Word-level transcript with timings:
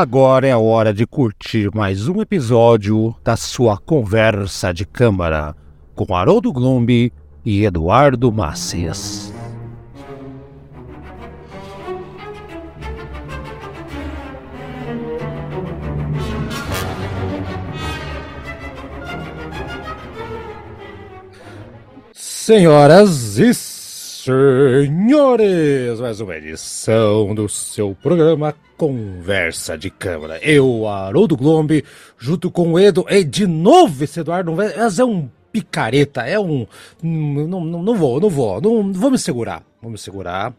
Agora 0.00 0.48
é 0.48 0.50
a 0.50 0.58
hora 0.58 0.94
de 0.94 1.06
curtir 1.06 1.68
mais 1.74 2.08
um 2.08 2.22
episódio 2.22 3.14
da 3.22 3.36
sua 3.36 3.76
conversa 3.76 4.72
de 4.72 4.86
câmara 4.86 5.54
com 5.94 6.14
Haroldo 6.14 6.50
Glombi 6.54 7.12
e 7.44 7.66
Eduardo 7.66 8.32
Macias. 8.32 9.30
Senhoras 22.14 23.38
e 23.38 23.52
senhores, 24.24 25.98
mais 25.98 26.20
uma 26.20 26.36
edição 26.36 27.34
do 27.34 27.48
seu 27.48 27.96
programa 28.02 28.54
Conversa 28.76 29.78
de 29.78 29.88
Câmara. 29.88 30.38
Eu, 30.42 30.86
Haroldo 30.86 31.34
Glombi, 31.36 31.82
junto 32.18 32.50
com 32.50 32.72
o 32.72 32.78
Edo, 32.78 33.06
e 33.08 33.24
de 33.24 33.46
novo 33.46 34.04
esse 34.04 34.20
Eduardo, 34.20 34.52
mas 34.52 34.98
é 34.98 35.04
um 35.04 35.26
picareta, 35.50 36.26
é 36.26 36.38
um. 36.38 36.66
Não, 37.02 37.64
não, 37.64 37.82
não 37.82 37.94
vou, 37.94 38.20
não 38.20 38.28
vou, 38.28 38.60
não 38.60 38.92
vou 38.92 39.10
me 39.10 39.18
segurar, 39.18 39.62
vou 39.80 39.90
me 39.90 39.98
segurar, 39.98 40.52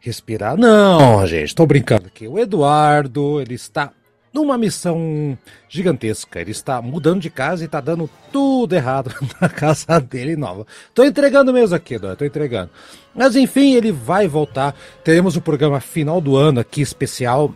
respirar. 0.00 0.56
Não, 0.56 1.26
gente, 1.26 1.54
tô 1.54 1.66
brincando 1.66 2.06
aqui. 2.06 2.26
O 2.26 2.38
Eduardo, 2.38 3.38
ele 3.38 3.54
está 3.54 3.92
numa 4.34 4.58
missão 4.58 5.38
gigantesca. 5.68 6.40
Ele 6.40 6.50
está 6.50 6.82
mudando 6.82 7.20
de 7.20 7.30
casa 7.30 7.62
e 7.62 7.66
está 7.66 7.80
dando 7.80 8.10
tudo 8.32 8.74
errado 8.74 9.14
na 9.40 9.48
casa 9.48 10.00
dele 10.00 10.34
nova. 10.34 10.66
Tô 10.92 11.04
entregando 11.04 11.52
mesmo 11.52 11.76
aqui, 11.76 11.96
Dó, 11.96 12.16
tô 12.16 12.24
entregando. 12.24 12.70
Mas 13.14 13.36
enfim, 13.36 13.74
ele 13.74 13.92
vai 13.92 14.26
voltar. 14.26 14.74
Teremos 15.04 15.36
o 15.36 15.40
programa 15.40 15.80
final 15.80 16.20
do 16.20 16.36
ano 16.36 16.58
aqui 16.58 16.82
especial. 16.82 17.54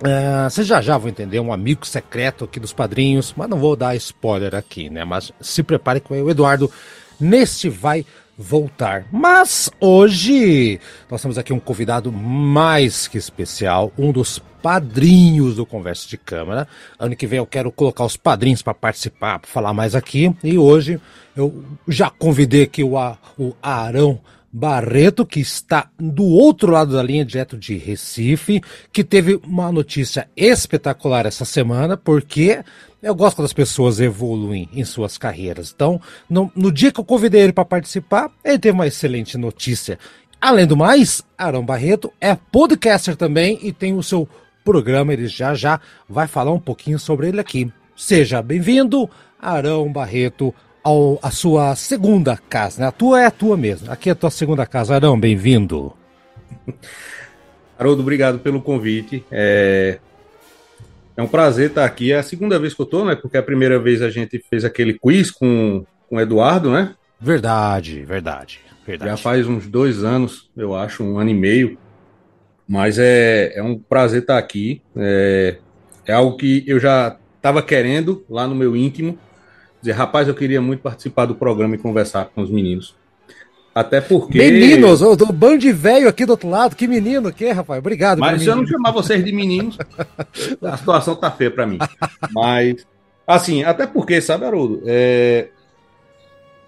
Uh, 0.00 0.50
vocês 0.50 0.66
já 0.66 0.80
já 0.80 0.98
vão 0.98 1.08
entender, 1.08 1.40
um 1.40 1.52
amigo 1.52 1.86
secreto 1.86 2.44
aqui 2.44 2.60
dos 2.60 2.72
padrinhos, 2.72 3.34
mas 3.36 3.48
não 3.48 3.58
vou 3.58 3.74
dar 3.74 3.96
spoiler 3.96 4.54
aqui, 4.54 4.90
né? 4.90 5.04
Mas 5.04 5.32
se 5.40 5.62
prepare 5.62 6.00
com 6.00 6.14
o 6.14 6.30
Eduardo 6.30 6.70
neste 7.20 7.68
vai 7.68 8.04
voltar. 8.38 9.06
Mas 9.10 9.68
hoje 9.80 10.78
nós 11.10 11.20
temos 11.20 11.36
aqui 11.36 11.52
um 11.52 11.58
convidado 11.58 12.12
mais 12.12 13.08
que 13.08 13.18
especial, 13.18 13.92
um 13.98 14.12
dos 14.12 14.40
padrinhos 14.62 15.56
do 15.56 15.66
Conversa 15.66 16.08
de 16.08 16.16
Câmara. 16.16 16.68
Ano 16.98 17.16
que 17.16 17.26
vem 17.26 17.38
eu 17.38 17.46
quero 17.46 17.72
colocar 17.72 18.04
os 18.04 18.16
padrinhos 18.16 18.62
para 18.62 18.74
participar, 18.74 19.40
para 19.40 19.50
falar 19.50 19.74
mais 19.74 19.96
aqui. 19.96 20.32
E 20.44 20.56
hoje 20.56 21.00
eu 21.36 21.64
já 21.88 22.08
convidei 22.08 22.62
aqui 22.62 22.84
o, 22.84 22.94
o 23.36 23.54
Arão 23.60 24.20
Barreto, 24.50 25.26
que 25.26 25.40
está 25.40 25.90
do 25.98 26.24
outro 26.24 26.72
lado 26.72 26.94
da 26.94 27.02
linha, 27.02 27.24
direto 27.24 27.56
de 27.56 27.76
Recife, 27.76 28.62
que 28.90 29.04
teve 29.04 29.38
uma 29.44 29.70
notícia 29.70 30.28
espetacular 30.34 31.26
essa 31.26 31.44
semana, 31.44 31.96
porque 31.98 32.62
eu 33.02 33.14
gosto 33.14 33.36
quando 33.36 33.46
as 33.46 33.52
pessoas 33.52 34.00
evoluem 34.00 34.68
em 34.72 34.84
suas 34.84 35.16
carreiras. 35.16 35.72
Então, 35.74 36.00
no, 36.28 36.50
no 36.54 36.72
dia 36.72 36.90
que 36.90 36.98
eu 36.98 37.04
convidei 37.04 37.42
ele 37.42 37.52
para 37.52 37.64
participar, 37.64 38.30
ele 38.44 38.58
teve 38.58 38.74
uma 38.74 38.86
excelente 38.86 39.38
notícia. 39.38 39.98
Além 40.40 40.66
do 40.66 40.76
mais, 40.76 41.22
Arão 41.36 41.64
Barreto 41.64 42.12
é 42.20 42.34
podcaster 42.34 43.16
também 43.16 43.58
e 43.62 43.72
tem 43.72 43.94
o 43.94 44.02
seu 44.02 44.28
programa. 44.64 45.12
Ele 45.12 45.28
já 45.28 45.54
já 45.54 45.80
vai 46.08 46.26
falar 46.26 46.52
um 46.52 46.60
pouquinho 46.60 46.98
sobre 46.98 47.28
ele 47.28 47.40
aqui. 47.40 47.72
Seja 47.96 48.42
bem-vindo, 48.42 49.08
Arão 49.40 49.92
Barreto, 49.92 50.54
ao, 50.82 51.18
a 51.22 51.30
sua 51.30 51.74
segunda 51.76 52.36
casa. 52.36 52.80
Né? 52.80 52.86
A 52.88 52.92
tua 52.92 53.20
é 53.20 53.26
a 53.26 53.30
tua 53.30 53.56
mesmo. 53.56 53.90
Aqui 53.90 54.08
é 54.08 54.12
a 54.12 54.16
tua 54.16 54.30
segunda 54.30 54.66
casa. 54.66 54.94
Arão, 54.94 55.18
bem-vindo. 55.18 55.92
Haroldo, 57.78 58.02
obrigado 58.02 58.40
pelo 58.40 58.60
convite. 58.60 59.24
É... 59.30 59.98
É 61.18 61.22
um 61.22 61.26
prazer 61.26 61.70
estar 61.70 61.84
aqui. 61.84 62.12
É 62.12 62.18
a 62.18 62.22
segunda 62.22 62.60
vez 62.60 62.74
que 62.74 62.80
eu 62.80 62.84
estou, 62.84 63.04
né? 63.04 63.16
Porque 63.16 63.36
a 63.36 63.42
primeira 63.42 63.76
vez 63.76 64.00
a 64.02 64.08
gente 64.08 64.38
fez 64.48 64.64
aquele 64.64 64.96
quiz 64.96 65.32
com, 65.32 65.84
com 66.08 66.14
o 66.14 66.20
Eduardo, 66.20 66.70
né? 66.70 66.94
Verdade, 67.20 68.04
verdade, 68.04 68.60
verdade. 68.86 69.10
Já 69.10 69.16
faz 69.16 69.48
uns 69.48 69.66
dois 69.66 70.04
anos, 70.04 70.48
eu 70.56 70.76
acho, 70.76 71.02
um 71.02 71.18
ano 71.18 71.30
e 71.30 71.34
meio. 71.34 71.76
Mas 72.68 73.00
é, 73.00 73.58
é 73.58 73.60
um 73.60 73.76
prazer 73.76 74.20
estar 74.22 74.38
aqui. 74.38 74.80
É, 74.96 75.58
é 76.06 76.12
algo 76.12 76.36
que 76.36 76.62
eu 76.68 76.78
já 76.78 77.16
estava 77.36 77.62
querendo 77.62 78.24
lá 78.30 78.46
no 78.46 78.54
meu 78.54 78.76
íntimo. 78.76 79.18
Dizer, 79.80 79.94
rapaz, 79.94 80.28
eu 80.28 80.36
queria 80.36 80.60
muito 80.60 80.82
participar 80.82 81.26
do 81.26 81.34
programa 81.34 81.74
e 81.74 81.78
conversar 81.78 82.26
com 82.26 82.42
os 82.42 82.50
meninos. 82.50 82.94
Até 83.78 84.00
porque. 84.00 84.38
Meninos, 84.38 85.00
o 85.02 85.14
do 85.14 85.26
bando 85.32 85.58
de 85.58 85.72
velho 85.72 86.08
aqui 86.08 86.26
do 86.26 86.30
outro 86.30 86.48
lado. 86.48 86.74
Que 86.74 86.88
menino 86.88 87.32
que, 87.32 87.48
rapaz? 87.52 87.78
Obrigado. 87.78 88.18
Mas 88.18 88.42
se 88.42 88.48
eu 88.48 88.56
não 88.56 88.66
chamar 88.66 88.90
vocês 88.90 89.24
de 89.24 89.30
meninos, 89.30 89.78
a 90.60 90.76
situação 90.76 91.14
tá 91.14 91.30
feia 91.30 91.48
para 91.48 91.64
mim. 91.64 91.78
Mas, 92.32 92.84
assim, 93.24 93.62
até 93.62 93.86
porque, 93.86 94.20
sabe, 94.20 94.44
Haroldo? 94.44 94.82
É... 94.84 95.50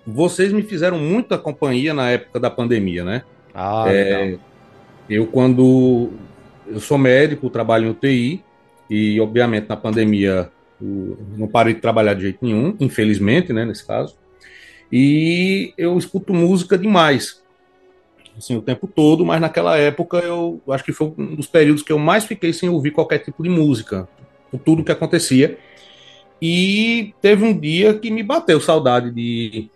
Vocês 0.07 0.53
me 0.53 0.63
fizeram 0.63 1.01
muita 1.01 1.37
companhia 1.37 1.93
na 1.93 2.11
época 2.11 2.39
da 2.39 2.49
pandemia, 2.49 3.03
né? 3.03 3.23
Ah, 3.53 3.87
é... 3.89 4.39
Eu, 5.09 5.27
quando. 5.27 6.11
Eu 6.65 6.79
sou 6.79 6.97
médico, 6.97 7.51
trabalho 7.51 7.89
em 7.89 7.91
UTI, 7.91 8.45
e, 8.89 9.21
obviamente, 9.21 9.69
na 9.69 9.77
pandemia, 9.77 10.49
não 10.81 11.49
parei 11.49 11.75
de 11.75 11.81
trabalhar 11.81 12.15
de 12.15 12.23
jeito 12.23 12.39
nenhum, 12.41 12.77
infelizmente, 12.79 13.53
né, 13.53 13.65
nesse 13.65 13.85
caso 13.85 14.15
e 14.93 15.73
eu 15.79 15.97
escuto 15.97 16.35
música 16.35 16.77
demais, 16.77 17.43
assim, 18.37 18.57
o 18.57 18.63
tempo 18.63 18.89
todo, 18.89 19.25
mas 19.25 19.41
naquela 19.41 19.77
época 19.77 20.19
eu 20.19 20.61
acho 20.69 20.85
que 20.85 20.93
foi 20.93 21.13
um 21.17 21.37
dos 21.37 21.47
períodos 21.47 21.83
que 21.83 21.93
eu 21.93 21.99
mais 21.99 22.25
fiquei 22.25 22.53
sem 22.53 22.69
ouvir 22.69 22.91
qualquer 22.91 23.19
tipo 23.19 23.43
de 23.43 23.49
música, 23.49 24.09
por 24.51 24.59
tudo 24.59 24.83
que 24.83 24.91
acontecia. 24.91 25.59
E 26.43 27.15
teve 27.21 27.45
um 27.45 27.57
dia 27.57 27.95
que 27.95 28.11
me 28.11 28.23
bateu 28.23 28.61
saudade 28.61 29.11
de, 29.11 29.71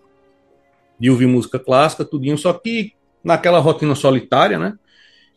de 0.98 1.10
ouvir 1.10 1.26
música 1.26 1.58
clássica, 1.58 2.04
tudinho, 2.04 2.38
só 2.38 2.52
que 2.52 2.92
naquela 3.22 3.58
rotina 3.60 3.94
solitária, 3.94 4.58
né? 4.58 4.76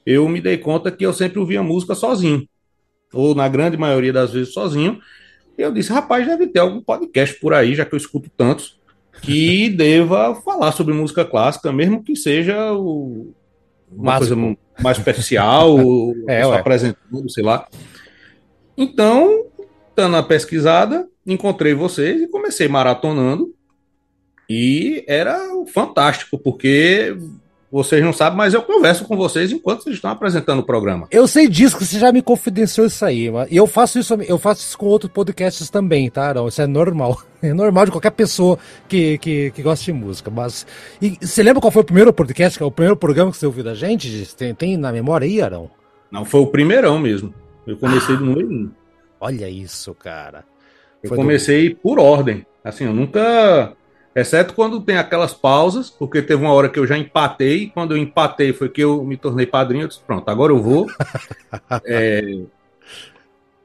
Eu 0.06 0.28
me 0.30 0.40
dei 0.40 0.58
conta 0.58 0.90
que 0.90 1.06
eu 1.06 1.12
sempre 1.12 1.38
ouvia 1.38 1.62
música 1.62 1.94
sozinho, 1.94 2.48
ou 3.14 3.36
na 3.36 3.48
grande 3.48 3.76
maioria 3.76 4.14
das 4.14 4.32
vezes 4.32 4.54
sozinho. 4.54 5.00
E 5.58 5.62
eu 5.62 5.72
disse, 5.72 5.92
rapaz, 5.92 6.26
deve 6.26 6.48
ter 6.48 6.60
algum 6.60 6.82
podcast 6.82 7.38
por 7.40 7.54
aí, 7.54 7.76
já 7.76 7.84
que 7.84 7.94
eu 7.94 7.98
escuto 7.98 8.30
tantos 8.30 8.77
que 9.22 9.70
deva 9.70 10.36
falar 10.36 10.72
sobre 10.72 10.94
música 10.94 11.26
clássica, 11.26 11.72
mesmo 11.72 12.04
que 12.04 12.16
seja 12.16 12.74
o, 12.74 13.34
uma 13.92 14.18
coisa 14.18 14.36
mais 14.82 14.98
especial, 14.98 15.78
é, 16.28 16.42
apresentando, 16.44 17.30
sei 17.30 17.44
lá. 17.44 17.68
Então, 18.78 19.46
dando 19.96 20.18
a 20.18 20.24
pesquisada, 20.24 21.08
encontrei 21.26 21.74
vocês 21.74 22.22
e 22.22 22.28
comecei 22.28 22.68
maratonando. 22.68 23.54
E 24.50 25.04
era 25.08 25.38
fantástico, 25.74 26.38
porque 26.38 27.18
vocês 27.70 28.02
não 28.02 28.14
sabem, 28.14 28.38
mas 28.38 28.54
eu 28.54 28.62
converso 28.62 29.04
com 29.04 29.18
vocês 29.18 29.52
enquanto 29.52 29.84
vocês 29.84 29.96
estão 29.96 30.10
apresentando 30.10 30.60
o 30.60 30.64
programa. 30.64 31.08
Eu 31.12 31.28
sei 31.28 31.50
disso, 31.50 31.78
que 31.78 31.86
você 31.86 32.00
já 32.00 32.14
me 32.14 32.22
confidenciou 32.22 32.88
isso 32.88 33.04
aí. 33.04 33.30
E 33.50 33.58
eu 33.58 33.68
faço 33.68 34.00
isso, 34.00 34.14
eu 34.14 34.38
faço 34.38 34.62
isso 34.62 34.78
com 34.78 34.86
outros 34.86 35.12
podcasts 35.12 35.70
também, 35.70 36.10
tá, 36.10 36.30
Arão? 36.30 36.48
Isso 36.48 36.62
é 36.62 36.68
normal. 36.68 37.22
É 37.40 37.54
normal 37.54 37.86
de 37.86 37.92
qualquer 37.92 38.10
pessoa 38.10 38.58
que, 38.90 39.20
que, 39.20 39.52
que 39.52 39.62
gosta 39.62 39.86
de 39.86 39.94
música. 39.94 40.32
Mas. 40.32 40.66
E 41.00 41.20
você 41.22 41.44
lembra 41.44 41.62
qual 41.62 41.70
foi 41.70 41.84
o 41.84 41.86
primeiro 41.86 42.12
podcast, 42.12 42.58
que 42.58 42.64
é 42.64 42.66
o 42.66 42.72
primeiro 42.72 42.98
programa 42.98 43.30
que 43.30 43.38
você 43.38 43.46
ouviu 43.46 43.64
da 43.64 43.76
gente? 43.76 44.36
Tem, 44.36 44.56
tem 44.56 44.76
na 44.76 44.92
memória 44.92 45.28
aí, 45.28 45.40
Arão? 45.40 45.70
Não, 46.10 46.26
foi 46.26 46.42
o 46.42 46.48
primeirão 46.48 46.98
mesmo. 46.98 47.32
Eu 47.68 47.78
comecei 47.78 48.16
ah, 48.16 48.18
do 48.18 48.26
número 48.26 48.50
um. 48.50 48.72
Olha 49.22 49.48
isso, 49.48 49.94
cara. 49.94 50.46
Eu 51.04 51.10
foi 51.10 51.16
comecei 51.16 51.70
do... 51.70 51.76
por 51.76 52.00
ordem. 52.00 52.44
Assim, 52.64 52.86
eu 52.86 52.94
nunca 52.94 53.77
Exceto 54.18 54.56
quando 54.56 54.82
tem 54.82 54.98
aquelas 54.98 55.32
pausas, 55.32 55.92
porque 55.92 56.24
teve 56.24 56.42
uma 56.42 56.52
hora 56.52 56.70
que 56.70 56.80
eu 56.80 56.88
já 56.88 56.98
empatei. 56.98 57.70
Quando 57.72 57.96
eu 57.96 57.98
empatei 57.98 58.52
foi 58.52 58.68
que 58.68 58.82
eu 58.82 59.04
me 59.04 59.16
tornei 59.16 59.46
padrinho. 59.46 59.84
Eu 59.84 59.88
disse, 59.88 60.00
pronto, 60.00 60.28
agora 60.28 60.52
eu 60.52 60.60
vou. 60.60 60.88
é, 61.86 62.40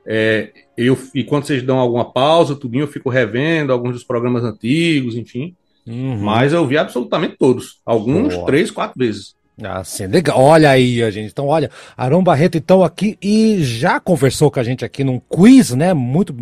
é, 0.05 0.53
eu, 0.77 0.99
e 1.15 1.25
quando 1.25 1.47
vocês 1.47 1.63
dão 1.63 1.79
alguma 1.79 2.05
pausa, 2.05 2.55
tudinho, 2.55 2.83
eu 2.83 2.89
fico 2.89 3.09
revendo 3.09 3.73
alguns 3.73 3.95
dos 3.95 4.05
programas 4.05 4.45
antigos, 4.45 5.17
enfim. 5.17 5.57
Uhum. 5.87 6.19
Mas 6.19 6.53
eu 6.53 6.67
vi 6.67 6.77
absolutamente 6.77 7.37
todos. 7.39 7.81
Alguns 7.87 8.35
Boa. 8.35 8.45
três, 8.45 8.71
quatro 8.71 8.99
vezes. 8.99 9.35
Ah, 9.63 9.83
sim, 9.83 10.07
legal. 10.07 10.39
Olha 10.39 10.69
aí, 10.69 11.03
a 11.03 11.11
gente. 11.11 11.31
Então, 11.31 11.47
olha, 11.47 11.71
Arão 11.97 12.23
Barreto, 12.23 12.59
então, 12.59 12.85
aqui 12.85 13.17
e 13.23 13.65
já 13.65 13.99
conversou 13.99 14.51
com 14.51 14.61
a 14.61 14.63
gente 14.63 14.85
aqui 14.85 15.03
num 15.03 15.19
quiz, 15.19 15.71
né? 15.71 15.95
Muito 15.95 16.35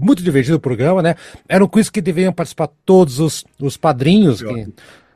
muito 0.00 0.22
divertido 0.22 0.56
o 0.56 0.60
programa, 0.60 1.02
né? 1.02 1.14
Era 1.48 1.64
um 1.64 1.68
quiz 1.68 1.88
que 1.88 2.00
deveriam 2.00 2.32
participar 2.32 2.68
todos 2.84 3.18
os, 3.18 3.44
os 3.60 3.76
padrinhos, 3.76 4.42
que, 4.42 4.68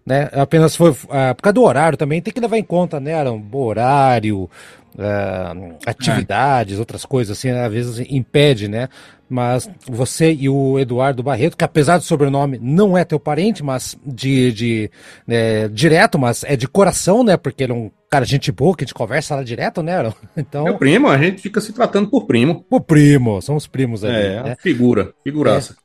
né? 0.05 0.29
Apenas 0.33 0.75
foi 0.75 0.91
uh, 0.91 0.97
por 1.37 1.43
causa 1.43 1.55
do 1.55 1.63
horário 1.63 1.99
também, 1.99 2.21
tem 2.21 2.33
que 2.33 2.41
levar 2.41 2.59
em 2.59 2.65
conta, 2.65 2.99
né? 2.99 3.13
Era 3.13 3.33
um 3.33 3.49
horário, 3.53 4.49
uh, 4.95 5.77
atividades, 5.87 6.77
é. 6.77 6.81
outras 6.81 7.05
coisas 7.05 7.37
assim, 7.37 7.53
né? 7.53 7.65
às 7.65 7.73
vezes 7.73 8.07
impede, 8.11 8.69
né? 8.69 8.89
Mas 9.29 9.71
você 9.87 10.33
e 10.33 10.49
o 10.49 10.79
Eduardo 10.79 11.23
Barreto, 11.23 11.57
que 11.57 11.65
apesar 11.65 11.99
do 11.99 12.05
sobrenome 12.05 12.59
não 12.61 12.99
é 12.99 13.05
teu 13.05 13.21
parente, 13.21 13.63
mas 13.63 13.97
de, 14.05 14.53
de 14.53 14.91
né, 15.25 15.69
direto, 15.69 16.19
mas 16.19 16.43
é 16.43 16.57
de 16.57 16.67
coração, 16.67 17.23
né? 17.23 17.37
Porque 17.37 17.63
ele 17.63 17.73
é 17.73 17.77
um 17.77 17.91
cara, 18.11 18.25
gente 18.25 18.51
boa, 18.51 18.77
que 18.77 18.83
a 18.83 18.87
gente 18.87 18.95
conversa 18.95 19.37
lá 19.37 19.43
direto, 19.43 19.83
né, 19.83 19.97
Arão? 19.97 20.15
Então... 20.37 20.65
Meu 20.65 20.77
primo, 20.77 21.09
a 21.09 21.17
gente 21.17 21.41
fica 21.41 21.61
se 21.61 21.73
tratando 21.73 22.11
por 22.11 22.27
primo. 22.27 22.65
Por 22.69 22.81
primo, 22.81 23.41
somos 23.41 23.67
primos 23.67 24.05
ali. 24.05 24.17
É, 24.17 24.43
né? 24.43 24.57
figura, 24.61 25.15
figuraça. 25.23 25.77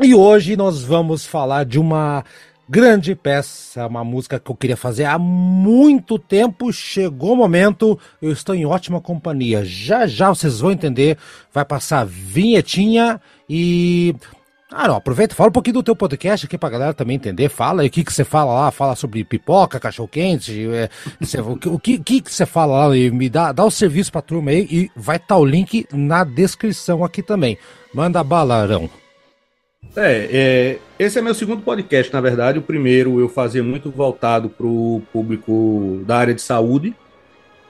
É. 0.00 0.06
E 0.06 0.14
hoje 0.14 0.56
nós 0.56 0.82
vamos 0.82 1.26
falar 1.26 1.64
de 1.64 1.78
uma 1.78 2.24
grande 2.68 3.14
peça, 3.14 3.86
uma 3.86 4.04
música 4.04 4.38
que 4.38 4.50
eu 4.50 4.54
queria 4.56 4.76
fazer 4.76 5.04
há 5.04 5.18
muito 5.18 6.18
tempo. 6.18 6.72
Chegou 6.72 7.32
o 7.32 7.36
momento, 7.36 7.98
eu 8.20 8.30
estou 8.30 8.54
em 8.54 8.66
ótima 8.66 9.00
companhia. 9.00 9.64
Já 9.64 10.06
já 10.06 10.28
vocês 10.28 10.60
vão 10.60 10.70
entender. 10.70 11.16
Vai 11.52 11.64
passar 11.64 12.04
vinhetinha 12.06 13.20
e. 13.48 14.14
Ah, 14.70 14.88
não, 14.88 14.96
aproveita, 14.96 15.34
fala 15.34 15.48
um 15.48 15.52
pouquinho 15.52 15.74
do 15.74 15.82
teu 15.82 15.94
podcast 15.94 16.44
aqui 16.44 16.58
pra 16.58 16.68
galera 16.68 16.92
também 16.92 17.14
entender. 17.14 17.48
Fala 17.48 17.82
aí 17.82 17.88
o 17.88 17.90
que, 17.90 18.02
que 18.02 18.12
você 18.12 18.24
fala 18.24 18.52
lá, 18.52 18.70
fala 18.72 18.96
sobre 18.96 19.22
pipoca, 19.22 19.78
cachorro-quente, 19.78 20.66
é, 20.72 20.90
o, 21.40 21.78
que, 21.78 21.98
que, 22.00 22.20
que 22.20 22.34
você 22.34 22.44
fala 22.44 22.88
lá 22.88 22.96
e 22.96 23.08
me 23.10 23.28
dá, 23.28 23.52
dá 23.52 23.64
o 23.64 23.70
serviço 23.70 24.10
pra 24.10 24.20
turma 24.20 24.50
aí 24.50 24.66
e 24.68 24.90
vai 24.96 25.16
estar 25.16 25.36
tá 25.36 25.36
o 25.36 25.44
link 25.44 25.86
na 25.92 26.24
descrição 26.24 27.04
aqui 27.04 27.22
também. 27.22 27.56
Manda 27.94 28.24
balarão. 28.24 28.90
É, 29.94 30.28
é, 30.32 30.78
esse 30.98 31.18
é 31.18 31.22
meu 31.22 31.34
segundo 31.34 31.62
podcast, 31.62 32.12
na 32.12 32.20
verdade. 32.20 32.58
O 32.58 32.62
primeiro 32.62 33.20
eu 33.20 33.28
fazia 33.28 33.62
muito 33.62 33.88
voltado 33.88 34.48
para 34.48 34.66
o 34.66 35.00
público 35.12 36.02
da 36.04 36.16
área 36.16 36.34
de 36.34 36.42
saúde, 36.42 36.92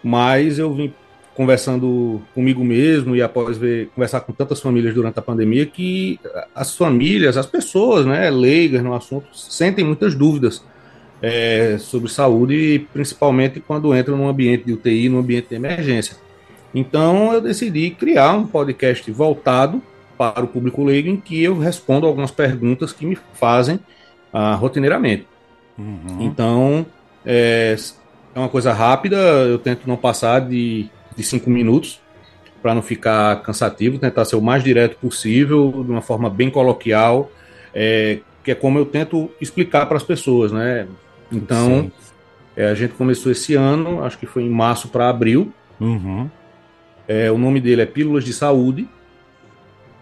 mas 0.02 0.58
eu 0.58 0.72
vim 0.72 0.94
conversando 1.36 2.22
comigo 2.34 2.64
mesmo 2.64 3.14
e 3.14 3.20
após 3.20 3.58
ver, 3.58 3.90
conversar 3.94 4.20
com 4.20 4.32
tantas 4.32 4.60
famílias 4.60 4.94
durante 4.94 5.18
a 5.18 5.22
pandemia 5.22 5.66
que 5.66 6.18
as 6.54 6.74
famílias, 6.74 7.36
as 7.36 7.44
pessoas, 7.44 8.06
né, 8.06 8.30
leigas 8.30 8.82
no 8.82 8.94
assunto, 8.94 9.26
sentem 9.32 9.84
muitas 9.84 10.14
dúvidas 10.14 10.64
é, 11.20 11.76
sobre 11.78 12.08
saúde, 12.08 12.86
principalmente 12.92 13.60
quando 13.60 13.94
entram 13.94 14.16
num 14.16 14.28
ambiente 14.28 14.64
de 14.64 14.72
UTI, 14.72 15.08
num 15.08 15.18
ambiente 15.18 15.48
de 15.50 15.54
emergência. 15.56 16.16
Então 16.74 17.32
eu 17.32 17.40
decidi 17.40 17.90
criar 17.90 18.32
um 18.32 18.46
podcast 18.46 19.10
voltado 19.10 19.82
para 20.16 20.44
o 20.44 20.48
público 20.48 20.82
leigo 20.82 21.08
em 21.08 21.16
que 21.16 21.42
eu 21.42 21.58
respondo 21.58 22.06
algumas 22.06 22.30
perguntas 22.30 22.92
que 22.92 23.04
me 23.04 23.18
fazem 23.34 23.78
ah, 24.32 24.54
rotineiramente. 24.54 25.26
Uhum. 25.78 26.18
Então, 26.20 26.86
é, 27.24 27.76
é, 28.34 28.38
uma 28.38 28.48
coisa 28.48 28.72
rápida, 28.72 29.16
eu 29.16 29.58
tento 29.58 29.86
não 29.86 29.96
passar 29.96 30.40
de, 30.40 30.88
de 31.16 31.22
cinco 31.22 31.50
minutos 31.50 32.00
para 32.62 32.74
não 32.74 32.82
ficar 32.82 33.42
cansativo, 33.42 33.98
tentar 33.98 34.24
ser 34.24 34.36
o 34.36 34.42
mais 34.42 34.62
direto 34.62 34.96
possível, 34.96 35.84
de 35.84 35.90
uma 35.90 36.02
forma 36.02 36.28
bem 36.28 36.50
coloquial, 36.50 37.30
é, 37.74 38.20
que 38.42 38.50
é 38.50 38.54
como 38.54 38.78
eu 38.78 38.86
tento 38.86 39.30
explicar 39.40 39.86
para 39.86 39.96
as 39.96 40.02
pessoas, 40.02 40.52
né? 40.52 40.86
Então, 41.30 41.90
é, 42.56 42.66
a 42.66 42.74
gente 42.74 42.94
começou 42.94 43.30
esse 43.30 43.54
ano, 43.54 44.04
acho 44.04 44.18
que 44.18 44.26
foi 44.26 44.42
em 44.42 44.50
março 44.50 44.88
para 44.88 45.08
abril. 45.08 45.52
Uhum. 45.80 46.28
É, 47.06 47.30
o 47.30 47.38
nome 47.38 47.60
dele 47.60 47.82
é 47.82 47.86
Pílulas 47.86 48.24
de 48.24 48.32
Saúde 48.32 48.88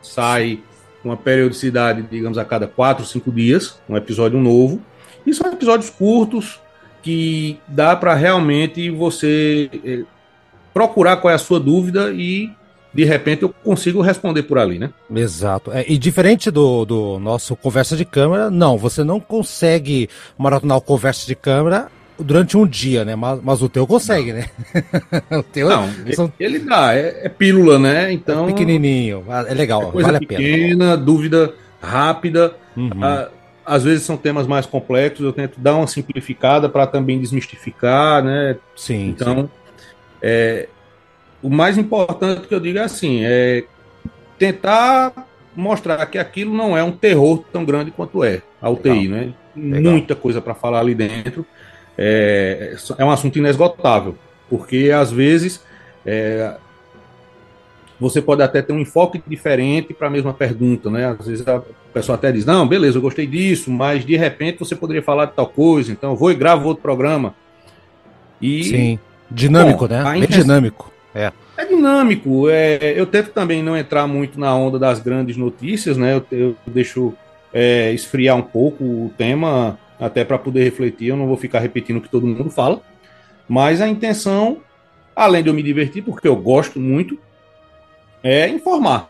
sai 0.05 0.61
uma 1.02 1.16
periodicidade, 1.16 2.02
digamos, 2.02 2.38
a 2.38 2.44
cada 2.44 2.66
quatro, 2.66 3.05
cinco 3.05 3.32
dias, 3.32 3.81
um 3.88 3.96
episódio 3.96 4.38
novo. 4.38 4.81
E 5.26 5.34
são 5.34 5.52
episódios 5.52 5.90
curtos 5.90 6.61
que 7.02 7.58
dá 7.66 7.94
para 7.96 8.14
realmente 8.14 8.90
você 8.90 9.70
eh, 9.84 10.05
procurar 10.75 11.19
qual 11.19 11.31
é 11.31 11.35
a 11.35 11.38
sua 11.38 11.61
dúvida 11.61 12.11
e 12.12 12.50
de 12.93 13.05
repente 13.05 13.43
eu 13.43 13.55
consigo 13.65 14.03
responder 14.03 14.43
por 14.43 14.59
ali, 14.59 14.79
né? 14.79 14.91
Exato. 15.15 15.73
É, 15.73 15.85
e 15.88 15.97
diferente 15.97 16.50
do, 16.50 16.85
do 16.85 17.19
nosso 17.19 17.56
conversa 17.56 17.97
de 17.97 18.05
câmera, 18.05 18.50
não, 18.50 18.76
você 18.76 19.03
não 19.03 19.19
consegue 19.19 20.09
maratonar 20.37 20.76
o 20.76 20.81
conversa 20.81 21.26
de 21.26 21.35
câmera 21.35 21.88
durante 22.19 22.56
um 22.56 22.67
dia, 22.67 23.05
né? 23.05 23.17
Mas, 23.17 23.41
mas 23.43 23.62
o 23.62 23.69
teu 23.69 23.87
consegue, 23.87 24.32
não. 24.32 24.38
né? 24.41 24.47
o 25.38 25.43
teu 25.43 25.69
não, 25.69 25.88
são... 26.12 26.32
ele 26.38 26.61
dá, 26.61 26.94
é, 26.94 27.23
é, 27.25 27.29
pílula, 27.29 27.79
né? 27.79 28.12
Então. 28.12 28.44
É 28.44 28.47
pequenininho, 28.49 29.25
ah, 29.29 29.44
é 29.49 29.55
legal, 29.55 29.93
é 29.97 30.03
vale 30.03 30.21
pequena, 30.21 30.94
a 30.94 30.97
pena. 30.97 30.97
dúvida 30.97 31.55
rápida. 31.82 32.55
Uhum. 32.76 32.91
Ah, 33.03 33.29
às 33.67 33.82
vezes 33.82 34.05
são 34.05 34.17
temas 34.17 34.47
mais 34.47 34.67
complexos, 34.67 35.25
eu 35.25 35.32
tento 35.32 35.59
dar 35.59 35.75
uma 35.75 35.87
simplificada 35.87 36.69
para 36.69 36.87
também 36.87 37.19
desmistificar, 37.19 38.23
né? 38.23 38.56
Sim. 38.76 39.09
Então, 39.09 39.43
sim. 39.43 39.49
É, 40.26 40.69
o 41.43 41.50
mais 41.50 41.76
importante 41.76 42.49
que 42.49 42.55
eu 42.55 42.59
digo 42.59 42.79
é 42.79 42.82
assim, 42.82 43.21
é 43.23 43.65
tentar 44.38 45.12
mostrar 45.55 46.05
que 46.06 46.17
aquilo 46.17 46.55
não 46.55 46.75
é 46.75 46.82
um 46.82 46.93
terror 46.93 47.44
tão 47.53 47.62
grande 47.62 47.91
quanto 47.91 48.25
é 48.25 48.41
a 48.61 48.71
UTI, 48.71 49.06
legal. 49.06 49.11
né? 49.11 49.35
Legal. 49.55 49.93
Muita 49.93 50.15
coisa 50.15 50.41
para 50.41 50.55
falar 50.55 50.81
ali 50.81 50.94
dentro 50.94 51.44
é, 51.99 52.75
é 52.97 53.05
um 53.05 53.11
assunto 53.11 53.38
inesgotável, 53.38 54.17
porque 54.49 54.91
às 54.91 55.12
vezes 55.12 55.62
é, 56.06 56.55
você 58.00 58.23
pode 58.23 58.43
até 58.43 58.62
ter 58.62 58.73
um 58.73 58.81
enfoque 58.81 59.23
diferente 59.26 59.93
para 59.93 60.06
a 60.06 60.11
mesma 60.11 60.32
pergunta, 60.32 60.91
né? 60.91 61.15
Às 61.21 61.26
vezes 61.26 61.47
a 61.47 61.62
pessoa 61.93 62.17
até 62.17 62.32
diz, 62.32 62.47
não, 62.47 62.67
beleza, 62.67 62.97
eu 62.97 63.03
gostei 63.03 63.26
disso, 63.26 63.71
mas 63.71 64.06
de 64.06 64.17
repente 64.17 64.59
você 64.59 64.75
poderia 64.75 65.03
falar 65.03 65.26
de 65.26 65.35
tal 65.35 65.49
coisa, 65.49 65.93
então 65.93 66.12
eu 66.12 66.17
vou 66.17 66.32
e 66.32 66.35
gravo 66.35 66.67
outro 66.67 66.82
programa. 66.82 67.35
E, 68.41 68.65
Sim, 68.65 68.99
dinâmico, 69.35 69.89
bom, 69.89 69.95
né? 69.95 70.21
É 70.21 70.27
dinâmico. 70.27 70.93
É. 71.15 71.33
é 71.57 71.65
dinâmico. 71.65 72.49
É, 72.49 72.95
eu 72.97 73.07
tento 73.07 73.31
também 73.31 73.63
não 73.63 73.77
entrar 73.77 74.07
muito 74.07 74.39
na 74.39 74.55
onda 74.55 74.79
das 74.79 75.01
grandes 75.01 75.37
notícias, 75.37 75.97
né? 75.97 76.15
Eu, 76.15 76.27
eu 76.31 76.57
deixo 76.67 77.15
é, 77.53 77.93
esfriar 77.93 78.37
um 78.37 78.43
pouco 78.43 78.83
o 78.85 79.13
tema 79.17 79.79
até 79.99 80.25
para 80.25 80.39
poder 80.39 80.65
refletir. 80.65 81.09
Eu 81.09 81.17
não 81.17 81.27
vou 81.27 81.37
ficar 81.37 81.61
repetindo 81.61 81.99
o 81.99 82.01
que 82.01 82.09
todo 82.09 82.27
mundo 82.27 82.51
fala, 82.51 82.81
mas 83.49 83.81
a 83.81 83.89
intenção, 83.89 84.59
além 85.15 85.43
de 85.43 85.49
eu 85.49 85.55
me 85.55 85.63
divertir, 85.63 86.03
porque 86.03 86.27
eu 86.27 86.37
gosto 86.37 86.81
muito, 86.81 87.19
é 88.23 88.49
informar, 88.49 89.07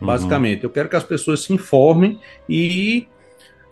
uhum. 0.00 0.06
basicamente. 0.06 0.64
Eu 0.64 0.70
quero 0.70 0.88
que 0.88 0.96
as 0.96 1.04
pessoas 1.04 1.44
se 1.44 1.52
informem 1.52 2.18
e 2.48 3.06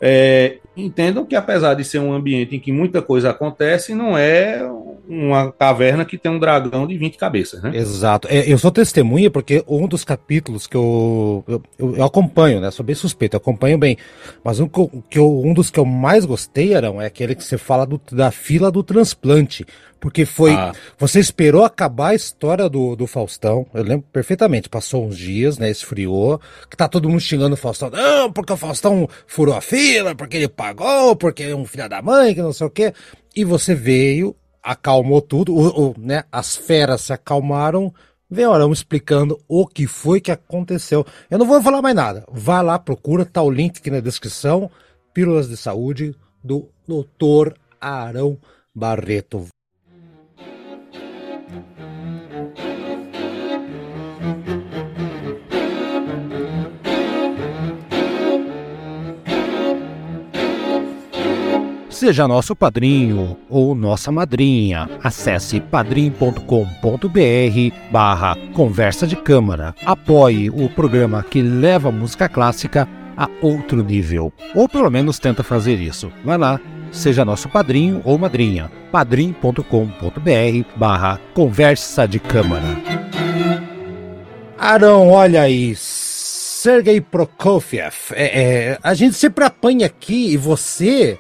é, 0.05 0.59
entendam 0.77 1.25
que, 1.25 1.37
apesar 1.37 1.75
de 1.75 1.85
ser 1.85 2.01
um 2.01 2.13
ambiente 2.13 2.57
em 2.57 2.59
que 2.59 2.73
muita 2.73 3.01
coisa 3.01 3.31
acontece, 3.31 3.95
não 3.95 4.19
é 4.19 4.69
uma 5.09 5.53
caverna 5.53 6.05
que 6.05 6.19
tem 6.19 6.33
um 6.33 6.41
dragão 6.41 6.89
de 6.89 6.99
20 6.99 7.17
cabeças, 7.17 7.63
né? 7.63 7.71
Exato. 7.73 8.27
É, 8.29 8.51
eu 8.51 8.59
sou 8.59 8.73
testemunha 8.73 9.31
porque 9.31 9.63
um 9.69 9.87
dos 9.87 10.05
capítulos 10.05 10.67
que 10.67 10.77
eu, 10.77 11.45
eu, 11.47 11.63
eu 11.79 12.05
acompanho, 12.05 12.61
né? 12.61 12.73
Sou 12.73 12.85
bem 12.85 12.97
suspeito, 12.97 13.37
eu 13.37 13.39
acompanho 13.39 13.79
bem. 13.79 13.97
Mas 14.43 14.59
um, 14.59 14.69
que 14.69 15.19
eu, 15.19 15.41
um 15.45 15.55
dos 15.55 15.71
que 15.71 15.79
eu 15.79 15.85
mais 15.85 16.25
gostei, 16.25 16.75
Arão, 16.75 17.01
é 17.01 17.07
aquele 17.07 17.37
que 17.37 17.45
você 17.45 17.57
fala 17.57 17.87
do, 17.87 18.01
da 18.11 18.33
fila 18.33 18.73
do 18.73 18.83
transplante. 18.83 19.65
Porque 20.03 20.27
foi. 20.27 20.53
Ah. 20.53 20.73
Você 20.99 21.21
esperou 21.21 21.65
acabar 21.65 22.09
a 22.09 22.15
história 22.17 22.69
do, 22.69 22.97
do 22.97 23.07
Faustão. 23.07 23.65
Eu 23.73 23.85
lembro 23.85 24.05
perfeitamente. 24.13 24.69
Passou 24.69 25.07
uns 25.07 25.17
dias, 25.17 25.59
né? 25.59 25.71
Esfriou. 25.71 26.41
Que 26.69 26.77
tá 26.77 26.89
todo 26.89 27.09
mundo 27.09 27.21
xingando 27.21 27.55
o 27.55 27.57
Faustão. 27.57 27.89
Não, 27.89 28.33
porque 28.33 28.53
o 28.53 28.57
Faustão 28.57 29.09
furou 29.29 29.55
a 29.55 29.61
fila, 29.61 30.13
porque 30.17 30.39
ele 30.39 30.49
pagou, 30.49 31.15
porque 31.15 31.45
é 31.45 31.55
um 31.55 31.65
filho 31.65 31.89
da 31.89 32.03
mãe, 32.03 32.35
que 32.35 32.43
não 32.43 32.53
sei 32.53 32.67
o 32.67 32.71
quê. 32.71 32.93
E 33.37 33.45
você 33.45 33.77
veio, 33.77 34.35
acalmou 34.61 35.23
tudo. 35.23 35.55
O, 35.55 35.91
o, 35.91 35.95
né, 35.97 36.25
as 36.33 36.57
feras 36.57 37.03
se 37.03 37.13
acalmaram. 37.13 37.95
Vem 38.29 38.47
Orão 38.47 38.73
explicando 38.73 39.39
o 39.47 39.65
que 39.69 39.87
foi 39.87 40.21
que 40.21 40.33
aconteceu. 40.33 41.07
Eu 41.31 41.39
não 41.39 41.47
vou 41.47 41.63
falar 41.63 41.81
mais 41.81 41.95
nada. 41.95 42.25
Vai 42.29 42.61
lá, 42.65 42.77
procura, 42.77 43.25
tá 43.25 43.41
o 43.41 43.51
link 43.51 43.79
aqui 43.79 43.91
na 43.91 44.01
descrição. 44.01 44.69
Pílulas 45.15 45.49
de 45.49 45.57
Saúde 45.57 46.13
do 46.43 46.69
Dr. 46.89 47.53
Arão 47.81 48.37
Barreto. 48.75 49.47
Seja 62.03 62.27
nosso 62.27 62.57
padrinho 62.57 63.37
ou 63.49 63.77
nossa 63.77 64.11
madrinha. 64.11 64.91
Acesse 65.05 65.61
padrim.com.br 65.61 66.41
barra 67.93 68.37
conversa 68.53 69.07
de 69.07 69.15
câmara. 69.15 69.73
Apoie 69.87 70.51
o 70.51 70.69
programa 70.69 71.23
que 71.23 71.41
leva 71.41 71.91
a 71.91 71.93
música 71.93 72.29
clássica 72.29 72.89
a 73.17 73.29
outro 73.41 73.85
nível. 73.85 74.33
Ou 74.53 74.69
pelo 74.69 74.91
menos 74.91 75.21
tenta 75.21 75.45
fazer 75.45 75.79
isso. 75.79 76.11
Vai 76.25 76.37
lá, 76.37 76.61
seja 76.91 77.25
nosso 77.25 77.49
padrinho 77.49 78.03
ou 78.05 78.19
madrinha. 78.19 78.69
padrim.com.br 78.91 79.63
barra 80.75 81.21
conversa 81.33 82.09
de 82.09 82.19
câmara. 82.19 82.67
Arão, 84.59 85.09
olha 85.09 85.43
aí. 85.43 85.77
Sergei 85.77 87.01
Prokofiev. 87.01 87.95
É, 88.11 88.43
é, 88.43 88.79
a 88.83 88.93
gente 88.93 89.15
sempre 89.15 89.45
apanha 89.45 89.87
aqui 89.87 90.33
e 90.33 90.37
você 90.37 91.17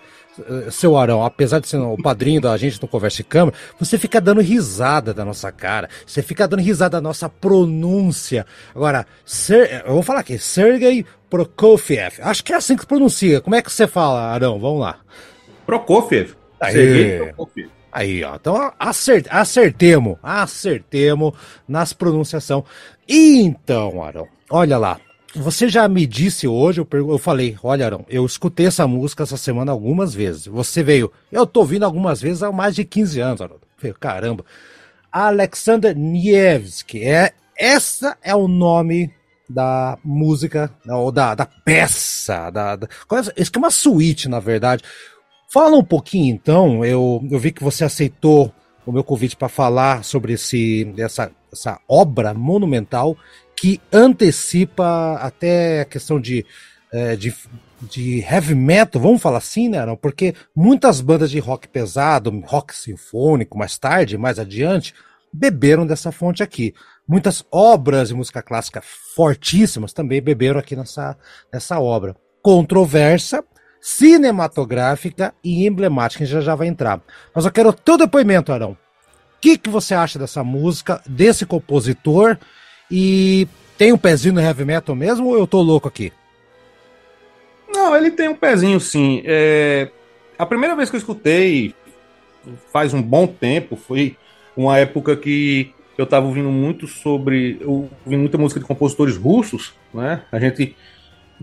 seu 0.70 0.96
Arão, 0.96 1.24
apesar 1.24 1.58
de 1.58 1.68
ser 1.68 1.76
o 1.78 1.96
padrinho 1.96 2.40
da 2.40 2.56
gente 2.56 2.80
no 2.80 2.88
Conversa 2.88 3.18
de 3.18 3.24
Câmara, 3.24 3.56
você 3.78 3.98
fica 3.98 4.20
dando 4.20 4.40
risada 4.40 5.12
da 5.12 5.24
nossa 5.24 5.52
cara, 5.52 5.88
você 6.06 6.22
fica 6.22 6.48
dando 6.48 6.60
risada 6.60 6.98
da 6.98 7.00
nossa 7.00 7.28
pronúncia. 7.28 8.46
Agora, 8.74 9.06
Ser, 9.24 9.84
eu 9.86 9.94
vou 9.94 10.02
falar 10.02 10.20
aqui, 10.20 10.38
Sergei 10.38 11.04
Prokofiev, 11.28 12.20
acho 12.20 12.44
que 12.44 12.52
é 12.52 12.56
assim 12.56 12.76
que 12.76 12.86
pronuncia. 12.86 13.40
Como 13.40 13.56
é 13.56 13.62
que 13.62 13.72
você 13.72 13.86
fala, 13.86 14.32
Arão? 14.32 14.58
Vamos 14.58 14.80
lá. 14.80 14.98
Prokofiev. 15.66 16.34
Sergei 16.60 17.18
Prokofiev. 17.18 17.70
Aí, 17.92 18.24
ó. 18.24 18.36
Então 18.36 18.72
acert, 18.78 19.26
acertemos, 19.28 20.16
acertemos 20.22 21.34
nas 21.68 21.92
pronunciação. 21.92 22.64
Então, 23.06 24.02
Arão, 24.02 24.26
olha 24.50 24.78
lá. 24.78 24.98
Você 25.34 25.68
já 25.68 25.88
me 25.88 26.06
disse 26.06 26.46
hoje, 26.46 26.80
eu, 26.80 26.88
eu 26.92 27.18
falei, 27.18 27.56
olha, 27.62 27.86
Arão, 27.86 28.04
eu 28.08 28.24
escutei 28.26 28.66
essa 28.66 28.86
música 28.86 29.22
essa 29.22 29.36
semana 29.36 29.72
algumas 29.72 30.14
vezes. 30.14 30.46
Você 30.46 30.82
veio, 30.82 31.10
eu 31.30 31.46
tô 31.46 31.60
ouvindo 31.60 31.84
algumas 31.84 32.20
vezes 32.20 32.42
há 32.42 32.52
mais 32.52 32.74
de 32.74 32.84
15 32.84 33.20
anos, 33.20 33.40
Arão. 33.40 33.56
Caramba. 33.98 34.44
Alexander 35.10 35.96
Nievski, 35.96 37.02
é, 37.02 37.32
essa 37.56 38.16
é 38.22 38.34
o 38.34 38.46
nome 38.46 39.12
da 39.48 39.98
música, 40.02 40.72
ou 40.88 41.12
da, 41.12 41.34
da 41.34 41.46
peça, 41.46 42.50
da, 42.50 42.76
da, 42.76 42.88
isso 43.36 43.52
que 43.52 43.58
é 43.58 43.60
uma 43.60 43.70
suíte, 43.70 44.28
na 44.28 44.40
verdade. 44.40 44.82
Fala 45.52 45.76
um 45.76 45.84
pouquinho, 45.84 46.34
então, 46.34 46.84
eu, 46.84 47.22
eu 47.30 47.38
vi 47.38 47.52
que 47.52 47.62
você 47.62 47.84
aceitou 47.84 48.52
o 48.86 48.92
meu 48.92 49.04
convite 49.04 49.36
para 49.36 49.48
falar 49.48 50.02
sobre 50.02 50.32
esse, 50.32 50.92
essa, 50.96 51.30
essa 51.52 51.78
obra 51.86 52.32
monumental 52.32 53.16
que 53.62 53.80
antecipa 53.92 55.14
até 55.22 55.82
a 55.82 55.84
questão 55.84 56.20
de, 56.20 56.44
é, 56.92 57.14
de, 57.14 57.32
de 57.82 58.18
heavy 58.18 58.56
metal, 58.56 59.00
vamos 59.00 59.22
falar 59.22 59.38
assim, 59.38 59.68
né? 59.68 59.86
Não? 59.86 59.94
Porque 59.96 60.34
muitas 60.52 61.00
bandas 61.00 61.30
de 61.30 61.38
rock 61.38 61.68
pesado, 61.68 62.36
rock 62.44 62.74
sinfônico, 62.74 63.56
mais 63.56 63.78
tarde, 63.78 64.18
mais 64.18 64.40
adiante, 64.40 64.92
beberam 65.32 65.86
dessa 65.86 66.10
fonte 66.10 66.42
aqui. 66.42 66.74
Muitas 67.06 67.44
obras 67.52 68.08
de 68.08 68.16
música 68.16 68.42
clássica 68.42 68.82
fortíssimas 69.14 69.92
também 69.92 70.20
beberam 70.20 70.58
aqui 70.58 70.74
nessa, 70.74 71.16
nessa 71.52 71.78
obra. 71.78 72.16
Controversa, 72.42 73.44
cinematográfica 73.80 75.32
e 75.44 75.68
emblemática, 75.68 76.24
que 76.24 76.30
já 76.32 76.40
já 76.40 76.56
vai 76.56 76.66
entrar. 76.66 77.00
Mas 77.32 77.44
eu 77.44 77.52
quero 77.52 77.68
o 77.68 77.72
teu 77.72 77.96
depoimento, 77.96 78.52
Arão. 78.52 78.72
O 78.72 78.76
que, 79.40 79.56
que 79.56 79.70
você 79.70 79.94
acha 79.94 80.18
dessa 80.18 80.42
música, 80.42 81.00
desse 81.06 81.46
compositor 81.46 82.36
e 82.92 83.48
tem 83.78 83.90
um 83.90 83.96
pezinho 83.98 84.34
no 84.34 84.40
heavy 84.40 84.66
metal 84.66 84.94
mesmo 84.94 85.28
ou 85.28 85.38
eu 85.38 85.46
tô 85.46 85.62
louco 85.62 85.88
aqui? 85.88 86.12
Não, 87.74 87.96
ele 87.96 88.10
tem 88.10 88.28
um 88.28 88.34
pezinho 88.34 88.78
sim. 88.78 89.22
É... 89.24 89.88
A 90.38 90.44
primeira 90.44 90.76
vez 90.76 90.90
que 90.90 90.96
eu 90.96 90.98
escutei, 90.98 91.74
faz 92.70 92.92
um 92.92 93.00
bom 93.00 93.26
tempo, 93.26 93.76
foi 93.76 94.16
uma 94.54 94.78
época 94.78 95.16
que 95.16 95.72
eu 95.96 96.04
estava 96.04 96.26
ouvindo 96.26 96.50
muito 96.50 96.86
sobre. 96.86 97.60
ouvindo 97.64 98.20
muita 98.20 98.36
música 98.36 98.60
de 98.60 98.66
compositores 98.66 99.16
russos, 99.16 99.72
né? 99.94 100.22
A 100.30 100.38
gente, 100.38 100.76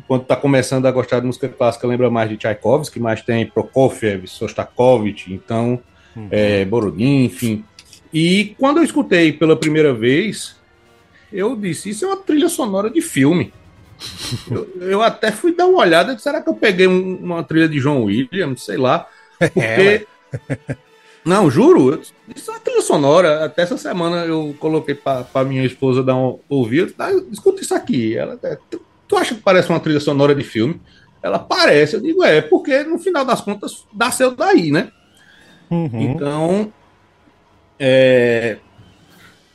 quando 0.08 0.24
está 0.24 0.36
começando 0.36 0.86
a 0.86 0.91
gostar 0.91 1.20
de 1.20 1.25
música 1.25 1.50
clássica, 1.50 1.88
lembra 1.88 2.12
mais 2.12 2.29
de 2.29 2.38
Tchaikovsky, 2.38 3.00
mas 3.00 3.24
tem 3.24 3.46
Prokofiev, 3.48 4.27
Sostakovich, 4.27 5.34
então, 5.34 5.79
uhum. 6.15 6.27
é, 6.29 6.63
Borodin, 6.65 7.25
enfim. 7.25 7.63
E 8.13 8.56
quando 8.60 8.77
eu 8.77 8.84
escutei 8.84 9.32
pela 9.32 9.56
primeira 9.56 9.94
vez, 9.94 10.58
eu 11.31 11.55
disse, 11.55 11.89
isso 11.89 12.05
é 12.05 12.07
uma 12.07 12.17
trilha 12.17 12.50
sonora 12.50 12.89
de 12.89 13.01
filme. 13.01 13.53
eu, 14.50 14.69
eu, 14.81 15.01
até 15.03 15.31
fui 15.31 15.53
dar 15.53 15.67
uma 15.67 15.79
olhada, 15.79 16.17
será 16.17 16.41
que 16.41 16.50
eu 16.50 16.53
peguei 16.53 16.88
um, 16.88 17.15
uma 17.17 17.43
trilha 17.43 17.67
de 17.67 17.79
John 17.79 18.03
Williams, 18.03 18.63
sei 18.63 18.77
lá, 18.77 19.07
porque... 19.38 19.59
É, 19.59 20.05
não, 21.24 21.50
juro, 21.50 22.01
isso 22.36 22.51
é 22.51 22.53
uma 22.53 22.59
trilha 22.59 22.81
sonora. 22.81 23.45
Até 23.45 23.63
essa 23.63 23.77
semana 23.77 24.25
eu 24.25 24.55
coloquei 24.59 24.95
para 24.95 25.43
minha 25.45 25.65
esposa 25.65 26.03
dar 26.03 26.15
um 26.15 26.39
ouvir. 26.48 26.93
Ah, 26.98 27.12
escuta 27.31 27.62
isso 27.62 27.74
aqui. 27.74 28.15
Ela, 28.15 28.38
é, 28.43 28.57
tu, 29.07 29.17
acha 29.17 29.36
que 29.36 29.41
parece 29.41 29.69
uma 29.69 29.79
trilha 29.79 30.00
sonora 30.00 30.36
de 30.36 30.43
filme? 30.43 30.79
Ela 31.21 31.39
parece, 31.39 31.95
eu 31.95 32.01
digo, 32.01 32.24
é, 32.24 32.41
porque 32.41 32.83
no 32.83 32.98
final 32.98 33.25
das 33.25 33.41
contas 33.41 33.86
nasceu 33.93 34.31
daí, 34.31 34.71
né? 34.71 34.89
Uhum. 35.69 36.01
Então, 36.01 36.74
é, 37.77 38.57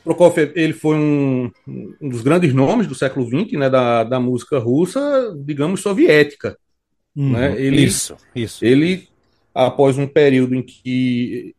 Prokofiev, 0.05 0.53
ele 0.55 0.75
foi 0.75 0.97
um, 0.97 1.51
um, 1.67 2.09
dos 2.09 2.21
grandes 2.21 2.53
nomes 2.53 2.87
do 2.87 2.95
século 2.95 3.27
XX, 3.27 3.53
né, 3.59 3.71
da, 3.71 4.05
da 4.05 4.21
música 4.21 4.59
russa, 4.59 5.35
digamos, 5.45 5.81
soviética. 5.81 6.59
Uhum, 7.17 7.33
né? 7.33 7.59
ele, 7.59 7.83
isso, 7.83 8.15
isso. 8.37 8.63
Ele, 8.65 9.09
após 9.55 9.97
um 9.97 10.07
período 10.07 10.55
em 10.55 10.63
que 10.63 11.55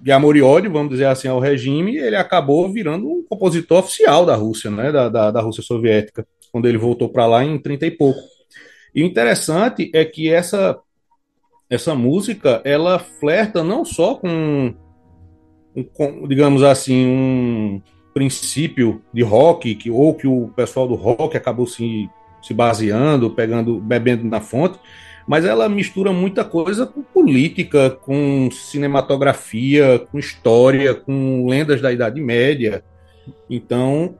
de 0.00 0.12
amor 0.12 0.36
e 0.36 0.42
ódio, 0.42 0.70
vamos 0.70 0.90
dizer 0.90 1.06
assim, 1.06 1.26
ao 1.26 1.40
regime, 1.40 1.96
ele 1.96 2.14
acabou 2.14 2.72
virando 2.72 3.08
um 3.08 3.24
compositor 3.24 3.80
oficial 3.80 4.24
da 4.24 4.36
Rússia, 4.36 4.70
né, 4.70 4.92
da, 4.92 5.08
da, 5.08 5.30
da 5.32 5.40
Rússia 5.40 5.62
soviética, 5.62 6.24
quando 6.52 6.68
ele 6.68 6.78
voltou 6.78 7.08
para 7.08 7.26
lá 7.26 7.44
em 7.44 7.58
30 7.58 7.86
e 7.86 7.90
pouco. 7.90 8.20
E 8.94 9.02
o 9.02 9.06
interessante 9.06 9.90
é 9.92 10.04
que 10.04 10.32
essa, 10.32 10.78
essa 11.68 11.96
música, 11.96 12.62
ela 12.64 13.00
flerta 13.00 13.64
não 13.64 13.84
só 13.84 14.14
com 14.14 14.72
um, 15.98 16.28
digamos 16.28 16.62
assim, 16.62 17.06
um 17.06 17.82
princípio 18.14 19.02
de 19.12 19.22
rock, 19.22 19.74
que, 19.74 19.90
ou 19.90 20.14
que 20.14 20.26
o 20.26 20.48
pessoal 20.56 20.88
do 20.88 20.94
rock 20.94 21.36
acabou 21.36 21.66
se, 21.66 22.08
se 22.42 22.52
baseando, 22.52 23.30
pegando, 23.30 23.80
bebendo 23.80 24.24
na 24.24 24.40
fonte, 24.40 24.78
mas 25.26 25.44
ela 25.44 25.68
mistura 25.68 26.12
muita 26.12 26.44
coisa 26.44 26.86
com 26.86 27.02
política, 27.02 27.90
com 27.90 28.48
cinematografia, 28.50 29.98
com 30.10 30.18
história, 30.18 30.94
com 30.94 31.46
lendas 31.46 31.82
da 31.82 31.92
Idade 31.92 32.20
Média. 32.20 32.82
Então, 33.48 34.16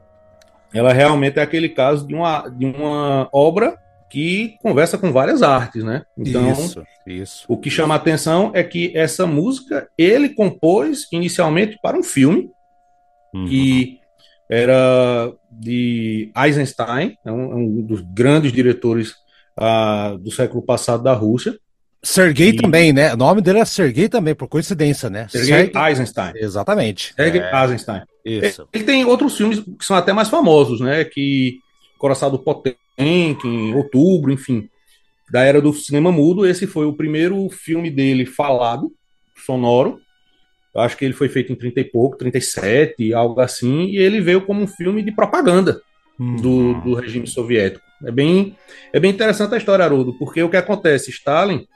ela 0.73 0.93
realmente 0.93 1.39
é 1.39 1.43
aquele 1.43 1.71
caso 1.71 2.07
de 2.07 2.15
uma, 2.15 2.49
de 2.49 2.67
uma 2.67 3.29
obra 3.33 3.77
que 4.11 4.55
conversa 4.63 4.97
com 4.97 5.13
várias 5.13 5.43
artes, 5.43 5.85
né? 5.85 6.03
Então, 6.17 6.53
isso, 6.53 6.83
isso, 7.07 7.45
o 7.49 7.57
que 7.57 7.71
chama 7.71 7.95
a 7.95 7.97
atenção 7.97 8.51
é 8.55 8.63
que 8.63 8.97
essa 8.97 9.27
música 9.27 9.89
ele 9.99 10.31
compôs 10.31 11.07
inicialmente 11.13 11.79
para 11.83 11.99
um 11.99 12.03
filme 12.03 12.51
uhum. 13.35 13.47
que 13.47 13.99
era 14.51 15.33
de 15.51 16.33
Eisenstein, 16.37 17.17
é 17.25 17.31
um, 17.31 17.53
é 17.53 17.55
um 17.55 17.83
dos 17.83 18.01
grandes 18.01 18.51
diretores 18.51 19.15
uh, 19.59 20.17
do 20.19 20.31
século 20.31 20.63
passado 20.63 21.03
da 21.03 21.13
Rússia. 21.13 21.59
Sergei 22.03 22.51
e... 22.51 22.57
também, 22.57 22.93
né? 22.93 23.13
O 23.13 23.17
nome 23.17 23.43
dele 23.43 23.59
é 23.59 23.65
Sergei 23.65 24.09
também, 24.09 24.35
por 24.35 24.49
coincidência, 24.49 25.11
né? 25.11 25.27
Sergei 25.29 25.71
Eisenstein. 25.75 26.33
Exatamente. 26.37 27.13
Sergei 27.15 27.43
é... 27.43 27.63
Eisenstein. 27.63 28.03
Isso. 28.25 28.69
Ele 28.73 28.85
tem 28.85 29.05
outros 29.05 29.37
filmes 29.37 29.61
que 29.61 29.85
são 29.85 29.97
até 29.97 30.13
mais 30.13 30.29
famosos, 30.29 30.81
né? 30.81 31.05
Que 31.05 31.59
Coração 31.99 32.31
do 32.31 32.39
Potente, 32.39 32.79
em 32.99 33.75
outubro, 33.75 34.33
enfim, 34.33 34.69
da 35.31 35.43
era 35.43 35.61
do 35.61 35.73
cinema 35.73 36.11
mudo. 36.11 36.47
Esse 36.47 36.67
foi 36.67 36.87
o 36.87 36.93
primeiro 36.93 37.49
filme 37.51 37.91
dele 37.91 38.27
falado, 38.27 38.93
sonoro. 39.47 40.01
Eu 40.75 40.83
acho 40.83 40.97
que 40.97 41.05
ele 41.05 41.15
foi 41.15 41.29
feito 41.29 41.53
em 41.53 41.57
30 41.57 41.81
e 41.81 41.85
pouco, 41.85 42.17
37, 42.19 43.13
algo 43.15 43.41
assim, 43.41 43.87
e 43.87 43.97
ele 43.97 44.21
veio 44.21 44.43
como 44.43 44.63
um 44.63 44.67
filme 44.67 45.03
de 45.03 45.11
propaganda 45.11 45.81
uhum. 46.19 46.37
do, 46.37 46.75
do 46.83 46.95
regime 46.95 47.27
soviético. 47.27 47.85
É 48.05 48.11
bem, 48.11 48.57
é 48.93 49.01
bem 49.01 49.11
interessante 49.11 49.55
a 49.55 49.59
história, 49.59 49.85
Haroldo, 49.85 50.17
porque 50.19 50.43
o 50.43 50.51
que 50.51 50.57
acontece? 50.57 51.11
Stalin 51.11 51.67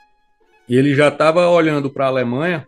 ele 0.69 0.95
já 0.95 1.09
estava 1.09 1.49
olhando 1.49 1.91
para 1.91 2.07
a 2.07 2.09
Alemanha 2.09 2.67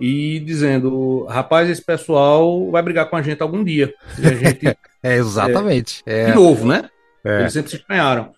e 0.00 0.40
dizendo: 0.40 1.24
rapaz, 1.26 1.68
esse 1.68 1.82
pessoal 1.82 2.70
vai 2.70 2.82
brigar 2.82 3.08
com 3.08 3.16
a 3.16 3.22
gente 3.22 3.42
algum 3.42 3.62
dia. 3.62 3.92
Gente. 4.18 4.66
é, 5.02 5.16
exatamente. 5.16 6.02
É, 6.06 6.26
de 6.26 6.34
novo, 6.34 6.66
né? 6.66 6.88
É. 7.24 7.40
Eles 7.40 7.52
sempre 7.52 7.70
se 7.70 7.76
estranharam. 7.76 8.32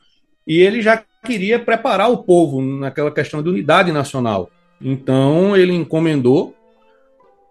E 0.47 0.61
ele 0.61 0.83
já 0.83 1.03
queria 1.25 1.59
preparar 1.59 2.11
o 2.11 2.19
povo 2.19 2.61
naquela 2.61 3.11
questão 3.11 3.43
de 3.43 3.49
unidade 3.49 3.93
nacional. 3.93 4.51
Então 4.81 5.57
ele 5.57 5.73
encomendou 5.73 6.55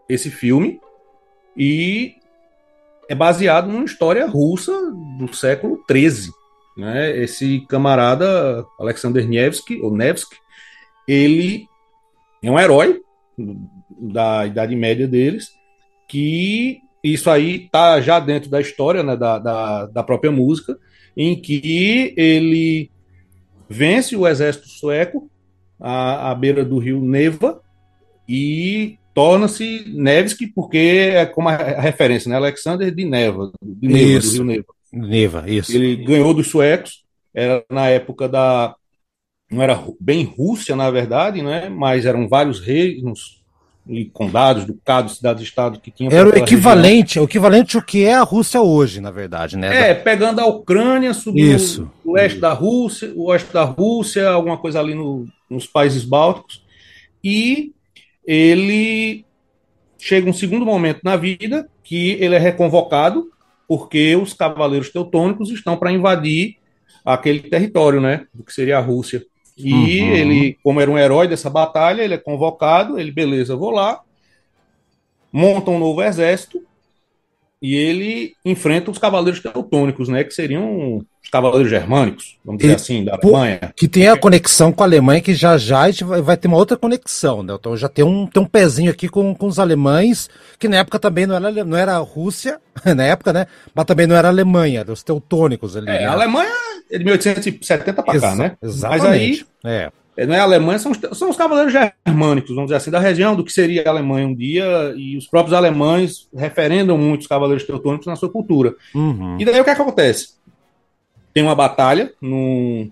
esse 0.07 0.29
filme 0.29 0.79
e 1.57 2.15
é 3.09 3.15
baseado 3.15 3.67
numa 3.67 3.85
história 3.85 4.27
russa 4.27 4.71
do 5.17 5.33
século 5.33 5.83
XIII. 5.89 6.31
Né? 6.77 7.17
Esse 7.17 7.61
camarada 7.67 8.65
Alexander 8.79 9.27
Nevsky, 9.27 9.79
ou 9.81 9.95
Nevsky, 9.95 10.35
ele 11.07 11.67
é 12.41 12.49
um 12.49 12.59
herói 12.59 13.01
da 13.89 14.45
Idade 14.45 14.75
Média 14.75 15.07
deles, 15.07 15.51
que 16.07 16.81
isso 17.03 17.29
aí 17.29 17.67
tá 17.69 17.99
já 18.01 18.19
dentro 18.19 18.49
da 18.49 18.61
história 18.61 19.03
né, 19.03 19.15
da, 19.15 19.39
da, 19.39 19.85
da 19.87 20.03
própria 20.03 20.31
música, 20.31 20.77
em 21.15 21.39
que 21.39 22.13
ele 22.17 22.89
vence 23.69 24.15
o 24.15 24.27
exército 24.27 24.67
sueco 24.67 25.29
à, 25.79 26.31
à 26.31 26.35
beira 26.35 26.63
do 26.63 26.77
rio 26.77 27.01
Neva 27.01 27.61
e 28.27 28.97
torna-se 29.13 29.85
Nevsky, 29.87 30.47
porque 30.47 31.11
é 31.13 31.25
como 31.25 31.49
a, 31.49 31.55
referência, 31.55 32.29
né? 32.29 32.35
Alexander 32.35 32.93
de 32.93 33.05
Neva, 33.05 33.51
de 33.61 33.87
Neva 33.87 34.21
do 34.21 34.31
rio 34.31 34.43
Neva. 34.43 34.65
Neva, 34.91 35.49
isso. 35.49 35.75
Ele 35.75 35.95
ganhou 35.97 36.33
dos 36.33 36.47
suecos, 36.47 37.03
era 37.33 37.63
na 37.69 37.89
época 37.89 38.27
da. 38.29 38.75
Não 39.51 39.61
era 39.61 39.79
bem 39.99 40.23
Rússia, 40.23 40.75
na 40.75 40.89
verdade, 40.89 41.41
né? 41.43 41.69
mas 41.69 42.05
eram 42.05 42.27
vários 42.27 42.59
reinos 42.59 43.42
e 43.87 44.05
condados, 44.05 44.65
ducados, 44.65 45.17
cidades-estado 45.17 45.79
que 45.79 45.91
tinham. 45.91 46.11
Era 46.11 46.29
o 46.29 46.37
equivalente, 46.37 47.19
o 47.19 47.25
equivalente 47.25 47.75
ao 47.75 47.83
que 47.83 48.05
é 48.05 48.13
a 48.13 48.21
Rússia 48.21 48.61
hoje, 48.61 49.01
na 49.01 49.11
verdade, 49.11 49.57
né? 49.57 49.89
É, 49.89 49.93
pegando 49.93 50.39
a 50.39 50.45
Ucrânia, 50.45 51.13
subindo 51.13 51.55
Isso. 51.55 51.91
o 52.03 52.11
oeste 52.11 52.39
da 52.39 52.53
Rússia, 52.53 53.11
o 53.15 53.25
oeste 53.25 53.51
da 53.51 53.63
Rússia, 53.63 54.29
alguma 54.29 54.57
coisa 54.57 54.79
ali 54.79 54.95
no, 54.95 55.27
nos 55.49 55.67
países 55.67 56.03
bálticos, 56.03 56.63
e 57.23 57.73
ele 58.25 59.25
chega 59.97 60.29
um 60.29 60.33
segundo 60.33 60.65
momento 60.65 61.01
na 61.03 61.15
vida 61.15 61.69
que 61.83 62.11
ele 62.19 62.35
é 62.35 62.39
reconvocado 62.39 63.29
porque 63.67 64.15
os 64.15 64.33
cavaleiros 64.33 64.89
teutônicos 64.89 65.49
estão 65.49 65.77
para 65.77 65.91
invadir 65.91 66.57
aquele 67.03 67.39
território, 67.39 67.99
né, 67.99 68.27
do 68.33 68.43
que 68.43 68.53
seria 68.53 68.77
a 68.77 68.81
Rússia. 68.81 69.25
E 69.57 69.73
uhum. 69.73 70.15
ele, 70.15 70.57
como 70.63 70.81
era 70.81 70.89
um 70.89 70.97
herói 70.97 71.27
dessa 71.27 71.49
batalha, 71.49 72.01
ele 72.01 72.15
é 72.15 72.17
convocado, 72.17 72.99
ele, 72.99 73.11
beleza, 73.11 73.55
vou 73.55 73.69
lá, 73.69 74.01
monta 75.31 75.71
um 75.71 75.79
novo 75.79 76.01
exército 76.01 76.61
e 77.61 77.75
ele 77.75 78.35
enfrenta 78.43 78.91
os 78.91 78.97
cavaleiros 78.97 79.41
teutônicos, 79.41 80.09
né, 80.09 80.23
que 80.23 80.33
seriam 80.33 81.05
cavaleiros 81.33 81.67
germânicos, 81.67 82.37
vamos 82.45 82.61
dizer 82.61 82.73
e, 82.73 82.75
assim, 82.75 83.03
da 83.03 83.15
Alemanha. 83.15 83.73
Que 83.75 83.87
tem 83.87 84.07
a 84.07 84.15
conexão 84.15 84.71
com 84.71 84.83
a 84.83 84.85
Alemanha, 84.85 85.19
que 85.19 85.33
já 85.33 85.57
já 85.57 85.87
a 85.87 86.21
vai, 86.21 86.37
ter 86.37 86.47
uma 86.47 86.57
outra 86.57 86.77
conexão, 86.77 87.41
né? 87.41 87.55
Então 87.55 87.75
já 87.75 87.89
tem 87.89 88.05
um, 88.05 88.27
tem 88.27 88.43
um 88.43 88.45
pezinho 88.45 88.91
aqui 88.91 89.09
com, 89.09 89.33
com 89.33 89.47
os 89.47 89.57
alemães, 89.57 90.29
que 90.59 90.67
na 90.67 90.77
época 90.77 90.99
também 90.99 91.25
não 91.25 91.35
era, 91.35 91.65
não 91.65 91.75
era 91.75 91.97
Rússia, 91.97 92.61
na 92.95 93.03
época, 93.03 93.33
né? 93.33 93.47
Mas 93.73 93.85
também 93.85 94.05
não 94.05 94.15
era 94.15 94.27
Alemanha, 94.27 94.85
os 94.87 95.01
teutônicos 95.01 95.75
ali. 95.75 95.89
É, 95.89 96.01
né? 96.01 96.05
a 96.05 96.11
Alemanha 96.11 96.53
é 96.91 96.97
de 96.99 97.03
1870 97.03 98.03
para 98.03 98.19
cá, 98.19 98.35
né? 98.35 98.55
Exatamente. 98.61 99.01
Mas 99.01 99.11
aí, 99.11 99.45
é. 99.65 99.91
É, 100.15 100.27
não 100.27 100.35
é 100.35 100.39
a 100.39 100.43
Alemanha, 100.43 100.77
são 100.77 100.91
os, 100.91 101.17
são 101.17 101.31
os 101.31 101.35
cavaleiros 101.35 101.73
germânicos, 101.73 102.51
vamos 102.51 102.65
dizer 102.65 102.75
assim, 102.75 102.91
da 102.91 102.99
região 102.99 103.35
do 103.35 103.43
que 103.43 103.51
seria 103.51 103.83
a 103.87 103.89
Alemanha 103.89 104.27
um 104.27 104.35
dia, 104.35 104.93
e 104.95 105.17
os 105.17 105.25
próprios 105.25 105.57
alemães 105.57 106.27
referendam 106.35 106.95
muito 106.95 107.21
os 107.21 107.27
cavaleiros 107.27 107.63
teutônicos 107.63 108.05
na 108.05 108.15
sua 108.15 108.29
cultura. 108.29 108.75
Uhum. 108.93 109.37
E 109.39 109.45
daí 109.45 109.59
o 109.59 109.63
que, 109.63 109.71
é 109.71 109.75
que 109.75 109.81
acontece? 109.81 110.35
Tem 111.33 111.43
uma 111.43 111.55
batalha 111.55 112.13
num, 112.21 112.91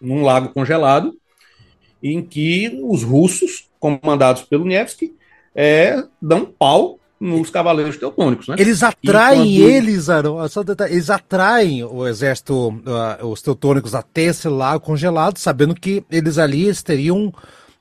num 0.00 0.22
lago 0.22 0.48
congelado, 0.48 1.16
em 2.02 2.20
que 2.22 2.78
os 2.82 3.02
russos, 3.02 3.68
comandados 3.78 4.42
pelo 4.42 4.64
Nevsky, 4.64 5.14
é, 5.54 6.02
dão 6.20 6.44
pau 6.44 6.98
nos 7.20 7.48
cavaleiros 7.48 7.96
teutônicos, 7.96 8.48
né? 8.48 8.56
Eles 8.58 8.82
atraem 8.82 9.58
quando... 9.58 9.70
eles, 9.70 10.10
Arão, 10.10 10.38
eles 10.90 11.08
atraem 11.08 11.84
o 11.84 12.06
exército, 12.06 12.68
uh, 12.68 13.26
os 13.26 13.40
teutônicos 13.40 13.94
até 13.94 14.22
esse 14.22 14.48
lago 14.48 14.84
congelado, 14.84 15.38
sabendo 15.38 15.74
que 15.74 16.04
eles 16.10 16.36
ali 16.36 16.64
eles 16.64 16.82
teriam 16.82 17.32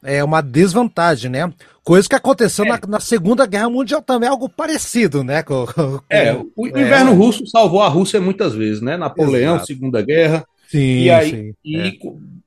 é, 0.01 0.24
uma 0.24 0.42
desvantagem, 0.42 1.30
né? 1.30 1.51
Coisa 1.84 2.08
que 2.08 2.16
aconteceu 2.16 2.63
é. 2.66 2.70
na, 2.70 2.80
na, 2.88 3.00
Segunda 3.00 3.46
Guerra 3.46 3.70
Mundial 3.70 4.02
também, 4.02 4.30
algo 4.30 4.48
parecido, 4.48 5.24
né? 5.24 5.44
Com, 5.44 5.66
com, 5.66 6.00
é, 6.10 6.34
o, 6.56 6.68
é. 6.68 6.70
inverno 6.70 7.13
russo 7.13 7.46
salvou 7.46 7.82
a 7.82 7.90
Rússia 7.90 8.22
muitas 8.22 8.54
vezes, 8.54 8.82
né? 8.82 8.96
Napoleão, 8.96 9.56
Exato. 9.56 9.68
Segunda 9.68 10.02
Guerra. 10.02 10.46
Sim, 10.70 11.04
e 11.04 11.10
aí, 11.10 11.30
sim, 11.30 11.54
e, 11.63 11.78
é. 11.78 11.92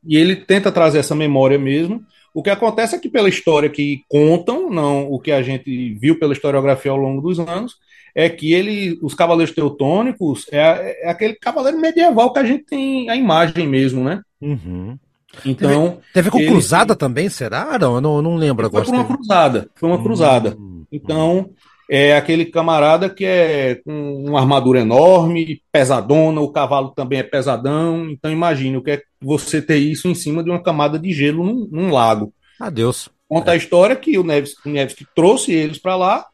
e 0.05 0.17
ele 0.17 0.37
tenta 0.37 0.73
trazer 0.73 0.99
essa 0.99 1.15
memória 1.15 1.59
mesmo. 1.59 2.03
O 2.33 2.43
que 2.43 2.51
acontece 2.51 2.97
é 2.97 2.99
que, 2.99 3.09
pela 3.09 3.29
história 3.29 3.69
que 3.69 4.03
contam, 4.09 4.71
não 4.71 5.11
o 5.11 5.21
que 5.21 5.33
a 5.33 5.43
gente 5.43 5.95
viu 5.95 6.19
pela 6.19 6.33
historiografia 6.33 6.91
ao 6.91 6.97
longo 6.97 7.21
dos 7.21 7.39
anos, 7.39 7.77
é 8.15 8.31
que 8.31 8.55
ele, 8.55 8.99
os 9.03 9.13
cavaleiros 9.13 9.55
teutônicos 9.55 10.47
é, 10.51 11.05
é 11.07 11.11
aquele 11.11 11.35
cavaleiro 11.35 11.79
medieval 11.79 12.33
que 12.33 12.39
a 12.39 12.45
gente 12.45 12.65
tem 12.65 13.11
a 13.11 13.17
imagem 13.17 13.69
mesmo, 13.69 14.03
né? 14.03 14.23
Uhum. 14.41 14.99
Então. 15.45 15.91
Teve, 15.91 16.03
teve 16.15 16.31
com 16.31 16.39
ele, 16.39 16.49
cruzada 16.49 16.97
também, 16.97 17.29
será? 17.29 17.79
Não, 17.79 17.97
eu 17.97 18.01
não, 18.01 18.17
eu 18.17 18.23
não 18.23 18.37
lembro 18.37 18.67
agora. 18.67 18.85
Foi 18.85 18.95
uma 18.95 19.05
cruzada. 19.05 19.69
Foi 19.75 19.89
uma 19.89 20.03
cruzada. 20.03 20.57
Uhum. 20.57 20.85
Então, 20.91 21.51
é 21.89 22.17
aquele 22.17 22.47
camarada 22.47 23.09
que 23.09 23.25
é 23.25 23.77
com 23.77 24.25
uma 24.25 24.41
armadura 24.41 24.81
enorme, 24.81 25.63
pesadona, 25.71 26.41
o 26.41 26.51
cavalo 26.51 26.91
também 26.91 27.21
é 27.21 27.23
pesadão. 27.23 28.11
Então 28.11 28.31
imagine 28.31 28.77
o 28.77 28.83
que 28.83 28.93
é 28.93 29.03
você 29.21 29.63
ter 29.63 29.79
isso 29.79 30.09
em 30.09 30.15
cima 30.15 30.43
de 30.43 30.51
uma 30.51 30.63
camada 30.63 30.99
de 30.99 31.13
gelo 31.13 31.45
num, 31.45 31.69
num 31.71 31.93
lago. 31.93 32.33
Adeus. 32.59 33.09
Conta 33.29 33.53
é. 33.53 33.55
a 33.55 33.57
história 33.57 33.95
que 33.95 34.19
o 34.19 34.25
Neves, 34.25 34.55
o 34.65 34.69
Neves 34.69 34.95
que 34.95 35.07
trouxe 35.15 35.53
eles 35.53 35.79
para 35.79 35.97
lá. 35.97 36.27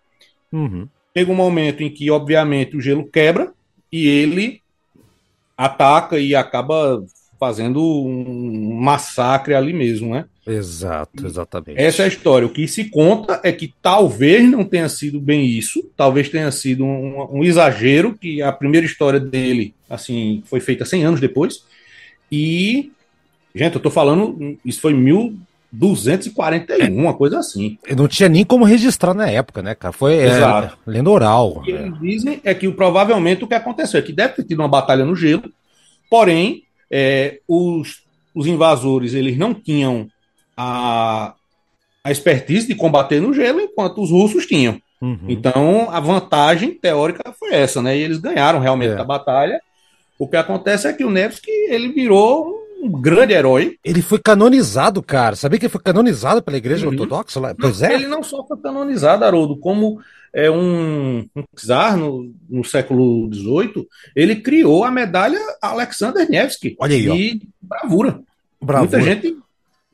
Uhum. 0.50 0.88
Chega 1.16 1.30
um 1.30 1.36
momento 1.36 1.82
em 1.82 1.90
que, 1.90 2.10
obviamente, 2.10 2.76
o 2.76 2.80
gelo 2.80 3.06
quebra 3.06 3.52
e 3.90 4.06
ele 4.06 4.62
ataca 5.56 6.18
e 6.18 6.34
acaba 6.34 7.04
fazendo 7.42 7.82
um 7.82 8.78
massacre 8.80 9.52
ali 9.52 9.72
mesmo, 9.72 10.14
né? 10.14 10.26
Exato, 10.46 11.26
exatamente. 11.26 11.76
Essa 11.76 12.02
é 12.02 12.04
a 12.04 12.08
história. 12.08 12.46
O 12.46 12.52
que 12.52 12.68
se 12.68 12.84
conta 12.84 13.40
é 13.42 13.50
que 13.50 13.74
talvez 13.82 14.48
não 14.48 14.64
tenha 14.64 14.88
sido 14.88 15.18
bem 15.18 15.44
isso, 15.44 15.90
talvez 15.96 16.28
tenha 16.28 16.52
sido 16.52 16.84
um, 16.84 17.38
um 17.38 17.42
exagero, 17.42 18.16
que 18.16 18.40
a 18.40 18.52
primeira 18.52 18.86
história 18.86 19.18
dele, 19.18 19.74
assim, 19.90 20.40
foi 20.46 20.60
feita 20.60 20.84
100 20.84 21.04
anos 21.04 21.20
depois. 21.20 21.64
E, 22.30 22.92
gente, 23.52 23.74
eu 23.74 23.82
tô 23.82 23.90
falando, 23.90 24.56
isso 24.64 24.80
foi 24.80 24.94
1241, 24.94 26.96
uma 26.96 27.14
coisa 27.14 27.40
assim. 27.40 27.76
Não 27.96 28.06
tinha 28.06 28.28
nem 28.28 28.44
como 28.44 28.64
registrar 28.64 29.14
na 29.14 29.28
época, 29.28 29.62
né, 29.62 29.74
cara? 29.74 29.90
Foi 29.90 30.14
é, 30.14 30.26
Exato. 30.26 30.78
É, 30.86 30.90
lenda 30.92 31.10
oral. 31.10 31.54
O 31.56 31.62
que 31.62 31.72
eles 31.72 31.98
dizem 31.98 32.40
é 32.44 32.54
que 32.54 32.70
provavelmente 32.70 33.42
o 33.42 33.48
que 33.48 33.54
aconteceu 33.54 33.98
é 33.98 34.02
que 34.02 34.12
deve 34.12 34.34
ter 34.34 34.44
tido 34.44 34.60
uma 34.60 34.68
batalha 34.68 35.04
no 35.04 35.16
gelo, 35.16 35.50
porém 36.08 36.62
é, 36.92 37.40
os, 37.48 38.02
os 38.34 38.46
invasores 38.46 39.14
eles 39.14 39.38
não 39.38 39.54
tinham 39.54 40.06
a, 40.54 41.34
a 42.04 42.12
expertise 42.12 42.66
de 42.66 42.74
combater 42.74 43.20
no 43.20 43.32
gelo, 43.32 43.60
enquanto 43.60 44.02
os 44.02 44.10
russos 44.10 44.46
tinham. 44.46 44.78
Uhum. 45.00 45.18
Então, 45.26 45.88
a 45.90 45.98
vantagem 45.98 46.74
teórica 46.74 47.32
foi 47.32 47.54
essa, 47.54 47.80
né? 47.80 47.96
E 47.96 48.02
eles 48.02 48.18
ganharam 48.18 48.60
realmente 48.60 48.92
é. 48.92 49.00
a 49.00 49.04
batalha. 49.04 49.60
O 50.18 50.28
que 50.28 50.36
acontece 50.36 50.86
é 50.86 50.92
que 50.92 51.04
o 51.04 51.10
Nevsky, 51.10 51.50
ele 51.68 51.88
virou 51.88 52.62
um 52.82 52.90
grande 53.00 53.32
herói. 53.32 53.78
Ele 53.84 54.02
foi 54.02 54.18
canonizado, 54.18 55.02
cara. 55.02 55.34
Sabia 55.34 55.58
que 55.58 55.66
ele 55.66 55.72
foi 55.72 55.80
canonizado 55.80 56.42
pela 56.42 56.56
Igreja 56.56 56.86
uhum. 56.86 56.92
Ortodoxa? 56.92 57.40
Pois 57.58 57.82
é. 57.82 57.94
Ele 57.94 58.06
não 58.06 58.22
só 58.22 58.46
foi 58.46 58.58
canonizado, 58.58 59.24
Haroldo, 59.24 59.56
como 59.56 60.00
é 60.34 60.50
um, 60.50 61.26
um 61.36 61.44
czar 61.56 61.96
no, 61.96 62.32
no 62.48 62.64
século 62.64 63.32
XVIII, 63.32 63.86
ele 64.16 64.36
criou 64.36 64.84
a 64.84 64.90
medalha 64.90 65.38
Alexander 65.60 66.28
Nevsky. 66.28 66.74
Olha 66.78 66.96
aí, 66.96 67.40
ó. 67.42 67.46
bravura. 67.60 68.20
bravura. 68.60 68.98
Muita 68.98 69.00
gente. 69.00 69.36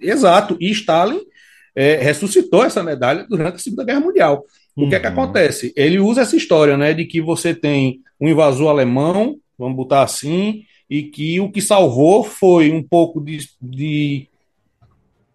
Exato. 0.00 0.56
E 0.60 0.70
Stalin 0.70 1.20
é, 1.74 1.96
ressuscitou 1.96 2.64
essa 2.64 2.82
medalha 2.82 3.26
durante 3.28 3.56
a 3.56 3.58
Segunda 3.58 3.84
Guerra 3.84 4.00
Mundial. 4.00 4.44
O 4.76 4.82
uhum. 4.82 4.88
que 4.88 4.94
é 4.94 5.00
que 5.00 5.06
uhum. 5.06 5.12
acontece? 5.12 5.72
Ele 5.76 5.98
usa 5.98 6.22
essa 6.22 6.36
história, 6.36 6.76
né, 6.76 6.94
de 6.94 7.04
que 7.04 7.20
você 7.20 7.52
tem 7.52 8.00
um 8.20 8.28
invasor 8.28 8.68
alemão, 8.68 9.36
vamos 9.58 9.76
botar 9.76 10.02
assim, 10.02 10.64
e 10.88 11.02
que 11.02 11.40
o 11.40 11.50
que 11.50 11.60
salvou 11.60 12.22
foi 12.22 12.70
um 12.70 12.82
pouco 12.82 13.20
de, 13.20 13.38
de, 13.60 14.28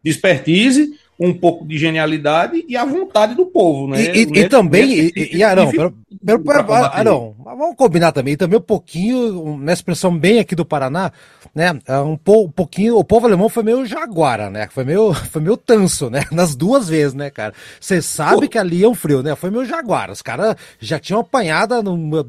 de 0.02 0.10
expertise 0.10 0.98
um 1.19 1.34
pouco 1.34 1.65
de 1.65 1.78
genialidade 1.78 2.65
e 2.67 2.76
a 2.76 2.86
vontade 2.86 3.36
do 3.36 3.45
povo, 3.45 3.88
né? 3.88 4.02
E, 4.15 4.23
e, 4.23 4.39
e 4.39 4.49
também, 4.49 5.12
e, 5.15 5.38
e 5.38 5.43
Arão, 5.43 5.71
pelo, 5.71 5.93
pelo, 6.26 6.43
pelo, 6.43 6.73
Arão, 6.73 7.36
vamos 7.43 7.76
combinar 7.76 8.12
também, 8.12 8.36
também 8.36 8.58
um 8.58 8.63
pouquinho, 8.63 9.58
nessa 9.58 9.82
expressão 9.82 10.17
bem 10.17 10.39
aqui 10.39 10.56
do 10.56 10.65
Paraná, 10.65 11.12
né? 11.54 11.80
É 11.88 11.97
um, 11.99 12.17
po, 12.17 12.45
um 12.45 12.52
pouquinho, 12.52 12.97
o 12.97 13.04
povo 13.04 13.28
alemão 13.28 13.47
foi 13.47 13.63
meio 13.63 13.86
jaguara, 13.86 14.49
né? 14.49 14.67
Foi 14.71 14.84
meio, 14.84 15.13
foi 15.32 15.41
meio 15.41 15.56
tanso, 15.56 16.10
né? 16.10 16.23
Nas 16.32 16.56
duas 16.56 16.89
vezes, 16.89 17.13
né, 17.13 17.30
cara? 17.30 17.54
Você 17.80 18.02
sabe 18.02 18.41
Pô. 18.41 18.49
que 18.49 18.58
ali 18.58 18.84
é 18.84 18.88
um 18.88 18.95
frio, 18.95 19.21
né? 19.21 19.36
Foi 19.36 19.52
meio 19.52 19.65
jaguara. 19.65 20.12
Os 20.12 20.21
caras 20.21 20.56
já 20.80 20.99
tinham 20.99 21.21
apanhado 21.21 21.82
no, 21.84 22.26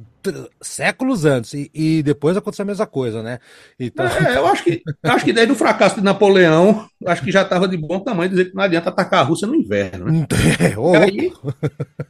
séculos 0.60 1.24
antes 1.24 1.54
e, 1.54 1.70
e, 1.74 2.02
depois 2.02 2.36
aconteceu 2.36 2.62
a 2.62 2.66
mesma 2.66 2.86
coisa, 2.86 3.22
né? 3.22 3.38
Então... 3.78 4.06
É, 4.06 4.36
eu 4.36 4.46
acho 4.46 4.64
que 4.64 4.82
acho 5.02 5.24
que 5.24 5.32
desde 5.32 5.52
o 5.52 5.56
fracasso 5.56 5.96
de 5.96 6.02
Napoleão, 6.02 6.86
acho 7.06 7.22
que 7.22 7.32
já 7.32 7.42
estava 7.42 7.66
de 7.66 7.76
bom 7.76 8.00
tamanho 8.00 8.30
dizer 8.30 8.46
que 8.46 8.54
não 8.54 8.62
adianta 8.62 8.88
atacar 8.88 9.20
a 9.20 9.22
Rússia 9.24 9.46
no 9.46 9.54
inverno, 9.54 10.06
né? 10.06 10.26
É, 10.60 10.78
oh, 10.78 10.94
aí, 10.94 11.32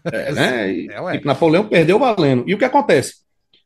é, 0.04 0.32
né? 0.34 0.72
E, 0.72 0.88
é, 0.90 1.16
e 1.16 1.24
Napoleão 1.24 1.68
perdeu 1.68 1.98
valendo. 1.98 2.44
E 2.46 2.54
o 2.54 2.58
que 2.58 2.64
acontece 2.64 3.16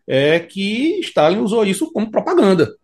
é 0.06 0.38
que 0.40 1.00
Stalin 1.00 1.38
usou 1.38 1.64
isso 1.64 1.92
como 1.92 2.10
propaganda 2.10 2.74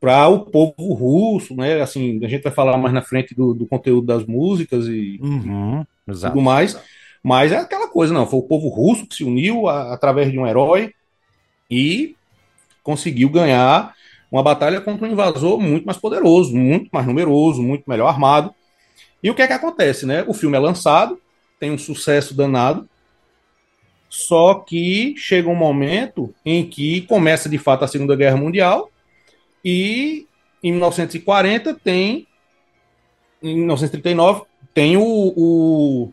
para 0.00 0.28
o 0.28 0.44
povo 0.46 0.92
russo, 0.94 1.54
né? 1.54 1.80
Assim, 1.80 2.24
a 2.24 2.28
gente 2.28 2.42
vai 2.42 2.52
falar 2.52 2.76
mais 2.78 2.94
na 2.94 3.02
frente 3.02 3.34
do, 3.34 3.54
do 3.54 3.66
conteúdo 3.66 4.06
das 4.06 4.24
músicas 4.24 4.86
e 4.86 5.18
uhum, 5.22 5.84
tudo 6.06 6.40
mais. 6.40 6.78
Mas 7.22 7.52
é 7.52 7.56
aquela 7.56 7.88
coisa, 7.88 8.12
não. 8.12 8.26
Foi 8.26 8.38
o 8.38 8.44
povo 8.44 8.68
russo 8.68 9.06
que 9.06 9.14
se 9.14 9.24
uniu 9.24 9.66
a, 9.66 9.94
através 9.94 10.30
de 10.30 10.38
um 10.38 10.46
herói 10.46 10.92
e 11.70 12.16
conseguiu 12.82 13.28
ganhar 13.28 13.94
uma 14.30 14.42
batalha 14.42 14.80
contra 14.80 15.06
um 15.06 15.12
invasor 15.12 15.60
muito 15.60 15.84
mais 15.84 15.98
poderoso, 15.98 16.54
muito 16.56 16.88
mais 16.92 17.06
numeroso, 17.06 17.62
muito 17.62 17.84
melhor 17.86 18.08
armado. 18.08 18.54
E 19.22 19.30
o 19.30 19.34
que 19.34 19.42
é 19.42 19.46
que 19.46 19.52
acontece, 19.52 20.04
né? 20.04 20.24
O 20.26 20.34
filme 20.34 20.56
é 20.56 20.60
lançado, 20.60 21.20
tem 21.58 21.70
um 21.70 21.78
sucesso 21.78 22.34
danado, 22.34 22.88
só 24.08 24.54
que 24.54 25.14
chega 25.16 25.48
um 25.48 25.54
momento 25.54 26.34
em 26.44 26.64
que 26.64 27.02
começa 27.02 27.48
de 27.48 27.58
fato 27.58 27.84
a 27.84 27.88
Segunda 27.88 28.14
Guerra 28.14 28.36
Mundial 28.36 28.90
e 29.64 30.26
em 30.62 30.70
1940 30.70 31.74
tem, 31.74 32.26
em 33.42 33.56
1939 33.56 34.42
tem 34.72 34.96
o, 34.96 35.02
o, 35.36 36.12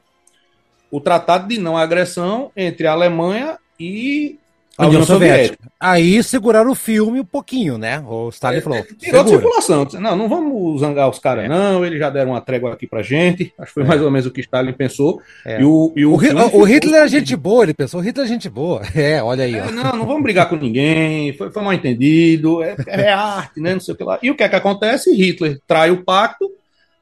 o 0.90 1.00
Tratado 1.00 1.48
de 1.48 1.58
Não 1.58 1.78
Agressão 1.78 2.52
entre 2.56 2.88
a 2.88 2.92
Alemanha 2.92 3.58
e 3.80 4.40
a 4.86 4.88
União, 4.88 5.04
Soviética. 5.04 5.44
Soviética. 5.46 5.72
Aí 5.80 6.24
seguraram 6.24 6.72
o 6.72 6.76
filme 6.76 7.20
um 7.20 7.26
pouquinho, 7.26 7.78
né? 7.78 8.04
O 8.08 8.30
Stalin 8.30 8.58
é, 8.58 8.62
falou. 8.62 8.80
É, 8.80 8.84
tirou 8.84 9.24
de 9.24 9.30
circulação. 9.30 9.88
Não, 9.94 10.16
não 10.16 10.30
vamos 10.30 10.82
zangar 10.82 11.10
os 11.10 11.20
caras, 11.20 11.46
é. 11.46 11.48
não. 11.48 11.86
Eles 11.86 12.00
já 12.00 12.10
deram 12.10 12.32
uma 12.32 12.42
trégua 12.42 12.74
aqui 12.74 12.88
pra 12.88 13.02
gente. 13.02 13.54
Acho 13.58 13.68
que 13.68 13.74
foi 13.74 13.84
é. 13.84 13.86
mais 13.88 14.02
ou 14.02 14.12
menos 14.12 14.26
o 14.26 14.32
que 14.32 14.42
Stalin 14.42 14.74
pensou. 14.74 15.22
É. 15.46 15.62
E 15.62 15.64
o, 15.64 15.94
e 15.96 16.06
o, 16.06 16.14
o, 16.14 16.60
o 16.60 16.64
Hitler 16.64 17.04
é 17.04 17.08
gente 17.08 17.36
boa, 17.36 17.64
ele 17.64 17.74
pensou. 17.74 18.00
O 18.00 18.04
Hitler 18.04 18.26
é 18.26 18.30
gente 18.30 18.50
boa. 18.50 18.82
É, 19.02 19.24
olha 19.24 19.46
aí. 19.46 19.60
Ó. 19.60 19.72
não, 19.72 19.96
não 19.98 20.06
vamos 20.06 20.22
brigar 20.22 20.48
com 20.48 20.56
ninguém. 20.56 21.34
Foi, 21.34 21.50
foi 21.50 21.64
mal 21.64 21.74
entendido. 21.74 22.62
É, 22.62 23.10
arte, 23.10 23.60
né? 23.60 23.74
Não 23.74 23.80
sei 23.80 23.94
o 23.94 23.98
que 23.98 24.04
lá. 24.04 24.20
E 24.22 24.30
o 24.30 24.36
que 24.36 24.44
é 24.44 24.50
que 24.50 24.56
acontece? 24.56 25.16
Hitler 25.16 25.60
trai 25.66 25.90
o 25.90 26.04
pacto 26.04 26.52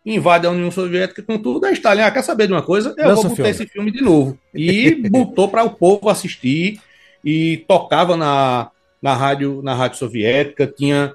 invade 0.05 0.47
a 0.47 0.51
União 0.51 0.71
Soviética 0.71 1.21
com 1.21 1.37
tudo, 1.37 1.65
a 1.65 1.71
Stalin, 1.71 2.01
ah, 2.01 2.11
quer 2.11 2.23
saber 2.23 2.47
de 2.47 2.53
uma 2.53 2.61
coisa? 2.61 2.93
Eu 2.97 3.09
Lança 3.09 3.27
vou 3.27 3.37
botar 3.37 3.49
esse 3.49 3.65
filme 3.67 3.91
de 3.91 4.01
novo. 4.01 4.37
E 4.53 4.95
botou 5.09 5.47
para 5.47 5.63
o 5.63 5.71
povo 5.71 6.09
assistir 6.09 6.79
e 7.23 7.63
tocava 7.67 8.15
na, 8.15 8.69
na, 9.01 9.13
rádio, 9.13 9.61
na 9.61 9.73
rádio 9.73 9.97
soviética, 9.97 10.67
tinha 10.67 11.13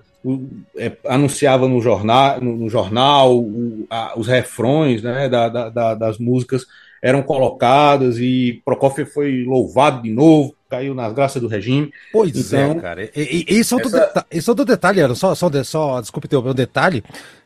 é, 0.77 0.93
anunciava 1.07 1.69
no 1.69 1.81
jornal, 1.81 2.41
no, 2.41 2.57
no 2.57 2.71
jornal 2.71 3.39
o, 3.39 3.87
a, 3.91 4.19
os 4.19 4.27
refrões 4.27 5.03
né, 5.03 5.29
da, 5.29 5.49
da, 5.49 5.95
das 5.95 6.19
músicas 6.19 6.67
eram 7.03 7.23
colocadas 7.23 8.17
e 8.19 8.63
Prokofiev 8.65 9.11
foi 9.11 9.45
louvado 9.45 10.03
de 10.03 10.11
novo, 10.11 10.55
caiu 10.71 10.95
nas 10.95 11.13
graças 11.13 11.43
do 11.43 11.47
regime. 11.47 11.93
Pois 12.11 12.35
então, 12.35 12.73
é, 12.73 12.75
cara. 12.77 13.05
E, 13.15 13.45
e, 13.47 13.59
isso, 13.59 13.75
é 13.75 13.83
essa... 13.83 13.99
outro 13.99 14.27
é 14.31 14.51
outro 14.51 14.65
detalhe, 14.65 15.01
era 15.01 15.15
só, 15.15 15.35
só, 15.35 15.51
só 15.63 16.01
desculpe 16.01 16.27
ter 16.27 16.37
o 16.37 16.55
detalhe, 16.55 17.05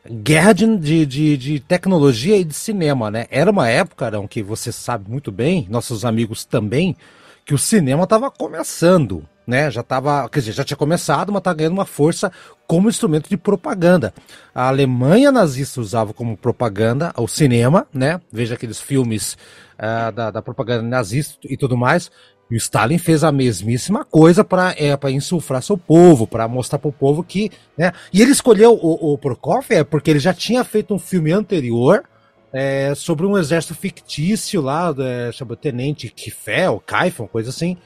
guerra 0.09 0.53
de, 0.53 1.05
de, 1.05 1.35
de, 1.35 1.59
tecnologia 1.59 2.37
e 2.37 2.45
de 2.45 2.53
cinema, 2.53 3.11
né? 3.11 3.27
Era 3.29 3.51
uma 3.51 3.67
época, 3.67 4.05
Arão, 4.05 4.25
que 4.25 4.41
você 4.41 4.71
sabe 4.71 5.11
muito 5.11 5.29
bem, 5.29 5.67
nossos 5.69 6.05
amigos 6.05 6.45
também, 6.45 6.95
que 7.49 7.55
o 7.55 7.57
cinema 7.57 8.03
estava 8.03 8.29
começando, 8.29 9.27
né? 9.47 9.71
Já 9.71 9.81
estava, 9.81 10.29
quer 10.29 10.37
dizer, 10.41 10.51
já 10.51 10.63
tinha 10.63 10.77
começado, 10.77 11.31
mas 11.31 11.39
está 11.39 11.51
ganhando 11.51 11.73
uma 11.73 11.85
força 11.85 12.31
como 12.67 12.87
instrumento 12.87 13.27
de 13.27 13.35
propaganda. 13.35 14.13
A 14.53 14.67
Alemanha 14.67 15.31
nazista 15.31 15.81
usava 15.81 16.13
como 16.13 16.37
propaganda 16.37 17.11
o 17.17 17.27
cinema, 17.27 17.87
né? 17.91 18.21
Veja 18.31 18.53
aqueles 18.53 18.79
filmes 18.79 19.35
uh, 19.79 20.11
da, 20.11 20.29
da, 20.29 20.43
propaganda 20.43 20.83
nazista 20.83 21.39
e 21.43 21.57
tudo 21.57 21.75
mais. 21.75 22.11
E 22.51 22.53
o 22.53 22.57
Stalin 22.57 22.99
fez 22.99 23.23
a 23.23 23.31
mesmíssima 23.31 24.05
coisa 24.05 24.43
para 24.43 24.75
é, 24.77 24.95
insuflar 25.09 25.63
seu 25.63 25.75
povo, 25.75 26.27
para 26.27 26.47
mostrar 26.47 26.77
para 26.77 26.89
o 26.89 26.93
povo 26.93 27.23
que. 27.23 27.49
Né? 27.75 27.91
E 28.13 28.21
ele 28.21 28.29
escolheu 28.29 28.73
o, 28.73 29.13
o 29.13 29.17
Prokofiev 29.17 29.85
porque 29.85 30.11
ele 30.11 30.19
já 30.19 30.35
tinha 30.35 30.63
feito 30.63 30.93
um 30.93 30.99
filme 30.99 31.31
anterior 31.31 32.03
é, 32.51 32.93
sobre 32.95 33.25
um 33.25 33.37
exército 33.37 33.75
fictício 33.75 34.61
lá, 34.61 34.93
é, 34.97 35.55
Tenente 35.55 36.09
Kifé, 36.09 36.69
ou 36.69 36.79
Kaifon, 36.79 37.27
coisa 37.27 37.49
assim. 37.49 37.77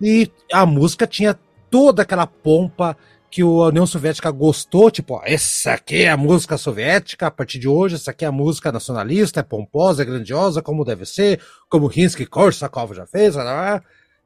E 0.00 0.30
a 0.52 0.64
música 0.66 1.06
tinha 1.06 1.38
toda 1.70 2.02
aquela 2.02 2.26
pompa 2.26 2.96
que 3.30 3.40
a 3.40 3.46
União 3.46 3.86
Soviética 3.86 4.30
gostou, 4.30 4.90
tipo, 4.90 5.14
ó, 5.14 5.22
essa 5.24 5.72
aqui 5.72 6.02
é 6.02 6.10
a 6.10 6.18
música 6.18 6.58
soviética, 6.58 7.28
a 7.28 7.30
partir 7.30 7.58
de 7.58 7.66
hoje, 7.66 7.94
essa 7.94 8.10
aqui 8.10 8.26
é 8.26 8.28
a 8.28 8.32
música 8.32 8.70
nacionalista, 8.70 9.40
é 9.40 9.42
pomposa, 9.42 10.02
é 10.02 10.04
grandiosa, 10.04 10.60
como 10.60 10.84
deve 10.84 11.06
ser, 11.06 11.40
como 11.66 11.86
Rinsky 11.86 12.26
Korsakov 12.26 12.92
já 12.92 13.06
fez, 13.06 13.34
blá, 13.34 13.44
blá, 13.44 13.82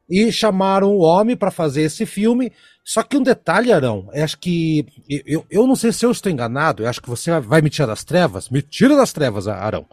e 0.09 0.31
chamaram 0.31 0.89
o 0.89 0.99
homem 0.99 1.35
para 1.35 1.51
fazer 1.51 1.81
esse 1.81 2.05
filme. 2.05 2.51
Só 2.83 3.03
que 3.03 3.17
um 3.17 3.23
detalhe, 3.23 3.71
Arão, 3.71 4.09
eu 4.13 4.23
acho 4.23 4.37
que. 4.37 4.85
Eu, 5.09 5.45
eu 5.49 5.67
não 5.67 5.75
sei 5.75 5.91
se 5.91 6.05
eu 6.05 6.11
estou 6.11 6.31
enganado, 6.31 6.83
eu 6.83 6.89
acho 6.89 7.01
que 7.01 7.09
você 7.09 7.39
vai 7.39 7.61
me 7.61 7.69
tirar 7.69 7.87
das 7.87 8.03
trevas. 8.03 8.49
Me 8.49 8.61
tira 8.61 8.95
das 8.95 9.11
trevas, 9.11 9.47
Arão. 9.47 9.85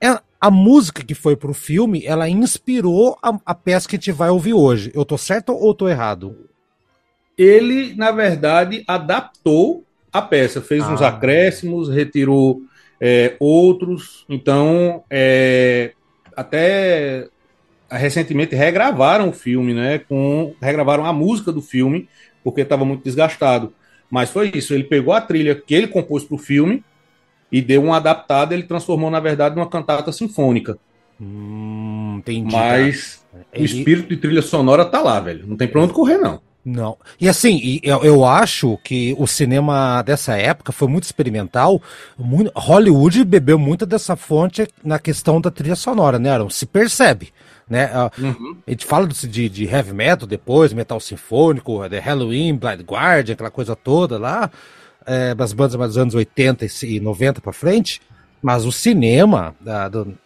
É, 0.00 0.18
a 0.40 0.50
música 0.50 1.04
que 1.04 1.14
foi 1.14 1.36
pro 1.36 1.52
filme, 1.52 2.04
ela 2.06 2.28
inspirou 2.28 3.18
a, 3.22 3.38
a 3.44 3.54
peça 3.54 3.88
que 3.88 3.96
a 3.96 3.98
gente 3.98 4.12
vai 4.12 4.30
ouvir 4.30 4.54
hoje. 4.54 4.90
Eu 4.94 5.04
tô 5.04 5.18
certo 5.18 5.52
ou 5.52 5.74
tô 5.74 5.88
errado? 5.88 6.48
ele, 7.38 7.94
na 7.94 8.10
verdade, 8.10 8.82
adaptou 8.86 9.84
a 10.12 10.20
peça, 10.20 10.60
fez 10.60 10.82
ah. 10.82 10.92
uns 10.92 11.00
acréscimos, 11.00 11.88
retirou 11.88 12.62
é, 13.00 13.36
outros, 13.38 14.24
então 14.28 15.04
é, 15.08 15.92
até 16.34 17.28
recentemente 17.90 18.54
regravaram 18.54 19.28
o 19.28 19.32
filme, 19.32 19.72
né? 19.72 19.98
Com 19.98 20.54
regravaram 20.60 21.04
a 21.04 21.12
música 21.12 21.52
do 21.52 21.62
filme 21.62 22.08
porque 22.44 22.60
estava 22.62 22.84
muito 22.84 23.04
desgastado. 23.04 23.72
Mas 24.10 24.30
foi 24.30 24.50
isso, 24.54 24.72
ele 24.72 24.84
pegou 24.84 25.12
a 25.12 25.20
trilha 25.20 25.54
que 25.54 25.74
ele 25.74 25.86
compôs 25.86 26.24
para 26.24 26.34
o 26.34 26.38
filme 26.38 26.82
e 27.52 27.60
deu 27.60 27.82
uma 27.82 27.96
adaptada, 27.96 28.54
ele 28.54 28.62
transformou 28.62 29.10
na 29.10 29.20
verdade 29.20 29.54
numa 29.54 29.68
cantata 29.68 30.12
sinfônica. 30.12 30.78
Hum, 31.20 32.16
entendi. 32.18 32.54
Mas 32.54 33.24
ele... 33.52 33.62
o 33.62 33.64
espírito 33.64 34.08
de 34.08 34.16
trilha 34.16 34.42
sonora 34.42 34.84
tá 34.84 35.00
lá, 35.00 35.18
velho. 35.20 35.46
Não 35.46 35.56
tem 35.56 35.68
pra 35.68 35.80
onde 35.80 35.92
correr 35.92 36.18
não. 36.18 36.40
Não. 36.64 36.98
E 37.18 37.28
assim, 37.28 37.80
eu, 37.82 38.04
eu 38.04 38.24
acho 38.24 38.76
que 38.84 39.14
o 39.18 39.26
cinema 39.26 40.02
dessa 40.02 40.36
época 40.36 40.70
foi 40.70 40.86
muito 40.86 41.04
experimental. 41.04 41.80
Muito, 42.18 42.52
Hollywood 42.54 43.24
bebeu 43.24 43.58
muito 43.58 43.86
dessa 43.86 44.16
fonte 44.16 44.68
na 44.84 44.98
questão 44.98 45.40
da 45.40 45.50
trilha 45.50 45.76
sonora, 45.76 46.18
né, 46.18 46.30
Aaron? 46.30 46.50
Se 46.50 46.66
percebe. 46.66 47.32
Né? 47.68 47.90
Uhum. 48.18 48.56
A 48.66 48.70
gente 48.70 48.86
fala 48.86 49.06
de, 49.06 49.48
de 49.48 49.64
heavy 49.64 49.92
metal 49.92 50.26
depois, 50.26 50.72
metal 50.72 50.98
sinfônico, 51.00 51.88
The 51.88 51.98
Halloween, 51.98 52.56
Blind 52.56 52.80
Guardian, 52.80 53.34
aquela 53.34 53.50
coisa 53.50 53.76
toda 53.76 54.18
lá, 54.18 54.50
é, 55.04 55.34
das 55.34 55.52
bandas 55.52 55.76
dos 55.76 55.98
anos 55.98 56.14
80 56.14 56.66
e 56.84 57.00
90 57.00 57.40
para 57.40 57.52
frente. 57.52 58.00
Mas 58.40 58.64
o 58.64 58.72
cinema, 58.72 59.54
da, 59.60 59.88
do, 59.88 60.16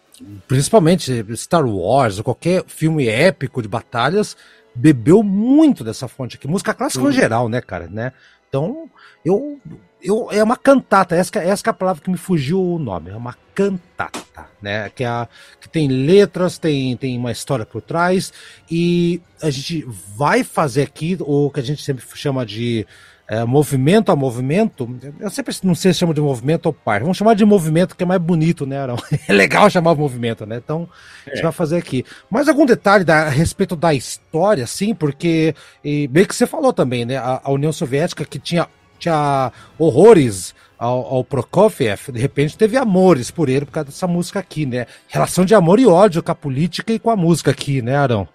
principalmente 0.46 1.24
Star 1.36 1.66
Wars, 1.66 2.20
qualquer 2.20 2.64
filme 2.66 3.08
épico 3.08 3.62
de 3.62 3.68
batalhas, 3.68 4.36
bebeu 4.74 5.22
muito 5.22 5.82
dessa 5.82 6.08
fonte 6.08 6.36
aqui. 6.36 6.46
Música 6.46 6.74
clássica 6.74 7.04
em 7.04 7.12
geral, 7.12 7.48
né, 7.48 7.60
cara? 7.60 7.88
Né? 7.88 8.12
Então, 8.48 8.88
eu, 9.24 9.58
eu. 10.02 10.28
É 10.30 10.42
uma 10.42 10.56
cantata, 10.56 11.14
essa, 11.14 11.38
essa 11.38 11.62
é 11.66 11.70
a 11.70 11.74
palavra 11.74 12.02
que 12.02 12.10
me 12.10 12.16
fugiu 12.16 12.62
o 12.62 12.78
nome. 12.78 13.10
É 13.10 13.16
uma 13.16 13.36
cantata, 13.54 14.46
né? 14.60 14.90
Que, 14.90 15.04
é 15.04 15.06
a, 15.06 15.28
que 15.60 15.68
tem 15.68 15.88
letras, 15.88 16.58
tem, 16.58 16.96
tem 16.96 17.18
uma 17.18 17.32
história 17.32 17.64
por 17.64 17.82
trás. 17.82 18.32
E 18.70 19.20
a 19.40 19.50
gente 19.50 19.86
vai 20.16 20.42
fazer 20.42 20.82
aqui 20.82 21.16
o 21.20 21.50
que 21.50 21.60
a 21.60 21.62
gente 21.62 21.82
sempre 21.82 22.04
chama 22.14 22.44
de 22.44 22.86
é, 23.32 23.44
movimento 23.44 24.12
a 24.12 24.16
movimento, 24.16 24.86
eu 25.18 25.30
sempre 25.30 25.54
não 25.62 25.74
sei 25.74 25.94
se 25.94 26.00
chama 26.00 26.12
de 26.12 26.20
movimento 26.20 26.66
ou 26.66 26.72
par. 26.72 27.00
Vamos 27.00 27.16
chamar 27.16 27.34
de 27.34 27.46
movimento 27.46 27.96
que 27.96 28.02
é 28.02 28.06
mais 28.06 28.20
bonito, 28.20 28.66
né, 28.66 28.78
Arão? 28.78 28.96
É 29.26 29.32
legal 29.32 29.70
chamar 29.70 29.94
movimento, 29.94 30.44
né? 30.44 30.60
Então, 30.62 30.86
a 31.26 31.30
gente 31.30 31.38
é. 31.38 31.42
vai 31.42 31.52
fazer 31.52 31.78
aqui. 31.78 32.04
Mais 32.28 32.46
algum 32.46 32.66
detalhe 32.66 33.04
da, 33.04 33.22
a 33.22 33.28
respeito 33.30 33.74
da 33.74 33.94
história, 33.94 34.66
sim, 34.66 34.94
porque, 34.94 35.54
e 35.82 36.06
bem 36.08 36.26
que 36.26 36.34
você 36.34 36.46
falou 36.46 36.74
também, 36.74 37.06
né? 37.06 37.16
A, 37.16 37.40
a 37.44 37.50
União 37.50 37.72
Soviética 37.72 38.24
que 38.24 38.38
tinha, 38.38 38.68
tinha 39.02 39.52
horrores 39.78 40.54
ao, 40.78 41.14
ao, 41.14 41.24
Prokofiev, 41.24 42.10
de 42.12 42.18
repente 42.18 42.56
teve 42.56 42.76
amores 42.76 43.30
por 43.30 43.48
ele 43.48 43.64
por 43.64 43.72
causa 43.72 43.90
dessa 43.90 44.06
música 44.06 44.38
aqui, 44.40 44.66
né? 44.66 44.86
Relação 45.08 45.44
de 45.44 45.54
amor 45.54 45.78
e 45.78 45.86
ódio 45.86 46.22
com 46.22 46.32
a 46.32 46.34
política 46.34 46.92
e 46.92 46.98
com 46.98 47.10
a 47.10 47.16
música 47.16 47.50
aqui, 47.50 47.80
né, 47.80 47.96
Arão? 47.96 48.26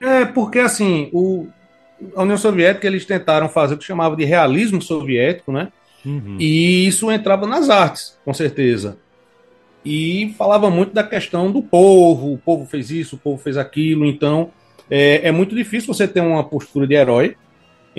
É, 0.00 0.24
porque 0.24 0.60
assim, 0.60 1.10
o, 1.12 1.48
a 2.14 2.22
União 2.22 2.36
Soviética 2.38 2.86
eles 2.86 3.04
tentaram 3.04 3.48
fazer 3.48 3.74
o 3.74 3.78
que 3.78 3.84
chamava 3.84 4.14
de 4.14 4.24
realismo 4.24 4.80
soviético, 4.80 5.52
né? 5.52 5.68
Uhum. 6.04 6.36
E 6.38 6.86
isso 6.86 7.10
entrava 7.10 7.46
nas 7.46 7.68
artes, 7.68 8.16
com 8.24 8.32
certeza. 8.32 8.96
E 9.84 10.34
falava 10.38 10.70
muito 10.70 10.92
da 10.92 11.02
questão 11.02 11.50
do 11.50 11.62
povo, 11.62 12.32
o 12.32 12.38
povo 12.38 12.64
fez 12.66 12.90
isso, 12.90 13.16
o 13.16 13.18
povo 13.18 13.42
fez 13.42 13.56
aquilo, 13.56 14.06
então 14.06 14.50
é, 14.90 15.28
é 15.28 15.32
muito 15.32 15.54
difícil 15.54 15.92
você 15.92 16.06
ter 16.06 16.20
uma 16.20 16.44
postura 16.44 16.86
de 16.86 16.94
herói. 16.94 17.36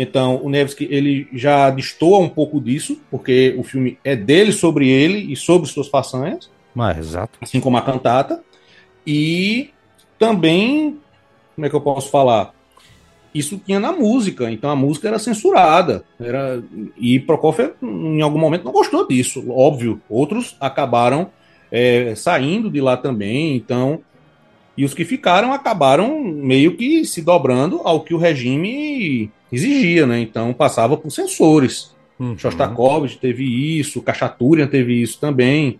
Então 0.01 0.39
o 0.41 0.49
Nevsky 0.49 0.87
ele 0.89 1.27
já 1.33 1.69
destoa 1.69 2.19
um 2.19 2.29
pouco 2.29 2.61
disso, 2.61 2.97
porque 3.11 3.53
o 3.57 3.63
filme 3.63 3.97
é 4.01 4.15
dele 4.15 4.53
sobre 4.53 4.87
ele 4.87 5.33
e 5.33 5.35
sobre 5.35 5.67
suas 5.67 5.89
façanhas. 5.89 6.49
Mas, 6.73 6.97
exato. 6.97 7.37
Assim 7.41 7.59
como 7.59 7.75
a 7.75 7.81
cantata. 7.81 8.41
E 9.05 9.71
também, 10.17 10.97
como 11.53 11.65
é 11.67 11.69
que 11.69 11.75
eu 11.75 11.81
posso 11.81 12.09
falar? 12.09 12.53
isso 13.33 13.61
tinha 13.63 13.79
na 13.79 13.91
música, 13.91 14.49
então 14.49 14.69
a 14.69 14.75
música 14.75 15.07
era 15.07 15.19
censurada. 15.19 16.03
Era, 16.19 16.63
e 16.97 17.19
Prokofiev, 17.19 17.73
em 17.81 18.21
algum 18.21 18.39
momento, 18.39 18.63
não 18.63 18.71
gostou 18.71 19.07
disso, 19.07 19.51
óbvio. 19.51 20.01
Outros 20.09 20.55
acabaram 20.59 21.29
é, 21.71 22.15
saindo 22.15 22.71
de 22.71 22.81
lá 22.81 22.97
também, 22.97 23.55
então. 23.55 24.01
E 24.75 24.85
os 24.85 24.93
que 24.93 25.03
ficaram 25.03 25.51
acabaram 25.51 26.23
meio 26.23 26.75
que 26.75 27.05
se 27.05 27.21
dobrando 27.21 27.81
ao 27.83 28.01
que 28.01 28.13
o 28.13 28.17
regime 28.17 29.29
exigia, 29.51 30.05
né? 30.05 30.19
Então 30.19 30.53
passava 30.53 30.97
por 30.97 31.11
censores. 31.11 31.95
Uhum. 32.19 32.37
Shostakovich 32.37 33.17
teve 33.17 33.43
isso, 33.79 34.01
Kachaturian 34.01 34.67
teve 34.67 35.01
isso 35.01 35.19
também. 35.19 35.79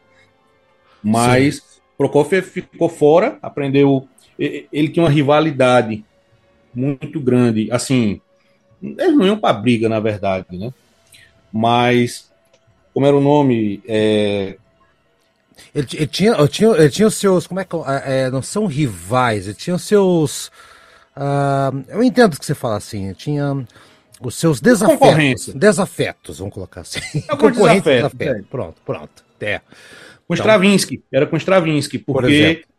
Mas 1.03 1.55
Sim. 1.55 1.61
Prokofiev 1.97 2.45
ficou 2.47 2.87
fora, 2.87 3.37
aprendeu. 3.41 4.07
Ele 4.37 4.87
tinha 4.87 5.03
uma 5.03 5.11
rivalidade 5.11 6.03
muito 6.73 7.19
grande. 7.19 7.69
Assim, 7.71 8.21
eles 8.81 9.15
não 9.15 9.25
iam 9.25 9.37
para 9.37 9.53
briga, 9.53 9.89
na 9.89 9.99
verdade, 9.99 10.45
né? 10.57 10.73
Mas, 11.51 12.31
como 12.93 13.05
era 13.05 13.17
o 13.17 13.21
nome? 13.21 13.81
É... 13.85 14.55
Ele, 15.75 15.87
ele, 15.93 16.07
tinha, 16.07 16.31
ele, 16.31 16.47
tinha, 16.47 16.69
ele 16.69 16.89
tinha 16.89 17.07
os 17.07 17.15
seus. 17.15 17.45
Como 17.45 17.59
é 17.59 17.65
que. 17.65 17.75
É, 18.05 18.31
não 18.31 18.41
são 18.41 18.65
rivais, 18.65 19.45
ele 19.45 19.55
tinha 19.55 19.75
os 19.75 19.83
seus. 19.83 20.49
Uh, 21.19 21.83
eu 21.89 22.01
entendo 22.01 22.35
o 22.35 22.39
que 22.39 22.45
você 22.45 22.55
fala 22.55 22.77
assim. 22.77 23.11
Tinha 23.13 23.65
os 24.21 24.35
seus 24.35 24.61
desafetos. 24.61 25.53
Desafetos, 25.53 26.39
vamos 26.39 26.53
colocar 26.53 26.81
assim. 26.81 26.99
É 27.27 27.35
Concorrente 27.35 27.89
desafeto. 27.89 28.39
É. 28.39 28.41
Pronto, 28.49 28.81
pronto. 28.85 29.23
É. 29.41 29.59
Com 30.27 30.33
então, 30.33 30.45
Stravinsky, 30.45 31.03
era 31.11 31.25
com 31.25 31.35
Stravinsky, 31.35 31.97
porque 31.97 32.63
por 32.63 32.69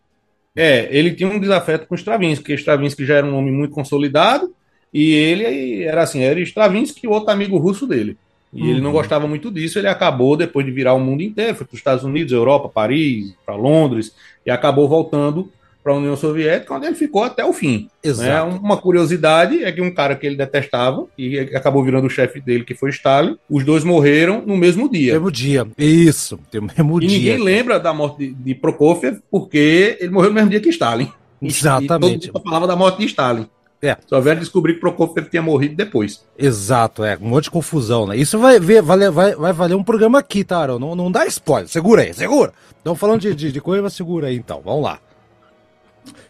é, 0.57 0.89
ele 0.91 1.13
tinha 1.13 1.29
um 1.29 1.39
desafeto 1.39 1.87
com 1.87 1.95
Stravinsky, 1.95 2.43
porque 2.43 2.55
Stravinsky 2.55 3.05
já 3.05 3.17
era 3.17 3.27
um 3.27 3.37
homem 3.37 3.53
muito 3.53 3.75
consolidado, 3.75 4.55
e 4.93 5.13
ele 5.13 5.83
era 5.83 6.03
assim, 6.03 6.21
era 6.23 6.41
Stravinsky 6.41 7.07
e 7.07 7.09
outro 7.09 7.31
amigo 7.31 7.59
russo 7.59 7.87
dele. 7.87 8.17
E 8.53 8.63
uhum. 8.63 8.69
ele 8.69 8.81
não 8.81 8.91
uhum. 8.91 8.97
gostava 8.97 9.27
muito 9.27 9.51
disso, 9.51 9.79
ele 9.79 9.89
acabou, 9.89 10.37
depois 10.37 10.67
de 10.67 10.73
virar 10.73 10.95
o 10.95 11.01
mundo 11.01 11.23
inteiro, 11.23 11.55
foi 11.55 11.67
para 11.67 11.75
os 11.75 11.81
Estados 11.81 12.05
Unidos, 12.05 12.33
Europa, 12.33 12.69
Paris, 12.69 13.35
para 13.45 13.55
Londres, 13.55 14.15
e 14.45 14.51
acabou 14.51 14.89
voltando 14.89 15.51
para 15.83 15.93
a 15.93 15.97
União 15.97 16.17
Soviética, 16.17 16.75
onde 16.75 16.87
ele 16.87 16.95
ficou 16.95 17.23
até 17.25 17.45
o 17.45 17.53
fim. 17.53 17.83
Né? 18.05 18.11
Exato. 18.11 18.53
Né? 18.53 18.59
Uma 18.63 18.77
curiosidade 18.77 19.65
é 19.65 19.73
que 19.73 19.81
um 19.81 19.93
cara 19.93 20.15
que 20.15 20.27
ele 20.27 20.37
detestava, 20.37 21.07
e 21.17 21.39
acabou 21.39 21.83
virando 21.83 22.07
o 22.07 22.11
chefe 22.11 22.41
dele, 22.41 22.65
que 22.65 22.75
foi 22.75 22.91
Stalin, 22.91 23.37
os 23.49 23.65
dois 23.65 23.85
morreram 23.85 24.43
no 24.47 24.57
mesmo 24.57 24.91
dia. 24.91 25.15
Mesmo 25.15 25.31
dia, 25.31 25.67
isso, 25.79 26.39
no 26.53 26.63
mesmo 26.63 27.03
e 27.03 27.07
dia. 27.07 27.19
ninguém 27.19 27.43
lembra 27.43 27.81
da 27.81 27.93
morte 27.93 28.19
de, 28.19 28.35
de 28.35 28.55
Prokofiev, 28.55 29.21
porque 29.31 29.97
ele 30.01 30.11
morreu 30.11 30.31
no 30.31 30.35
mesmo 30.35 30.51
dia 30.51 30.61
que 30.61 30.69
Stalin. 30.69 31.11
Exatamente. 31.41 32.27
E 32.27 32.33
todo 32.33 32.35
mundo 32.35 32.45
falava 32.45 32.67
da 32.67 32.77
morte 32.77 32.99
de 32.99 33.07
Stalin. 33.07 33.47
É. 33.83 33.97
Só 34.07 34.21
vieram 34.21 34.41
descobrir 34.41 34.75
que 34.75 34.81
Prokofiev 34.81 35.31
tinha 35.31 35.41
morrido 35.41 35.75
depois. 35.75 36.23
Exato, 36.39 37.03
é. 37.03 37.17
Um 37.21 37.29
monte 37.29 37.45
de 37.45 37.51
confusão, 37.51 38.07
né? 38.07 38.17
Isso 38.17 38.39
vai, 38.39 38.61
ver, 38.61 38.83
vai, 38.83 39.11
vai, 39.11 39.35
vai 39.35 39.53
valer 39.55 39.75
um 39.75 39.83
programa 39.83 40.19
aqui, 40.19 40.45
tá, 40.45 40.59
Aaron? 40.59 40.79
Não, 40.79 40.95
não 40.95 41.11
dá 41.11 41.25
spoiler. 41.27 41.67
Segura 41.67 42.03
aí, 42.03 42.13
segura. 42.13 42.53
Estamos 42.77 42.99
falando 42.99 43.23
de, 43.23 43.35
de, 43.35 43.51
de 43.51 43.61
coisa, 43.61 43.89
segura 43.89 44.27
aí 44.29 44.37
então. 44.37 44.61
Vamos 44.63 44.83
lá. 44.83 44.99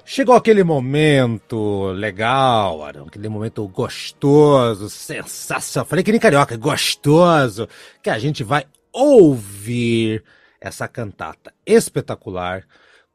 Chegou 0.05 0.35
aquele 0.35 0.65
momento 0.65 1.93
legal, 1.93 2.83
Arão, 2.85 3.07
aquele 3.07 3.29
momento 3.29 3.67
gostoso, 3.69 4.91
sensacional. 4.91 5.87
Falei 5.87 6.05
que 6.05 6.11
nem 6.11 6.21
carioca, 6.21 6.57
gostoso, 6.57 7.69
que 8.03 8.11
a 8.11 8.19
gente 8.19 8.43
vai 8.43 8.65
ouvir 8.93 10.25
essa 10.61 10.89
cantata 10.89 11.53
espetacular 11.65 12.65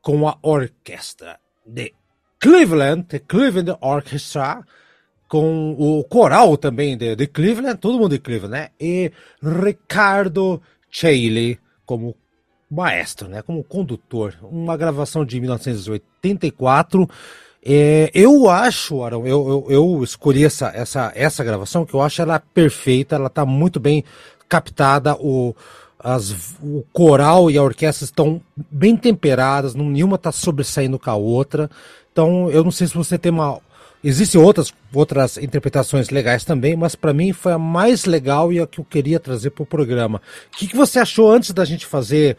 com 0.01 0.27
a 0.27 0.37
orquestra 0.41 1.39
de 1.65 1.93
Cleveland, 2.39 3.03
The 3.03 3.19
Cleveland 3.19 3.77
Orchestra, 3.81 4.63
com 5.27 5.75
o 5.77 6.03
coral 6.03 6.55
também 6.57 6.97
de, 6.97 7.15
de 7.15 7.27
Cleveland, 7.27 7.77
todo 7.79 7.97
mundo 7.97 8.11
de 8.11 8.19
Cleveland, 8.19 8.51
né? 8.51 8.69
E 8.79 9.11
Ricardo 9.41 10.61
Chailey 10.89 11.59
como 11.85 12.15
maestro, 12.69 13.27
né? 13.27 13.41
Como 13.41 13.63
condutor. 13.63 14.35
Uma 14.41 14.75
gravação 14.77 15.25
de 15.25 15.39
1984. 15.39 17.09
É, 17.67 18.11
eu 18.13 18.47
acho, 18.47 19.01
Arão, 19.01 19.25
eu, 19.25 19.47
eu, 19.47 19.65
eu, 19.69 20.03
escolhi 20.03 20.45
essa, 20.45 20.67
essa, 20.75 21.11
essa 21.15 21.43
gravação 21.43 21.83
que 21.83 21.95
eu 21.95 22.01
acho 22.01 22.21
ela 22.21 22.39
perfeita, 22.39 23.15
ela 23.15 23.25
está 23.25 23.43
muito 23.43 23.79
bem 23.79 24.03
captada, 24.47 25.15
o, 25.15 25.55
as, 25.99 26.31
o 26.61 26.83
coral 26.93 27.49
e 27.49 27.57
a 27.57 27.63
orquestra 27.63 28.05
estão 28.05 28.39
bem 28.69 28.95
temperadas, 28.95 29.73
nenhuma 29.73 30.15
está 30.15 30.31
sobressaindo 30.31 30.99
com 30.99 31.09
a 31.09 31.15
outra. 31.15 31.69
Então, 32.11 32.51
eu 32.51 32.63
não 32.63 32.71
sei 32.71 32.87
se 32.87 32.95
você 32.95 33.17
tem 33.17 33.31
uma. 33.31 33.59
Existem 34.07 34.39
outras, 34.39 34.71
outras 34.93 35.35
interpretações 35.35 36.11
legais 36.11 36.45
também, 36.45 36.75
mas 36.75 36.93
para 36.93 37.11
mim 37.11 37.33
foi 37.33 37.53
a 37.53 37.57
mais 37.57 38.05
legal 38.05 38.53
e 38.53 38.59
a 38.59 38.67
que 38.67 38.79
eu 38.79 38.85
queria 38.85 39.19
trazer 39.19 39.49
para 39.49 39.63
o 39.63 39.65
programa. 39.65 40.21
O 40.53 40.57
que, 40.57 40.67
que, 40.67 40.75
você 40.75 40.99
achou 40.99 41.31
antes 41.31 41.51
da 41.51 41.65
gente 41.65 41.87
fazer 41.87 42.37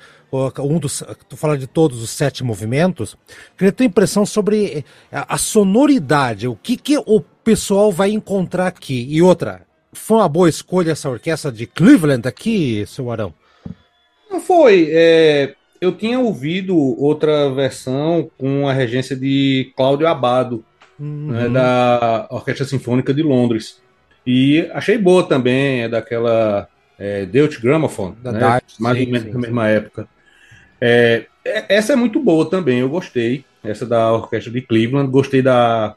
um 0.60 0.78
dos. 0.78 1.02
Tu 1.28 1.36
fala 1.36 1.58
de 1.58 1.66
todos 1.66 2.00
os 2.00 2.10
sete 2.10 2.44
movimentos? 2.44 3.16
Queria 3.58 3.72
ter 3.72 3.82
impressão 3.82 4.24
sobre 4.24 4.84
a, 5.10 5.34
a 5.34 5.36
sonoridade, 5.36 6.46
o 6.46 6.54
que, 6.54 6.76
que 6.76 6.98
o 6.98 7.20
pessoal 7.20 7.90
vai 7.90 8.10
encontrar 8.10 8.68
aqui. 8.68 9.04
E 9.10 9.20
outra, 9.20 9.62
foi 9.92 10.18
uma 10.18 10.28
boa 10.28 10.48
escolha 10.48 10.92
essa 10.92 11.10
orquestra 11.10 11.50
de 11.50 11.66
Cleveland 11.66 12.28
aqui, 12.28 12.84
seu 12.86 13.10
Arão? 13.10 13.34
Não 14.30 14.40
foi. 14.40 14.88
É, 14.92 15.56
eu 15.80 15.90
tinha 15.90 16.20
ouvido 16.20 16.76
outra 16.76 17.50
versão 17.50 18.30
com 18.38 18.68
a 18.68 18.72
regência 18.72 19.16
de 19.16 19.72
Cláudio 19.76 20.06
Abado, 20.06 20.64
uhum. 20.98 21.32
né, 21.32 21.48
da 21.48 22.26
Orquestra 22.30 22.64
Sinfônica 22.64 23.12
de 23.12 23.22
Londres. 23.22 23.80
E 24.26 24.68
achei 24.72 24.98
boa 24.98 25.22
também, 25.22 25.82
é 25.82 25.88
daquela 25.88 26.68
é, 26.98 27.24
Deutsche 27.24 27.60
Grammophon, 27.60 28.14
da 28.22 28.32
né, 28.32 28.60
mais 28.80 29.00
ou 29.00 29.06
menos 29.06 29.32
na 29.32 29.40
mesma 29.40 29.68
época. 29.68 30.08
É, 30.80 31.26
é, 31.44 31.64
essa 31.68 31.92
é 31.92 31.96
muito 31.96 32.20
boa 32.20 32.48
também, 32.48 32.80
eu 32.80 32.88
gostei. 32.88 33.44
Essa 33.62 33.86
da 33.86 34.12
Orquestra 34.12 34.52
de 34.52 34.60
Cleveland, 34.60 35.10
gostei 35.10 35.42
da 35.42 35.94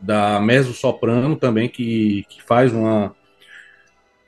da 0.00 0.40
mezzo 0.40 0.72
soprano 0.72 1.36
também 1.36 1.68
que, 1.68 2.26
que 2.28 2.42
faz 2.42 2.72
uma 2.72 3.14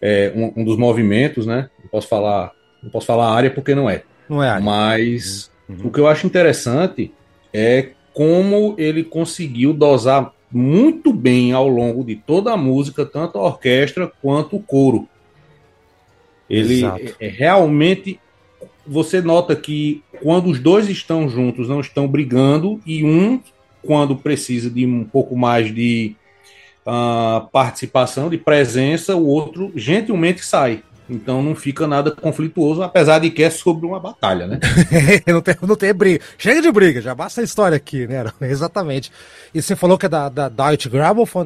é, 0.00 0.33
um, 0.35 0.61
um, 0.61 0.64
dos 0.64 0.77
movimentos, 0.77 1.46
né? 1.46 1.68
Não 1.83 1.88
posso 1.88 2.07
falar 2.07 2.53
não 2.81 2.90
posso 2.90 3.07
falar 3.07 3.35
área 3.35 3.50
porque 3.50 3.74
não 3.74 3.90
é. 3.90 4.05
Não 4.29 4.42
é 4.42 4.48
área. 4.48 4.64
Mas 4.64 5.50
uhum. 5.68 5.88
o 5.88 5.90
que 5.90 5.98
eu 5.98 6.07
acho 6.07 6.27
interessante 6.27 7.12
é 7.53 7.90
como 8.14 8.74
ele 8.79 9.03
conseguiu 9.05 9.74
dosar 9.74 10.33
muito 10.50 11.12
bem 11.12 11.53
ao 11.53 11.68
longo 11.68 12.05
de 12.05 12.14
toda 12.14 12.53
a 12.53 12.57
música, 12.57 13.05
tanto 13.05 13.38
a 13.38 13.42
orquestra 13.42 14.11
quanto 14.22 14.57
o 14.57 14.62
coro. 14.62 15.09
Ele 16.48 16.85
é, 16.85 17.14
é, 17.18 17.29
realmente 17.29 18.20
você 18.87 19.20
nota 19.20 19.57
que 19.57 20.03
quando 20.22 20.48
os 20.48 20.61
dois 20.61 20.88
estão 20.88 21.29
juntos, 21.29 21.68
não 21.68 21.81
estão 21.81 22.07
brigando, 22.07 22.81
e 22.87 23.05
um, 23.05 23.40
quando 23.83 24.14
precisa 24.14 24.70
de 24.70 24.87
um 24.87 25.05
pouco 25.05 25.37
mais 25.37 25.74
de 25.74 26.14
uh, 26.87 27.48
participação, 27.50 28.31
de 28.31 28.38
presença, 28.38 29.16
o 29.16 29.27
outro 29.27 29.72
gentilmente 29.74 30.44
sai. 30.44 30.83
Então 31.09 31.43
não 31.43 31.55
fica 31.55 31.87
nada 31.87 32.11
conflituoso, 32.11 32.83
apesar 32.83 33.19
de 33.19 33.31
que 33.31 33.43
é 33.43 33.51
sobre 33.51 33.87
uma 33.87 34.01
batalha, 34.01 34.47
né? 34.47 34.59
não, 35.27 35.40
tem, 35.43 35.57
não 35.61 35.77
tem 35.77 35.93
briga. 35.93 36.25
Chega 36.38 36.62
de 36.62 36.73
briga, 36.73 37.01
já 37.03 37.14
basta 37.14 37.40
a 37.40 37.45
história 37.45 37.77
aqui, 37.77 38.07
né? 38.07 38.25
Exatamente. 38.49 39.12
E 39.53 39.61
você 39.61 39.77
falou 39.77 39.99
que 39.99 40.07
é 40.07 40.09
da, 40.09 40.29
da 40.29 40.49
Deutsche 40.49 40.90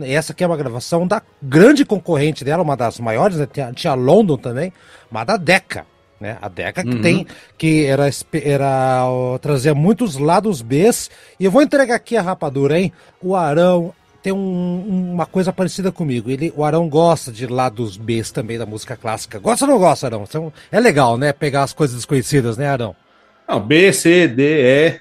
e 0.06 0.14
essa 0.14 0.32
aqui 0.32 0.44
é 0.44 0.46
uma 0.46 0.56
gravação 0.56 1.06
da 1.06 1.20
grande 1.42 1.84
concorrente 1.84 2.44
dela, 2.44 2.62
uma 2.62 2.76
das 2.76 3.00
maiores, 3.00 3.36
né? 3.36 3.48
tinha, 3.52 3.72
tinha 3.72 3.94
London 3.94 4.36
também, 4.36 4.72
mas 5.10 5.26
da 5.26 5.36
Decca. 5.36 5.84
Né? 6.20 6.36
A 6.42 6.48
Decca 6.48 6.82
que 6.82 6.96
uhum. 6.96 7.02
tem, 7.02 7.26
que 7.56 7.84
era, 7.86 8.08
era 8.42 9.04
trazia 9.40 9.74
muitos 9.74 10.16
lados 10.16 10.62
B. 10.62 10.90
E 11.38 11.44
eu 11.44 11.50
vou 11.50 11.62
entregar 11.62 11.94
aqui 11.94 12.16
a 12.16 12.22
rapadura, 12.22 12.78
hein? 12.78 12.92
O 13.22 13.36
Arão 13.36 13.92
tem 14.28 14.32
um, 14.32 15.12
uma 15.14 15.24
coisa 15.24 15.52
parecida 15.52 15.90
comigo. 15.90 16.30
Ele, 16.30 16.52
o 16.54 16.62
Arão 16.62 16.88
gosta 16.88 17.32
de 17.32 17.46
lados 17.46 17.96
B 17.96 18.22
também 18.32 18.58
da 18.58 18.66
música 18.66 18.96
clássica. 18.96 19.38
Gosta 19.38 19.64
ou 19.64 19.70
não 19.70 19.78
gosta, 19.78 20.06
Arão? 20.06 20.24
É 20.70 20.78
legal, 20.78 21.16
né? 21.16 21.32
Pegar 21.32 21.62
as 21.62 21.72
coisas 21.72 21.96
desconhecidas, 21.96 22.58
né, 22.58 22.68
Arão? 22.68 22.94
Não, 23.48 23.58
B, 23.58 23.90
C, 23.92 24.28
D, 24.28 24.42
E. 24.42 25.00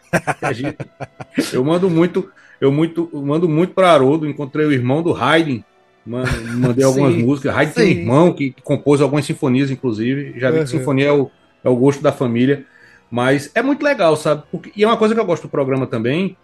eu 1.51 1.63
mando 1.63 1.89
muito, 1.89 2.31
eu 2.61 2.71
muito, 2.71 3.09
eu 3.11 3.21
mando 3.21 3.49
muito 3.49 3.73
para 3.73 3.91
Haroldo. 3.91 4.27
Encontrei 4.27 4.65
o 4.65 4.71
irmão 4.71 5.03
do 5.03 5.13
Haydn. 5.13 5.61
Mandei 6.05 6.85
algumas 6.85 7.13
músicas. 7.15 7.53
Haydn 7.53 7.73
tem 7.73 7.85
um 7.85 7.99
irmão 7.99 8.33
que, 8.33 8.51
que, 8.51 8.61
compôs 8.61 9.01
algumas 9.01 9.25
sinfonias, 9.25 9.69
inclusive. 9.69 10.39
Já 10.39 10.49
vi 10.49 10.59
uhum. 10.59 10.63
que 10.63 10.69
sinfonia 10.69 11.07
é 11.07 11.11
o, 11.11 11.29
é 11.65 11.69
o 11.69 11.75
gosto 11.75 12.01
da 12.01 12.13
família. 12.13 12.65
Mas 13.11 13.51
é 13.53 13.61
muito 13.61 13.83
legal, 13.83 14.15
sabe? 14.15 14.43
Porque, 14.49 14.71
e 14.73 14.85
é 14.85 14.87
uma 14.87 14.97
coisa 14.97 15.13
que 15.13 15.19
eu 15.19 15.25
gosto 15.25 15.43
do 15.43 15.49
programa 15.49 15.85
também 15.85 16.37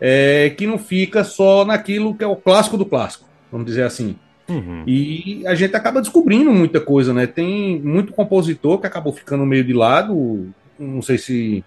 é, 0.00 0.50
que 0.56 0.66
não 0.66 0.78
fica 0.78 1.22
só 1.22 1.64
naquilo 1.64 2.14
que 2.14 2.24
é 2.24 2.26
o 2.26 2.36
clássico 2.36 2.78
do 2.78 2.86
clássico, 2.86 3.28
vamos 3.52 3.66
dizer 3.66 3.82
assim. 3.82 4.16
Uhum. 4.48 4.82
E 4.86 5.44
a 5.46 5.54
gente 5.54 5.76
acaba 5.76 6.00
descobrindo 6.00 6.50
muita 6.50 6.80
coisa, 6.80 7.12
né? 7.12 7.26
Tem 7.26 7.78
muito 7.80 8.12
compositor 8.12 8.78
que 8.78 8.86
acabou 8.86 9.12
ficando 9.12 9.44
meio 9.46 9.62
de 9.62 9.72
lado, 9.72 10.48
não 10.78 11.02
sei 11.02 11.18
se. 11.18 11.64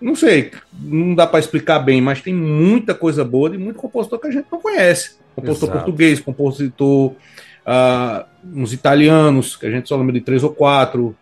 Não 0.00 0.16
sei, 0.16 0.50
não 0.80 1.14
dá 1.14 1.28
para 1.28 1.38
explicar 1.38 1.78
bem, 1.78 2.00
mas 2.00 2.20
tem 2.20 2.34
muita 2.34 2.92
coisa 2.92 3.24
boa 3.24 3.50
de 3.50 3.58
muito 3.58 3.78
compositor 3.78 4.18
que 4.18 4.26
a 4.26 4.30
gente 4.32 4.46
não 4.50 4.60
conhece. 4.60 5.16
Compositor 5.36 5.68
Exato. 5.68 5.84
português, 5.84 6.20
compositor. 6.20 7.12
Uh, 7.64 8.24
uns 8.52 8.72
italianos, 8.72 9.54
que 9.54 9.66
a 9.66 9.70
gente 9.70 9.88
só 9.88 9.96
lembra 9.96 10.12
de 10.12 10.20
três 10.20 10.42
ou 10.42 10.50
quatro, 10.50 11.14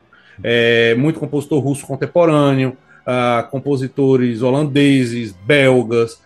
é, 0.42 0.94
muito 0.94 1.20
compositor 1.20 1.62
russo 1.62 1.86
contemporâneo 1.86 2.74
uh, 3.10 3.50
compositores 3.50 4.42
holandeses, 4.42 5.32
belgas. 5.32 6.20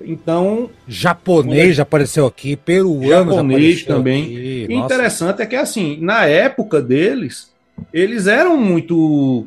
Então. 0.00 0.68
Japonês 0.86 1.76
já 1.76 1.82
apareceu 1.82 2.26
aqui, 2.26 2.56
peruano 2.56 3.32
japonês 3.32 3.84
também. 3.84 4.24
Aqui. 4.24 4.66
Interessante 4.70 5.42
é 5.42 5.46
que, 5.46 5.56
assim, 5.56 5.98
na 6.00 6.26
época 6.26 6.82
deles, 6.82 7.52
eles 7.92 8.26
eram 8.26 8.56
muito, 8.56 9.46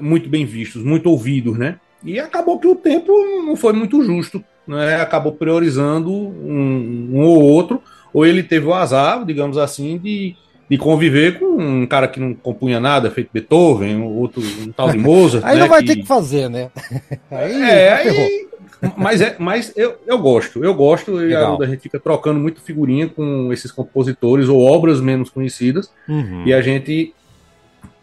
muito 0.00 0.28
bem 0.28 0.46
vistos, 0.46 0.82
muito 0.82 1.10
ouvidos, 1.10 1.58
né? 1.58 1.78
E 2.04 2.18
acabou 2.18 2.58
que 2.58 2.66
o 2.66 2.74
tempo 2.74 3.12
não 3.44 3.56
foi 3.56 3.72
muito 3.72 4.02
justo, 4.02 4.42
né? 4.66 4.96
Acabou 4.96 5.32
priorizando 5.32 6.10
um, 6.10 7.10
um 7.12 7.20
ou 7.20 7.42
outro, 7.42 7.82
ou 8.12 8.24
ele 8.24 8.42
teve 8.42 8.66
o 8.66 8.74
azar, 8.74 9.24
digamos 9.24 9.58
assim, 9.58 9.98
de 9.98 10.34
de 10.72 10.78
conviver 10.78 11.38
com 11.38 11.62
um 11.62 11.86
cara 11.86 12.08
que 12.08 12.18
não 12.18 12.32
compunha 12.32 12.80
nada, 12.80 13.10
feito 13.10 13.28
Beethoven, 13.30 14.00
outro 14.00 14.40
um 14.40 14.72
tal 14.72 14.90
de 14.90 14.96
Mozart. 14.96 15.44
aí 15.44 15.56
né, 15.56 15.60
não 15.60 15.68
vai 15.68 15.82
que... 15.82 15.88
ter 15.88 15.96
que 15.96 16.06
fazer, 16.06 16.48
né? 16.48 16.70
Aí, 17.30 17.62
é, 17.62 17.92
aí 17.92 18.48
mas 18.96 19.20
é, 19.20 19.36
mas 19.38 19.70
eu, 19.76 19.98
eu 20.06 20.18
gosto, 20.18 20.64
eu 20.64 20.72
gosto, 20.74 21.22
e 21.22 21.34
a, 21.34 21.50
a, 21.50 21.66
gente 21.66 21.80
fica 21.80 22.00
trocando 22.00 22.40
muito 22.40 22.62
figurinha 22.62 23.06
com 23.06 23.52
esses 23.52 23.70
compositores 23.70 24.48
ou 24.48 24.62
obras 24.62 24.98
menos 24.98 25.28
conhecidas, 25.28 25.92
uhum. 26.08 26.44
e 26.46 26.54
a 26.54 26.62
gente 26.62 27.14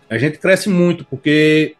a 0.07 0.19
gente 0.19 0.37
cresce 0.37 0.69
muito, 0.69 1.03
porque 1.05 1.75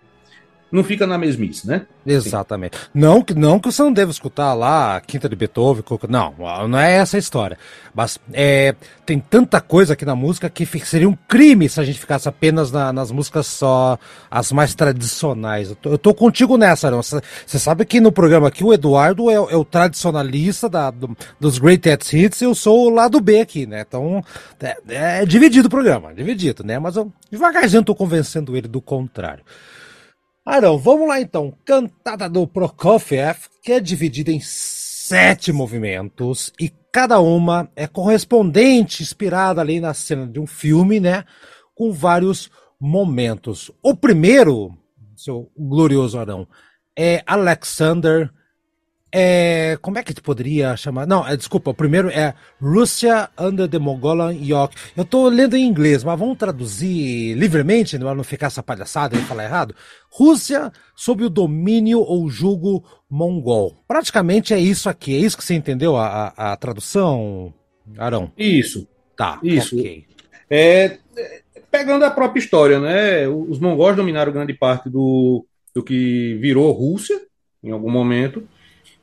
não 0.71 0.83
fica 0.83 1.07
na 1.07 1.17
mesmice, 1.17 1.67
né? 1.67 1.85
Exatamente. 2.05 2.77
Não 2.93 3.21
que, 3.21 3.33
não 3.33 3.59
que 3.59 3.71
você 3.71 3.81
não 3.81 3.91
deva 3.91 4.11
escutar 4.11 4.53
lá 4.53 4.97
a 4.97 5.01
Quinta 5.01 5.27
de 5.27 5.35
Beethoven, 5.35 5.83
não, 6.07 6.33
não 6.67 6.79
é 6.79 6.93
essa 6.93 7.17
a 7.17 7.19
história. 7.19 7.57
Mas 7.93 8.19
é, 8.31 8.75
tem 9.05 9.19
tanta 9.19 9.59
coisa 9.59 9.93
aqui 9.93 10.05
na 10.05 10.15
música 10.15 10.49
que 10.49 10.65
seria 10.85 11.09
um 11.09 11.17
crime 11.27 11.67
se 11.67 11.79
a 11.79 11.83
gente 11.83 11.99
ficasse 11.99 12.29
apenas 12.29 12.71
na, 12.71 12.93
nas 12.93 13.11
músicas 13.11 13.47
só 13.47 13.97
as 14.29 14.51
mais 14.51 14.75
tradicionais. 14.75 15.69
Eu 15.69 15.75
tô, 15.75 15.89
eu 15.89 15.97
tô 15.97 16.13
contigo 16.13 16.55
nessa, 16.55 16.91
não. 16.91 17.01
Você 17.01 17.59
sabe 17.59 17.83
que 17.83 17.99
no 17.99 18.11
programa 18.11 18.47
aqui 18.47 18.63
o 18.63 18.73
Eduardo 18.73 19.29
é, 19.29 19.35
é 19.35 19.55
o 19.55 19.65
tradicionalista 19.65 20.69
da, 20.69 20.91
do, 20.91 21.17
dos 21.39 21.57
Great 21.57 21.89
Hits 21.89 22.41
e 22.41 22.45
eu 22.45 22.53
sou 22.53 22.87
o 22.87 22.89
lado 22.89 23.19
B 23.19 23.41
aqui, 23.41 23.65
né? 23.65 23.83
Então 23.87 24.23
é, 24.61 25.21
é 25.21 25.25
dividido 25.25 25.67
o 25.67 25.71
programa, 25.71 26.13
dividido, 26.13 26.63
né? 26.63 26.77
Mas 26.77 26.95
eu 26.95 27.11
devagarzinho 27.31 27.83
tô 27.83 27.95
convencendo 27.95 28.55
ele 28.55 28.67
do 28.67 28.79
contrário. 28.79 29.43
Arão, 30.49 30.79
vamos 30.79 31.07
lá 31.07 31.21
então. 31.21 31.53
Cantada 31.63 32.27
do 32.27 32.47
Prokofiev, 32.47 33.37
que 33.61 33.71
é 33.71 33.79
dividida 33.79 34.31
em 34.31 34.39
sete 34.41 35.51
movimentos 35.51 36.51
e 36.59 36.69
cada 36.91 37.19
uma 37.19 37.69
é 37.75 37.85
correspondente, 37.85 39.03
inspirada 39.03 39.61
ali 39.61 39.79
na 39.79 39.93
cena 39.93 40.25
de 40.25 40.39
um 40.39 40.47
filme, 40.47 40.99
né? 40.99 41.23
Com 41.75 41.91
vários 41.91 42.49
momentos. 42.81 43.69
O 43.79 43.95
primeiro, 43.95 44.75
seu 45.15 45.51
glorioso 45.55 46.17
Arão, 46.17 46.47
é 46.97 47.21
Alexander 47.27 48.31
é, 49.11 49.77
como 49.81 49.97
é 49.97 50.03
que 50.03 50.13
tu 50.13 50.21
poderia 50.21 50.77
chamar? 50.77 51.07
Não, 51.07 51.27
é, 51.27 51.35
desculpa, 51.35 51.71
o 51.71 51.73
primeiro 51.73 52.09
é 52.09 52.33
Rússia 52.61 53.29
under 53.39 53.67
the 53.67 53.79
Mongolian 53.79 54.33
Yoke. 54.33 54.75
Eu 54.95 55.03
tô 55.03 55.27
lendo 55.29 55.55
em 55.55 55.65
inglês, 55.65 56.03
mas 56.03 56.19
vamos 56.19 56.37
traduzir 56.37 57.33
livremente, 57.33 57.97
para 57.97 58.13
não 58.13 58.23
ficar 58.23 58.47
essa 58.47 58.61
palhaçada 58.61 59.17
e 59.17 59.21
falar 59.21 59.45
errado. 59.45 59.75
Rússia 60.11 60.71
sob 60.95 61.23
o 61.23 61.29
domínio 61.29 61.99
ou 61.99 62.29
jugo 62.29 62.83
mongol. 63.09 63.83
Praticamente 63.87 64.53
é 64.53 64.59
isso 64.59 64.89
aqui. 64.89 65.15
É 65.15 65.19
isso 65.19 65.37
que 65.37 65.43
você 65.43 65.55
entendeu 65.55 65.97
a, 65.97 66.33
a, 66.35 66.53
a 66.53 66.55
tradução, 66.55 67.53
Arão? 67.97 68.31
Isso. 68.37 68.87
Tá, 69.17 69.39
isso. 69.43 69.77
Okay. 69.77 70.05
É, 70.49 70.97
pegando 71.71 72.05
a 72.05 72.11
própria 72.11 72.39
história, 72.39 72.79
né? 72.79 73.27
Os 73.27 73.59
mongóis 73.59 73.95
dominaram 73.95 74.31
grande 74.31 74.53
parte 74.53 74.89
do, 74.89 75.45
do 75.73 75.83
que 75.83 76.35
virou 76.35 76.71
Rússia 76.71 77.19
em 77.63 77.71
algum 77.71 77.89
momento. 77.89 78.47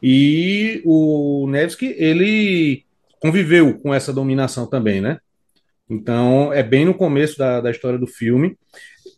E 0.02 0.82
o 0.84 1.46
Nevsky, 1.48 1.94
ele 1.98 2.84
conviveu 3.20 3.78
com 3.78 3.94
essa 3.94 4.12
dominação 4.12 4.66
também, 4.66 5.00
né? 5.00 5.18
Então, 5.88 6.52
é 6.52 6.62
bem 6.62 6.84
no 6.84 6.94
começo 6.94 7.38
da, 7.38 7.60
da 7.60 7.70
história 7.70 7.98
do 7.98 8.06
filme. 8.06 8.56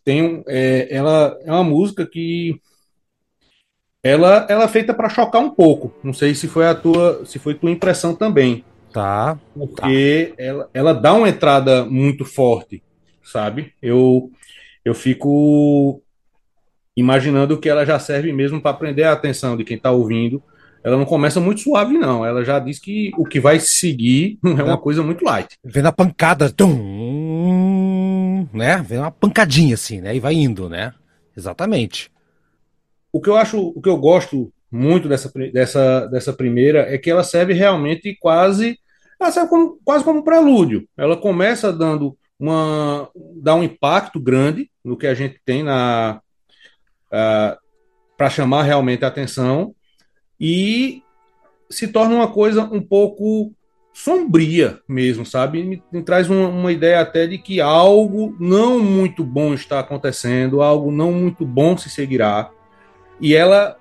Tem, 0.03 0.43
é, 0.47 0.87
ela 0.89 1.37
é 1.43 1.51
uma 1.51 1.63
música 1.63 2.05
que 2.05 2.59
ela, 4.03 4.45
ela 4.49 4.63
é 4.63 4.67
feita 4.67 4.93
para 4.93 5.09
chocar 5.09 5.41
um 5.41 5.49
pouco. 5.49 5.93
Não 6.03 6.13
sei 6.13 6.33
se 6.33 6.47
foi 6.47 6.67
a 6.67 6.75
tua, 6.75 7.25
se 7.25 7.37
foi 7.39 7.53
tua 7.53 7.71
impressão 7.71 8.15
também. 8.15 8.63
Tá. 8.93 9.37
Porque 9.53 10.33
tá. 10.35 10.43
Ela, 10.43 10.69
ela 10.73 10.93
dá 10.93 11.13
uma 11.13 11.29
entrada 11.29 11.85
muito 11.85 12.23
forte, 12.23 12.81
sabe? 13.23 13.73
Eu 13.81 14.31
eu 14.83 14.93
fico 14.93 16.01
imaginando 16.95 17.59
que 17.59 17.69
ela 17.69 17.85
já 17.85 17.99
serve 17.99 18.31
mesmo 18.31 18.61
para 18.61 18.75
prender 18.75 19.05
a 19.05 19.11
atenção 19.11 19.55
de 19.55 19.63
quem 19.63 19.77
está 19.77 19.91
ouvindo 19.91 20.41
ela 20.83 20.97
não 20.97 21.05
começa 21.05 21.39
muito 21.39 21.61
suave, 21.61 21.97
não. 21.97 22.25
Ela 22.25 22.43
já 22.43 22.59
diz 22.59 22.79
que 22.79 23.11
o 23.17 23.25
que 23.25 23.39
vai 23.39 23.59
seguir 23.59 24.39
é 24.45 24.63
uma 24.63 24.77
coisa 24.77 25.03
muito 25.03 25.23
light. 25.23 25.57
Vem 25.63 25.83
na 25.83 25.91
pancada, 25.91 26.49
tum, 26.49 28.47
né? 28.53 28.83
Vem 28.87 28.99
uma 28.99 29.11
pancadinha 29.11 29.73
assim, 29.73 30.01
né? 30.01 30.15
E 30.15 30.19
vai 30.19 30.33
indo, 30.33 30.69
né? 30.69 30.93
Exatamente. 31.35 32.11
O 33.11 33.19
que 33.19 33.29
eu 33.29 33.35
acho, 33.35 33.59
o 33.59 33.81
que 33.81 33.89
eu 33.89 33.97
gosto 33.97 34.51
muito 34.71 35.07
dessa, 35.09 35.31
dessa, 35.51 36.05
dessa 36.07 36.33
primeira 36.33 36.93
é 36.93 36.97
que 36.97 37.09
ela 37.09 37.23
serve 37.23 37.53
realmente 37.53 38.15
quase, 38.19 38.77
ela 39.19 39.31
serve 39.31 39.49
como, 39.49 39.79
quase 39.83 40.03
como 40.03 40.19
um 40.19 40.23
prelúdio. 40.23 40.87
Ela 40.95 41.17
começa 41.17 41.73
dando 41.73 42.17
uma, 42.39 43.09
dá 43.41 43.55
um 43.55 43.63
impacto 43.63 44.19
grande 44.19 44.69
no 44.83 44.95
que 44.95 45.07
a 45.07 45.13
gente 45.13 45.41
tem 45.43 45.63
na 45.63 46.21
uh, 47.07 47.57
para 48.15 48.29
chamar 48.29 48.63
realmente 48.63 49.03
a 49.03 49.07
atenção 49.07 49.73
e 50.39 51.03
se 51.69 51.87
torna 51.87 52.15
uma 52.15 52.27
coisa 52.27 52.63
um 52.63 52.81
pouco 52.81 53.53
sombria 53.93 54.79
mesmo, 54.87 55.25
sabe? 55.25 55.63
Me, 55.63 55.83
me 55.91 56.01
traz 56.01 56.29
uma, 56.29 56.47
uma, 56.47 56.71
ideia 56.71 57.01
até 57.01 57.27
de 57.27 57.37
que 57.37 57.59
algo 57.59 58.35
não 58.39 58.79
muito 58.79 59.23
bom 59.23 59.53
está 59.53 59.79
acontecendo, 59.79 60.61
algo 60.61 60.91
não 60.91 61.11
muito 61.11 61.45
bom 61.45 61.77
se 61.77 61.89
seguirá. 61.89 62.49
E 63.19 63.35
ela 63.35 63.77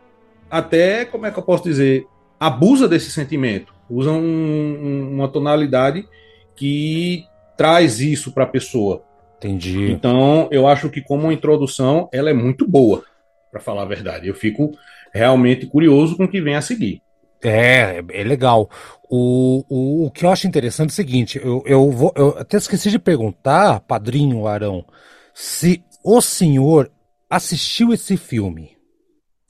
até, 0.51 1.05
como 1.05 1.27
é 1.27 1.31
que 1.31 1.39
eu 1.39 1.43
posso 1.43 1.63
dizer, 1.63 2.07
abusa 2.41 2.89
desse 2.89 3.11
sentimento, 3.11 3.75
usa 3.89 4.11
um, 4.11 4.17
um, 4.17 5.15
uma 5.15 5.29
tonalidade 5.29 6.09
que 6.57 7.25
traz 7.57 8.01
isso 8.01 8.33
para 8.33 8.45
a 8.45 8.49
pessoa. 8.49 9.03
Entendi. 9.37 9.93
Então, 9.93 10.49
eu 10.51 10.67
acho 10.67 10.91
que 10.91 11.01
como 11.01 11.31
introdução, 11.31 12.09
ela 12.13 12.31
é 12.31 12.35
muito 12.35 12.67
boa, 12.67 13.05
para 13.51 13.61
falar 13.61 13.83
a 13.83 13.87
verdade. 13.87 14.27
Eu 14.27 14.35
fico 14.35 14.73
realmente 15.13 15.67
curioso 15.67 16.17
com 16.17 16.25
o 16.25 16.29
que 16.29 16.41
vem 16.41 16.55
a 16.55 16.61
seguir. 16.61 17.01
É, 17.43 18.03
é 18.11 18.25
legal. 18.25 18.69
O, 19.09 19.65
o, 19.69 20.07
o 20.07 20.11
que 20.11 20.25
eu 20.25 20.31
acho 20.31 20.47
interessante 20.47 20.91
é 20.91 20.93
o 20.93 20.97
seguinte: 20.97 21.39
eu, 21.43 21.63
eu, 21.67 21.91
vou, 21.91 22.13
eu 22.17 22.37
até 22.39 22.57
esqueci 22.57 22.91
de 22.91 22.99
perguntar, 22.99 23.81
padrinho 23.81 24.47
Arão, 24.47 24.85
se 25.33 25.83
o 26.05 26.21
senhor 26.21 26.91
assistiu 27.31 27.93
esse 27.93 28.17
filme. 28.17 28.77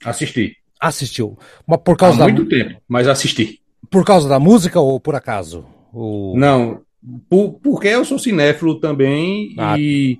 Assisti. 0.03 0.55
Assistiu. 0.79 1.37
Mas 1.67 1.79
por 1.83 1.97
causa 1.97 2.23
Há 2.23 2.27
muito 2.27 2.43
da... 2.43 2.49
tempo, 2.49 2.81
mas 2.87 3.07
assisti. 3.07 3.59
Por 3.89 4.05
causa 4.05 4.29
da 4.29 4.39
música 4.39 4.79
ou 4.79 4.99
por 4.99 5.15
acaso? 5.15 5.65
O... 5.91 6.33
Não, 6.37 6.81
por, 7.29 7.59
porque 7.61 7.87
eu 7.87 8.05
sou 8.05 8.19
cinéfilo 8.19 8.79
também 8.79 9.55
ah, 9.57 9.77
e 9.77 10.19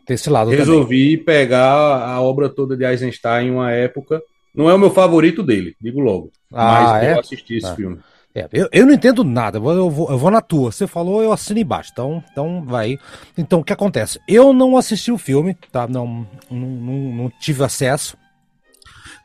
resolvi 0.50 1.18
também. 1.18 1.26
pegar 1.26 2.04
a 2.04 2.22
obra 2.22 2.50
toda 2.50 2.76
de 2.76 2.84
Eisenstein 2.84 3.48
em 3.48 3.52
uma 3.52 3.72
época 3.72 4.22
não 4.60 4.70
é 4.70 4.74
o 4.74 4.78
meu 4.78 4.92
favorito 4.92 5.42
dele, 5.42 5.74
digo 5.80 6.02
logo. 6.02 6.34
Ah, 6.52 6.82
mas 6.82 7.04
é? 7.04 7.14
eu 7.14 7.20
assisti 7.22 7.56
esse 7.56 7.66
ah. 7.66 7.76
filme. 7.76 7.98
É, 8.36 8.46
eu, 8.52 8.68
eu 8.74 8.86
não 8.86 8.94
entendo 8.94 9.24
nada, 9.24 9.58
eu 9.58 9.90
vou, 9.90 10.12
eu 10.12 10.18
vou 10.18 10.30
na 10.30 10.42
tua. 10.42 10.70
Você 10.70 10.86
falou, 10.86 11.24
eu 11.24 11.32
assino 11.32 11.62
embaixo. 11.62 11.92
Então, 11.94 12.22
então 12.30 12.66
vai. 12.66 13.00
Então, 13.38 13.62
o 13.62 13.64
que 13.64 13.72
acontece? 13.72 14.20
Eu 14.28 14.52
não 14.52 14.76
assisti 14.76 15.14
o 15.14 15.18
filme, 15.18 15.56
tá? 15.72 15.88
Não, 15.88 16.28
não, 16.52 16.68
não, 16.68 16.94
não 16.94 17.32
tive 17.40 17.64
acesso. 17.64 18.18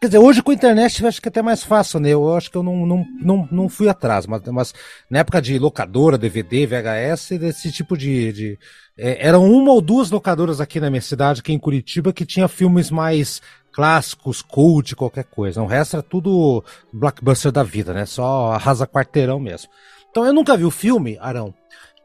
Quer 0.00 0.06
dizer, 0.06 0.18
hoje 0.18 0.40
com 0.40 0.52
a 0.52 0.54
internet 0.54 1.02
eu 1.02 1.08
acho 1.08 1.20
que 1.20 1.26
é 1.26 1.30
até 1.30 1.42
mais 1.42 1.64
fácil, 1.64 1.98
né? 1.98 2.10
Eu 2.10 2.32
acho 2.36 2.48
que 2.48 2.56
eu 2.56 2.62
não, 2.62 2.86
não, 2.86 3.04
não, 3.20 3.48
não 3.50 3.68
fui 3.68 3.88
atrás, 3.88 4.28
mas, 4.28 4.40
mas 4.46 4.72
na 5.10 5.18
época 5.18 5.42
de 5.42 5.58
locadora, 5.58 6.16
DVD, 6.16 6.64
VHS, 6.64 7.38
desse 7.40 7.72
tipo 7.72 7.96
de. 7.96 8.32
de 8.32 8.58
é, 8.96 9.26
eram 9.26 9.50
uma 9.50 9.72
ou 9.72 9.80
duas 9.80 10.12
locadoras 10.12 10.60
aqui 10.60 10.78
na 10.78 10.90
minha 10.90 11.02
cidade, 11.02 11.40
aqui 11.40 11.52
em 11.52 11.58
Curitiba, 11.58 12.12
que 12.12 12.24
tinha 12.24 12.46
filmes 12.46 12.88
mais 12.88 13.42
clássicos, 13.74 14.40
cult, 14.40 14.94
qualquer 14.94 15.24
coisa. 15.24 15.62
O 15.62 15.66
resto 15.66 15.96
era 15.96 16.02
tudo 16.02 16.62
blockbuster 16.92 17.50
da 17.50 17.62
vida, 17.62 17.92
né? 17.92 18.06
Só 18.06 18.52
arrasa 18.52 18.86
quarteirão 18.86 19.40
mesmo. 19.40 19.68
Então 20.10 20.24
eu 20.24 20.32
nunca 20.32 20.56
vi 20.56 20.64
o 20.64 20.70
filme, 20.70 21.18
Arão, 21.20 21.52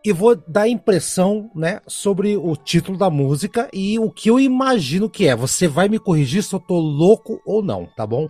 e 0.03 0.11
vou 0.11 0.35
dar 0.35 0.67
impressão, 0.67 1.51
né, 1.53 1.81
sobre 1.85 2.35
o 2.37 2.55
título 2.55 2.97
da 2.97 3.09
música 3.09 3.69
e 3.71 3.99
o 3.99 4.09
que 4.09 4.29
eu 4.29 4.39
imagino 4.39 5.09
que 5.09 5.27
é. 5.27 5.35
Você 5.35 5.67
vai 5.67 5.87
me 5.87 5.99
corrigir 5.99 6.41
se 6.41 6.53
eu 6.53 6.59
tô 6.59 6.79
louco 6.79 7.41
ou 7.45 7.61
não, 7.61 7.85
tá 7.85 8.07
bom? 8.07 8.29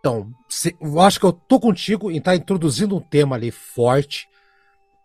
Então, 0.00 0.30
se, 0.48 0.76
eu 0.80 1.00
acho 1.00 1.20
que 1.20 1.26
eu 1.26 1.32
tô 1.32 1.60
contigo 1.60 2.10
em 2.10 2.20
tá 2.20 2.34
introduzindo 2.34 2.96
um 2.96 3.00
tema 3.00 3.36
ali 3.36 3.50
forte. 3.50 4.28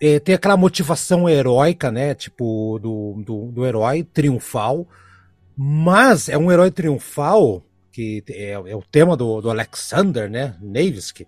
É, 0.02 0.20
tem 0.20 0.36
aquela 0.36 0.58
motivação 0.58 1.30
heróica, 1.30 1.92
né? 1.92 2.16
Tipo, 2.16 2.80
do, 2.82 3.24
do, 3.24 3.52
do 3.52 3.66
herói 3.66 4.04
triunfal. 4.04 4.88
Mas 5.58 6.30
é 6.30 6.38
um 6.38 6.52
herói 6.52 6.72
triunfal, 6.72 7.64
que 7.92 8.24
é, 8.30 8.52
é 8.52 8.76
o 8.76 8.82
tema 8.82 9.16
do, 9.16 9.42
do 9.42 9.50
Alexander, 9.50 10.30
né? 10.30 10.56
Nevsky. 10.62 11.26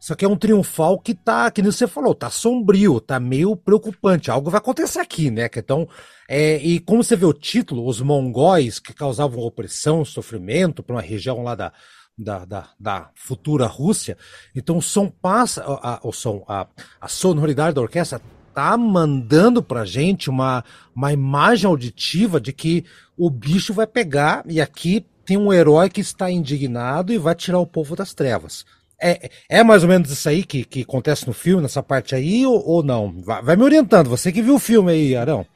Só 0.00 0.14
que 0.14 0.24
é 0.24 0.28
um 0.28 0.36
triunfal 0.36 0.98
que 0.98 1.14
tá, 1.14 1.50
que 1.50 1.60
nem 1.60 1.70
você 1.70 1.86
falou, 1.86 2.14
tá 2.14 2.30
sombrio, 2.30 3.00
tá 3.00 3.20
meio 3.20 3.54
preocupante. 3.54 4.30
Algo 4.30 4.50
vai 4.50 4.58
acontecer 4.58 4.98
aqui, 4.98 5.30
né? 5.30 5.48
Então, 5.54 5.86
é, 6.26 6.56
e 6.56 6.80
como 6.80 7.04
você 7.04 7.14
vê 7.14 7.26
o 7.26 7.34
título, 7.34 7.86
os 7.86 8.00
mongóis 8.00 8.78
que 8.78 8.94
causavam 8.94 9.40
opressão, 9.40 10.02
sofrimento 10.02 10.82
para 10.82 10.96
uma 10.96 11.02
região 11.02 11.42
lá 11.42 11.54
da, 11.54 11.70
da, 12.16 12.44
da, 12.46 12.70
da, 12.80 13.10
futura 13.14 13.66
Rússia. 13.66 14.16
Então 14.54 14.78
o 14.78 14.82
som 14.82 15.08
passa, 15.10 15.62
a, 15.66 16.00
o 16.02 16.12
som, 16.12 16.44
a, 16.48 16.66
a 16.98 17.08
sonoridade 17.08 17.74
da 17.74 17.82
orquestra 17.82 18.22
tá 18.54 18.76
mandando 18.76 19.62
pra 19.62 19.84
gente 19.84 20.30
uma, 20.30 20.64
uma 20.94 21.12
imagem 21.12 21.66
auditiva 21.66 22.40
de 22.40 22.52
que 22.52 22.84
o 23.16 23.30
bicho 23.30 23.72
vai 23.72 23.86
pegar 23.86 24.42
e 24.46 24.60
aqui 24.60 25.04
tem 25.24 25.36
um 25.36 25.52
herói 25.52 25.88
que 25.88 26.00
está 26.00 26.30
indignado 26.30 27.12
e 27.12 27.18
vai 27.18 27.34
tirar 27.34 27.58
o 27.58 27.66
povo 27.66 27.94
das 27.94 28.12
trevas. 28.12 28.64
É, 29.00 29.30
é 29.48 29.62
mais 29.62 29.82
ou 29.82 29.88
menos 29.88 30.10
isso 30.10 30.28
aí 30.28 30.42
que, 30.42 30.64
que 30.64 30.82
acontece 30.82 31.26
no 31.26 31.32
filme, 31.32 31.62
nessa 31.62 31.82
parte 31.82 32.14
aí, 32.14 32.44
ou, 32.44 32.62
ou 32.68 32.82
não? 32.82 33.14
Vai, 33.22 33.42
vai, 33.42 33.56
me 33.56 33.62
orientando, 33.62 34.10
você 34.10 34.30
que 34.30 34.42
viu 34.42 34.56
o 34.56 34.58
filme 34.58 34.92
aí, 34.92 35.16
Arão. 35.16 35.46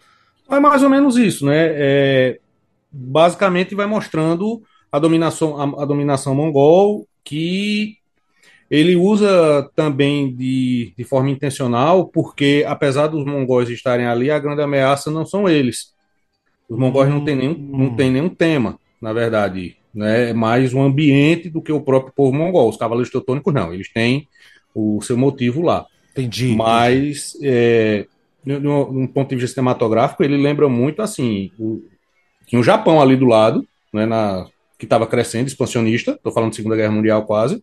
É 0.51 0.59
mais 0.59 0.83
ou 0.83 0.89
menos 0.89 1.17
isso, 1.17 1.45
né? 1.45 1.71
É, 1.75 2.39
basicamente 2.91 3.75
vai 3.75 3.87
mostrando 3.87 4.63
a 4.91 4.99
dominação, 4.99 5.61
a, 5.61 5.83
a, 5.83 5.85
dominação 5.85 6.35
mongol, 6.35 7.07
que 7.25 7.97
ele 8.71 8.97
usa 8.97 9.71
também 9.75 10.35
de, 10.35 10.93
de 10.97 11.05
forma 11.05 11.31
intencional, 11.31 12.07
porque 12.07 12.65
apesar 12.67 13.07
dos 13.07 13.25
mongóis 13.25 13.69
estarem 13.69 14.07
ali, 14.07 14.31
a 14.31 14.39
grande 14.39 14.63
ameaça 14.63 15.11
não 15.11 15.25
são 15.25 15.49
eles. 15.49 15.93
Os 16.69 16.79
mongóis 16.79 17.09
não 17.09 17.25
têm 17.25 17.37
nenhum, 17.37 17.55
não 17.55 17.95
têm 17.95 18.11
nenhum 18.11 18.29
tema, 18.29 18.79
na 19.01 19.13
verdade 19.13 19.77
né, 19.95 20.33
mais 20.33 20.75
um 20.75 20.83
ambiente 20.83 21.49
do 21.49 21.63
que 21.63 21.71
o 21.71 21.81
próprio 21.81 22.13
povo 22.13 22.37
mongol. 22.37 22.69
Os 22.69 22.77
cavaleiros 22.77 23.11
teutônicos 23.11 23.55
não, 23.55 23.73
eles 23.73 23.89
têm 23.93 24.29
o 24.75 25.01
seu 25.03 25.17
motivo 25.17 25.63
lá. 25.63 25.87
Entendi. 26.11 26.55
Mas, 26.55 27.39
é, 27.43 28.07
num 28.45 29.07
ponto 29.07 29.31
de 29.31 29.37
vista 29.37 29.55
cinematográfico, 29.55 30.25
ele 30.25 30.37
lembra 30.37 30.69
muito 30.69 31.01
assim: 31.01 31.53
o, 31.59 31.83
tinha 32.47 32.61
o 32.61 32.65
Japão 32.65 33.01
ali 33.01 33.17
do 33.17 33.27
lado, 33.27 33.67
né, 33.93 34.05
na, 34.05 34.47
que 34.79 34.85
estava 34.85 35.07
crescendo, 35.07 35.47
expansionista, 35.47 36.13
estou 36.13 36.33
falando 36.33 36.51
de 36.51 36.57
Segunda 36.57 36.77
Guerra 36.77 36.93
Mundial 36.93 37.25
quase, 37.25 37.63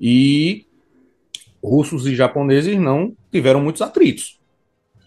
e 0.00 0.66
russos 1.62 2.06
e 2.06 2.14
japoneses 2.14 2.78
não 2.78 3.14
tiveram 3.30 3.60
muitos 3.60 3.82
atritos. 3.82 4.38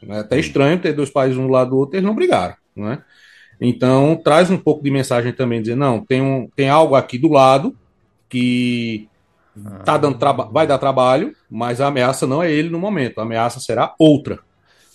É 0.08 0.20
até 0.20 0.40
estranho 0.40 0.80
ter 0.80 0.94
dois 0.94 1.10
países 1.10 1.38
um 1.38 1.48
do 1.48 1.54
lado 1.54 1.72
do 1.72 1.78
outro, 1.78 1.96
eles 1.96 2.08
não 2.08 2.16
brigaram. 2.16 2.56
Né? 2.76 3.04
Então, 3.60 4.20
traz 4.24 4.50
um 4.50 4.58
pouco 4.58 4.84
de 4.84 4.92
mensagem 4.92 5.34
também, 5.34 5.62
dizer, 5.62 5.76
não, 5.76 6.04
tem, 6.04 6.22
um, 6.22 6.48
tem 6.56 6.70
algo 6.70 6.96
aqui 6.96 7.18
do 7.18 7.30
lado 7.30 7.76
que 8.30 9.10
tá 9.84 9.98
dando 9.98 10.18
vai 10.52 10.66
dar 10.66 10.78
trabalho, 10.78 11.36
mas 11.50 11.82
a 11.82 11.88
ameaça 11.88 12.26
não 12.26 12.42
é 12.42 12.52
ele 12.52 12.70
no 12.70 12.80
momento, 12.80 13.20
a 13.20 13.24
ameaça 13.24 13.60
será 13.60 13.94
outra. 14.00 14.40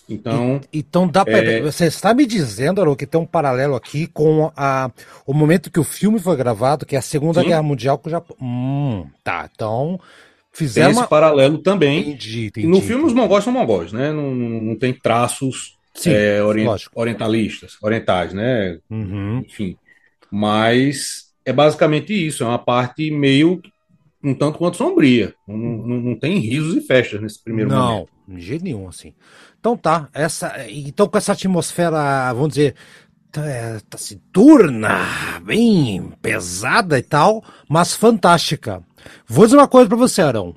Então, 0.07 0.61
e, 0.71 0.79
então 0.79 1.07
dá 1.07 1.25
pra, 1.25 1.39
é... 1.39 1.61
você 1.61 1.85
está 1.85 2.13
me 2.13 2.25
dizendo, 2.25 2.79
Aro, 2.79 2.95
que 2.95 3.07
tem 3.07 3.19
um 3.19 3.25
paralelo 3.25 3.75
aqui 3.75 4.07
com 4.07 4.51
a, 4.55 4.91
o 5.25 5.33
momento 5.33 5.71
que 5.71 5.79
o 5.79 5.83
filme 5.83 6.19
foi 6.19 6.35
gravado, 6.35 6.85
que 6.85 6.95
é 6.95 6.99
a 6.99 7.01
Segunda 7.01 7.41
Sim. 7.41 7.47
Guerra 7.47 7.63
Mundial 7.63 7.97
com 7.97 8.07
o 8.07 8.11
Japão. 8.11 8.37
Hum, 8.39 9.07
tá, 9.23 9.49
então 9.51 9.99
fizeram 10.53 10.87
tem 10.87 10.91
esse 10.91 11.01
uma... 11.01 11.07
paralelo 11.07 11.57
também. 11.57 12.01
Entendi, 12.01 12.45
entendi, 12.47 12.67
no 12.67 12.81
filme 12.81 13.03
os 13.03 13.13
mongóis 13.13 13.43
são 13.43 13.51
mongóis, 13.51 13.91
né? 13.91 14.11
Não, 14.11 14.33
não 14.33 14.75
tem 14.75 14.93
traços 14.93 15.75
Sim, 15.95 16.11
é, 16.11 16.43
orient, 16.43 16.85
orientalistas, 16.93 17.77
orientais, 17.81 18.33
né? 18.33 18.77
Uhum. 18.89 19.39
Enfim. 19.39 19.75
Mas 20.29 21.31
é 21.43 21.51
basicamente 21.51 22.13
isso, 22.13 22.43
é 22.43 22.47
uma 22.47 22.59
parte 22.59 23.09
meio 23.09 23.61
um 24.25 24.33
tanto 24.33 24.57
quanto 24.57 24.77
sombria. 24.77 25.33
Não, 25.47 25.55
não, 25.55 26.01
não 26.01 26.15
tem 26.15 26.39
risos 26.39 26.75
e 26.75 26.81
festas 26.81 27.21
nesse 27.21 27.41
primeiro 27.43 27.69
não, 27.69 27.93
momento. 27.93 28.09
Não, 28.27 28.35
de 28.35 28.41
jeito 28.41 28.63
nenhum, 28.63 28.87
assim. 28.87 29.13
Então 29.65 29.75
tá, 29.75 30.07
essa, 30.13 30.53
então 30.69 31.07
com 31.07 31.17
essa 31.17 31.31
atmosfera, 31.31 32.31
vamos 32.33 32.49
dizer, 32.49 32.75
é, 33.35 33.79
taciturna, 33.89 34.89
tá 34.89 35.39
bem 35.39 36.13
pesada 36.21 36.99
e 36.99 37.01
tal, 37.01 37.43
mas 37.67 37.95
fantástica. 37.95 38.83
Vou 39.27 39.43
dizer 39.43 39.57
uma 39.57 39.67
coisa 39.67 39.89
para 39.89 39.97
você, 39.97 40.21
Arão. 40.21 40.55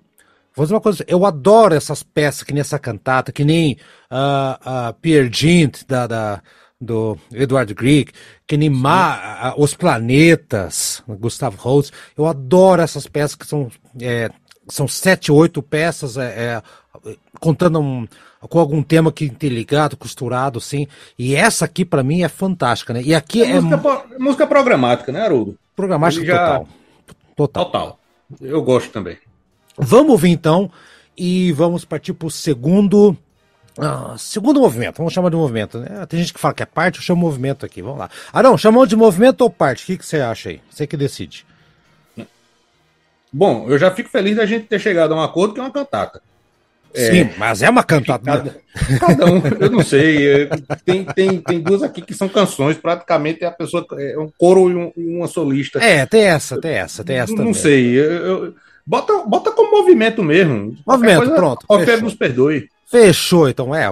Vou 0.54 0.66
dizer 0.66 0.74
uma 0.74 0.80
coisa, 0.82 1.02
eu 1.09 1.24
adoro 1.24 1.74
essas 1.74 2.02
peças 2.02 2.42
que 2.42 2.52
nem 2.52 2.61
essa 2.61 2.78
cantata, 2.78 3.32
que 3.32 3.46
nem 3.46 3.78
uh, 4.12 4.90
uh, 4.90 4.94
Pierre 5.00 5.30
Gint, 5.32 5.86
da, 5.88 6.06
da, 6.06 6.42
do 6.78 7.16
Edward 7.32 7.72
Grieg, 7.72 8.12
que 8.46 8.59
nem 8.59 8.68
Ma, 8.68 9.54
uh, 9.56 9.62
Os 9.62 9.72
Planetas, 9.72 11.02
Gustavo 11.09 11.56
Holst. 11.56 11.94
Eu 12.14 12.26
adoro 12.26 12.82
essas 12.82 13.06
peças 13.06 13.36
que 13.36 13.46
são, 13.46 13.70
é, 14.02 14.28
são 14.68 14.86
sete, 14.86 15.32
oito 15.32 15.62
peças, 15.62 16.18
é, 16.18 16.26
é, 16.26 16.62
contando 17.40 17.80
um, 17.80 18.06
com 18.47 18.59
algum 18.59 18.82
tema 18.82 19.11
que 19.11 19.24
interligado, 19.24 19.97
costurado, 19.97 20.59
assim. 20.59 20.86
E 21.18 21.34
essa 21.34 21.64
aqui, 21.64 21.84
para 21.84 22.03
mim, 22.03 22.22
é 22.22 22.28
fantástica, 22.28 22.93
né? 22.93 23.03
E 23.03 23.14
aqui 23.14 23.43
é. 23.43 23.51
é 23.51 23.61
música, 23.61 24.05
música 24.18 24.47
programática, 24.47 25.11
né, 25.11 25.22
Haroldo? 25.22 25.59
Programática 25.74 26.24
já... 26.24 26.59
total. 26.59 26.68
Total. 27.34 27.64
Total. 27.64 27.99
Eu 28.41 28.62
gosto 28.62 28.91
também. 28.91 29.16
Vamos 29.76 30.11
ouvir 30.12 30.30
então 30.30 30.70
e 31.16 31.53
vamos 31.53 31.84
partir 31.84 32.12
para 32.12 32.26
o 32.26 32.30
segundo. 32.30 33.16
Uh, 33.78 34.18
segundo 34.18 34.61
movimento, 34.61 34.99
vamos 34.99 35.12
chamar 35.12 35.30
de 35.30 35.36
movimento. 35.36 35.78
Né? 35.78 36.05
Tem 36.07 36.18
gente 36.18 36.34
que 36.34 36.41
fala 36.41 36.53
que 36.53 36.62
é 36.62 36.66
parte, 36.66 36.97
eu 36.97 37.03
chamo 37.03 37.20
movimento 37.20 37.64
aqui. 37.64 37.80
Vamos 37.80 37.99
lá. 37.99 38.11
Arão, 38.32 38.59
chamou 38.59 38.86
de 38.86 38.97
movimento 38.97 39.43
ou 39.43 39.51
parte? 39.51 39.84
O 39.84 39.86
que, 39.86 39.99
que 39.99 40.05
você 40.05 40.20
acha 40.20 40.51
aí? 40.51 40.61
Você 40.68 40.86
que 40.86 40.97
decide. 40.97 41.47
Bom, 43.32 43.68
eu 43.68 43.78
já 43.78 43.91
fico 43.91 44.09
feliz 44.09 44.36
da 44.36 44.47
gente 44.47 44.66
ter 44.66 44.78
chegado 44.78 45.12
a 45.12 45.16
um 45.16 45.22
acordo 45.22 45.55
que 45.55 45.61
é 45.61 45.62
uma 45.62 45.70
cantata. 45.70 46.22
Sim, 46.95 47.20
é, 47.20 47.34
mas 47.36 47.62
é 47.62 47.70
uma 47.70 47.82
cantata. 47.82 48.24
Cada, 48.24 48.61
cada, 48.99 49.26
um, 49.26 49.43
eu 49.61 49.70
não 49.70 49.82
sei. 49.82 50.43
É, 50.43 50.47
tem, 50.84 51.05
tem, 51.05 51.41
tem 51.41 51.61
duas 51.61 51.82
aqui 51.82 52.03
que 52.03 52.14
são 52.14 52.28
canções, 52.28 52.76
praticamente 52.76 53.45
é 53.45 53.47
a 53.47 53.53
pessoa, 53.53 53.86
é 53.99 54.18
um 54.18 54.30
coro 54.39 54.70
e, 54.70 54.74
um, 54.74 54.93
uma 54.97 55.26
solista. 55.26 55.78
É, 55.82 56.07
tem 56.07 56.22
essa, 56.22 56.61
tem 56.61 56.72
essa, 56.72 57.05
tem 57.05 57.16
essa. 57.18 57.34
Não 57.34 57.55
sei. 57.55 57.99
Eu, 57.99 58.12
eu, 58.12 58.55
Bota, 58.89 59.22
bota 59.26 59.53
como 59.53 59.70
movimento 59.70 60.22
mesmo. 60.22 60.74
Movimento, 60.86 61.18
coisa, 61.18 61.34
pronto. 61.34 61.66
Qualquer 61.66 62.01
nos 62.01 62.14
perdoe. 62.14 62.70
Fechou, 62.86 63.47
então. 63.47 63.74
É, 63.74 63.86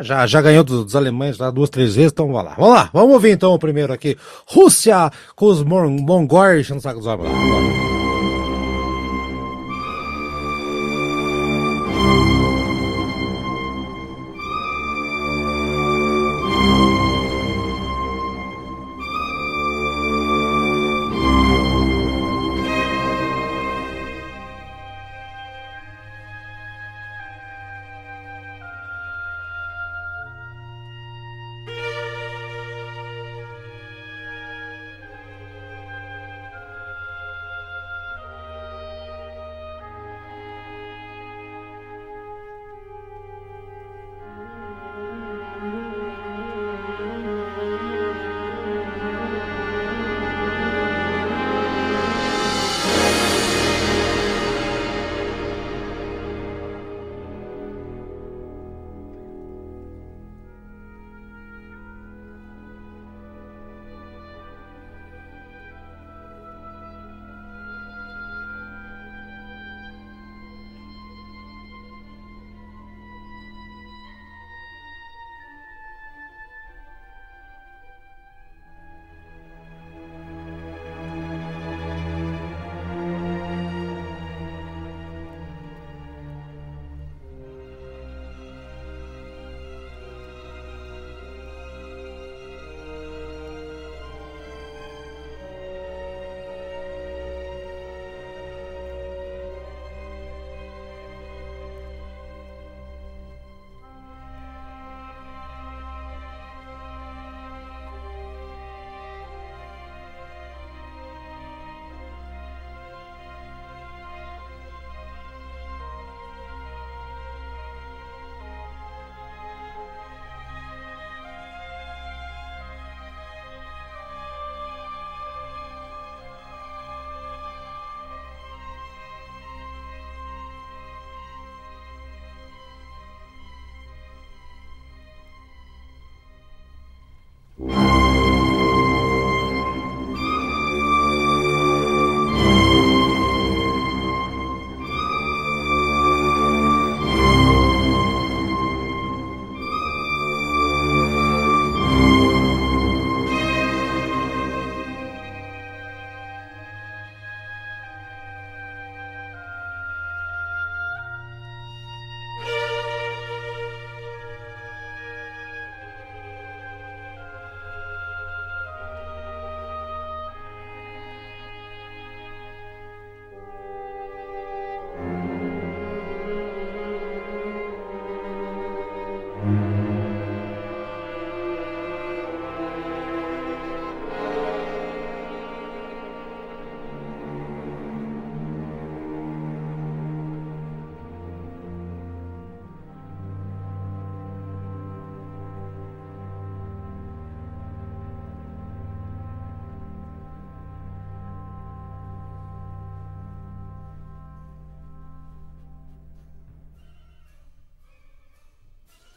já, 0.00 0.26
já 0.26 0.40
ganhou 0.40 0.64
dos, 0.64 0.86
dos 0.86 0.96
alemães 0.96 1.36
lá 1.36 1.50
duas, 1.50 1.68
três 1.68 1.94
vezes, 1.94 2.12
então 2.12 2.26
vamos 2.26 2.42
lá. 2.42 2.54
Vamos 2.56 2.74
lá, 2.74 2.90
vamos 2.94 3.12
ouvir 3.12 3.32
então 3.32 3.52
o 3.52 3.58
primeiro 3.58 3.92
aqui. 3.92 4.16
Rússia 4.46 5.10
com 5.34 5.44
os 5.44 5.62
mongóis 5.62 6.66
dos 6.70 7.06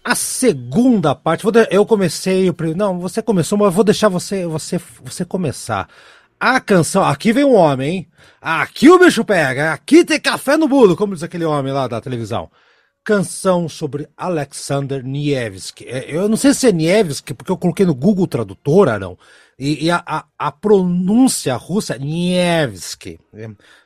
a 0.10 0.16
segunda 0.16 1.14
parte. 1.14 1.45
Eu 1.70 1.86
comecei. 1.86 2.51
Não, 2.76 2.99
você 2.99 3.22
começou, 3.22 3.57
mas 3.57 3.68
eu 3.68 3.72
vou 3.72 3.84
deixar 3.84 4.10
você, 4.10 4.45
você, 4.47 4.82
você 5.03 5.24
começar. 5.24 5.88
A 6.39 6.60
canção. 6.60 7.03
Aqui 7.03 7.32
vem 7.32 7.43
um 7.43 7.53
homem, 7.53 7.89
hein? 7.89 8.07
Aqui 8.41 8.89
o 8.89 8.97
bicho 8.97 9.24
pega. 9.24 9.74
Aqui 9.74 10.03
tem 10.03 10.20
café 10.20 10.57
no 10.57 10.68
bolo, 10.68 10.95
como 10.95 11.14
diz 11.14 11.22
aquele 11.22 11.45
homem 11.45 11.72
lá 11.72 11.88
da 11.88 12.01
televisão. 12.01 12.49
Canção 13.03 13.70
sobre 13.70 14.07
Alexander 14.18 15.03
Nievski. 15.03 15.86
É, 15.88 16.05
eu 16.07 16.28
não 16.28 16.38
sei 16.38 16.53
se 16.53 16.68
é 16.68 16.72
Nievski, 16.72 17.34
porque 17.34 17.51
eu 17.51 17.57
coloquei 17.57 17.86
no 17.86 17.93
Google 17.93 18.26
Tradutor, 18.26 18.89
Arão. 18.89 19.18
E, 19.60 19.86
e 19.86 19.91
a, 19.91 20.01
a, 20.05 20.26
a, 20.39 20.51
pronúncia 20.51 21.55
russa 21.55 21.95
é 21.95 21.99
Nievski. 21.99 23.20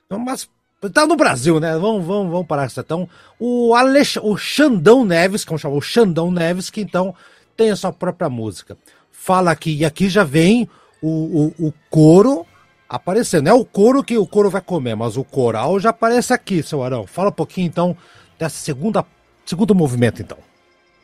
Então, 0.05 0.19
mas 0.19 0.47
Tá 0.89 1.05
no 1.05 1.15
Brasil, 1.15 1.59
né? 1.59 1.77
Vamos, 1.77 2.05
vamos, 2.05 2.31
vamos 2.31 2.47
parar 2.47 2.69
com 2.69 2.79
Então, 2.79 3.09
o, 3.39 3.73
Alex, 3.73 4.17
o 4.21 4.35
Xandão 4.35 5.05
Neves, 5.05 5.45
como 5.45 5.57
chama, 5.57 5.75
o 5.75 5.81
Xandão 5.81 6.31
Neves, 6.31 6.69
que 6.69 6.81
então 6.81 7.15
tem 7.55 7.69
a 7.71 7.75
sua 7.75 7.93
própria 7.93 8.29
música. 8.29 8.77
Fala 9.11 9.51
aqui, 9.51 9.73
e 9.75 9.85
aqui 9.85 10.09
já 10.09 10.23
vem 10.23 10.67
o, 11.01 11.53
o, 11.59 11.67
o 11.67 11.73
coro 11.89 12.45
aparecendo. 12.89 13.45
Não 13.45 13.51
é 13.51 13.55
o 13.55 13.65
coro 13.65 14.03
que 14.03 14.17
o 14.17 14.27
coro 14.27 14.49
vai 14.49 14.61
comer, 14.61 14.95
mas 14.95 15.17
o 15.17 15.23
coral 15.23 15.79
já 15.79 15.89
aparece 15.89 16.33
aqui, 16.33 16.61
seu 16.61 16.83
Arão. 16.83 17.07
Fala 17.07 17.29
um 17.29 17.33
pouquinho 17.33 17.67
então 17.67 17.97
dessa 18.37 18.57
segunda 18.57 19.05
segundo 19.45 19.75
movimento, 19.75 20.21
então. 20.21 20.37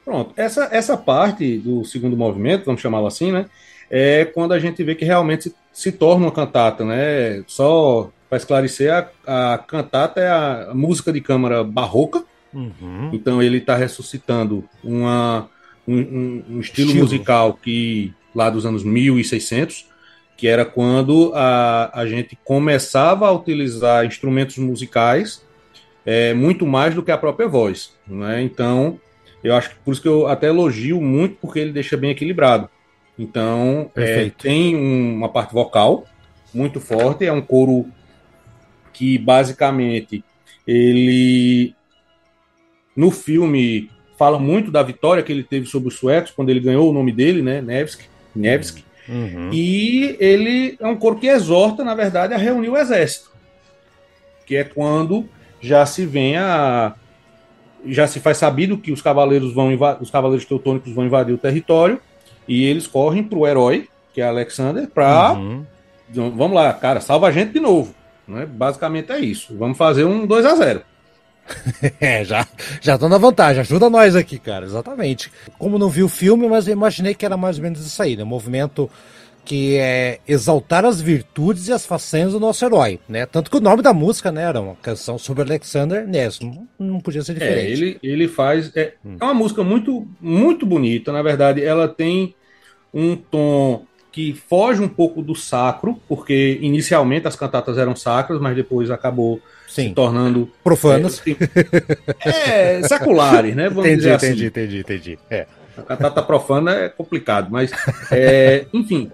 Pronto, 0.04 0.34
essa, 0.36 0.70
essa 0.72 0.98
parte 0.98 1.58
do 1.60 1.84
segundo 1.86 2.18
movimento, 2.18 2.66
vamos 2.66 2.82
chamá-lo 2.82 3.08
assim, 3.08 3.32
né? 3.32 3.46
É 3.90 4.26
quando 4.26 4.54
a 4.54 4.60
gente 4.60 4.84
vê 4.84 4.96
que 4.96 5.06
realmente 5.06 5.44
se, 5.44 5.56
se 5.72 5.92
torna 5.92 6.26
uma 6.26 6.32
cantata, 6.32 6.84
né? 6.84 7.44
Só 7.48 8.10
para 8.30 8.38
esclarecer, 8.38 8.94
a, 8.94 9.54
a, 9.54 9.58
cantata 9.58 10.22
é 10.22 10.30
a 10.30 10.72
música 10.74 11.12
de 11.12 11.20
câmara 11.20 11.64
barroca. 11.64 12.24
Uhum. 12.54 13.10
Então 13.12 13.42
ele 13.42 13.58
está 13.58 13.76
ressuscitando 13.76 14.64
uma, 14.84 15.50
um, 15.88 15.98
um, 15.98 16.44
um 16.50 16.60
estilo, 16.60 16.90
estilo, 16.90 16.96
musical 16.96 17.54
que 17.54 18.14
lá 18.34 18.50
dos 18.50 18.66
anos 18.66 18.84
1600, 18.84 19.88
que 20.38 20.48
era 20.48 20.64
quando 20.64 21.32
a, 21.34 21.90
a 21.94 22.06
gente 22.06 22.38
começava 22.44 23.28
a 23.28 23.32
utilizar 23.32 24.06
instrumentos 24.06 24.58
musicais 24.58 25.44
é, 26.06 26.34
muito 26.34 26.66
mais 26.66 26.96
do 26.96 27.04
que 27.04 27.12
a 27.12 27.18
própria 27.18 27.48
voz. 27.48 27.94
Né? 28.08 28.42
Então, 28.44 29.00
eu 29.44 29.56
acho 29.56 29.72
que 29.72 29.76
por 29.84 29.92
isso 29.92 30.02
que 30.02 30.08
eu 30.08 30.28
até 30.28 30.48
elogio 30.48 31.02
muito, 31.02 31.36
porque 31.42 31.60
ele 31.60 31.72
deixa 31.72 31.98
bem 31.98 32.12
equilibrado. 32.12 32.70
Então, 33.18 33.92
é, 33.96 34.30
tem 34.30 34.76
um, 34.76 35.16
uma 35.16 35.30
parte 35.30 35.54
vocal 35.54 36.06
muito 36.54 36.80
forte, 36.80 37.26
é 37.26 37.34
um 37.34 37.42
coro 37.42 37.86
que 39.00 39.18
basicamente 39.18 40.22
ele 40.68 41.74
no 42.94 43.10
filme 43.12 43.90
fala 44.18 44.38
muito 44.38 44.70
da 44.70 44.84
vitória 44.84 45.24
que 45.24 45.32
ele 45.32 45.42
teve 45.42 45.66
sobre 45.68 45.88
os 45.88 45.96
suecos 45.96 46.32
quando 46.32 46.50
ele 46.50 46.60
ganhou 46.60 46.90
o 46.90 46.94
nome 46.94 47.14
dele, 47.14 47.42
né, 47.42 47.62
Nevsky, 47.62 48.10
Nevsky. 48.36 48.84
Uhum. 49.08 49.52
E 49.54 50.18
ele 50.20 50.76
é 50.82 50.86
um 50.86 50.98
coro 50.98 51.16
que 51.16 51.28
exorta, 51.28 51.82
na 51.82 51.96
verdade, 51.96 52.34
a 52.34 52.38
reunir 52.38 52.68
o 52.68 52.76
exército, 52.76 53.32
que 54.46 54.58
é 54.58 54.66
quando 54.66 55.30
já 55.62 55.86
se 55.86 56.06
vem 56.06 56.36
a 56.36 56.94
já 57.86 58.06
se 58.06 58.20
faz 58.20 58.36
sabido 58.36 58.78
que 58.78 58.92
os 58.92 59.02
cavaleiros 59.02 59.54
vão 59.54 59.70
os 60.02 60.12
cavaleiros 60.12 60.46
teutônicos 60.46 60.92
vão 60.92 61.06
invadir 61.06 61.34
o 61.34 61.38
território 61.38 62.02
e 62.46 62.66
eles 62.66 62.86
correm 62.86 63.24
para 63.24 63.40
o 63.40 63.48
herói, 63.48 63.88
que 64.14 64.20
é 64.20 64.28
Alexander, 64.28 64.90
para 64.90 65.32
uhum. 65.32 65.64
vamos 66.12 66.52
lá, 66.54 66.74
cara, 66.74 67.00
salva 67.00 67.28
a 67.28 67.32
gente 67.32 67.54
de 67.54 67.62
novo. 67.62 67.98
Né? 68.30 68.46
Basicamente 68.46 69.12
é 69.12 69.20
isso. 69.20 69.58
Vamos 69.58 69.78
fazer 69.78 70.06
um 70.06 70.26
2 70.26 70.46
a 70.46 70.56
0 70.56 70.82
é, 72.00 72.24
já, 72.24 72.48
já 72.80 72.96
tô 72.96 73.10
na 73.10 73.18
vantagem. 73.18 73.62
Ajuda 73.62 73.90
nós 73.90 74.16
aqui, 74.16 74.38
cara. 74.38 74.66
Exatamente. 74.66 75.32
Como 75.58 75.80
não 75.80 75.90
vi 75.90 76.04
o 76.04 76.10
filme, 76.10 76.48
mas 76.48 76.68
eu 76.68 76.74
imaginei 76.74 77.16
que 77.16 77.26
era 77.26 77.36
mais 77.36 77.58
ou 77.58 77.64
menos 77.64 77.86
isso 77.86 78.02
aí, 78.02 78.16
né? 78.16 78.24
movimento 78.24 78.90
que 79.44 79.78
é 79.78 80.20
exaltar 80.28 80.86
as 80.86 81.02
virtudes 81.02 81.70
e 81.70 81.74
as 81.74 81.84
façanhas 81.84 82.34
do 82.34 82.40
nosso 82.40 82.64
herói, 82.64 83.00
né? 83.10 83.26
Tanto 83.26 83.50
que 83.50 83.58
o 83.58 83.62
nome 83.62 83.82
da 83.82 83.92
música, 83.92 84.32
né, 84.32 84.44
era 84.44 84.62
uma 84.62 84.76
canção 84.76 85.18
sobre 85.18 85.42
Alexander 85.42 86.08
Ness, 86.08 86.40
não, 86.40 86.68
não 86.78 87.00
podia 87.00 87.24
ser 87.24 87.32
é, 87.32 87.34
diferente. 87.36 87.66
É, 87.66 87.72
ele, 87.72 88.00
ele 88.04 88.28
faz... 88.28 88.72
É, 88.76 88.94
hum. 89.04 89.18
é 89.20 89.24
uma 89.24 89.34
música 89.34 89.64
muito, 89.64 90.08
muito 90.22 90.68
bonita, 90.68 91.12
na 91.12 91.24
verdade. 91.24 91.64
Ela 91.64 91.88
tem 91.88 92.36
um 92.94 93.16
tom 93.16 93.88
que 94.12 94.34
foge 94.34 94.82
um 94.82 94.88
pouco 94.88 95.22
do 95.22 95.36
sacro, 95.36 96.00
porque 96.08 96.58
inicialmente 96.62 97.28
as 97.28 97.36
cantatas 97.36 97.78
eram 97.78 97.96
sacras, 97.96 98.40
mas 98.40 98.56
depois 98.56 98.90
acabou 98.90 99.40
Sim. 99.68 99.90
se 99.90 99.94
tornando 99.94 100.50
profanas. 100.64 101.22
É, 102.26 102.80
é 102.80 102.84
seculares, 102.84 103.56
né? 103.56 103.70
Vamos 103.70 103.86
entendi, 103.86 103.98
dizer 103.98 104.14
assim. 104.14 104.28
entendi, 104.28 104.48
entendi, 104.48 104.80
entendi. 104.80 105.20
É. 105.30 105.46
A 105.78 105.82
cantata 105.84 106.22
profana 106.22 106.74
é 106.74 106.90
complicado, 106.90 107.50
mas 107.52 107.72
é, 108.12 108.66
enfim. 108.74 109.12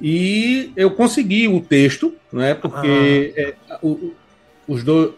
E 0.00 0.72
eu 0.76 0.90
consegui 0.90 1.48
o 1.48 1.60
texto, 1.60 2.14
né? 2.32 2.54
Porque 2.54 3.34
ah. 3.36 3.40
é, 3.40 3.54
o, 3.82 4.12
os 4.68 4.84
do, 4.84 5.14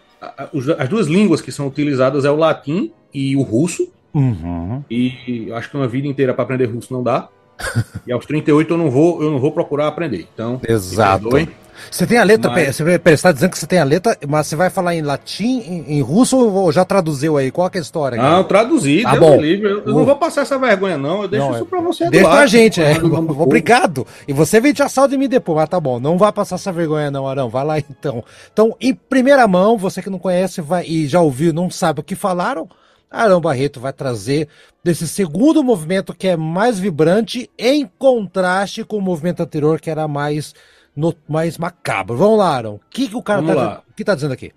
as 0.78 0.88
duas 0.88 1.06
línguas 1.06 1.40
que 1.40 1.50
são 1.50 1.66
utilizadas 1.66 2.24
é 2.24 2.30
o 2.30 2.36
latim 2.36 2.92
e 3.12 3.36
o 3.36 3.42
russo. 3.42 3.92
Uhum. 4.14 4.82
E 4.90 5.50
acho 5.52 5.70
que 5.70 5.76
uma 5.76 5.88
vida 5.88 6.06
inteira 6.06 6.32
para 6.32 6.44
aprender 6.44 6.66
russo 6.66 6.92
não 6.92 7.02
dá 7.02 7.28
e 8.06 8.12
aos 8.12 8.26
38 8.26 8.72
eu 8.72 8.78
não 8.78 8.90
vou, 8.90 9.22
eu 9.22 9.30
não 9.30 9.38
vou 9.38 9.52
procurar 9.52 9.88
aprender. 9.88 10.26
Então, 10.32 10.60
exato. 10.66 11.28
Você 11.90 12.06
tem 12.06 12.18
a 12.18 12.24
letra, 12.24 12.50
mas... 12.50 12.76
você 12.76 13.12
está 13.12 13.32
dizendo 13.32 13.50
que 13.50 13.58
você 13.58 13.66
tem 13.66 13.78
a 13.78 13.84
letra, 13.84 14.16
mas 14.26 14.46
você 14.46 14.56
vai 14.56 14.70
falar 14.70 14.94
em 14.94 15.02
latim, 15.02 15.58
em, 15.60 15.96
em 15.96 16.00
russo 16.00 16.36
ou 16.36 16.72
já 16.72 16.84
traduziu 16.84 17.36
aí? 17.36 17.50
Qual 17.50 17.70
é 17.72 17.78
a 17.78 17.80
história? 17.80 18.20
Não, 18.20 18.44
traduzi, 18.44 19.02
tá 19.02 19.16
bom. 19.16 19.40
Livre. 19.40 19.70
Eu, 19.70 19.82
eu 19.84 19.94
não 19.94 20.04
vou 20.04 20.16
passar 20.16 20.42
essa 20.42 20.58
vergonha, 20.58 20.96
não. 20.96 21.22
Eu 21.22 21.28
deixo 21.28 21.46
não, 21.46 21.54
isso 21.54 21.66
para 21.66 21.80
você. 21.80 22.10
Deixa 22.10 22.28
pra 22.28 22.46
gente, 22.46 22.82
é. 22.82 22.96
Obrigado. 22.98 24.06
E 24.26 24.32
você 24.32 24.60
vem 24.60 24.72
te 24.72 24.82
assal 24.82 25.06
de 25.06 25.16
mim 25.16 25.28
depois, 25.28 25.56
mas 25.56 25.68
tá 25.68 25.78
bom. 25.78 26.00
Não 26.00 26.18
vai 26.18 26.32
passar 26.32 26.56
essa 26.56 26.72
vergonha, 26.72 27.10
não, 27.10 27.28
Arão. 27.28 27.48
Vai 27.48 27.64
lá 27.64 27.78
então. 27.78 28.24
Então, 28.52 28.74
em 28.80 28.94
primeira 28.94 29.46
mão, 29.46 29.76
você 29.76 30.02
que 30.02 30.10
não 30.10 30.18
conhece 30.18 30.60
vai, 30.60 30.84
e 30.86 31.06
já 31.06 31.20
ouviu, 31.20 31.52
não 31.52 31.70
sabe 31.70 32.00
o 32.00 32.04
que 32.04 32.14
falaram. 32.14 32.68
Arão 33.10 33.40
Barreto 33.40 33.80
vai 33.80 33.92
trazer 33.92 34.48
desse 34.82 35.06
segundo 35.06 35.62
movimento 35.62 36.14
que 36.14 36.28
é 36.28 36.36
mais 36.36 36.78
vibrante, 36.78 37.50
em 37.58 37.88
contraste 37.98 38.84
com 38.84 38.98
o 38.98 39.02
movimento 39.02 39.42
anterior 39.42 39.80
que 39.80 39.90
era 39.90 40.08
mais, 40.08 40.54
no, 40.94 41.14
mais 41.28 41.56
macabro. 41.56 42.16
Vamos 42.16 42.38
lá, 42.38 42.56
Arão. 42.56 42.74
O 42.74 42.80
que, 42.90 43.08
que 43.08 43.16
o 43.16 43.22
cara 43.22 43.40
está 43.40 43.82
que 43.96 44.04
tá 44.04 44.14
dizendo 44.14 44.32
aqui? 44.32 44.52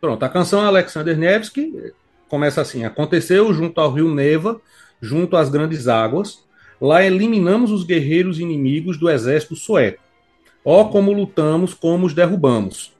Pronto, 0.00 0.22
a 0.22 0.28
canção 0.28 0.60
Alexander 0.60 1.16
Nevsky 1.16 1.92
começa 2.28 2.60
assim: 2.60 2.84
Aconteceu 2.84 3.52
junto 3.54 3.80
ao 3.80 3.92
rio 3.92 4.12
Neva, 4.12 4.60
junto 5.00 5.36
às 5.36 5.48
grandes 5.48 5.88
águas. 5.88 6.44
Lá 6.80 7.02
eliminamos 7.02 7.70
os 7.70 7.84
guerreiros 7.84 8.38
inimigos 8.40 8.98
do 8.98 9.08
exército 9.08 9.54
sueco. 9.54 10.02
Ó, 10.64 10.80
oh, 10.80 10.88
como 10.88 11.12
lutamos, 11.12 11.72
como 11.72 12.06
os 12.06 12.12
derrubamos. 12.12 12.92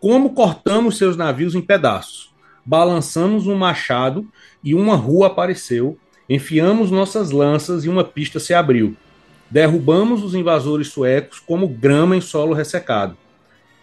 Como 0.00 0.32
cortamos 0.32 0.96
seus 0.96 1.16
navios 1.16 1.54
em 1.54 1.60
pedaços 1.60 2.35
balançamos 2.66 3.46
um 3.46 3.54
machado 3.54 4.26
e 4.62 4.74
uma 4.74 4.96
rua 4.96 5.28
apareceu, 5.28 5.96
enfiamos 6.28 6.90
nossas 6.90 7.30
lanças 7.30 7.84
e 7.84 7.88
uma 7.88 8.02
pista 8.02 8.40
se 8.40 8.52
abriu. 8.52 8.96
Derrubamos 9.48 10.24
os 10.24 10.34
invasores 10.34 10.88
suecos 10.88 11.38
como 11.38 11.68
grama 11.68 12.16
em 12.16 12.20
solo 12.20 12.52
ressecado. 12.52 13.16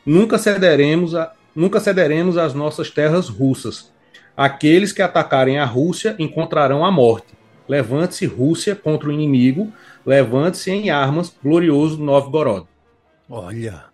Nunca 0.05 0.37
cederemos, 0.37 1.15
a, 1.15 1.31
nunca 1.55 1.79
cederemos 1.79 2.37
às 2.37 2.53
nossas 2.53 2.89
terras 2.89 3.29
russas. 3.29 3.89
Aqueles 4.35 4.91
que 4.91 5.01
atacarem 5.01 5.57
a 5.59 5.65
Rússia 5.65 6.15
encontrarão 6.19 6.85
a 6.85 6.91
morte. 6.91 7.27
Levante-se 7.69 8.25
Rússia 8.25 8.75
contra 8.75 9.07
o 9.07 9.11
inimigo, 9.13 9.71
levante-se 10.05 10.69
em 10.69 10.89
armas, 10.89 11.33
glorioso 11.41 12.03
Novgorod. 12.03 12.67
Olha. 13.29 13.85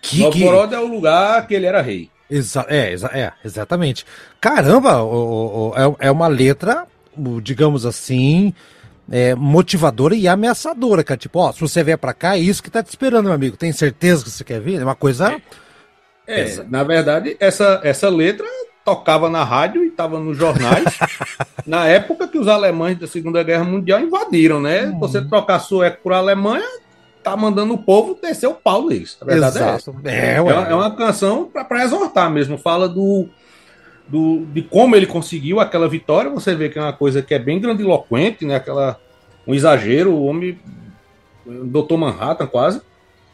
Que, 0.00 0.20
Novgorod 0.20 0.68
que... 0.68 0.74
é 0.76 0.78
o 0.78 0.86
lugar 0.86 1.46
que 1.48 1.54
ele 1.54 1.66
era 1.66 1.82
rei. 1.82 2.11
Exa 2.30 2.64
é, 2.68 2.92
exa 2.92 3.10
é, 3.12 3.32
exatamente. 3.44 4.06
Caramba, 4.40 5.02
o, 5.02 5.70
o, 5.70 5.74
é, 5.76 6.06
é 6.06 6.10
uma 6.10 6.28
letra, 6.28 6.86
digamos 7.42 7.84
assim, 7.84 8.54
é, 9.10 9.34
motivadora 9.34 10.14
e 10.14 10.26
ameaçadora, 10.26 11.04
cara. 11.04 11.18
Tipo, 11.18 11.40
ó, 11.40 11.52
se 11.52 11.60
você 11.60 11.82
vier 11.82 11.98
pra 11.98 12.14
cá, 12.14 12.36
é 12.36 12.40
isso 12.40 12.62
que 12.62 12.70
tá 12.70 12.82
te 12.82 12.88
esperando, 12.88 13.24
meu 13.24 13.34
amigo. 13.34 13.56
Tem 13.56 13.72
certeza 13.72 14.24
que 14.24 14.30
você 14.30 14.44
quer 14.44 14.60
vir? 14.60 14.80
É 14.80 14.84
uma 14.84 14.94
coisa. 14.94 15.40
É, 16.26 16.40
é 16.40 16.64
na 16.68 16.82
verdade, 16.82 17.36
essa, 17.38 17.80
essa 17.82 18.08
letra 18.08 18.46
tocava 18.84 19.30
na 19.30 19.44
rádio 19.44 19.84
e 19.84 19.88
estava 19.88 20.18
nos 20.18 20.36
jornais 20.36 20.98
na 21.66 21.86
época 21.86 22.26
que 22.26 22.38
os 22.38 22.48
alemães 22.48 22.98
da 22.98 23.06
Segunda 23.06 23.42
Guerra 23.42 23.64
Mundial 23.64 24.00
invadiram, 24.00 24.60
né? 24.60 24.86
Hum. 24.86 24.98
Você 24.98 25.22
trocar 25.22 25.60
sueco 25.60 25.98
por 26.02 26.12
Alemanha, 26.12 26.66
tá 27.22 27.36
mandando 27.36 27.74
o 27.74 27.78
povo 27.78 28.18
descer 28.20 28.46
o 28.46 28.54
pau 28.54 28.88
nisso. 28.88 29.18
A 29.20 29.24
verdade 29.24 29.56
Exato. 29.56 29.70
é 29.70 29.76
essa. 29.76 29.92
É, 30.04 30.34
é, 30.36 30.40
uma, 30.40 30.52
é 30.52 30.74
uma 30.74 30.96
canção 30.96 31.44
para 31.44 31.84
exortar 31.84 32.30
mesmo. 32.30 32.58
Fala 32.58 32.88
do, 32.88 33.28
do, 34.08 34.44
de 34.46 34.62
como 34.62 34.96
ele 34.96 35.06
conseguiu 35.06 35.60
aquela 35.60 35.88
vitória. 35.88 36.30
Você 36.30 36.54
vê 36.54 36.68
que 36.68 36.78
é 36.78 36.82
uma 36.82 36.92
coisa 36.92 37.22
que 37.22 37.34
é 37.34 37.38
bem 37.38 37.60
grandiloquente, 37.60 38.44
né? 38.44 38.56
Aquela, 38.56 38.98
um 39.46 39.54
exagero, 39.54 40.12
o 40.12 40.24
homem. 40.24 40.58
Doutor 41.44 41.98
Manhattan, 41.98 42.46
quase. 42.46 42.80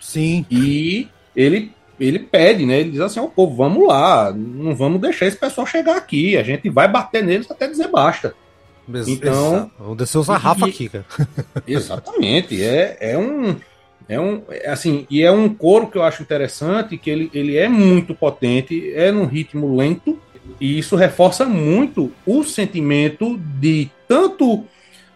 Sim. 0.00 0.46
E 0.50 1.08
ele 1.36 1.72
ele 2.00 2.18
pede, 2.20 2.64
né? 2.64 2.80
Ele 2.80 2.90
diz 2.90 3.00
assim 3.00 3.20
ao 3.20 3.28
povo: 3.28 3.56
vamos 3.56 3.86
lá, 3.86 4.32
não 4.32 4.74
vamos 4.74 5.00
deixar 5.00 5.26
esse 5.26 5.36
pessoal 5.36 5.66
chegar 5.66 5.96
aqui, 5.96 6.36
a 6.36 6.42
gente 6.42 6.70
vai 6.70 6.88
bater 6.88 7.24
neles 7.24 7.50
até 7.50 7.66
dizer 7.66 7.88
basta. 7.88 8.34
Então, 9.06 9.70
vou 9.78 9.94
descer 9.94 10.16
os 10.16 10.30
aqui, 10.30 10.88
cara. 10.88 11.04
Exatamente, 11.66 12.62
é, 12.62 12.96
é 13.00 13.18
um 13.18 13.56
é 14.08 14.18
um 14.18 14.42
é 14.48 14.70
assim, 14.70 15.06
e 15.10 15.22
é 15.22 15.30
um 15.30 15.48
coro 15.48 15.88
que 15.88 15.98
eu 15.98 16.02
acho 16.02 16.22
interessante, 16.22 16.96
que 16.96 17.10
ele, 17.10 17.30
ele 17.34 17.56
é 17.56 17.68
muito 17.68 18.14
potente, 18.14 18.92
é 18.94 19.12
num 19.12 19.26
ritmo 19.26 19.76
lento, 19.76 20.18
e 20.60 20.78
isso 20.78 20.96
reforça 20.96 21.44
muito 21.44 22.10
o 22.26 22.42
sentimento 22.42 23.38
de 23.60 23.90
tanto 24.06 24.64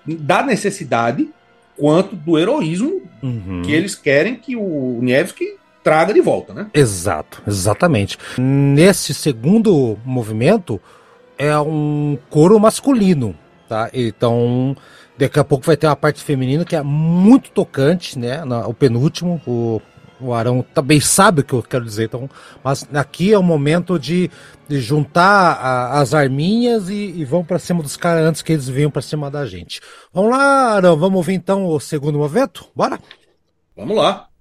da 0.06 0.42
necessidade 0.42 1.28
quanto 1.76 2.14
do 2.14 2.38
heroísmo 2.38 3.02
uhum. 3.22 3.62
que 3.64 3.72
eles 3.72 3.94
querem 3.94 4.34
que 4.34 4.54
o 4.56 4.98
Nevsky 5.00 5.56
traga 5.82 6.12
de 6.12 6.20
volta, 6.20 6.52
né? 6.52 6.66
Exato, 6.72 7.42
exatamente. 7.46 8.18
Nesse 8.38 9.14
segundo 9.14 9.98
movimento 10.04 10.80
é 11.36 11.58
um 11.58 12.16
coro 12.30 12.58
masculino, 12.60 13.34
tá? 13.68 13.90
Então, 13.92 14.76
daqui 15.22 15.38
a 15.38 15.44
pouco 15.44 15.64
vai 15.64 15.76
ter 15.76 15.86
uma 15.86 15.96
parte 15.96 16.22
feminina 16.22 16.64
que 16.64 16.76
é 16.76 16.82
muito 16.82 17.50
tocante, 17.50 18.18
né? 18.18 18.42
O 18.66 18.74
penúltimo, 18.74 19.40
o 19.46 19.80
o 20.22 20.32
Arão 20.32 20.62
também 20.62 21.00
sabe 21.00 21.40
o 21.40 21.44
que 21.44 21.52
eu 21.52 21.62
quero 21.62 21.84
dizer, 21.84 22.04
então, 22.04 22.30
mas 22.62 22.86
aqui 22.94 23.32
é 23.32 23.38
o 23.38 23.42
momento 23.42 23.98
de, 23.98 24.30
de 24.68 24.80
juntar 24.80 25.54
a, 25.54 26.00
as 26.00 26.14
arminhas 26.14 26.88
e, 26.88 26.94
e 26.94 27.24
vão 27.24 27.44
para 27.44 27.58
cima 27.58 27.82
dos 27.82 27.96
caras 27.96 28.24
antes 28.24 28.40
que 28.40 28.52
eles 28.52 28.68
venham 28.68 28.90
para 28.90 29.02
cima 29.02 29.30
da 29.30 29.44
gente. 29.44 29.80
Vamos 30.12 30.30
lá, 30.30 30.74
Arão, 30.74 30.96
vamos 30.96 31.16
ouvir 31.16 31.34
então 31.34 31.66
o 31.66 31.80
segundo 31.80 32.18
movimento? 32.18 32.66
Bora? 32.74 33.00
Vamos 33.76 33.96
lá. 33.96 34.31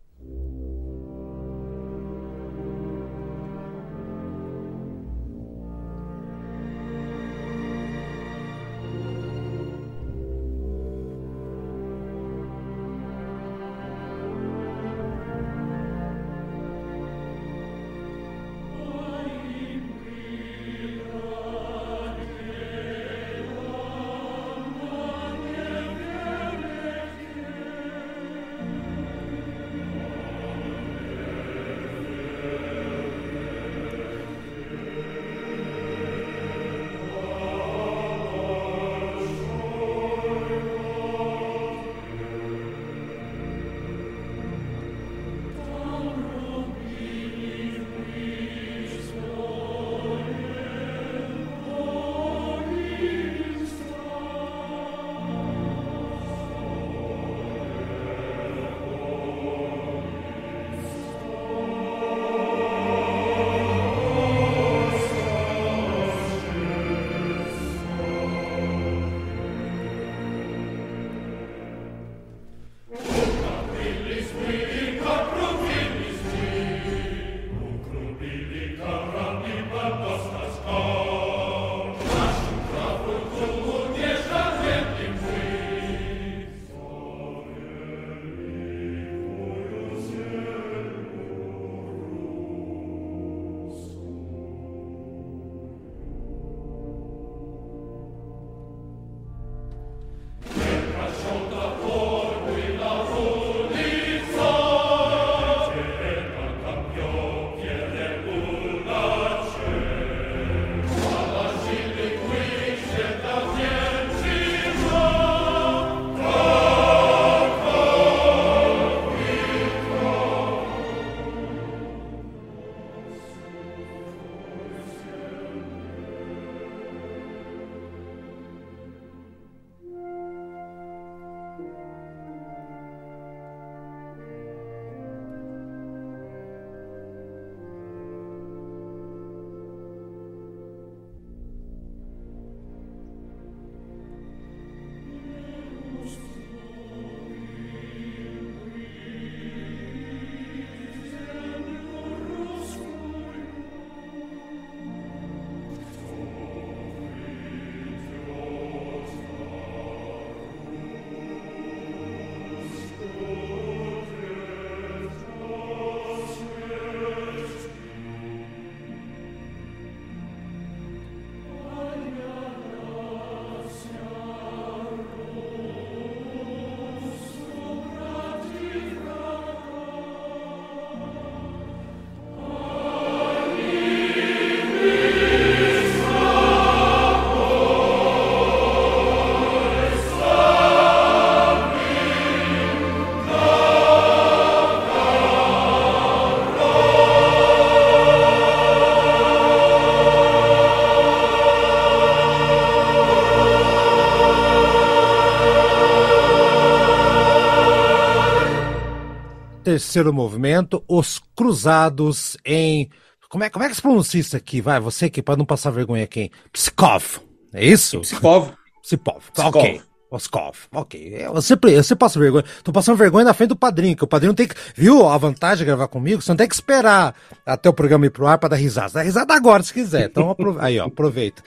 Terceiro 209.72 210.12
movimento, 210.12 210.84
os 210.88 211.22
cruzados 211.36 212.36
em. 212.46 212.90
Como 213.30 213.46
é, 213.46 213.50
como 213.50 213.64
é 213.64 213.70
que 213.70 213.76
se 213.76 213.82
pronuncia 213.82 214.20
isso 214.20 214.36
aqui? 214.36 214.60
Vai, 214.60 214.80
você 214.82 215.10
que 215.10 215.22
para 215.22 215.38
não 215.38 215.46
passar 215.46 215.72
vergonha 215.72 216.04
aqui. 216.04 216.30
Pskov. 216.52 217.20
É 217.54 217.66
isso? 217.66 218.02
Pskov. 218.02 218.52
Pskov. 218.82 219.24
Ok. 219.38 219.82
Pskov. 220.12 220.58
Ok. 220.74 221.26
Você, 221.34 221.56
você 221.56 221.96
passa 221.96 222.20
vergonha. 222.20 222.44
Tô 222.66 222.74
passando 222.74 222.98
vergonha 222.98 223.24
na 223.24 223.34
frente 223.34 223.50
do 223.50 223.56
padrinho, 223.56 223.96
que 223.96 224.04
o 224.04 224.08
padrinho 224.08 224.34
tem 224.34 224.46
que. 224.46 224.56
Viu 224.76 225.08
a 225.08 225.18
vantagem 225.18 225.60
de 225.60 225.66
gravar 225.66 225.88
comigo? 225.88 226.22
Você 226.22 226.32
não 226.32 226.36
tem 226.36 226.50
que 226.50 226.56
esperar 226.56 227.16
até 227.46 227.70
o 227.70 227.74
programa 227.74 228.06
ir 228.06 228.10
pro 228.10 228.28
ar 228.28 228.38
para 228.38 228.50
dar 228.50 228.56
risada. 228.58 228.96
Dá 228.96 229.02
risada 229.04 229.34
agora, 229.34 229.64
se 229.64 229.74
quiser. 229.74 230.10
Então 230.10 230.36
aí, 230.60 230.78
ó, 230.80 230.88
aproveita. 230.88 231.42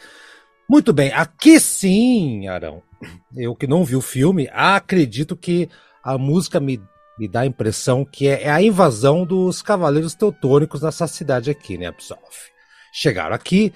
Muito 0.67 0.95
bem. 0.95 1.13
Aqui 1.13 1.61
sim, 1.61 2.49
Arão. 2.49 2.83
Eu 3.37 3.55
que 3.55 3.67
não 3.67 3.85
vi 3.85 3.97
o 3.97 4.01
filme, 4.01 4.49
acredito 4.51 5.37
que 5.37 5.69
a 6.03 6.17
música 6.17 6.59
me 6.59 6.81
me 7.19 7.29
dá 7.29 7.41
a 7.41 7.47
impressão 7.47 8.05
que 8.05 8.27
é, 8.27 8.45
é 8.45 8.51
a 8.51 8.63
invasão 8.63 9.25
dos 9.25 9.63
cavaleiros 9.63 10.15
teutônicos 10.15 10.83
nessa 10.83 11.07
cidade 11.07 11.51
aqui, 11.51 11.79
né, 11.79 11.87
Absolve? 11.87 12.25
Chegaram 12.93 13.35
aqui, 13.35 13.73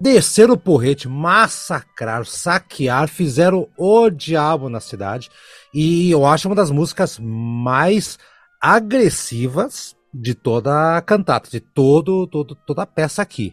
desceram 0.00 0.54
o 0.54 0.58
porrete, 0.58 1.08
massacraram, 1.08 2.24
saquearam, 2.24 3.08
fizeram 3.08 3.68
o 3.76 4.10
diabo 4.10 4.68
na 4.68 4.80
cidade. 4.80 5.30
E 5.72 6.10
eu 6.10 6.24
acho 6.24 6.48
uma 6.48 6.54
das 6.54 6.70
músicas 6.70 7.18
mais 7.18 8.18
agressivas 8.60 9.96
de 10.12 10.34
toda 10.34 10.96
a 10.96 11.02
cantata, 11.02 11.50
de 11.50 11.60
todo, 11.60 12.26
todo, 12.26 12.54
toda 12.54 12.82
a 12.82 12.86
peça 12.86 13.22
aqui. 13.22 13.52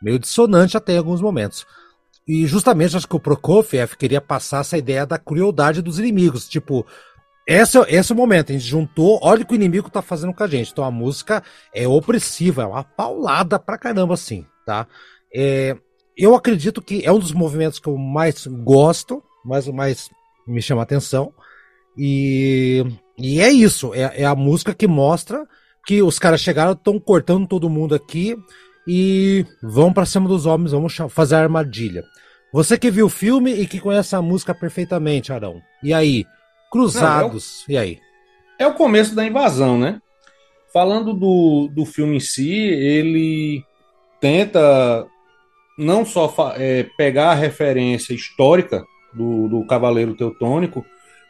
Meio 0.00 0.18
dissonante 0.18 0.76
até 0.76 0.94
em 0.94 0.98
alguns 0.98 1.20
momentos. 1.20 1.66
E 2.26 2.46
justamente 2.46 2.96
acho 2.96 3.08
que 3.08 3.16
o 3.16 3.20
Prokofiev 3.20 3.96
queria 3.96 4.20
passar 4.20 4.60
essa 4.60 4.76
ideia 4.76 5.06
da 5.06 5.18
crueldade 5.18 5.82
dos 5.82 5.98
inimigos. 5.98 6.48
Tipo, 6.48 6.86
esse, 7.48 7.78
esse 7.88 8.12
é 8.12 8.14
o 8.14 8.18
momento, 8.18 8.50
a 8.50 8.52
gente 8.52 8.66
juntou, 8.66 9.18
olha 9.22 9.42
o 9.42 9.46
que 9.46 9.54
o 9.54 9.56
inimigo 9.56 9.88
tá 9.88 10.02
fazendo 10.02 10.34
com 10.34 10.44
a 10.44 10.46
gente. 10.46 10.70
Então 10.70 10.84
a 10.84 10.90
música 10.90 11.42
é 11.74 11.88
opressiva, 11.88 12.62
é 12.62 12.66
uma 12.66 12.84
paulada 12.84 13.58
pra 13.58 13.78
caramba, 13.78 14.12
assim, 14.12 14.44
tá? 14.66 14.86
É, 15.34 15.74
eu 16.14 16.34
acredito 16.34 16.82
que 16.82 17.02
é 17.06 17.10
um 17.10 17.18
dos 17.18 17.32
movimentos 17.32 17.78
que 17.78 17.88
eu 17.88 17.96
mais 17.96 18.46
gosto, 18.46 19.22
mais, 19.42 19.66
mais 19.68 20.10
me 20.46 20.60
chama 20.60 20.82
a 20.82 20.84
atenção. 20.84 21.32
E, 21.96 22.84
e 23.16 23.40
é 23.40 23.50
isso, 23.50 23.94
é, 23.94 24.22
é 24.22 24.24
a 24.26 24.34
música 24.34 24.74
que 24.74 24.86
mostra 24.86 25.46
que 25.86 26.02
os 26.02 26.18
caras 26.18 26.42
chegaram, 26.42 26.72
estão 26.72 27.00
cortando 27.00 27.46
todo 27.46 27.70
mundo 27.70 27.94
aqui 27.94 28.36
e 28.86 29.46
vão 29.62 29.90
para 29.90 30.04
cima 30.04 30.28
dos 30.28 30.44
homens, 30.44 30.72
vamos 30.72 30.94
fazer 31.08 31.36
a 31.36 31.40
armadilha. 31.40 32.04
Você 32.52 32.76
que 32.76 32.90
viu 32.90 33.06
o 33.06 33.10
filme 33.10 33.54
e 33.54 33.66
que 33.66 33.80
conhece 33.80 34.14
a 34.14 34.20
música 34.20 34.54
perfeitamente, 34.54 35.32
Arão. 35.32 35.62
E 35.82 35.94
aí? 35.94 36.26
Cruzados, 36.70 37.64
Não, 37.68 37.74
é 37.74 37.78
o, 37.78 37.78
e 37.78 37.78
aí? 37.78 38.00
É 38.58 38.66
o 38.66 38.74
começo 38.74 39.14
da 39.14 39.24
invasão, 39.24 39.78
né? 39.78 40.00
Falando 40.72 41.14
do, 41.14 41.68
do 41.72 41.86
filme 41.86 42.16
em 42.16 42.20
si, 42.20 42.52
ele 42.52 43.64
tenta 44.20 45.06
não 45.78 46.04
só 46.04 46.34
é, 46.56 46.86
pegar 46.96 47.30
a 47.30 47.34
referência 47.34 48.12
histórica 48.12 48.84
do, 49.14 49.48
do 49.48 49.66
Cavaleiro 49.66 50.14
Teutônico, 50.14 50.84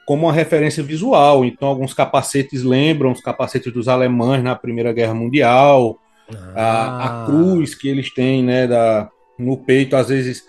como 0.06 0.26
uma 0.26 0.32
referência 0.32 0.82
visual. 0.82 1.44
Então, 1.44 1.68
alguns 1.68 1.92
capacetes 1.92 2.62
lembram 2.62 3.12
os 3.12 3.20
capacetes 3.20 3.72
dos 3.72 3.88
alemães 3.88 4.42
na 4.42 4.56
Primeira 4.56 4.92
Guerra 4.92 5.14
Mundial, 5.14 5.98
ah. 6.34 6.52
a, 6.56 7.22
a, 7.22 7.26
cruz 7.26 7.74
que 7.74 7.88
eles 7.88 8.12
têm 8.12 8.42
né, 8.42 8.66
da, 8.66 9.10
no 9.38 9.58
peito, 9.58 9.96
às 9.96 10.08
vezes 10.08 10.42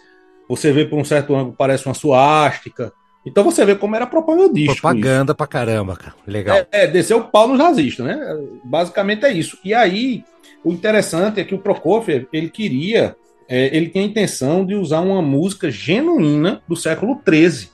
você 0.48 0.72
vê 0.72 0.86
por 0.86 0.98
um 0.98 1.04
certo 1.04 1.36
ângulo, 1.36 1.56
parece 1.58 1.86
uma 1.86 1.94
suástica. 1.94 2.92
Então 3.30 3.44
você 3.44 3.66
vê 3.66 3.76
como 3.76 3.96
era 3.96 4.08
propagandístico. 4.08 4.82
Propaganda 4.82 5.32
isso. 5.32 5.38
pra 5.38 5.48
caramba, 5.48 5.96
cara. 5.96 6.16
Legal. 6.26 6.58
É, 6.58 6.68
é 6.72 6.88
descer 6.88 7.16
o 7.16 7.26
pau 7.26 7.48
nos 7.48 7.58
nazistas, 7.58 8.06
né? 8.06 8.20
Basicamente 8.64 9.26
é 9.26 9.32
isso. 9.32 9.58
E 9.64 9.74
aí, 9.74 10.24
o 10.64 10.72
interessante 10.72 11.40
é 11.40 11.44
que 11.44 11.56
o 11.56 11.60
Prokofiev, 11.60 12.28
ele 12.34 12.50
queria, 12.50 13.16
é, 13.48 13.76
ele 13.76 13.90
tinha 13.90 14.04
a 14.04 14.08
intenção 14.08 14.66
de 14.66 14.76
usar 14.76 15.02
uma 15.02 15.22
música 15.22 15.70
genuína 15.70 16.62
do 16.68 16.76
século 16.76 17.20
XIII. 17.28 17.70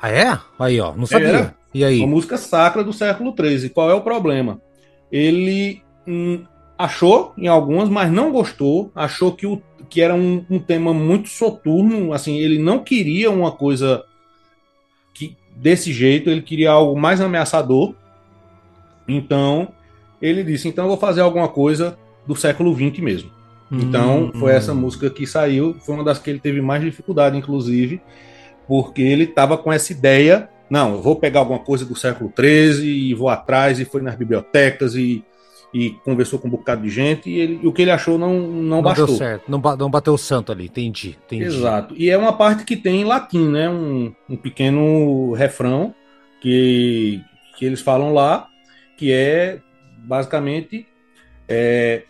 Ah, 0.00 0.10
é? 0.10 0.38
Aí, 0.58 0.80
ó, 0.80 0.94
não 0.94 1.06
sabia. 1.06 1.28
Era 1.28 1.62
e 1.74 1.84
aí? 1.84 1.98
Uma 1.98 2.08
música 2.08 2.36
sacra 2.36 2.84
do 2.84 2.92
século 2.92 3.34
XIII. 3.38 3.70
Qual 3.70 3.90
é 3.90 3.94
o 3.94 4.02
problema? 4.02 4.60
Ele 5.10 5.82
hum, 6.06 6.44
achou 6.76 7.32
em 7.36 7.46
algumas, 7.46 7.88
mas 7.88 8.10
não 8.10 8.30
gostou, 8.30 8.90
achou 8.94 9.32
que, 9.32 9.46
o, 9.46 9.62
que 9.88 10.00
era 10.00 10.14
um, 10.14 10.44
um, 10.50 10.58
tema 10.58 10.92
muito 10.92 11.28
soturno, 11.28 12.12
assim, 12.12 12.38
ele 12.38 12.58
não 12.58 12.80
queria 12.80 13.30
uma 13.30 13.52
coisa 13.52 14.04
desse 15.56 15.92
jeito, 15.92 16.30
ele 16.30 16.42
queria 16.42 16.70
algo 16.70 16.98
mais 16.98 17.20
ameaçador. 17.20 17.94
Então, 19.06 19.68
ele 20.20 20.44
disse, 20.44 20.68
então 20.68 20.84
eu 20.84 20.88
vou 20.88 20.98
fazer 20.98 21.20
alguma 21.20 21.48
coisa 21.48 21.98
do 22.26 22.36
século 22.36 22.74
XX 22.74 23.00
mesmo. 23.00 23.30
Hum, 23.70 23.80
então, 23.80 24.30
foi 24.38 24.52
hum. 24.52 24.56
essa 24.56 24.74
música 24.74 25.10
que 25.10 25.26
saiu, 25.26 25.74
foi 25.80 25.94
uma 25.94 26.04
das 26.04 26.18
que 26.18 26.30
ele 26.30 26.38
teve 26.38 26.60
mais 26.60 26.82
dificuldade, 26.82 27.36
inclusive, 27.36 28.00
porque 28.68 29.02
ele 29.02 29.24
estava 29.24 29.58
com 29.58 29.72
essa 29.72 29.92
ideia, 29.92 30.48
não, 30.70 30.94
eu 30.94 31.02
vou 31.02 31.16
pegar 31.16 31.40
alguma 31.40 31.58
coisa 31.58 31.84
do 31.84 31.96
século 31.96 32.32
XIII 32.38 32.86
e 32.86 33.14
vou 33.14 33.28
atrás, 33.28 33.80
e 33.80 33.84
foi 33.84 34.00
nas 34.00 34.14
bibliotecas 34.14 34.94
e 34.94 35.24
e 35.72 35.90
conversou 36.04 36.38
com 36.38 36.48
um 36.48 36.50
bocado 36.50 36.82
de 36.82 36.90
gente 36.90 37.30
e, 37.30 37.38
ele, 37.38 37.60
e 37.62 37.66
o 37.66 37.72
que 37.72 37.82
ele 37.82 37.90
achou 37.90 38.18
não, 38.18 38.38
não, 38.38 38.62
não 38.62 38.82
bastou. 38.82 39.06
Deu 39.06 39.16
certo, 39.16 39.50
não, 39.50 39.58
não 39.58 39.90
bateu 39.90 40.12
o 40.12 40.18
santo 40.18 40.52
ali, 40.52 40.66
entendi, 40.66 41.16
entendi. 41.24 41.44
Exato. 41.44 41.94
E 41.96 42.10
é 42.10 42.16
uma 42.16 42.32
parte 42.34 42.64
que 42.64 42.76
tem 42.76 43.00
em 43.00 43.04
latim, 43.04 43.48
né? 43.48 43.68
Um, 43.70 44.14
um 44.28 44.36
pequeno 44.36 45.32
refrão 45.32 45.94
que, 46.40 47.20
que 47.56 47.64
eles 47.64 47.80
falam 47.80 48.12
lá, 48.12 48.48
que 48.98 49.12
é 49.12 49.60
basicamente 50.04 50.86
é, 51.48 52.02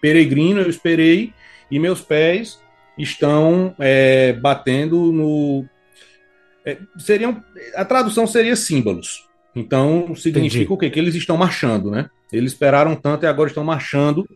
peregrino, 0.00 0.60
eu 0.60 0.70
esperei, 0.70 1.32
e 1.70 1.78
meus 1.78 2.00
pés 2.00 2.60
estão 2.96 3.74
é, 3.78 4.32
batendo 4.34 5.12
no. 5.12 5.64
É, 6.64 6.78
seriam, 6.98 7.42
a 7.74 7.84
tradução 7.84 8.26
seria 8.26 8.54
símbolos. 8.54 9.28
Então 9.54 10.14
significa 10.14 10.64
Entendi. 10.64 10.72
o 10.72 10.76
quê? 10.76 10.90
Que 10.90 10.98
eles 10.98 11.14
estão 11.14 11.36
marchando, 11.36 11.90
né? 11.90 12.08
Eles 12.32 12.52
esperaram 12.52 12.94
tanto 12.94 13.24
e 13.24 13.26
agora 13.26 13.48
estão 13.48 13.64
marchando 13.64 14.28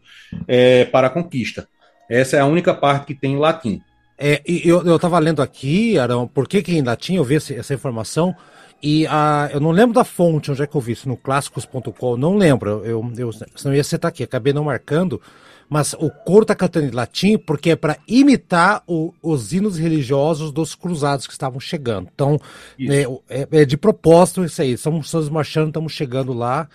é, 0.46 0.84
para 0.84 1.06
a 1.06 1.10
conquista. 1.10 1.68
Essa 2.08 2.36
é 2.36 2.40
a 2.40 2.46
única 2.46 2.74
parte 2.74 3.06
que 3.06 3.14
tem 3.14 3.32
em 3.32 3.38
latim. 3.38 3.80
É, 4.18 4.40
eu 4.46 4.96
estava 4.96 5.18
lendo 5.18 5.42
aqui, 5.42 5.98
Arão, 5.98 6.26
por 6.26 6.48
que, 6.48 6.62
que 6.62 6.76
em 6.76 6.82
latim 6.82 7.16
eu 7.16 7.24
vi 7.24 7.36
essa 7.36 7.74
informação, 7.74 8.34
e 8.82 9.06
a, 9.06 9.50
eu 9.52 9.60
não 9.60 9.70
lembro 9.70 9.94
da 9.94 10.04
fonte 10.04 10.50
onde 10.50 10.62
é 10.62 10.66
que 10.66 10.74
eu 10.74 10.80
vi 10.80 10.92
isso, 10.92 11.08
no 11.08 11.16
clássicos.com, 11.16 12.16
não 12.16 12.36
lembro, 12.36 12.82
eu, 12.84 13.12
eu, 13.16 13.30
senão 13.54 13.74
ia 13.74 13.84
citar 13.84 14.08
aqui, 14.08 14.22
acabei 14.22 14.52
não 14.52 14.64
marcando, 14.64 15.20
mas 15.68 15.94
o 15.94 16.10
coro 16.10 16.42
está 16.42 16.54
cantando 16.54 16.86
em 16.86 16.90
latim 16.90 17.36
porque 17.36 17.70
é 17.70 17.76
para 17.76 17.98
imitar 18.06 18.82
o, 18.86 19.12
os 19.22 19.52
hinos 19.52 19.76
religiosos 19.76 20.52
dos 20.52 20.74
cruzados 20.74 21.26
que 21.26 21.32
estavam 21.32 21.58
chegando. 21.58 22.08
Então, 22.14 22.40
é, 22.78 23.02
é, 23.28 23.48
é, 23.50 23.64
de 23.64 23.76
propósito 23.76 24.44
isso 24.44 24.62
aí, 24.62 24.72
estamos 24.72 25.12
marchando, 25.30 25.68
estamos 25.68 25.92
chegando 25.92 26.32
lá, 26.32 26.68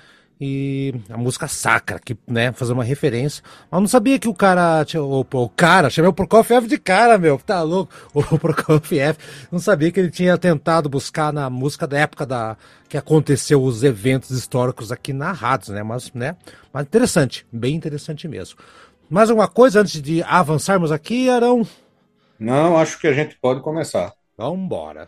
e 0.43 0.95
a 1.07 1.15
música 1.15 1.47
sacra, 1.47 1.99
que, 1.99 2.17
né, 2.27 2.51
fazer 2.51 2.73
uma 2.73 2.83
referência. 2.83 3.43
Mas 3.69 3.79
não 3.79 3.87
sabia 3.87 4.17
que 4.17 4.27
o 4.27 4.33
cara, 4.33 4.83
o, 4.95 5.19
o 5.19 5.49
cara, 5.49 5.87
chamei 5.87 6.09
o 6.09 6.13
Prokofiev 6.13 6.67
de 6.67 6.79
cara, 6.79 7.15
meu, 7.19 7.37
tá 7.37 7.61
louco? 7.61 7.93
O 8.15 8.39
Prokofiev, 8.39 9.17
não 9.51 9.59
sabia 9.59 9.91
que 9.91 9.99
ele 9.99 10.09
tinha 10.09 10.35
tentado 10.39 10.89
buscar 10.89 11.31
na 11.31 11.47
música 11.47 11.85
da 11.85 11.99
época 11.99 12.25
da 12.25 12.57
que 12.89 12.97
aconteceu 12.97 13.61
os 13.61 13.83
eventos 13.83 14.31
históricos 14.31 14.91
aqui 14.91 15.13
narrados, 15.13 15.69
né, 15.69 15.83
mas, 15.83 16.11
né, 16.11 16.35
mas 16.73 16.83
interessante, 16.87 17.45
bem 17.51 17.75
interessante 17.75 18.27
mesmo. 18.27 18.57
Mais 19.07 19.29
alguma 19.29 19.47
coisa 19.47 19.81
antes 19.81 20.01
de 20.01 20.23
avançarmos 20.23 20.91
aqui, 20.91 21.29
Arão? 21.29 21.67
Não, 22.39 22.77
acho 22.77 22.99
que 22.99 23.07
a 23.07 23.13
gente 23.13 23.37
pode 23.39 23.61
começar. 23.61 24.11
Vamos 24.35 24.59
embora. 24.59 25.07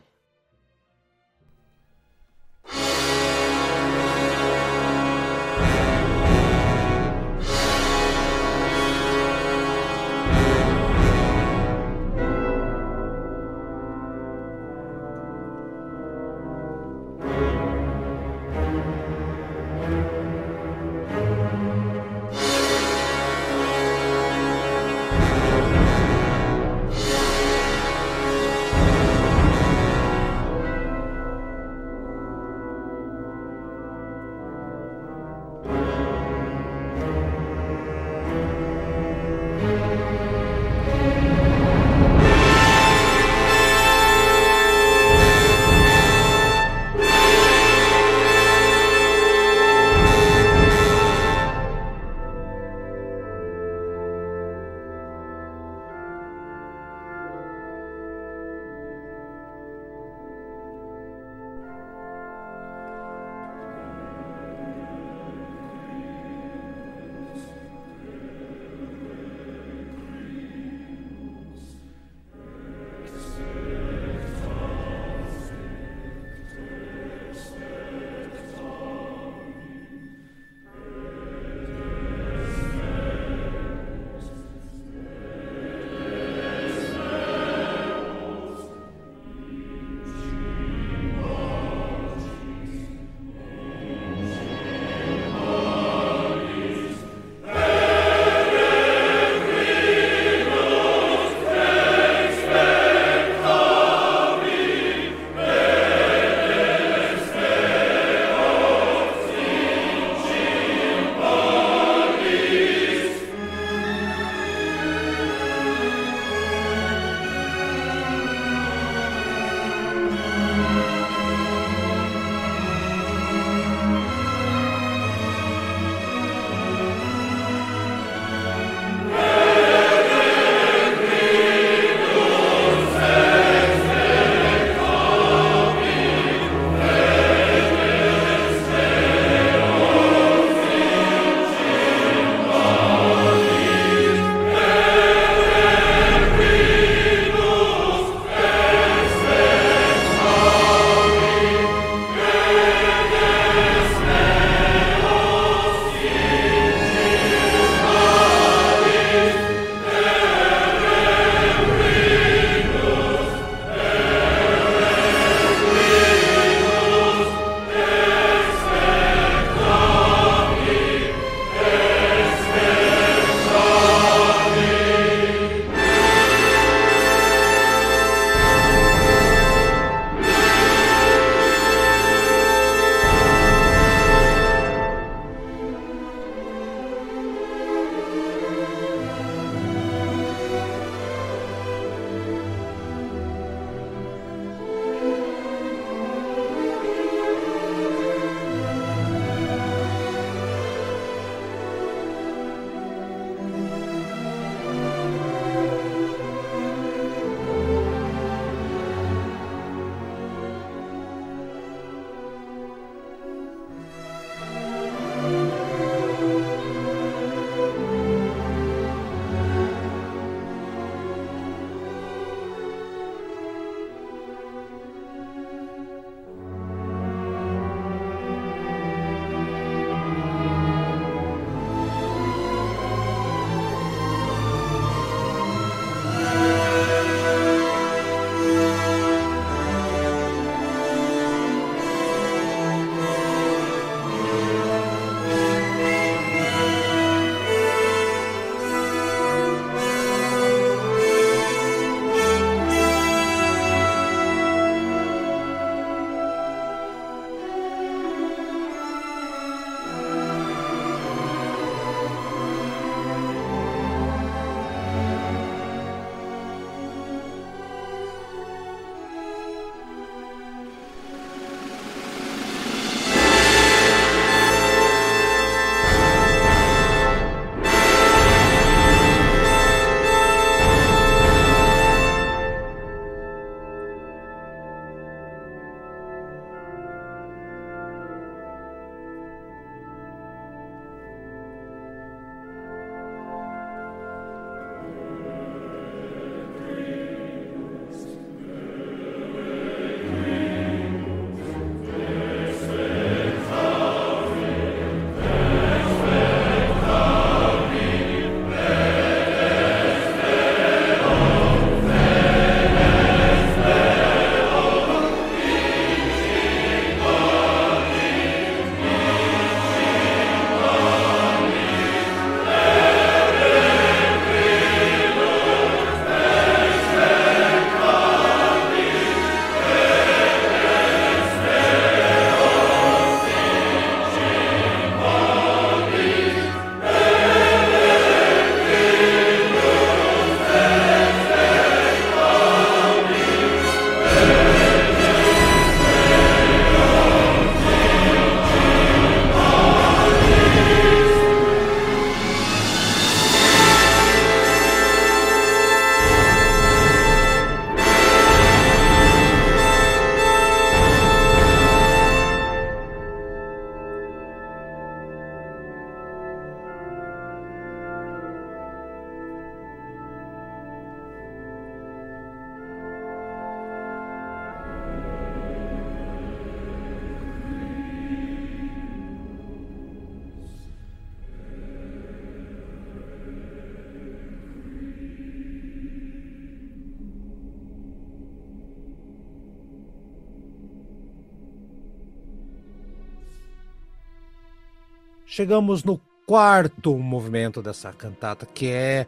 Chegamos 395.33 395.83
no 395.83 395.99
quarto 396.27 396.95
movimento 396.95 397.59
dessa 397.59 397.91
cantata, 397.91 398.45
que 398.45 398.67
é 398.67 399.07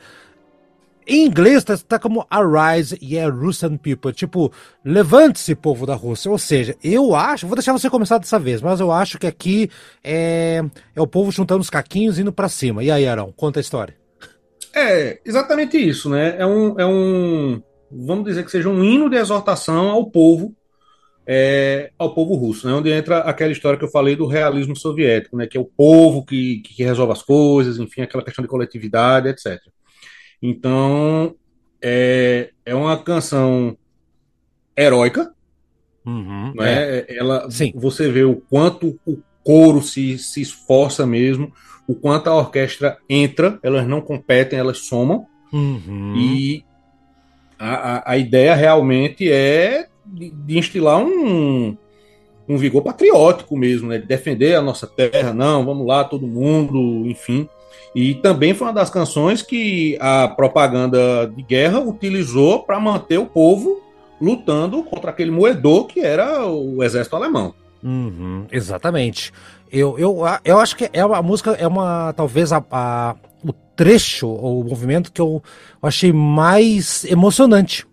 em 1.08 1.24
inglês 1.24 1.64
tá, 1.64 1.78
tá, 1.78 2.00
como 2.00 2.26
Arise 2.28 2.98
e 3.00 3.16
é 3.16 3.28
Russian 3.28 3.78
People. 3.78 4.12
Tipo, 4.12 4.52
levante-se, 4.84 5.54
povo 5.54 5.86
da 5.86 5.94
Rússia. 5.94 6.32
Ou 6.32 6.40
seja, 6.40 6.76
eu 6.84 7.14
acho. 7.14 7.46
Vou 7.46 7.56
deixar 7.56 7.74
você 7.74 7.92
começar 7.92 8.18
dessa 8.18 8.40
vez, 8.40 8.60
mas 8.60 8.80
eu 8.80 8.92
acho 8.92 9.20
que 9.20 9.28
aqui 9.28 9.70
é, 10.04 10.64
é 10.96 11.02
o 11.02 11.06
povo 11.06 11.32
juntando 11.32 11.62
os 11.62 11.70
caquinhos 11.70 12.18
e 12.18 12.22
indo 12.22 12.34
pra 12.34 12.50
cima. 12.50 12.84
E 12.84 12.90
aí, 12.90 13.08
Arão, 13.08 13.32
conta 13.38 13.60
a 13.60 13.62
história. 13.62 13.96
É, 14.74 15.20
exatamente 15.24 15.78
isso, 15.78 16.10
né? 16.10 16.36
É 16.40 16.46
um. 16.46 16.80
É 16.80 16.86
um 16.88 17.62
vamos 17.92 18.26
dizer 18.26 18.44
que 18.44 18.50
seja 18.50 18.68
um 18.68 18.84
hino 18.84 19.08
de 19.08 19.16
exortação 19.16 19.90
ao 19.90 20.10
povo. 20.10 20.56
É, 21.28 21.92
ao 21.98 22.14
povo 22.14 22.36
russo, 22.36 22.68
né? 22.68 22.74
onde 22.74 22.92
entra 22.92 23.20
aquela 23.20 23.52
história 23.52 23.80
que 23.80 23.84
eu 23.84 23.90
falei 23.90 24.16
do 24.16 24.28
realismo 24.28 24.76
soviético, 24.76 25.36
né? 25.36 25.48
que 25.48 25.58
é 25.58 25.60
o 25.60 25.66
povo 25.66 26.24
que, 26.24 26.60
que 26.60 26.84
resolve 26.84 27.14
as 27.14 27.24
coisas, 27.24 27.80
enfim, 27.80 28.02
aquela 28.02 28.24
questão 28.24 28.44
de 28.44 28.50
coletividade, 28.50 29.30
etc. 29.30 29.60
Então, 30.42 31.36
é, 31.82 32.52
é 32.66 32.76
uma 32.76 32.98
canção 32.98 33.78
heróica. 34.78 35.34
Uhum, 36.06 36.54
né? 36.56 37.00
É. 37.00 37.18
Ela, 37.18 37.50
Sim. 37.50 37.72
Você 37.76 38.12
vê 38.12 38.24
o 38.24 38.36
quanto 38.36 39.00
o 39.06 39.18
coro 39.44 39.82
se, 39.82 40.18
se 40.18 40.42
esforça 40.42 41.06
mesmo, 41.06 41.52
o 41.88 41.96
quanto 41.96 42.28
a 42.28 42.36
orquestra 42.36 42.98
entra, 43.10 43.60
elas 43.62 43.88
não 43.88 44.02
competem, 44.02 44.58
elas 44.58 44.80
somam. 44.80 45.28
Uhum. 45.54 46.16
E 46.16 46.66
a, 47.58 47.76
a, 47.76 48.12
a, 48.12 48.18
ideia 48.18 48.56
realmente 48.56 49.32
é 49.32 49.88
de, 50.06 50.30
de 50.30 50.58
instilar 50.58 51.00
um, 51.00 51.76
um 52.48 52.58
vigor 52.58 52.82
patriótico 52.82 53.58
mesmo, 53.58 53.90
né? 53.90 53.98
De 53.98 54.06
defender 54.06 54.56
a 54.56 54.62
nossa 54.62 54.88
terra, 54.88 55.34
não, 55.34 55.66
vamos 55.66 55.86
lá, 55.86 56.04
todo 56.04 56.28
mundo, 56.28 57.06
enfim. 57.08 57.48
E 57.94 58.16
também 58.16 58.54
foi 58.54 58.68
uma 58.68 58.74
das 58.74 58.90
canções 58.90 59.42
que 59.42 59.98
a 60.02 60.28
propaganda 60.28 61.28
de 61.28 61.42
guerra 61.42 61.80
utilizou 61.80 62.64
para 62.64 62.80
manter 62.80 63.18
o 63.18 63.26
povo 63.26 63.82
lutando 64.20 64.84
contra 64.84 65.12
aquele 65.12 65.32
moedor 65.32 65.88
que 65.88 66.00
era 66.02 66.46
o 66.46 66.84
exército 66.84 67.16
alemão. 67.16 67.54
Uhum, 67.82 68.46
exatamente. 68.52 69.32
Eu, 69.72 69.98
eu, 69.98 70.24
eu 70.44 70.60
acho 70.60 70.76
que 70.76 70.90
é 70.92 71.06
uma, 71.06 71.18
a 71.18 71.22
música 71.22 71.52
é 71.52 71.68
uma 71.68 72.14
talvez 72.14 72.52
a, 72.52 72.64
a 72.72 73.16
o 73.44 73.54
trecho 73.76 74.28
o 74.28 74.64
movimento 74.64 75.12
que 75.12 75.22
eu 75.22 75.42
achei 75.82 76.12
mais 76.12 77.06
emocionante 77.06 77.86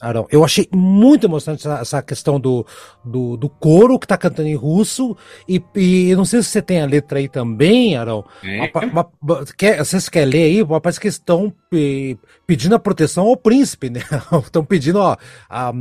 Arão. 0.00 0.26
Eu 0.30 0.44
achei 0.44 0.68
muito 0.72 1.26
emocionante 1.26 1.66
essa, 1.66 1.80
essa 1.80 2.02
questão 2.02 2.38
do, 2.38 2.66
do, 3.04 3.36
do, 3.36 3.48
coro 3.48 3.98
que 3.98 4.06
tá 4.06 4.16
cantando 4.16 4.48
em 4.48 4.54
russo. 4.54 5.16
E, 5.48 5.62
e 5.74 6.14
não 6.14 6.24
sei 6.24 6.42
se 6.42 6.50
você 6.50 6.62
tem 6.62 6.80
a 6.80 6.86
letra 6.86 7.18
aí 7.18 7.28
também, 7.28 7.96
Arão. 7.96 8.24
É. 8.44 8.70
Uma, 8.86 9.08
uma, 9.20 9.44
quer, 9.56 9.78
vocês 9.78 10.08
querem 10.08 10.28
ler 10.28 10.44
aí? 10.44 10.80
Parece 10.80 11.00
que 11.00 11.08
estão 11.08 11.52
pedindo 12.46 12.74
a 12.74 12.78
proteção 12.78 13.26
ao 13.26 13.36
príncipe, 13.36 13.90
né? 13.90 14.00
Estão 14.44 14.64
pedindo, 14.64 14.98
ó, 14.98 15.16
a, 15.50 15.72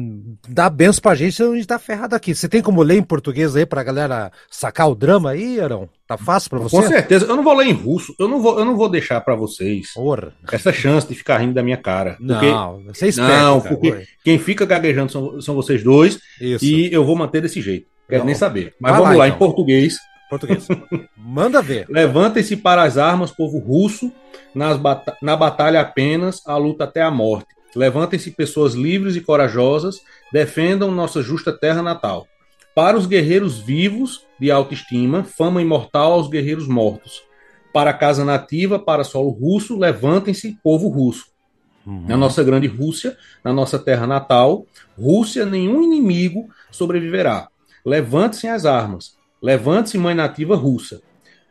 dá 0.47 0.69
benção 0.69 1.01
pra 1.01 1.15
gente, 1.15 1.35
senão 1.35 1.53
a 1.53 1.55
gente 1.55 1.67
tá 1.67 1.77
ferrado 1.77 2.15
aqui. 2.15 2.33
Você 2.33 2.49
tem 2.49 2.61
como 2.61 2.81
ler 2.81 2.97
em 2.97 3.03
português 3.03 3.55
aí 3.55 3.65
pra 3.65 3.83
galera 3.83 4.31
sacar 4.49 4.89
o 4.89 4.95
drama 4.95 5.31
aí, 5.31 5.59
Arão? 5.61 5.87
Tá 6.07 6.17
fácil 6.17 6.49
para 6.49 6.59
você? 6.59 6.75
Com 6.75 6.87
certeza. 6.87 7.25
Eu 7.25 7.35
não 7.35 7.43
vou 7.43 7.53
ler 7.53 7.67
em 7.67 7.73
russo. 7.73 8.15
Eu 8.19 8.27
não 8.27 8.41
vou, 8.41 8.59
eu 8.59 8.65
não 8.65 8.75
vou 8.75 8.89
deixar 8.89 9.21
para 9.21 9.35
vocês 9.35 9.93
Porra. 9.93 10.33
essa 10.51 10.71
chance 10.71 11.07
de 11.07 11.15
ficar 11.15 11.37
rindo 11.37 11.53
da 11.53 11.63
minha 11.63 11.77
cara. 11.77 12.17
Porque, 12.17 12.49
não, 12.49 12.83
você 12.85 13.07
espera, 13.07 13.41
Não, 13.43 13.61
porque 13.61 13.91
cara. 13.91 14.03
quem 14.23 14.37
fica 14.39 14.65
gaguejando 14.65 15.11
são, 15.11 15.41
são 15.41 15.55
vocês 15.55 15.83
dois. 15.83 16.19
Isso. 16.39 16.63
E 16.63 16.91
eu 16.91 17.03
vou 17.03 17.15
manter 17.15 17.41
desse 17.41 17.61
jeito. 17.61 17.87
Quero 18.07 18.19
não. 18.19 18.27
nem 18.27 18.35
saber. 18.35 18.75
Mas 18.79 18.91
Vai 18.91 19.01
vamos 19.01 19.17
lá, 19.17 19.23
lá 19.23 19.27
então. 19.27 19.35
em 19.35 19.39
português. 19.39 19.97
Português. 20.29 20.67
Manda 21.15 21.61
ver. 21.61 21.87
Levantem-se 21.89 22.57
para 22.57 22.83
as 22.83 22.97
armas, 22.97 23.31
povo 23.31 23.59
russo, 23.59 24.11
nas 24.53 24.77
bata 24.77 25.15
na 25.21 25.35
batalha 25.35 25.81
apenas, 25.81 26.41
a 26.45 26.57
luta 26.57 26.85
até 26.85 27.01
a 27.01 27.11
morte. 27.11 27.47
Levantem-se 27.75 28.31
pessoas 28.31 28.73
livres 28.73 29.15
e 29.15 29.21
corajosas, 29.21 29.99
defendam 30.31 30.91
nossa 30.91 31.21
justa 31.21 31.51
terra 31.51 31.81
natal. 31.81 32.27
Para 32.73 32.97
os 32.97 33.05
guerreiros 33.05 33.59
vivos 33.59 34.25
de 34.39 34.51
autoestima, 34.51 35.23
fama 35.23 35.61
imortal 35.61 36.13
aos 36.13 36.27
guerreiros 36.27 36.67
mortos. 36.67 37.23
Para 37.73 37.91
a 37.91 37.93
casa 37.93 38.23
nativa, 38.23 38.79
para 38.79 39.03
solo 39.03 39.29
russo, 39.29 39.77
levantem-se, 39.77 40.57
povo 40.63 40.87
russo. 40.87 41.25
Uhum. 41.85 42.05
Na 42.07 42.17
nossa 42.17 42.43
grande 42.43 42.67
Rússia, 42.67 43.15
na 43.43 43.53
nossa 43.53 43.77
terra 43.77 44.07
natal, 44.07 44.65
Rússia, 44.97 45.45
nenhum 45.45 45.83
inimigo 45.83 46.49
sobreviverá. 46.71 47.47
Levante-se 47.85 48.47
as 48.47 48.65
armas. 48.65 49.14
Levante-se, 49.45 49.95
mãe 49.95 50.15
nativa 50.15 50.55
russa. 50.55 51.03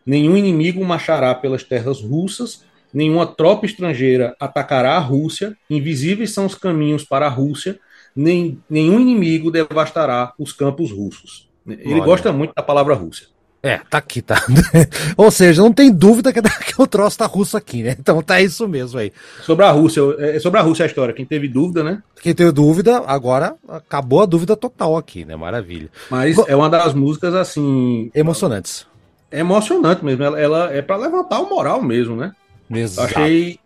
Nenhum 0.04 0.36
inimigo 0.36 0.84
marchará 0.84 1.32
pelas 1.32 1.62
terras 1.62 2.00
russas, 2.02 2.64
nenhuma 2.92 3.24
tropa 3.24 3.66
estrangeira 3.66 4.34
atacará 4.40 4.96
a 4.96 4.98
Rússia, 4.98 5.56
invisíveis 5.70 6.32
são 6.32 6.44
os 6.44 6.56
caminhos 6.56 7.04
para 7.04 7.26
a 7.26 7.28
Rússia, 7.28 7.78
nem, 8.14 8.58
nenhum 8.68 8.98
inimigo 8.98 9.48
devastará 9.48 10.32
os 10.36 10.52
campos 10.52 10.90
russos. 10.90 11.48
Ele 11.64 11.94
Olha. 11.94 12.04
gosta 12.04 12.32
muito 12.32 12.52
da 12.52 12.64
palavra 12.64 12.94
Rússia. 12.94 13.28
É, 13.64 13.78
tá 13.78 13.96
aqui, 13.96 14.20
tá. 14.20 14.44
Ou 15.16 15.30
seja, 15.30 15.62
não 15.62 15.72
tem 15.72 15.90
dúvida 15.90 16.34
que, 16.34 16.42
que 16.42 16.74
o 16.76 16.86
troço 16.86 17.16
tá 17.16 17.24
russo 17.24 17.56
aqui, 17.56 17.82
né? 17.82 17.96
Então 17.98 18.22
tá 18.22 18.38
isso 18.38 18.68
mesmo 18.68 18.98
aí. 18.98 19.10
Sobre 19.40 19.64
a 19.64 19.70
Rússia, 19.70 20.02
é, 20.18 20.36
é 20.36 20.38
sobre 20.38 20.60
a 20.60 20.62
Rússia 20.62 20.84
a 20.84 20.86
história. 20.86 21.14
Quem 21.14 21.24
teve 21.24 21.48
dúvida, 21.48 21.82
né? 21.82 22.02
Quem 22.20 22.34
teve 22.34 22.52
dúvida, 22.52 22.98
agora 23.06 23.54
acabou 23.66 24.20
a 24.20 24.26
dúvida 24.26 24.54
total 24.54 24.98
aqui, 24.98 25.24
né? 25.24 25.34
Maravilha. 25.34 25.88
Mas 26.10 26.36
é 26.46 26.54
uma 26.54 26.68
das 26.68 26.92
músicas, 26.92 27.34
assim. 27.34 28.10
Emocionantes. 28.14 28.86
É 29.30 29.40
emocionante 29.40 30.04
mesmo. 30.04 30.22
Ela, 30.22 30.38
ela 30.38 30.70
é 30.70 30.82
para 30.82 30.98
levantar 30.98 31.40
o 31.40 31.48
moral 31.48 31.82
mesmo, 31.82 32.16
né? 32.16 32.32
Exato. 32.70 33.18
Achei. 33.18 33.58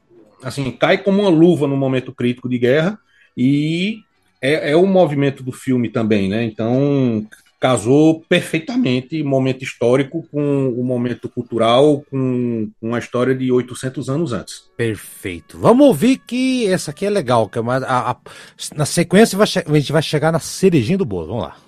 Assim, 0.44 0.70
cai 0.70 0.98
como 0.98 1.22
uma 1.22 1.28
luva 1.28 1.66
no 1.66 1.76
momento 1.76 2.14
crítico 2.14 2.48
de 2.48 2.56
guerra. 2.56 2.96
E 3.36 3.98
é, 4.40 4.70
é 4.70 4.76
o 4.76 4.86
movimento 4.86 5.42
do 5.42 5.50
filme 5.50 5.88
também, 5.88 6.28
né? 6.28 6.44
Então 6.44 7.26
casou 7.60 8.24
perfeitamente 8.28 9.22
momento 9.22 9.64
histórico 9.64 10.26
com 10.30 10.68
o 10.68 10.84
momento 10.84 11.28
cultural, 11.28 12.04
com, 12.10 12.70
com 12.80 12.94
a 12.94 12.98
história 12.98 13.34
de 13.34 13.50
800 13.50 14.08
anos 14.08 14.32
antes. 14.32 14.64
Perfeito. 14.76 15.58
Vamos 15.58 15.86
ouvir 15.86 16.18
que 16.18 16.66
essa 16.66 16.90
aqui 16.90 17.04
é 17.06 17.10
legal, 17.10 17.48
que 17.48 17.58
é 17.58 17.60
uma, 17.60 17.78
a, 17.78 18.12
a, 18.12 18.16
na 18.74 18.86
sequência 18.86 19.38
a 19.40 19.74
gente 19.76 19.92
vai 19.92 20.02
chegar 20.02 20.32
na 20.32 20.38
cerejinha 20.38 20.98
do 20.98 21.04
bolo. 21.04 21.28
Vamos 21.28 21.42
lá. 21.44 21.67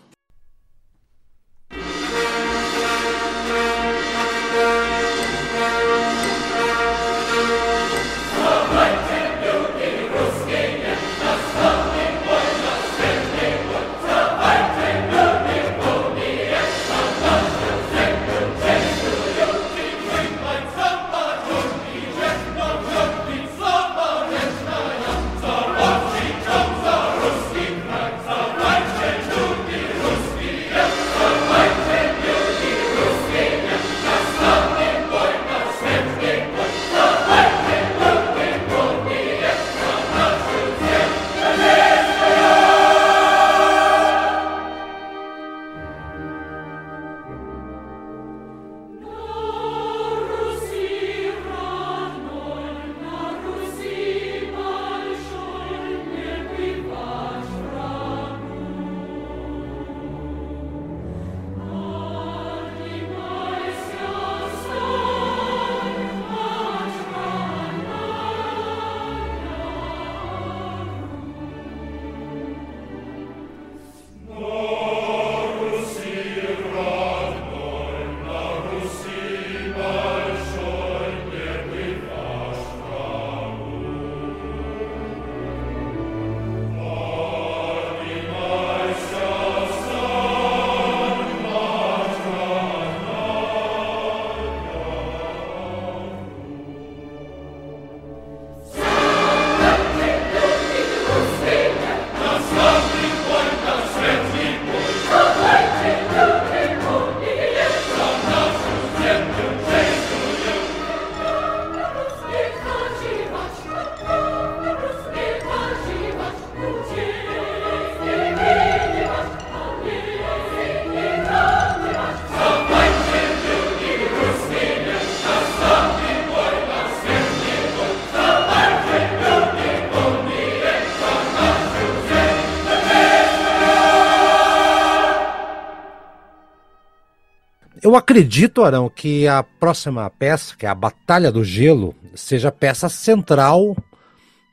Eu 137.91 137.97
acredito, 137.97 138.63
Arão, 138.63 138.89
que 138.89 139.27
a 139.27 139.43
próxima 139.43 140.09
peça, 140.11 140.55
que 140.57 140.65
é 140.65 140.69
a 140.69 140.75
Batalha 140.77 141.33
do 141.33 141.43
Gelo, 141.43 141.93
seja 142.15 142.49
a 142.49 142.53
peça 142.53 142.89
central 142.89 143.77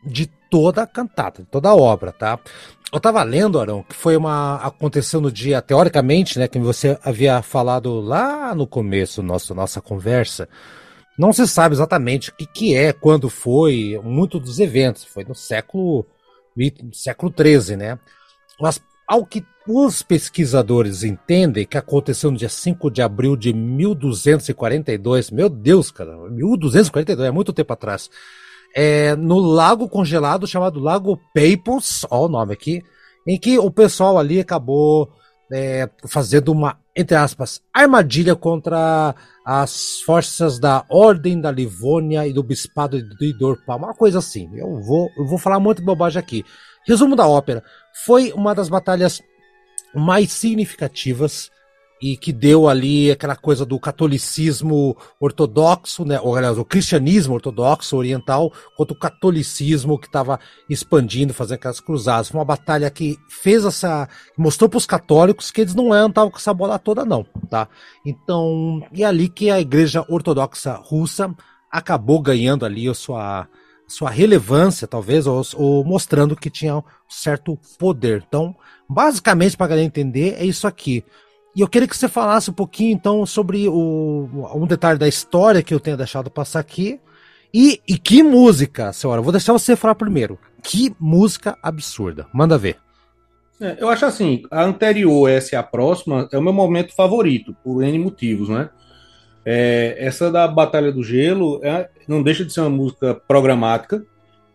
de 0.04 0.26
toda 0.50 0.82
a 0.82 0.88
cantata, 0.88 1.44
de 1.44 1.48
toda 1.48 1.70
a 1.70 1.76
obra, 1.76 2.12
tá? 2.12 2.40
Eu 2.92 3.00
tava 3.00 3.22
lendo, 3.22 3.60
Arão, 3.60 3.84
que 3.84 3.94
foi 3.94 4.18
uma. 4.18 4.56
aconteceu 4.56 5.22
no 5.22 5.32
dia, 5.32 5.62
teoricamente, 5.62 6.40
né? 6.40 6.48
Que 6.48 6.58
você 6.58 6.98
havia 7.04 7.44
falado 7.44 8.00
lá 8.00 8.56
no 8.56 8.66
começo 8.66 9.22
nosso, 9.22 9.54
nossa 9.54 9.80
conversa. 9.80 10.50
Não 11.16 11.32
se 11.32 11.48
sabe 11.48 11.76
exatamente 11.76 12.32
o 12.32 12.34
que, 12.34 12.48
que 12.48 12.76
é, 12.76 12.92
quando 12.92 13.30
foi, 13.30 14.02
muito 14.04 14.40
dos 14.40 14.58
eventos. 14.58 15.04
Foi 15.04 15.24
no 15.24 15.36
século, 15.36 16.08
século 16.92 17.32
XIII, 17.32 17.78
né? 17.78 18.00
Mas 18.60 18.82
ao 19.08 19.24
que 19.28 19.46
os 19.68 20.02
pesquisadores 20.02 21.04
entendem 21.04 21.66
que 21.66 21.78
aconteceu 21.78 22.32
no 22.32 22.38
dia 22.38 22.50
5 22.50 22.90
de 22.90 23.02
abril 23.02 23.36
de 23.36 23.54
1242, 23.54 25.32
meu 25.32 25.50
Deus, 25.50 25.92
cara, 25.92 26.16
1242, 26.30 27.28
é 27.28 27.32
muito 27.32 27.54
tempo 27.54 27.74
atrás 27.74 28.10
é, 28.76 29.16
no 29.16 29.40
lago 29.40 29.90
congelado 29.90 30.46
chamado 30.46 30.80
Lago 30.80 31.20
Peipus, 31.34 32.06
ó 32.12 32.26
o 32.26 32.30
nome 32.30 32.54
aqui, 32.54 32.84
em 33.26 33.38
que 33.38 33.58
o 33.58 33.72
pessoal 33.72 34.20
ali 34.20 34.40
acabou 34.40 35.12
é, 35.52 35.90
fazendo 36.08 36.52
uma, 36.52 36.78
entre 36.96 37.16
aspas, 37.16 37.60
armadilha 37.74 38.36
contra 38.36 39.16
as 39.44 40.02
forças 40.02 40.60
da 40.60 40.86
Ordem 40.90 41.42
da 41.42 41.50
Livônia 41.50 42.28
e 42.28 42.34
do 42.34 42.44
Bispado 42.44 43.02
de 43.02 43.34
Dorpal, 43.34 43.80
uma 43.80 43.96
coisa 43.96 44.20
assim. 44.20 44.48
Eu 44.56 44.80
vou, 44.82 45.10
eu 45.18 45.26
vou 45.26 45.40
falar 45.40 45.60
muito 45.60 45.84
bobagem 45.84 46.20
aqui. 46.20 46.46
Resumo 46.86 47.16
da 47.16 47.28
ópera: 47.28 47.64
foi 48.06 48.32
uma 48.34 48.54
das 48.54 48.70
batalhas 48.70 49.22
mais 49.98 50.32
significativas 50.32 51.52
e 52.02 52.16
que 52.16 52.32
deu 52.32 52.68
ali 52.70 53.10
aquela 53.10 53.36
coisa 53.36 53.66
do 53.66 53.80
catolicismo 53.80 54.96
ortodoxo, 55.20 56.06
né, 56.06 56.20
ou 56.22 56.36
aliás, 56.36 56.58
o 56.58 56.66
cristianismo 56.66 57.34
ortodoxo 57.34 57.98
oriental 57.98 58.52
contra 58.76 58.94
o 58.94 59.00
catolicismo 59.00 59.98
que 59.98 60.06
estava 60.06 60.40
expandindo, 60.70 61.34
fazendo 61.34 61.56
aquelas 61.56 61.80
cruzadas. 61.80 62.30
Foi 62.30 62.40
uma 62.40 62.46
batalha 62.46 62.90
que 62.92 63.18
fez 63.28 63.66
essa, 63.66 64.08
mostrou 64.38 64.70
para 64.70 64.78
os 64.78 64.86
católicos 64.86 65.50
que 65.50 65.62
eles 65.62 65.74
não 65.74 65.88
estavam 66.08 66.30
com 66.30 66.38
essa 66.38 66.54
bola 66.54 66.78
toda 66.78 67.04
não, 67.04 67.24
tá? 67.50 67.68
Então, 68.06 68.86
e 68.94 69.04
é 69.04 69.08
ali 69.08 69.28
que 69.28 69.50
a 69.50 69.60
Igreja 69.60 70.06
Ortodoxa 70.08 70.74
Russa 70.74 71.34
acabou 71.72 72.22
ganhando 72.22 72.66
ali 72.66 72.88
a 72.88 72.94
sua 72.94 73.48
sua 73.88 74.10
relevância, 74.10 74.88
talvez, 74.88 75.26
ou, 75.26 75.42
ou 75.56 75.84
mostrando 75.86 76.36
que 76.36 76.50
tinha 76.50 76.78
um 76.78 76.84
certo 77.08 77.58
poder. 77.80 78.24
Então, 78.28 78.56
basicamente, 78.88 79.56
para 79.56 79.68
galera 79.68 79.88
entender, 79.88 80.36
é 80.38 80.46
isso 80.46 80.68
aqui. 80.68 81.04
E 81.56 81.62
eu 81.62 81.68
queria 81.68 81.88
que 81.88 81.98
você 81.98 82.08
falasse 82.08 82.52
um 82.52 82.54
pouquinho, 82.54 82.94
então, 82.94 83.26
sobre 83.26 83.68
o, 83.68 84.30
um 84.54 84.68
detalhe 84.68 85.00
da 85.00 85.08
história 85.08 85.64
que 85.64 85.74
eu 85.74 85.80
tenho 85.80 85.98
deixado 85.98 86.30
passar 86.30 86.60
aqui. 86.60 87.00
E, 87.54 87.82
e 87.88 87.98
que 87.98 88.22
música, 88.22 88.92
senhora? 88.92 89.22
Vou 89.22 89.32
deixar 89.32 89.54
você 89.54 89.76
falar 89.76 89.96
primeiro. 89.96 90.38
Que 90.62 90.94
música 91.00 91.58
absurda. 91.64 92.28
Manda 92.34 92.58
ver. 92.58 92.78
É, 93.60 93.78
eu 93.80 93.90
acho 93.90 94.06
assim, 94.06 94.44
a 94.52 94.64
anterior, 94.64 95.30
essa 95.30 95.56
e 95.56 95.58
a 95.58 95.64
próxima, 95.64 96.28
é 96.32 96.38
o 96.38 96.42
meu 96.42 96.54
momento 96.54 96.94
favorito, 96.94 97.56
por 97.64 97.82
N 97.82 97.98
motivos, 97.98 98.50
né? 98.50 98.70
É, 99.50 99.96
essa 99.98 100.30
da 100.30 100.46
Batalha 100.46 100.92
do 100.92 101.02
Gelo 101.02 101.62
é, 101.64 101.90
não 102.06 102.22
deixa 102.22 102.44
de 102.44 102.52
ser 102.52 102.60
uma 102.60 102.70
música 102.70 103.16
programática, 103.16 104.06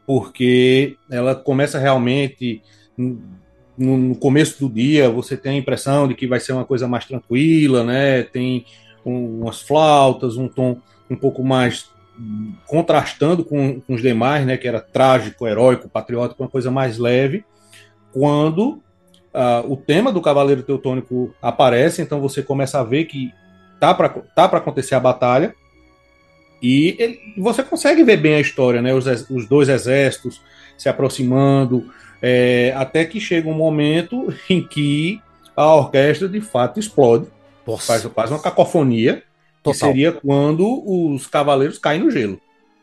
porque 0.07 0.99
ela 1.11 1.35
começa 1.35 1.79
realmente 1.79 2.61
no, 2.95 3.97
no, 3.97 4.15
começo 4.15 4.61
do 4.61 4.71
dia 4.71 5.09
você 5.09 5.35
tem 5.35 5.53
a 5.53 5.57
impressão 5.57 6.07
de 6.07 6.15
que 6.15 6.27
vai 6.27 6.39
ser 6.39 6.53
uma 6.53 6.67
coisa 6.67 6.87
mais 6.87 7.07
tranquila, 7.07 7.83
né? 7.83 8.23
Tem 8.23 8.67
um, 9.03 9.41
umas 9.41 9.63
flautas, 9.63 10.37
um 10.37 10.47
tom 10.47 10.77
um 11.09 11.17
pouco 11.17 11.43
mais 11.43 11.89
contrastando 12.67 13.47
com, 13.47 13.81
com, 13.81 13.95
os 13.95 14.03
demais, 14.03 14.45
né? 14.45 14.59
Que 14.59 14.69
era 14.69 14.79
trágico, 14.79 15.49
heróico, 15.49 15.89
patriótico, 15.89 16.43
uma 16.43 16.51
coisa 16.51 16.71
mais 16.71 16.99
leve. 16.99 17.47
Quando 18.13 18.73
uh, 19.33 19.73
o 19.73 19.75
tema 19.75 20.13
do 20.13 20.21
Cavaleiro 20.21 20.63
Teutônico 20.63 21.35
aparece, 21.41 22.03
então 22.03 22.21
você 22.21 22.43
começa 22.43 22.79
a 22.79 22.85
ver 22.85 23.07
que 23.07 23.33
tá 23.83 23.93
para 23.93 24.09
tá 24.09 24.49
para 24.49 24.59
acontecer 24.59 24.95
a 24.95 25.01
batalha. 25.01 25.57
E 26.63 26.95
ele, 27.01 27.19
você 27.37 27.65
consegue 27.65 28.05
ver 28.05 28.17
bem 28.17 28.37
a 28.37 28.41
história, 28.41 28.81
né? 28.81 28.95
Os, 28.95 29.07
os 29.29 29.49
dois 29.49 29.69
exércitos 29.69 30.41
se 30.79 30.89
aproximando, 30.89 31.93
é, 32.23 32.73
até 32.77 33.05
que 33.05 33.19
chega 33.19 33.49
um 33.49 33.55
momento 33.55 34.33
em 34.49 34.63
que 34.63 35.21
a 35.57 35.75
orquestra 35.75 36.29
de 36.29 36.41
fato 36.41 36.79
explode, 36.79 37.27
faz, 37.81 38.05
faz, 38.05 38.31
uma 38.31 38.41
cacofonia, 38.41 39.25
Total. 39.65 39.73
que 39.73 39.79
seria 39.79 40.13
quando 40.13 40.85
os 40.87 41.27
cavaleiros 41.27 41.77
caem 41.77 42.05
no 42.05 42.11
gelo, 42.11 42.41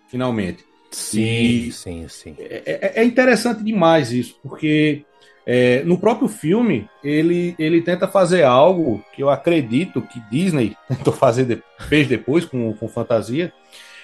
finalmente. 0.09 0.65
Sim, 0.91 1.21
e 1.21 1.71
sim, 1.71 2.05
sim. 2.09 2.35
É, 2.37 2.63
é, 2.65 3.01
é 3.01 3.03
interessante 3.05 3.63
demais 3.63 4.11
isso, 4.11 4.37
porque 4.43 5.05
é, 5.51 5.81
no 5.83 5.97
próprio 5.97 6.27
filme 6.27 6.87
ele, 7.03 7.55
ele 7.57 7.81
tenta 7.81 8.07
fazer 8.07 8.43
algo 8.43 9.03
que 9.15 9.23
eu 9.23 9.31
acredito 9.31 9.99
que 9.99 10.19
Disney 10.29 10.77
tentou 10.87 11.11
fazer 11.11 11.43
de, 11.43 11.59
fez 11.87 12.07
depois 12.07 12.45
com, 12.45 12.71
com 12.73 12.87
fantasia, 12.87 13.51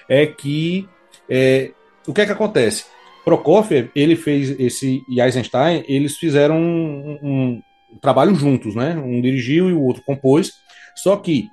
é 0.10 0.26
que 0.26 0.90
é, 1.30 1.70
o 2.08 2.14
que 2.16 2.22
é 2.22 2.26
que 2.26 2.32
acontece? 2.32 2.86
Prokofiev, 3.24 3.92
ele 3.96 4.16
fez 4.16 4.60
esse 4.60 5.04
e 5.08 5.22
Eisenstein, 5.22 5.84
eles 5.88 6.18
fizeram 6.18 6.58
um, 6.58 7.20
um, 7.22 7.62
um 7.94 7.98
trabalho 8.00 8.34
juntos, 8.34 8.74
né? 8.74 8.96
Um 8.96 9.22
dirigiu 9.22 9.70
e 9.70 9.74
o 9.74 9.82
outro 9.82 10.04
compôs. 10.04 10.54
Só 10.96 11.16
que 11.16 11.50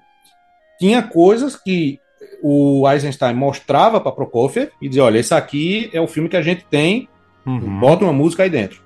tinha 0.79 1.03
coisas 1.03 1.55
que 1.55 1.99
o 2.43 2.89
Eisenstein 2.91 3.35
mostrava 3.35 4.01
para 4.01 4.13
Prokofiev 4.13 4.71
e 4.81 4.89
dizia: 4.89 5.05
olha, 5.05 5.19
esse 5.19 5.35
aqui 5.35 5.91
é 5.93 6.01
o 6.01 6.07
filme 6.07 6.31
que 6.31 6.37
a 6.37 6.43
gente 6.43 6.65
tem, 6.71 7.09
uhum. 7.47 7.81
bota 7.81 8.05
uma 8.05 8.13
música 8.13 8.43
aí 8.43 8.51
dentro. 8.51 8.83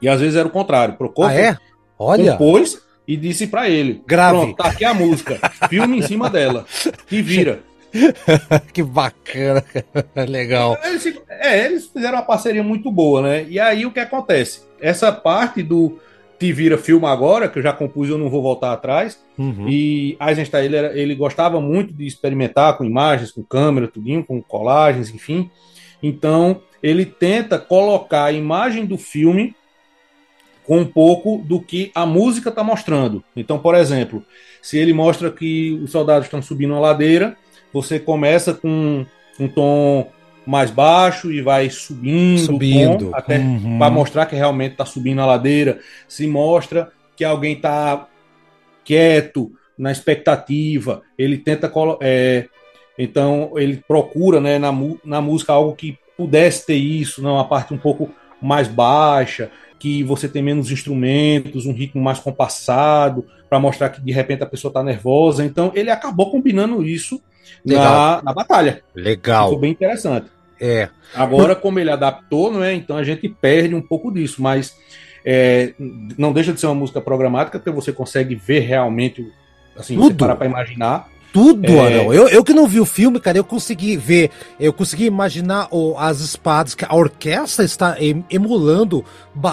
E 0.00 0.08
às 0.08 0.20
vezes 0.20 0.36
era 0.36 0.48
o 0.48 0.50
contrário. 0.50 0.94
Prokofiev 0.94 1.38
ah, 1.38 1.50
é? 1.50 1.58
Olha. 1.98 2.32
compôs 2.32 2.80
e 3.06 3.16
disse 3.16 3.46
para 3.46 3.68
ele: 3.68 4.02
Grave. 4.06 4.38
Pronto, 4.38 4.56
tá 4.56 4.68
aqui 4.68 4.84
a 4.84 4.94
música, 4.94 5.38
filme 5.68 5.98
em 5.98 6.02
cima 6.02 6.28
dela, 6.28 6.66
e 7.10 7.22
vira. 7.22 7.60
que 8.72 8.82
bacana, 8.82 9.64
legal. 10.28 10.76
Eles, 10.84 11.06
é, 11.28 11.64
eles 11.64 11.86
fizeram 11.86 12.18
uma 12.18 12.24
parceria 12.24 12.62
muito 12.62 12.92
boa, 12.92 13.22
né? 13.22 13.46
E 13.48 13.58
aí 13.58 13.86
o 13.86 13.90
que 13.90 14.00
acontece? 14.00 14.60
Essa 14.78 15.10
parte 15.10 15.62
do 15.62 15.98
Te 16.38 16.52
Vira 16.52 16.76
Filma 16.76 17.10
Agora, 17.10 17.48
que 17.48 17.58
eu 17.58 17.62
já 17.62 17.72
compus, 17.72 18.10
eu 18.10 18.18
não 18.18 18.28
vou 18.28 18.42
voltar 18.42 18.72
atrás. 18.72 19.18
Uhum. 19.38 19.66
E 19.68 20.18
Eisenstein, 20.20 20.66
ele, 20.66 20.76
era, 20.76 20.98
ele 20.98 21.14
gostava 21.14 21.60
muito 21.62 21.94
de 21.94 22.06
experimentar 22.06 22.76
com 22.76 22.84
imagens, 22.84 23.32
com 23.32 23.42
câmera, 23.42 23.88
tudinho, 23.88 24.22
com 24.22 24.42
colagens, 24.42 25.08
enfim. 25.08 25.50
Então, 26.02 26.60
ele 26.82 27.06
tenta 27.06 27.58
colocar 27.58 28.24
a 28.24 28.32
imagem 28.32 28.84
do 28.84 28.98
filme 28.98 29.56
com 30.68 30.80
um 30.80 30.84
pouco 30.84 31.42
do 31.46 31.58
que 31.58 31.90
a 31.94 32.04
música 32.04 32.50
está 32.50 32.62
mostrando. 32.62 33.24
Então, 33.34 33.58
por 33.58 33.74
exemplo, 33.74 34.22
se 34.60 34.76
ele 34.76 34.92
mostra 34.92 35.30
que 35.30 35.72
os 35.82 35.90
soldados 35.90 36.26
estão 36.26 36.42
subindo 36.42 36.72
uma 36.74 36.80
ladeira, 36.80 37.38
você 37.72 37.98
começa 37.98 38.52
com 38.52 39.06
um 39.40 39.48
tom 39.48 40.10
mais 40.46 40.70
baixo 40.70 41.32
e 41.32 41.40
vai 41.40 41.70
subindo, 41.70 42.40
subindo. 42.40 43.10
Tom, 43.10 43.16
até 43.16 43.38
uhum. 43.38 43.78
para 43.78 43.90
mostrar 43.90 44.26
que 44.26 44.36
realmente 44.36 44.72
está 44.72 44.84
subindo 44.84 45.22
a 45.22 45.26
ladeira. 45.26 45.80
Se 46.06 46.26
mostra 46.26 46.92
que 47.16 47.24
alguém 47.24 47.54
está 47.54 48.06
quieto, 48.84 49.50
na 49.78 49.92
expectativa, 49.92 51.02
ele 51.16 51.38
tenta 51.38 51.72
é, 52.00 52.46
então 52.98 53.52
ele 53.54 53.82
procura 53.86 54.40
né, 54.40 54.58
na, 54.58 54.70
na 55.04 55.20
música 55.20 55.52
algo 55.52 55.76
que 55.76 55.96
pudesse 56.16 56.66
ter 56.66 56.74
isso, 56.74 57.22
não, 57.22 57.34
uma 57.34 57.46
parte 57.46 57.72
um 57.72 57.78
pouco 57.78 58.10
mais 58.42 58.66
baixa, 58.66 59.50
que 59.78 60.02
você 60.02 60.28
tem 60.28 60.42
menos 60.42 60.70
instrumentos, 60.70 61.66
um 61.66 61.72
ritmo 61.72 62.02
mais 62.02 62.18
compassado, 62.18 63.24
para 63.48 63.60
mostrar 63.60 63.88
que 63.90 64.00
de 64.00 64.12
repente 64.12 64.42
a 64.42 64.46
pessoa 64.46 64.70
está 64.70 64.82
nervosa. 64.82 65.44
Então 65.44 65.72
ele 65.74 65.90
acabou 65.90 66.30
combinando 66.30 66.84
isso 66.84 67.20
na, 67.64 68.20
na 68.22 68.32
batalha. 68.32 68.82
Legal. 68.94 69.46
Ficou 69.46 69.60
bem 69.60 69.70
interessante. 69.70 70.26
É. 70.60 70.88
Agora, 71.14 71.54
como 71.54 71.78
ele 71.78 71.90
adaptou, 71.90 72.52
não 72.52 72.62
é? 72.62 72.74
Então 72.74 72.96
a 72.96 73.04
gente 73.04 73.28
perde 73.28 73.74
um 73.74 73.80
pouco 73.80 74.12
disso, 74.12 74.42
mas 74.42 74.76
é, 75.24 75.74
não 75.78 76.32
deixa 76.32 76.52
de 76.52 76.60
ser 76.60 76.66
uma 76.66 76.74
música 76.74 77.00
programática, 77.00 77.58
porque 77.58 77.70
você 77.70 77.92
consegue 77.92 78.34
ver 78.34 78.60
realmente, 78.60 79.32
assim, 79.76 79.94
Tudo. 79.94 80.08
você 80.08 80.14
parar 80.14 80.36
para 80.36 80.46
imaginar 80.46 81.08
tudo, 81.32 81.72
é... 81.72 81.80
Arão. 81.80 82.12
Eu, 82.12 82.28
eu 82.28 82.44
que 82.44 82.52
não 82.52 82.66
vi 82.66 82.80
o 82.80 82.86
filme, 82.86 83.20
cara, 83.20 83.38
eu 83.38 83.44
consegui 83.44 83.96
ver, 83.96 84.30
eu 84.58 84.72
consegui 84.72 85.04
imaginar 85.04 85.68
o, 85.70 85.96
as 85.98 86.20
espadas, 86.20 86.74
que 86.74 86.84
a 86.84 86.94
orquestra 86.94 87.64
está 87.64 87.96
emulando 88.30 89.04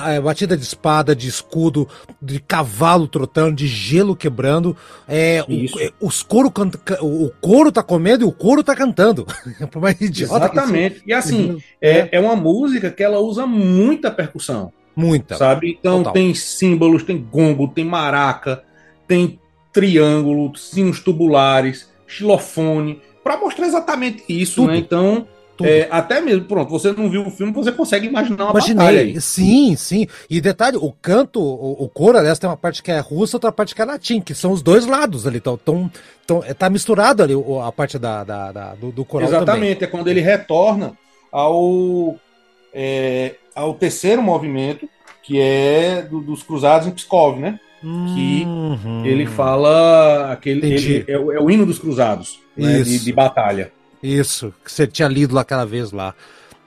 é, 0.08 0.20
batida 0.20 0.58
de 0.58 0.64
espada, 0.64 1.16
de 1.16 1.28
escudo, 1.28 1.88
de 2.22 2.40
cavalo 2.40 3.08
trotando, 3.08 3.56
de 3.56 3.68
gelo 3.68 4.16
quebrando. 4.16 4.76
É, 5.08 5.44
o, 5.48 5.80
é, 5.82 5.92
os 6.02 6.24
coro 6.24 6.50
canta, 6.50 6.80
o 7.04 7.32
couro 7.42 7.72
tá 7.72 7.84
comendo 7.84 8.24
e 8.24 8.28
o 8.28 8.32
couro 8.32 8.64
tá 8.64 8.76
cantando. 8.76 9.26
Exatamente. 10.00 11.04
E 11.06 11.14
assim, 11.14 11.62
é, 11.82 12.00
é, 12.00 12.10
é 12.14 12.20
uma 12.20 12.36
música 12.36 12.90
que 12.90 13.04
ela 13.04 13.20
usa 13.20 13.46
muita 13.46 14.10
percussão. 14.10 14.72
Muita. 14.96 15.36
Sabe? 15.36 15.78
Então 15.78 15.98
Total. 15.98 16.14
tem 16.14 16.34
símbolos, 16.34 17.04
tem 17.04 17.22
gongo, 17.22 17.68
tem 17.68 17.84
maraca, 17.84 18.64
tem 19.08 19.40
triângulo, 19.76 20.56
sinos 20.58 21.02
tubulares, 21.02 21.88
xilofone, 22.08 23.02
para 23.22 23.38
mostrar 23.38 23.68
exatamente 23.68 24.24
isso, 24.30 24.62
Tudo. 24.62 24.68
né? 24.72 24.78
Então, 24.78 25.28
é, 25.62 25.88
até 25.92 26.20
mesmo, 26.22 26.46
pronto, 26.46 26.70
você 26.70 26.92
não 26.92 27.10
viu 27.10 27.26
o 27.26 27.30
filme, 27.30 27.52
você 27.54 27.72
consegue 27.72 28.08
imaginar 28.08 28.46
uma 28.46 28.54
batalha 28.54 28.72
Imaginei. 28.72 29.00
aí. 29.16 29.22
Sim, 29.22 29.76
sim. 29.76 30.08
E 30.30 30.40
detalhe, 30.42 30.78
o 30.78 30.92
canto, 31.02 31.42
o, 31.42 31.84
o 31.84 31.90
coro, 31.90 32.18
aliás, 32.18 32.40
tem 32.40 32.50
uma 32.50 32.58
parte 32.58 32.82
que 32.82 32.92
é 32.92 33.00
russa, 33.00 33.36
outra 33.38 33.52
parte 33.52 33.76
que 33.76 33.82
é 33.82 33.86
latim, 33.86 34.20
que 34.22 34.34
são 34.34 34.52
os 34.52 34.62
dois 34.62 34.86
lados 34.86 35.26
ali. 35.28 35.38
Então, 35.38 35.58
tão, 35.58 35.92
tão, 36.28 36.42
tá 36.58 36.70
misturado 36.70 37.22
ali 37.24 37.34
a 37.66 37.72
parte 37.72 37.98
da, 38.00 38.24
da, 38.24 38.52
da- 38.52 38.76
do, 38.76 38.92
do 38.92 39.04
coral 39.06 39.28
também. 39.30 39.44
Exatamente, 39.44 39.84
é 39.84 39.88
quando 39.88 40.08
ele 40.10 40.20
retorna 40.22 40.94
ao, 41.32 42.16
é, 42.74 43.36
ao 43.56 43.74
terceiro 43.74 44.22
movimento, 44.22 44.88
que 45.24 45.40
é 45.40 46.02
do- 46.02 46.20
dos 46.22 46.44
Cruzados 46.44 46.88
em 46.88 46.92
Pskov, 46.92 47.40
né? 47.40 47.60
Que 48.14 48.44
Uhum. 48.46 49.06
Ele 49.06 49.26
fala 49.26 50.32
aquele 50.32 50.66
ele- 50.74 51.06
é, 51.08 51.18
o- 51.18 51.32
é 51.32 51.40
o 51.40 51.50
hino 51.50 51.66
dos 51.66 51.78
Cruzados, 51.80 52.40
né, 52.58 52.82
de, 52.82 53.00
de 53.00 53.14
batalha. 53.14 53.72
Isso, 54.02 54.54
que 54.64 54.72
você 54.72 54.86
tinha 54.88 55.08
lido 55.08 55.34
lá 55.36 55.42
aquela 55.42 55.66
vez 55.66 55.92
lá. 55.92 56.14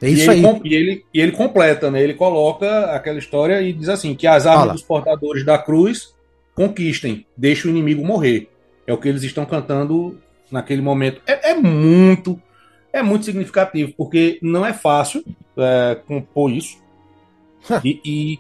É 0.00 0.08
E 0.08 0.12
isso 0.14 0.30
ele, 0.30 0.46
aí. 0.46 0.52
com- 0.54 0.60
e, 0.64 0.74
ele, 0.74 1.04
e 1.12 1.20
ele 1.20 1.32
completa, 1.32 1.90
né? 1.90 2.00
Ele 2.02 2.14
coloca 2.14 2.86
aquela 2.94 3.18
história 3.18 3.60
e 3.60 3.72
diz 3.72 3.88
assim: 3.88 4.14
que 4.14 4.26
as 4.26 4.46
armas 4.46 4.60
Fala. 4.62 4.72
dos 4.74 4.82
portadores 4.82 5.44
da 5.44 5.58
cruz 5.58 6.14
conquistem, 6.54 7.26
deixe 7.36 7.66
o 7.66 7.70
inimigo 7.70 8.04
morrer. 8.04 8.48
É 8.86 8.92
o 8.92 8.96
que 8.98 9.08
eles 9.08 9.22
estão 9.22 9.44
cantando 9.44 10.18
naquele 10.50 10.80
momento. 10.82 11.20
É, 11.26 11.50
é 11.50 11.54
muito, 11.54 12.40
é 12.92 13.02
muito 13.02 13.24
significativo, 13.24 13.92
porque 13.96 14.38
não 14.40 14.64
é 14.64 14.72
fácil 14.72 15.24
é, 15.56 15.96
compor 16.06 16.50
isso 16.52 16.78
e, 17.84 18.00
e, 18.04 18.38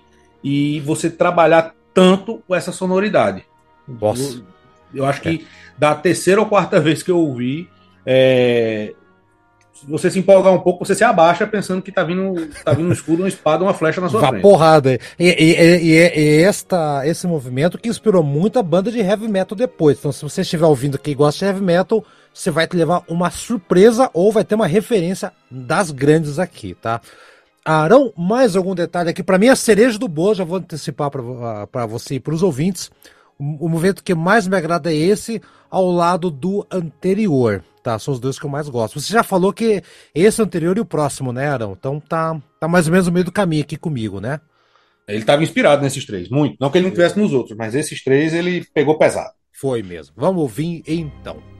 e 0.76 0.80
você 0.80 1.10
trabalhar 1.10 1.74
tanto 1.98 2.42
com 2.46 2.54
essa 2.54 2.72
sonoridade. 2.72 3.44
Nossa. 3.86 4.38
Eu, 4.94 5.00
eu 5.00 5.04
acho 5.06 5.20
que 5.20 5.46
da 5.76 5.94
terceira 5.94 6.40
ou 6.40 6.46
quarta 6.46 6.80
vez 6.80 7.02
que 7.02 7.10
eu 7.10 7.18
ouvi, 7.18 7.68
é, 8.04 8.94
se 9.72 9.86
você 9.86 10.10
se 10.10 10.18
empolgar 10.18 10.52
um 10.52 10.58
pouco, 10.60 10.84
você 10.84 10.94
se 10.94 11.04
abaixa 11.04 11.46
pensando 11.46 11.80
que 11.82 11.92
tá 11.92 12.02
vindo, 12.02 12.34
tá 12.64 12.72
vindo 12.72 12.88
um 12.88 12.92
escudo, 12.92 13.22
uma 13.22 13.28
espada, 13.28 13.62
uma 13.62 13.74
flecha 13.74 14.00
na 14.00 14.08
sua 14.08 14.20
Vá 14.20 14.28
frente. 14.28 14.42
porrada. 14.42 14.92
E, 14.94 14.98
e, 15.18 15.28
e, 15.28 15.92
e- 15.92 16.20
e 16.20 16.42
esta, 16.42 17.06
esse 17.06 17.26
movimento 17.26 17.78
que 17.78 17.88
inspirou 17.88 18.22
muita 18.22 18.62
banda 18.62 18.90
de 18.90 18.98
heavy 18.98 19.28
metal 19.28 19.56
depois. 19.56 19.98
Então, 19.98 20.10
se 20.12 20.22
você 20.22 20.40
estiver 20.40 20.66
ouvindo 20.66 20.96
aqui 20.96 21.12
e 21.12 21.14
gosta 21.14 21.38
de 21.44 21.44
heavy 21.52 21.64
metal, 21.64 22.04
você 22.34 22.50
vai 22.50 22.66
te 22.66 22.76
levar 22.76 23.02
uma 23.08 23.30
surpresa 23.30 24.10
ou 24.12 24.32
vai 24.32 24.44
ter 24.44 24.54
uma 24.54 24.66
referência 24.66 25.32
das 25.50 25.90
grandes 25.90 26.38
aqui, 26.38 26.74
tá? 26.74 27.00
Arão, 27.76 28.12
mais 28.16 28.56
algum 28.56 28.74
detalhe 28.74 29.10
aqui? 29.10 29.22
Para 29.22 29.38
mim, 29.38 29.48
a 29.48 29.56
cereja 29.56 29.98
do 29.98 30.08
bolo, 30.08 30.34
já 30.34 30.44
vou 30.44 30.58
antecipar 30.58 31.10
para 31.10 31.86
você 31.86 32.14
e 32.14 32.20
para 32.20 32.34
os 32.34 32.42
ouvintes. 32.42 32.90
O, 33.38 33.66
o 33.66 33.68
movimento 33.68 34.02
que 34.02 34.14
mais 34.14 34.48
me 34.48 34.56
agrada 34.56 34.92
é 34.92 34.96
esse, 34.96 35.40
ao 35.70 35.90
lado 35.90 36.30
do 36.30 36.66
anterior, 36.70 37.62
tá? 37.82 37.98
São 37.98 38.14
os 38.14 38.20
dois 38.20 38.38
que 38.38 38.46
eu 38.46 38.50
mais 38.50 38.68
gosto. 38.68 38.98
Você 38.98 39.12
já 39.12 39.22
falou 39.22 39.52
que 39.52 39.82
esse 40.14 40.40
anterior 40.40 40.76
e 40.78 40.80
o 40.80 40.84
próximo, 40.84 41.32
né, 41.32 41.48
Arão? 41.48 41.76
Então 41.78 42.00
tá, 42.00 42.40
tá 42.58 42.66
mais 42.66 42.86
ou 42.86 42.92
menos 42.92 43.06
no 43.06 43.12
meio 43.12 43.24
do 43.24 43.32
caminho 43.32 43.62
aqui 43.62 43.76
comigo, 43.76 44.20
né? 44.20 44.40
Ele 45.06 45.18
estava 45.18 45.42
inspirado 45.42 45.82
nesses 45.82 46.04
três, 46.04 46.28
muito. 46.28 46.56
Não 46.60 46.70
que 46.70 46.78
ele 46.78 46.86
não 46.86 46.92
tivesse 46.92 47.18
nos 47.18 47.32
outros, 47.32 47.56
mas 47.56 47.74
esses 47.74 48.02
três 48.02 48.32
ele 48.32 48.64
pegou 48.74 48.98
pesado. 48.98 49.32
Foi 49.52 49.82
mesmo. 49.82 50.14
Vamos 50.16 50.40
ouvir 50.40 50.82
então. 50.86 51.57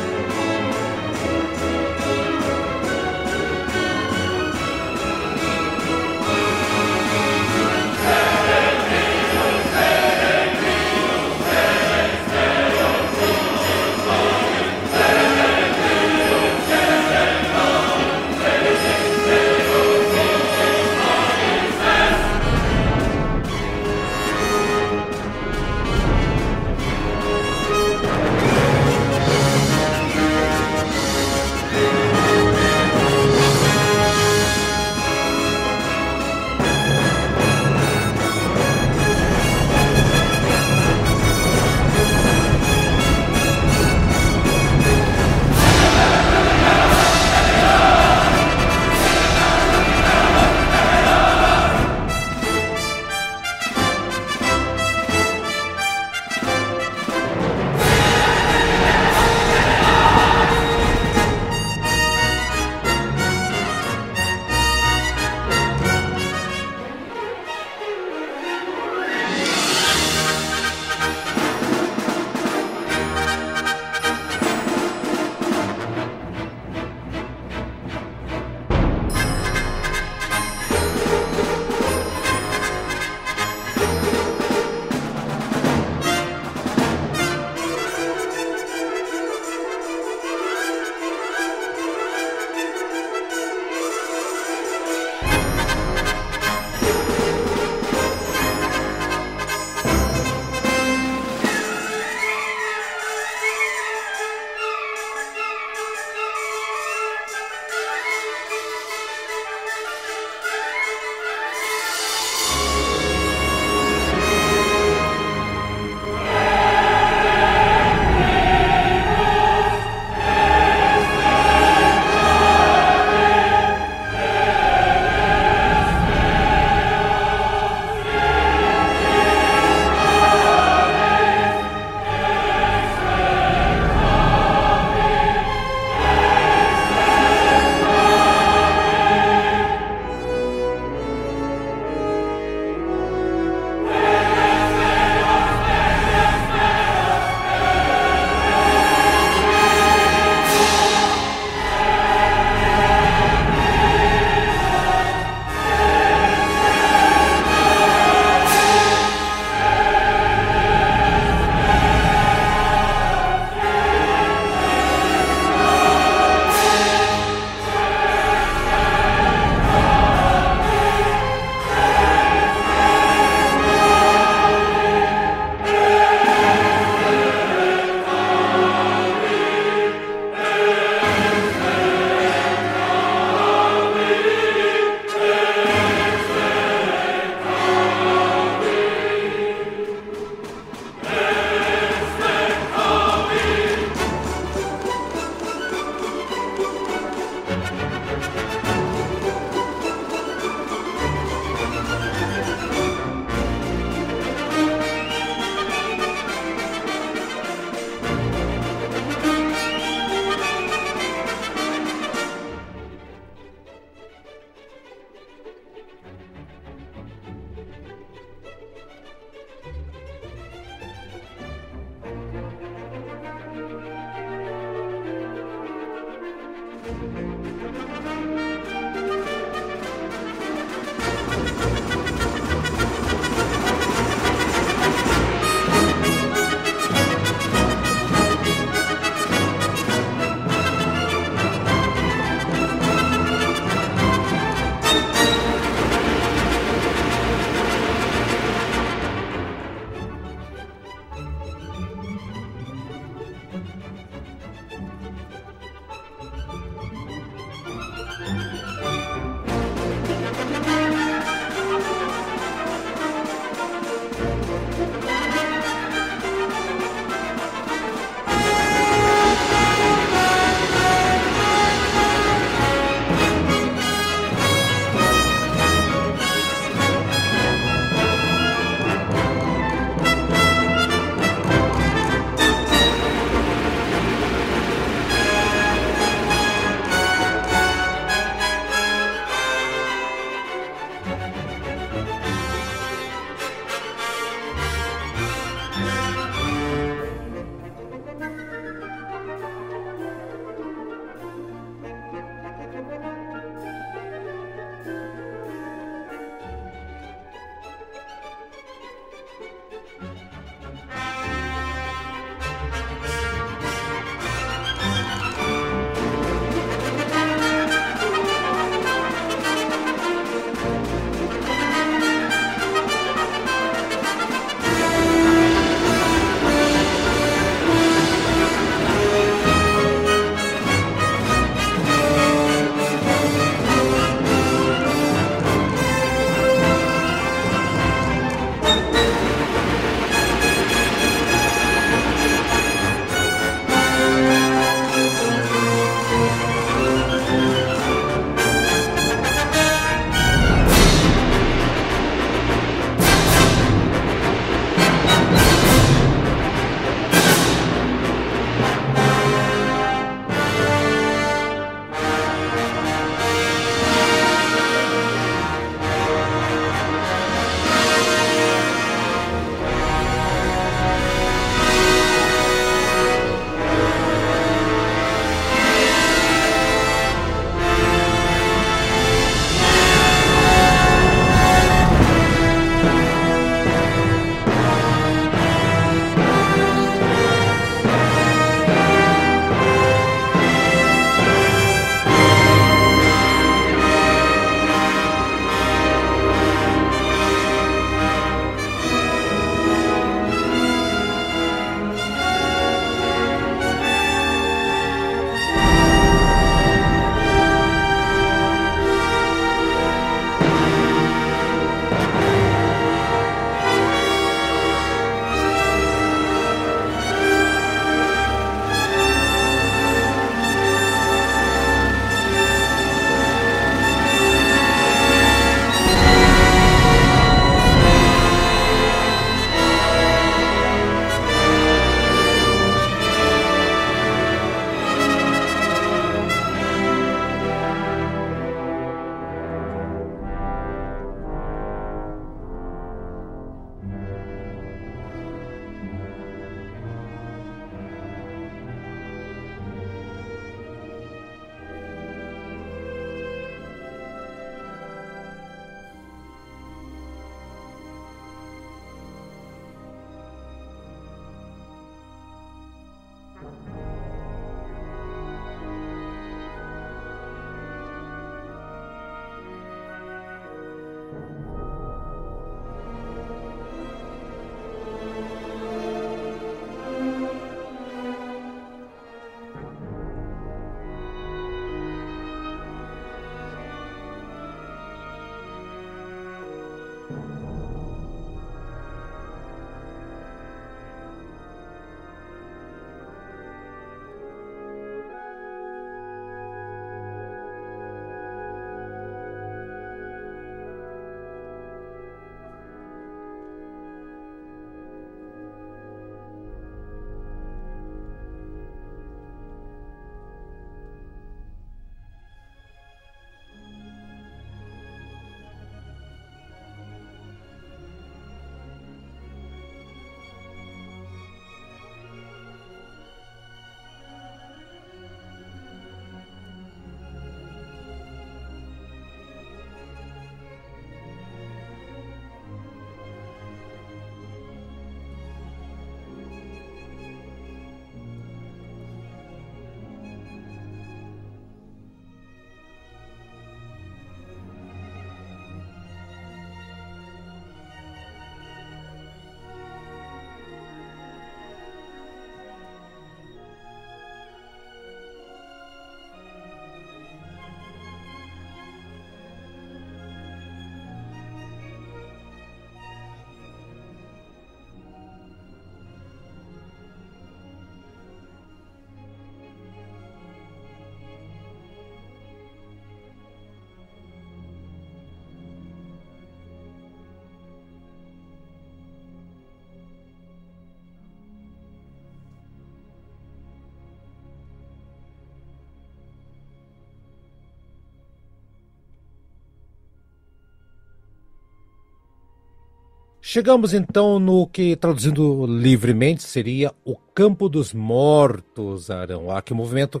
Chegamos 593.34 593.74
então 593.74 594.20
no 594.20 594.46
que, 594.46 594.76
traduzindo 594.76 595.44
livremente, 595.44 596.22
seria 596.22 596.72
o 596.84 596.94
Campo 596.94 597.48
dos 597.48 597.72
Mortos, 597.72 598.92
Arão. 598.92 599.28
Ah, 599.28 599.42
que 599.42 599.52
movimento. 599.52 600.00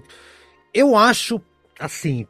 Eu 0.72 0.94
acho, 0.94 1.40
assim, 1.76 2.28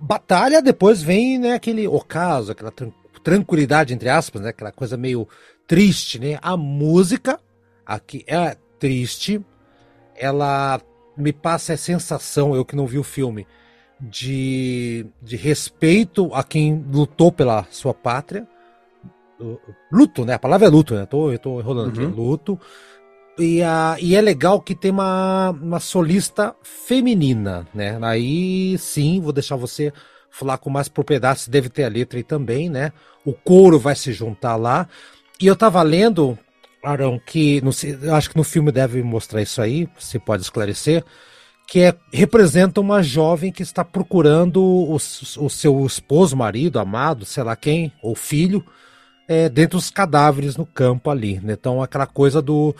batalha, 0.00 0.60
depois 0.60 1.00
vem 1.00 1.38
né, 1.38 1.52
aquele 1.52 1.86
ocaso, 1.86 2.50
aquela 2.50 2.72
tranquilidade, 3.22 3.94
entre 3.94 4.08
aspas, 4.08 4.42
né, 4.42 4.48
aquela 4.48 4.72
coisa 4.72 4.96
meio 4.96 5.28
triste, 5.68 6.18
né? 6.18 6.36
A 6.42 6.56
música 6.56 7.38
aqui 7.86 8.24
é 8.26 8.56
triste, 8.76 9.40
ela 10.16 10.80
me 11.16 11.32
passa 11.32 11.74
a 11.74 11.76
sensação, 11.76 12.56
eu 12.56 12.64
que 12.64 12.74
não 12.74 12.88
vi 12.88 12.98
o 12.98 13.04
filme, 13.04 13.46
de, 14.00 15.06
de 15.22 15.36
respeito 15.36 16.34
a 16.34 16.42
quem 16.42 16.84
lutou 16.90 17.30
pela 17.30 17.68
sua 17.70 17.94
pátria 17.94 18.48
luto, 19.92 20.24
né? 20.24 20.34
A 20.34 20.38
palavra 20.38 20.66
é 20.66 20.70
luto, 20.70 20.94
né? 20.94 21.06
Tô, 21.06 21.30
eu 21.30 21.38
tô 21.38 21.60
enrolando 21.60 21.96
uhum. 21.96 22.06
aqui. 22.06 22.14
Luto. 22.14 22.60
E, 23.38 23.62
a, 23.62 23.96
e 24.00 24.16
é 24.16 24.20
legal 24.20 24.60
que 24.60 24.74
tem 24.74 24.90
uma, 24.90 25.50
uma 25.50 25.78
solista 25.78 26.56
feminina, 26.62 27.66
né? 27.72 27.96
Aí 28.02 28.76
sim, 28.78 29.20
vou 29.20 29.32
deixar 29.32 29.54
você 29.54 29.92
falar 30.30 30.58
com 30.58 30.70
mais 30.70 30.88
propriedade, 30.88 31.40
se 31.40 31.50
deve 31.50 31.68
ter 31.68 31.84
a 31.84 31.88
letra 31.88 32.18
aí 32.18 32.24
também, 32.24 32.68
né? 32.68 32.92
O 33.24 33.32
coro 33.32 33.78
vai 33.78 33.94
se 33.94 34.12
juntar 34.12 34.56
lá. 34.56 34.88
E 35.40 35.46
eu 35.46 35.54
tava 35.54 35.80
lendo, 35.82 36.36
Arão, 36.82 37.20
que 37.24 37.60
no, 37.60 37.70
eu 38.02 38.14
acho 38.14 38.30
que 38.30 38.36
no 38.36 38.44
filme 38.44 38.72
deve 38.72 39.02
mostrar 39.02 39.40
isso 39.40 39.62
aí, 39.62 39.88
você 39.98 40.18
pode 40.18 40.42
esclarecer, 40.42 41.04
que 41.66 41.80
é, 41.80 41.94
representa 42.12 42.80
uma 42.80 43.02
jovem 43.02 43.52
que 43.52 43.62
está 43.62 43.84
procurando 43.84 44.60
o, 44.60 44.94
o 44.94 45.50
seu 45.50 45.86
esposo, 45.86 46.36
marido, 46.36 46.80
amado, 46.80 47.24
sei 47.24 47.42
lá 47.44 47.54
quem, 47.54 47.92
ou 48.02 48.16
filho, 48.16 48.64
é, 49.28 49.48
dentre 49.48 49.76
os 49.76 49.90
cadáveres 49.90 50.56
no 50.56 50.64
campo 50.64 51.10
ali. 51.10 51.38
Né? 51.40 51.52
Então, 51.52 51.82
aquela 51.82 52.06
coisa 52.06 52.40
do, 52.40 52.74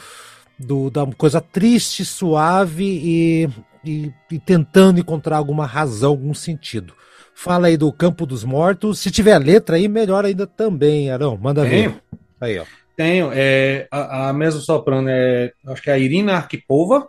do 0.58 0.90
da 0.90 1.06
coisa 1.06 1.40
triste, 1.40 2.04
suave 2.04 2.84
e, 2.84 3.48
e, 3.84 4.12
e, 4.32 4.38
tentando 4.38 4.98
encontrar 4.98 5.36
alguma 5.36 5.66
razão, 5.66 6.10
algum 6.10 6.32
sentido. 6.32 6.94
Fala 7.34 7.68
aí 7.68 7.76
do 7.76 7.92
Campo 7.92 8.26
dos 8.26 8.42
Mortos. 8.42 8.98
Se 8.98 9.10
tiver 9.10 9.38
letra 9.38 9.76
aí, 9.76 9.86
melhor 9.86 10.24
ainda 10.24 10.46
também, 10.46 11.10
Arão. 11.10 11.36
Manda 11.36 11.64
Tenho. 11.64 11.90
ver. 11.90 12.02
Aí, 12.40 12.58
ó. 12.58 12.64
Tenho. 12.96 13.30
É, 13.32 13.86
a, 13.92 14.30
a 14.30 14.32
mesa 14.32 14.58
soprano 14.58 15.08
é, 15.08 15.52
acho 15.68 15.82
que 15.82 15.90
é 15.90 15.92
a 15.92 15.98
Irina 15.98 16.34
Arquipova. 16.34 17.08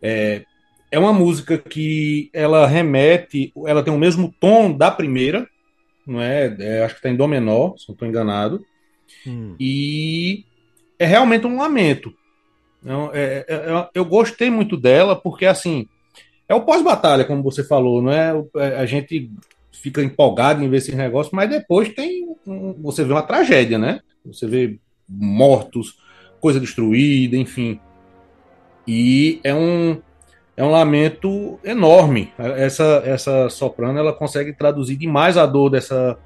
É, 0.00 0.42
é 0.92 0.98
uma 0.98 1.12
música 1.12 1.58
que 1.58 2.30
ela 2.32 2.66
remete, 2.66 3.52
ela 3.66 3.82
tem 3.82 3.92
o 3.92 3.98
mesmo 3.98 4.32
tom 4.40 4.72
da 4.72 4.90
primeira, 4.90 5.48
não 6.10 6.20
é? 6.20 6.54
é 6.58 6.84
acho 6.84 6.94
que 6.94 6.98
está 6.98 7.10
em 7.10 7.16
Dó 7.16 7.26
menor, 7.26 7.78
se 7.78 7.88
não 7.88 7.94
estou 7.94 8.08
enganado. 8.08 8.64
Hum. 9.26 9.54
E 9.58 10.44
é 10.98 11.06
realmente 11.06 11.46
um 11.46 11.56
lamento. 11.56 12.12
Então, 12.82 13.10
é, 13.12 13.44
é, 13.48 13.54
é, 13.54 13.88
eu 13.94 14.04
gostei 14.04 14.50
muito 14.50 14.76
dela 14.76 15.14
porque 15.14 15.44
assim 15.46 15.86
é 16.48 16.54
o 16.54 16.62
pós-batalha, 16.62 17.24
como 17.24 17.42
você 17.42 17.62
falou, 17.62 18.02
não 18.02 18.10
é? 18.10 18.32
é? 18.56 18.76
A 18.76 18.86
gente 18.86 19.30
fica 19.70 20.02
empolgado 20.02 20.64
em 20.64 20.68
ver 20.68 20.78
esse 20.78 20.94
negócio, 20.94 21.34
mas 21.34 21.48
depois 21.48 21.88
tem 21.94 22.26
um, 22.46 22.72
você 22.82 23.04
vê 23.04 23.12
uma 23.12 23.22
tragédia, 23.22 23.78
né? 23.78 24.00
Você 24.24 24.46
vê 24.46 24.78
mortos, 25.08 25.98
coisa 26.40 26.58
destruída, 26.58 27.36
enfim. 27.36 27.78
E 28.86 29.40
é 29.44 29.54
um 29.54 30.00
é 30.56 30.64
um 30.64 30.70
lamento 30.70 31.58
enorme. 31.64 32.32
Essa, 32.38 33.02
essa 33.04 33.48
soprano 33.48 33.98
ela 33.98 34.12
consegue 34.12 34.52
traduzir 34.52 34.96
demais 34.96 35.36
a 35.36 35.46
dor 35.46 35.70
dessa, 35.70 36.18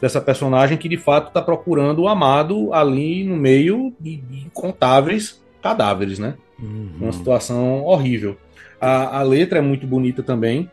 dessa 0.00 0.20
personagem 0.20 0.78
que 0.78 0.88
de 0.88 0.96
fato 0.96 1.28
está 1.28 1.42
procurando 1.42 2.02
o 2.02 2.08
amado 2.08 2.72
ali 2.72 3.24
no 3.24 3.36
meio 3.36 3.92
de, 3.98 4.22
incontáveis 4.46 5.42
cadáveres, 5.62 6.18
né? 6.18 6.34
Uhum. 6.58 6.90
Uma 7.00 7.12
situação 7.12 7.82
horrível. 7.84 8.36
A, 8.80 9.18
a 9.18 9.22
letra 9.22 9.58
é 9.58 9.62
muito 9.62 9.86
bonita 9.86 10.22
também 10.22 10.70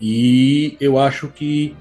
e 0.00 0.76
eu 0.80 0.98
acho 0.98 1.28
que 1.28 1.76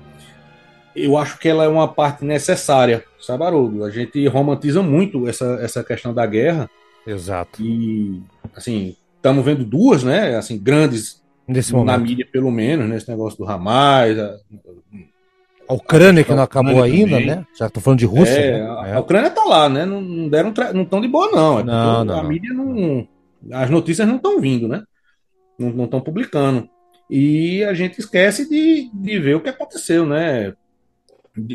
eu 0.96 1.18
acho 1.18 1.38
que 1.38 1.50
ela 1.50 1.66
é 1.66 1.68
uma 1.68 1.90
parte 1.90 2.24
necessária, 2.24 3.04
sabe, 3.20 3.44
Haroldo? 3.44 3.84
A 3.84 3.92
gente 3.92 4.26
romantiza 4.28 4.82
muito 4.82 5.28
essa, 5.28 5.60
essa 5.62 5.84
questão 5.84 6.14
da 6.14 6.26
guerra. 6.26 6.70
Exato. 7.06 7.62
E, 7.62 8.24
assim, 8.56 8.96
estamos 9.26 9.44
vendo 9.44 9.66
duas, 9.66 10.04
né? 10.04 10.36
Assim, 10.36 10.58
grandes 10.62 11.24
Nesse 11.48 11.74
na 11.74 11.80
momento. 11.80 12.02
mídia, 12.02 12.28
pelo 12.32 12.52
menos, 12.52 12.88
nesse 12.88 13.10
negócio 13.10 13.38
do 13.38 13.50
Hamas. 13.50 14.18
A, 14.18 14.38
a 15.68 15.74
Ucrânia 15.74 16.24
que 16.24 16.34
não 16.34 16.44
acabou 16.44 16.82
ainda, 16.82 17.12
também. 17.12 17.26
né? 17.28 17.46
Já 17.58 17.70
tô 17.70 17.80
falando 17.80 18.00
de 18.00 18.06
Rússia. 18.06 18.38
É, 18.38 18.60
né? 18.60 18.70
a, 18.70 18.88
é. 18.88 18.94
a, 18.94 19.00
Ucrânia 19.00 19.30
tá 19.30 19.44
lá, 19.44 19.70
né? 19.70 19.86
Não, 19.86 20.02
não 20.02 20.30
deram 20.30 20.54
não 20.74 20.84
estão 20.84 21.02
de 21.02 21.08
boa, 21.08 21.32
não. 21.32 21.60
É 21.60 21.64
não, 21.64 22.06
não 22.06 22.20
a 22.20 22.24
não. 22.24 22.30
mídia 22.30 22.54
não. 22.54 23.08
As 23.52 23.70
notícias 23.70 24.08
não 24.08 24.16
estão 24.16 24.40
vindo, 24.40 24.68
né? 24.68 24.84
Não 25.58 25.86
estão 25.86 26.02
publicando. 26.02 26.68
E 27.10 27.64
a 27.64 27.74
gente 27.74 28.00
esquece 28.00 28.50
de, 28.50 28.90
de 28.92 29.20
ver 29.20 29.36
o 29.36 29.42
que 29.42 29.50
aconteceu, 29.50 30.06
né? 30.06 30.54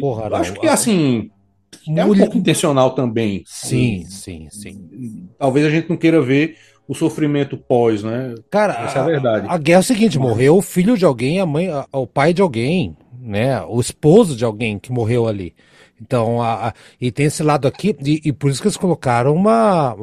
Porra, 0.01 0.37
acho 0.37 0.55
que 0.55 0.69
assim. 0.69 1.31
É 1.97 2.05
um 2.05 2.17
pouco 2.17 2.37
intencional 2.37 2.95
também. 2.95 3.43
Sim, 3.47 4.05
sim, 4.05 4.49
sim. 4.51 5.29
Talvez 5.39 5.67
a 5.67 5.71
gente 5.71 5.89
não 5.89 5.97
queira 5.97 6.21
ver 6.21 6.57
o 6.91 6.95
sofrimento 6.97 7.57
pós, 7.57 8.03
né? 8.03 8.35
Cara, 8.51 8.73
essa 8.85 8.99
é 8.99 9.03
a 9.03 9.05
verdade. 9.05 9.47
A, 9.49 9.55
a 9.55 9.59
guerra 9.59 9.79
é 9.79 9.81
o 9.81 9.85
seguinte: 9.85 10.19
morreu 10.19 10.57
o 10.57 10.63
filho 10.63 10.99
de 10.99 11.05
alguém, 11.05 11.39
a 11.39 11.47
mãe, 11.47 11.69
a, 11.69 11.87
o 11.93 12.05
pai 12.05 12.35
de 12.35 12.43
alguém, 12.43 12.97
né? 13.17 13.63
O 13.63 13.81
esposo 13.81 14.35
de 14.35 14.45
alguém 14.45 14.77
que 14.77 14.91
morreu 14.91 15.29
ali. 15.29 15.55
Então, 16.03 16.43
a, 16.43 16.71
a, 16.71 16.75
e 17.01 17.13
tem 17.13 17.27
esse 17.27 17.45
lado 17.45 17.69
aqui, 17.69 17.95
e, 18.05 18.21
e, 18.25 18.33
por 18.33 18.51
isso 18.51 18.61
que 18.61 18.67
eles 18.67 18.77
colocaram 18.77 19.33
uma. 19.33 19.95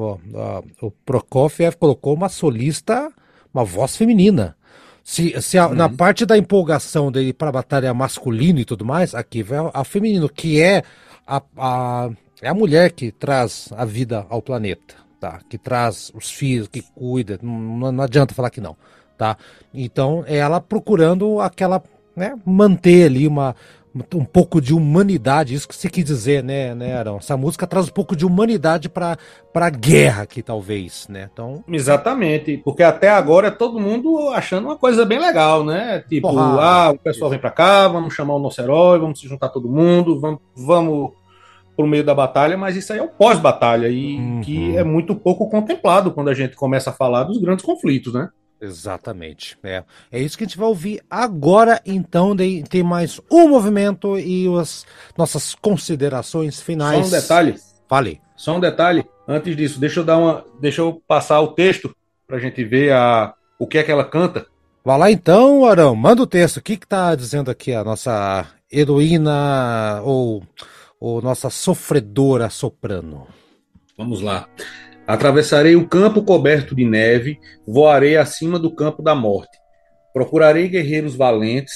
o 0.81 0.89
Prokofiev 1.05 1.76
colocou 1.76 2.14
uma 2.14 2.30
solista, 2.30 3.11
uma 3.53 3.65
voz 3.65 3.97
feminina. 3.97 4.55
Se, 5.03 5.41
se 5.41 5.59
uhum. 5.59 5.73
na 5.73 5.89
parte 5.89 6.26
da 6.26 6.38
empolgação 6.38 7.11
dele 7.11 7.34
para 7.34 7.49
a 7.49 7.51
batalha 7.51 7.93
masculino 7.93 8.61
e 8.61 8.65
tudo 8.65 8.85
mais, 8.85 9.14
aqui 9.14 9.43
vai 9.43 9.59
a, 9.59 9.72
a 9.73 9.84
feminino, 9.84 10.30
que 10.30 10.61
é 10.61 10.84
a, 11.27 11.41
a, 11.57 12.09
é 12.41 12.47
a 12.47 12.53
mulher 12.53 12.93
que 12.93 13.11
traz 13.11 13.73
a 13.76 13.84
vida 13.84 14.26
ao 14.30 14.41
planeta 14.41 15.06
tá? 15.19 15.39
Que 15.49 15.57
traz 15.57 16.11
os 16.14 16.31
filhos, 16.31 16.68
que 16.68 16.81
cuida, 16.81 17.39
não, 17.41 17.91
não 17.91 18.03
adianta 18.03 18.34
falar 18.34 18.49
que 18.49 18.61
não, 18.61 18.76
tá? 19.18 19.38
Então, 19.73 20.23
é 20.27 20.38
ela 20.38 20.61
procurando 20.61 21.39
aquela, 21.39 21.81
né, 22.15 22.35
manter 22.45 23.06
ali 23.06 23.27
uma 23.27 23.56
um 24.14 24.26
pouco 24.26 24.61
de 24.61 24.73
humanidade, 24.73 25.56
isso 25.56 25.68
que 25.68 25.76
você 25.76 25.89
quis 25.89 26.03
dizer, 26.03 26.44
né, 26.44 26.76
né, 26.76 26.95
Arão? 26.95 27.18
Essa 27.18 27.35
música 27.35 27.65
traz 27.65 27.88
um 27.88 27.91
pouco 27.91 28.15
de 28.15 28.26
humanidade 28.26 28.89
para 28.89 29.18
a 29.56 29.69
guerra 29.69 30.23
aqui, 30.23 30.44
talvez, 30.44 31.07
né? 31.10 31.30
Então... 31.31 31.64
Exatamente, 31.68 32.57
porque 32.57 32.84
até 32.84 33.10
agora 33.10 33.48
é 33.48 33.52
todo 33.52 33.80
mundo 33.80 34.30
achando 34.30 34.65
uma 34.65 34.77
coisa 34.77 35.06
bem 35.06 35.19
legal, 35.19 35.64
né? 35.64 36.03
Tipo, 36.07 36.30
Porra, 36.30 36.61
ah, 36.61 36.91
o 36.91 36.99
pessoal 36.99 37.31
vem 37.31 37.39
para 37.39 37.49
cá, 37.49 37.88
vamos 37.88 38.14
chamar 38.14 38.35
o 38.35 38.39
nosso 38.39 38.61
herói, 38.61 38.99
vamos 38.99 39.19
se 39.19 39.27
juntar 39.27 39.49
todo 39.49 39.68
mundo, 39.68 40.19
vamos, 40.19 40.39
vamos 40.56 41.14
por 41.77 41.85
meio 41.85 42.03
da 42.03 42.15
batalha, 42.15 42.57
mas 42.57 42.75
isso 42.75 42.91
aí 42.91 42.97
é 42.97 43.03
o 43.03 43.07
pós-batalha 43.07 43.87
e 43.87 44.17
uhum. 44.17 44.41
que 44.41 44.75
é 44.75 44.83
muito 44.83 45.15
pouco 45.15 45.47
contemplado 45.47 46.11
quando 46.11 46.29
a 46.29 46.33
gente 46.33 46.55
começa 46.55 46.89
a 46.89 46.93
falar 46.93 47.23
dos 47.23 47.37
grandes 47.37 47.63
conflitos, 47.63 48.11
né? 48.15 48.29
Exatamente. 48.59 49.55
É, 49.63 49.83
é 50.11 50.19
isso 50.19 50.35
que 50.35 50.43
a 50.43 50.47
gente 50.47 50.57
vai 50.57 50.67
ouvir 50.67 50.99
agora. 51.07 51.79
Então, 51.85 52.35
tem 52.35 52.81
mais 52.81 53.21
um 53.31 53.47
movimento 53.47 54.17
e 54.17 54.47
as 54.59 54.83
nossas 55.15 55.53
considerações 55.53 56.59
finais. 56.59 57.07
Só 57.07 57.15
um 57.15 57.19
detalhe. 57.21 57.55
Fale. 57.87 58.21
Só 58.35 58.57
um 58.57 58.59
detalhe. 58.59 59.05
Antes 59.27 59.55
disso, 59.55 59.79
deixa 59.79 59.99
eu 59.99 60.03
dar 60.03 60.17
uma, 60.17 60.43
deixa 60.59 60.81
eu 60.81 60.99
passar 61.07 61.39
o 61.41 61.49
texto 61.49 61.95
para 62.25 62.37
a 62.37 62.39
gente 62.39 62.63
ver 62.63 62.91
a, 62.93 63.35
o 63.59 63.67
que 63.67 63.77
é 63.77 63.83
que 63.83 63.91
ela 63.91 64.03
canta. 64.03 64.47
Vai 64.83 64.97
lá 64.97 65.11
então, 65.11 65.63
Arão. 65.63 65.95
Manda 65.95 66.23
o 66.23 66.27
texto. 66.27 66.57
O 66.57 66.61
que 66.61 66.73
está 66.73 67.13
dizendo 67.13 67.51
aqui 67.51 67.73
a 67.73 67.83
nossa 67.83 68.47
heroína 68.71 70.01
ou 70.03 70.41
ou 70.99 71.22
nossa 71.22 71.49
sofredora 71.49 72.49
soprano? 72.49 73.28
Vamos 73.98 74.22
lá. 74.22 74.48
Atravessarei 75.07 75.76
o 75.76 75.88
campo 75.88 76.24
coberto 76.24 76.76
de 76.76 76.84
neve, 76.84 77.40
voarei 77.65 78.18
acima 78.18 78.60
do 78.60 78.74
campo 78.76 79.02
da 79.02 79.15
morte. 79.15 79.57
Procurarei 80.14 80.68
guerreiros 80.68 81.15
valentes, 81.15 81.76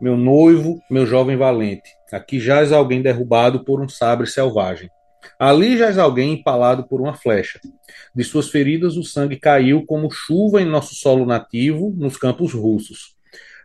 meu 0.00 0.16
noivo, 0.16 0.80
meu 0.90 1.06
jovem 1.06 1.36
valente. 1.36 1.90
Aqui 2.12 2.38
jaz 2.38 2.72
alguém 2.72 3.02
derrubado 3.02 3.64
por 3.64 3.80
um 3.80 3.88
sabre 3.88 4.26
selvagem. 4.26 4.90
Ali 5.38 5.76
jaz 5.76 5.98
alguém 5.98 6.34
empalado 6.34 6.86
por 6.86 7.00
uma 7.00 7.14
flecha. 7.14 7.60
De 8.14 8.22
suas 8.24 8.50
feridas 8.50 8.96
o 8.96 9.02
sangue 9.02 9.36
caiu 9.36 9.84
como 9.86 10.10
chuva 10.10 10.60
em 10.60 10.64
nosso 10.64 10.94
solo 10.94 11.24
nativo, 11.24 11.92
nos 11.96 12.16
campos 12.16 12.52
russos. 12.52 13.16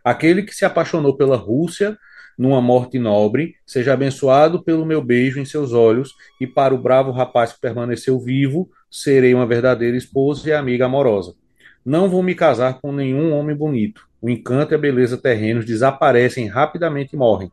Aquele 0.02 0.42
que 0.42 0.54
se 0.54 0.64
apaixonou 0.64 1.16
pela 1.16 1.36
Rússia 1.36 1.98
numa 2.38 2.62
morte 2.62 2.98
nobre, 2.98 3.56
seja 3.66 3.92
abençoado 3.92 4.62
pelo 4.62 4.86
meu 4.86 5.02
beijo 5.02 5.40
em 5.40 5.44
seus 5.44 5.72
olhos, 5.72 6.14
e 6.40 6.46
para 6.46 6.72
o 6.72 6.78
bravo 6.78 7.10
rapaz 7.10 7.52
que 7.52 7.60
permaneceu 7.60 8.18
vivo, 8.20 8.70
serei 8.88 9.34
uma 9.34 9.46
verdadeira 9.46 9.96
esposa 9.96 10.48
e 10.48 10.52
amiga 10.52 10.86
amorosa. 10.86 11.34
Não 11.84 12.08
vou 12.08 12.22
me 12.22 12.34
casar 12.34 12.80
com 12.80 12.92
nenhum 12.92 13.32
homem 13.32 13.56
bonito. 13.56 14.06
O 14.20 14.30
encanto 14.30 14.72
e 14.72 14.76
a 14.76 14.78
beleza 14.78 15.16
terrenos 15.16 15.64
desaparecem 15.64 16.46
rapidamente 16.46 17.14
e 17.14 17.18
morrem. 17.18 17.50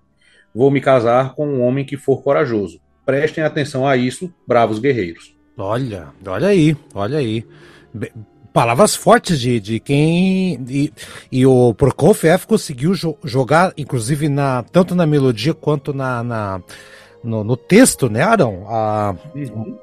Vou 0.54 0.70
me 0.70 0.80
casar 0.80 1.34
com 1.34 1.48
um 1.48 1.62
homem 1.62 1.86
que 1.86 1.98
for 1.98 2.22
corajoso. 2.22 2.80
prestem 3.06 3.44
atenção 3.44 3.88
a 3.88 3.96
isso, 3.96 4.34
bravos 4.48 4.80
guerreiros. 4.80 5.36
Olha, 5.58 6.08
olha 6.26 6.48
aí, 6.48 6.76
olha 6.94 7.20
aí. 7.20 7.46
Be 7.94 8.12
palavras 8.56 8.96
fortes 8.96 9.38
de, 9.38 9.60
de 9.60 9.82
quem. 9.82 10.66
E, 10.70 10.94
e 11.30 11.46
o 11.46 11.74
Prokofiev 11.74 12.46
conseguiu 12.48 12.94
jo 12.94 13.18
jogar, 13.22 13.74
inclusive, 13.76 14.30
na, 14.30 14.64
tanto 14.64 14.96
na 14.96 15.06
melodia 15.06 15.54
quanto 15.54 15.94
na, 15.94 16.24
na 16.24 16.62
no, 17.22 17.44
no, 17.44 17.58
texto, 17.58 18.10
né, 18.10 18.22
Arão? 18.22 18.66
A 18.70 19.14
uhum. 19.36 19.78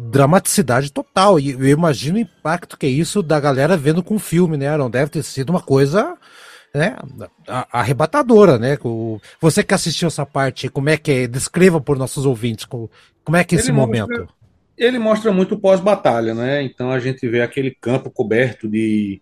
dramaticidade 0.00 0.90
total. 0.90 1.38
E 1.38 1.52
eu 1.52 1.68
imagino 1.68 2.16
o 2.16 2.20
impacto 2.20 2.76
que 2.76 2.86
é 2.86 2.88
isso 2.88 3.22
da 3.22 3.38
galera 3.38 3.76
vendo 3.76 4.02
com 4.02 4.16
o 4.16 4.18
filme, 4.18 4.56
né, 4.56 4.66
Arão? 4.66 4.90
Deve 4.90 5.12
ter 5.12 5.22
sido 5.22 5.50
uma 5.50 5.62
coisa 5.62 6.16
né, 6.74 6.96
arrebatadora, 7.70 8.58
né? 8.58 8.76
Você 9.40 9.62
que 9.62 9.74
assistiu 9.74 10.08
essa 10.08 10.26
parte, 10.26 10.68
como 10.68 10.88
é 10.88 10.96
que 10.96 11.12
é? 11.12 11.26
Descreva 11.28 11.80
por 11.80 11.96
nossos 11.96 12.26
ouvintes 12.26 12.64
como, 12.64 12.90
como 13.22 13.36
é 13.36 13.44
que 13.44 13.54
é 13.54 13.58
esse 13.60 13.70
ele 13.70 13.76
momento. 13.76 14.08
Mostra, 14.08 14.37
ele 14.78 14.98
mostra 14.98 15.32
muito 15.32 15.58
pós-batalha, 15.58 16.34
né? 16.34 16.62
Então 16.62 16.90
a 16.90 16.98
gente 16.98 17.26
vê 17.28 17.42
aquele 17.42 17.70
campo 17.70 18.10
coberto 18.10 18.68
de, 18.68 19.20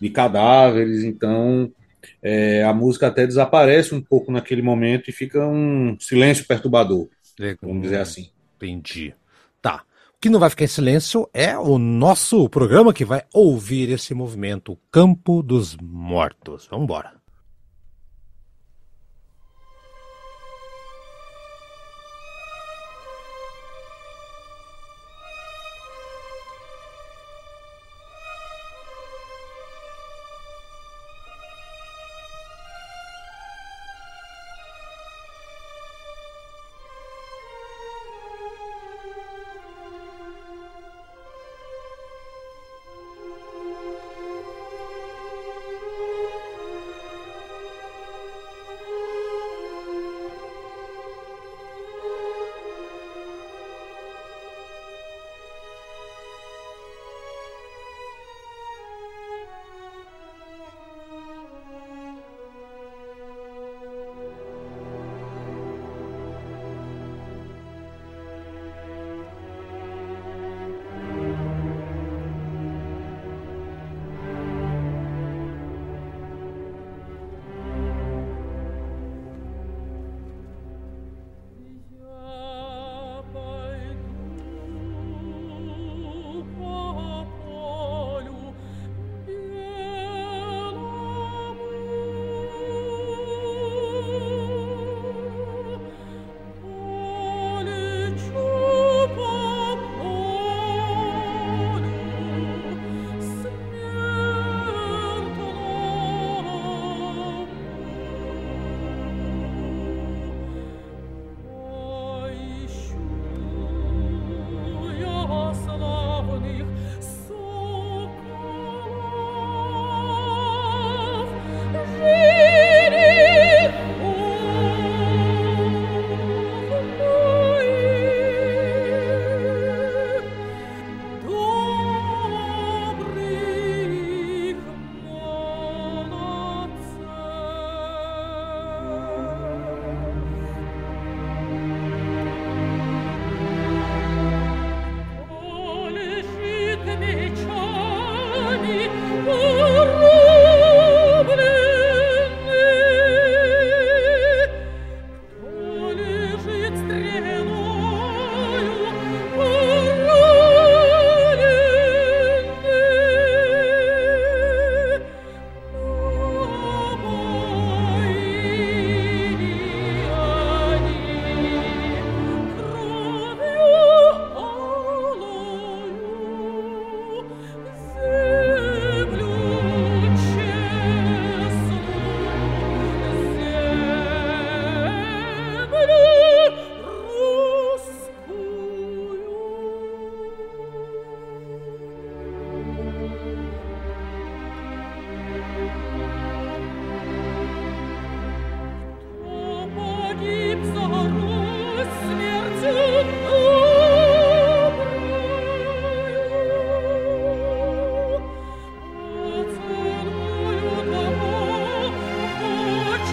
de 0.00 0.10
cadáveres, 0.10 1.04
então 1.04 1.70
é, 2.22 2.64
a 2.64 2.72
música 2.72 3.06
até 3.06 3.26
desaparece 3.26 3.94
um 3.94 4.00
pouco 4.00 4.32
naquele 4.32 4.62
momento 4.62 5.08
e 5.08 5.12
fica 5.12 5.46
um 5.46 5.96
silêncio 5.98 6.46
perturbador, 6.46 7.08
Legal. 7.38 7.58
vamos 7.62 7.82
dizer 7.82 8.00
assim. 8.00 8.30
Entendi. 8.56 9.14
Tá 9.60 9.84
que 10.24 10.30
não 10.30 10.40
vai 10.40 10.48
ficar 10.48 10.64
em 10.64 10.68
silêncio 10.68 11.28
é 11.34 11.54
o 11.58 11.76
nosso 11.76 12.48
programa 12.48 12.94
que 12.94 13.04
vai 13.04 13.24
ouvir 13.30 13.90
esse 13.90 14.14
movimento, 14.14 14.78
Campo 14.90 15.42
dos 15.42 15.76
Mortos. 15.76 16.66
Vamos 16.70 16.84
embora. 16.84 17.23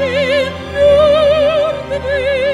in 0.02 0.54
nur 0.74 1.74
the 1.90 2.51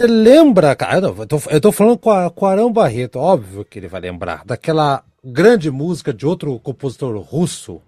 Você 0.00 0.06
lembra, 0.06 0.74
cara? 0.74 1.08
Eu 1.08 1.26
tô, 1.26 1.42
eu 1.50 1.60
tô 1.60 1.70
falando 1.70 1.98
com, 1.98 2.10
a, 2.10 2.30
com 2.30 2.46
o 2.46 2.48
Arão 2.48 2.72
Barreto, 2.72 3.18
óbvio 3.18 3.66
que 3.66 3.78
ele 3.78 3.86
vai 3.86 4.00
lembrar, 4.00 4.42
daquela 4.46 5.04
grande 5.22 5.70
música 5.70 6.10
de 6.10 6.26
outro 6.26 6.58
compositor 6.58 7.14
russo, 7.18 7.82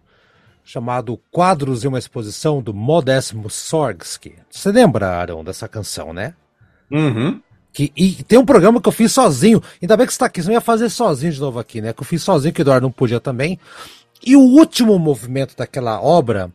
chamado 0.62 1.18
Quadros 1.30 1.84
e 1.84 1.88
uma 1.88 1.98
Exposição, 1.98 2.60
do 2.60 2.74
Modest 2.74 3.32
Mussorgsky. 3.32 4.34
Você 4.50 4.70
lembra, 4.70 5.08
Arão, 5.08 5.42
dessa 5.42 5.66
canção, 5.66 6.12
né? 6.12 6.34
Uhum. 6.90 7.40
Que, 7.72 7.90
e 7.96 8.22
tem 8.24 8.38
um 8.38 8.44
programa 8.44 8.78
que 8.78 8.88
eu 8.90 8.92
fiz 8.92 9.10
sozinho. 9.10 9.62
Ainda 9.80 9.96
bem 9.96 10.06
que 10.06 10.12
você 10.12 10.18
tá 10.18 10.26
aqui, 10.26 10.42
você 10.42 10.48
não 10.48 10.54
ia 10.54 10.60
fazer 10.60 10.90
sozinho 10.90 11.32
de 11.32 11.40
novo 11.40 11.58
aqui, 11.58 11.80
né? 11.80 11.94
Que 11.94 12.02
eu 12.02 12.06
fiz 12.06 12.22
sozinho, 12.22 12.52
que 12.52 12.60
o 12.60 12.62
Eduardo 12.62 12.84
não 12.84 12.92
podia 12.92 13.20
também. 13.20 13.58
E 14.22 14.36
o 14.36 14.42
último 14.42 14.98
movimento 14.98 15.56
daquela 15.56 15.98
obra, 15.98 16.50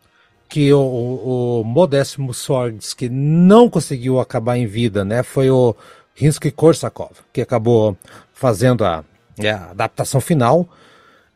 que 0.49 0.71
o, 0.73 0.79
o, 0.79 1.61
o 1.61 1.63
Mussorgsky 1.63 3.09
não 3.09 3.69
conseguiu 3.69 4.19
acabar 4.19 4.57
em 4.57 4.65
vida, 4.65 5.03
né? 5.03 5.23
Foi 5.23 5.49
o 5.49 5.75
Rinsky-Korsakov, 6.15 7.11
que 7.31 7.41
acabou 7.41 7.97
fazendo 8.33 8.85
a, 8.85 9.03
é, 9.39 9.51
a 9.51 9.71
adaptação 9.71 10.21
final. 10.21 10.67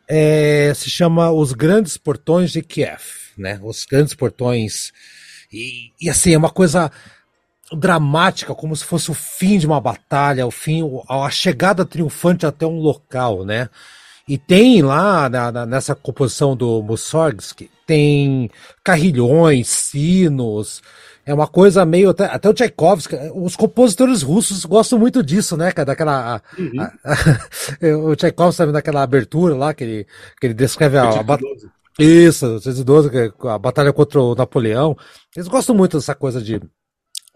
É, 0.08 0.72
se 0.74 0.90
chama 0.90 1.30
Os 1.30 1.52
Grandes 1.52 1.96
Portões 1.96 2.50
de 2.50 2.62
Kiev, 2.62 3.02
né? 3.36 3.60
Os 3.62 3.84
Grandes 3.84 4.14
Portões. 4.14 4.92
E, 5.52 5.92
e 6.00 6.10
assim, 6.10 6.34
é 6.34 6.38
uma 6.38 6.50
coisa 6.50 6.90
dramática, 7.72 8.54
como 8.54 8.74
se 8.76 8.84
fosse 8.84 9.10
o 9.10 9.14
fim 9.14 9.58
de 9.58 9.66
uma 9.66 9.80
batalha, 9.80 10.46
o 10.46 10.50
fim, 10.50 10.82
a 11.08 11.30
chegada 11.30 11.84
triunfante 11.84 12.44
até 12.44 12.66
um 12.66 12.78
local, 12.78 13.44
né? 13.44 13.68
E 14.28 14.38
tem 14.38 14.82
lá 14.82 15.28
na, 15.28 15.52
na, 15.52 15.66
nessa 15.66 15.94
composição 15.94 16.56
do 16.56 16.82
Mussorgsky, 16.82 17.70
tem 17.92 18.50
carrilhões, 18.82 19.68
sinos, 19.68 20.80
é 21.26 21.34
uma 21.34 21.46
coisa 21.46 21.84
meio. 21.84 22.08
Até, 22.08 22.24
até 22.24 22.48
o 22.48 22.54
Tchaikovsky, 22.54 23.14
os 23.34 23.54
compositores 23.54 24.22
russos 24.22 24.64
gostam 24.64 24.98
muito 24.98 25.22
disso, 25.22 25.58
né? 25.58 25.70
Daquela. 25.72 26.40
Uhum. 26.58 26.80
A, 26.80 26.92
a, 27.86 27.98
o 27.98 28.16
Tchaikovsky 28.16 28.56
sabe 28.56 28.72
daquela 28.72 29.02
abertura 29.02 29.54
lá 29.54 29.74
que 29.74 29.84
ele, 29.84 30.06
que 30.40 30.46
ele 30.46 30.54
descreve 30.54 30.96
a, 30.96 31.20
a 31.20 31.22
batalha. 31.22 31.50
Isso, 31.98 32.46
812, 32.46 33.10
a 33.44 33.58
batalha 33.58 33.92
contra 33.92 34.18
o 34.18 34.34
Napoleão. 34.34 34.96
Eles 35.36 35.48
gostam 35.48 35.76
muito 35.76 35.98
dessa 35.98 36.14
coisa 36.14 36.40
de 36.40 36.58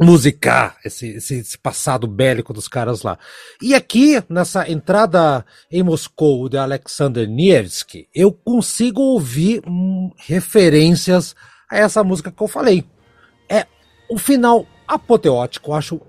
musicar 0.00 0.76
esse, 0.84 1.08
esse, 1.08 1.36
esse, 1.36 1.58
passado 1.58 2.06
bélico 2.06 2.52
dos 2.52 2.68
caras 2.68 3.02
lá. 3.02 3.18
E 3.62 3.74
aqui, 3.74 4.22
nessa 4.28 4.70
entrada 4.70 5.44
em 5.70 5.82
Moscou 5.82 6.48
de 6.48 6.58
Alexander 6.58 7.26
Nevsky, 7.28 8.06
eu 8.14 8.30
consigo 8.30 9.00
ouvir 9.00 9.62
hum, 9.66 10.10
referências 10.16 11.34
a 11.70 11.78
essa 11.78 12.04
música 12.04 12.30
que 12.30 12.42
eu 12.42 12.48
falei. 12.48 12.84
É 13.48 13.66
um 14.10 14.18
final 14.18 14.66
apoteótico, 14.86 15.72
acho 15.72 16.00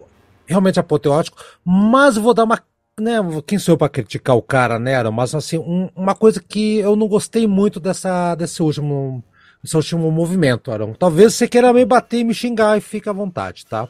realmente 0.45 0.80
apoteótico, 0.80 1.38
mas 1.64 2.18
vou 2.18 2.34
dar 2.34 2.43
uma. 2.43 2.61
Né, 2.99 3.18
quem 3.45 3.59
sou 3.59 3.73
eu 3.73 3.77
para 3.77 3.89
criticar 3.89 4.35
o 4.35 4.41
cara, 4.41 4.80
né? 4.80 5.01
Mas 5.11 5.35
assim, 5.35 5.59
um, 5.59 5.88
uma 5.95 6.15
coisa 6.15 6.41
que 6.41 6.80
eu 6.80 6.95
não 6.95 7.07
gostei 7.07 7.45
muito 7.45 7.80
dessa, 7.80 8.34
desse 8.34 8.61
último 8.64 9.23
esse 9.63 9.75
último 9.75 10.11
movimento, 10.11 10.71
Arão. 10.71 10.93
Talvez 10.93 11.34
você 11.34 11.47
queira 11.47 11.73
me 11.73 11.85
bater 11.85 12.19
e 12.19 12.23
me 12.23 12.34
xingar 12.34 12.77
e 12.77 12.81
fica 12.81 13.09
à 13.09 13.13
vontade, 13.13 13.65
tá? 13.65 13.88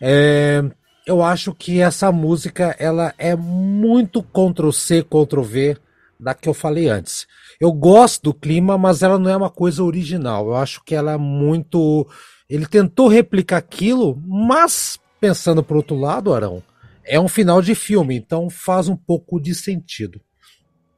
É, 0.00 0.62
eu 1.06 1.22
acho 1.22 1.54
que 1.54 1.80
essa 1.80 2.10
música 2.10 2.74
ela 2.78 3.14
é 3.16 3.36
muito 3.36 4.22
Ctrl 4.22 4.70
C, 4.70 5.02
Ctrl 5.02 5.42
V 5.42 5.76
da 6.18 6.34
que 6.34 6.48
eu 6.48 6.54
falei 6.54 6.88
antes. 6.88 7.26
Eu 7.60 7.72
gosto 7.72 8.24
do 8.24 8.34
clima, 8.34 8.76
mas 8.76 9.02
ela 9.02 9.18
não 9.18 9.30
é 9.30 9.36
uma 9.36 9.50
coisa 9.50 9.84
original. 9.84 10.48
Eu 10.48 10.56
acho 10.56 10.82
que 10.84 10.94
ela 10.94 11.12
é 11.12 11.16
muito. 11.16 12.06
Ele 12.48 12.66
tentou 12.66 13.08
replicar 13.08 13.58
aquilo, 13.58 14.20
mas 14.26 14.98
pensando 15.20 15.62
por 15.62 15.76
outro 15.76 15.96
lado, 15.96 16.32
Arão, 16.32 16.62
é 17.04 17.18
um 17.20 17.28
final 17.28 17.62
de 17.62 17.74
filme, 17.74 18.16
então 18.16 18.50
faz 18.50 18.88
um 18.88 18.96
pouco 18.96 19.40
de 19.40 19.54
sentido. 19.54 20.20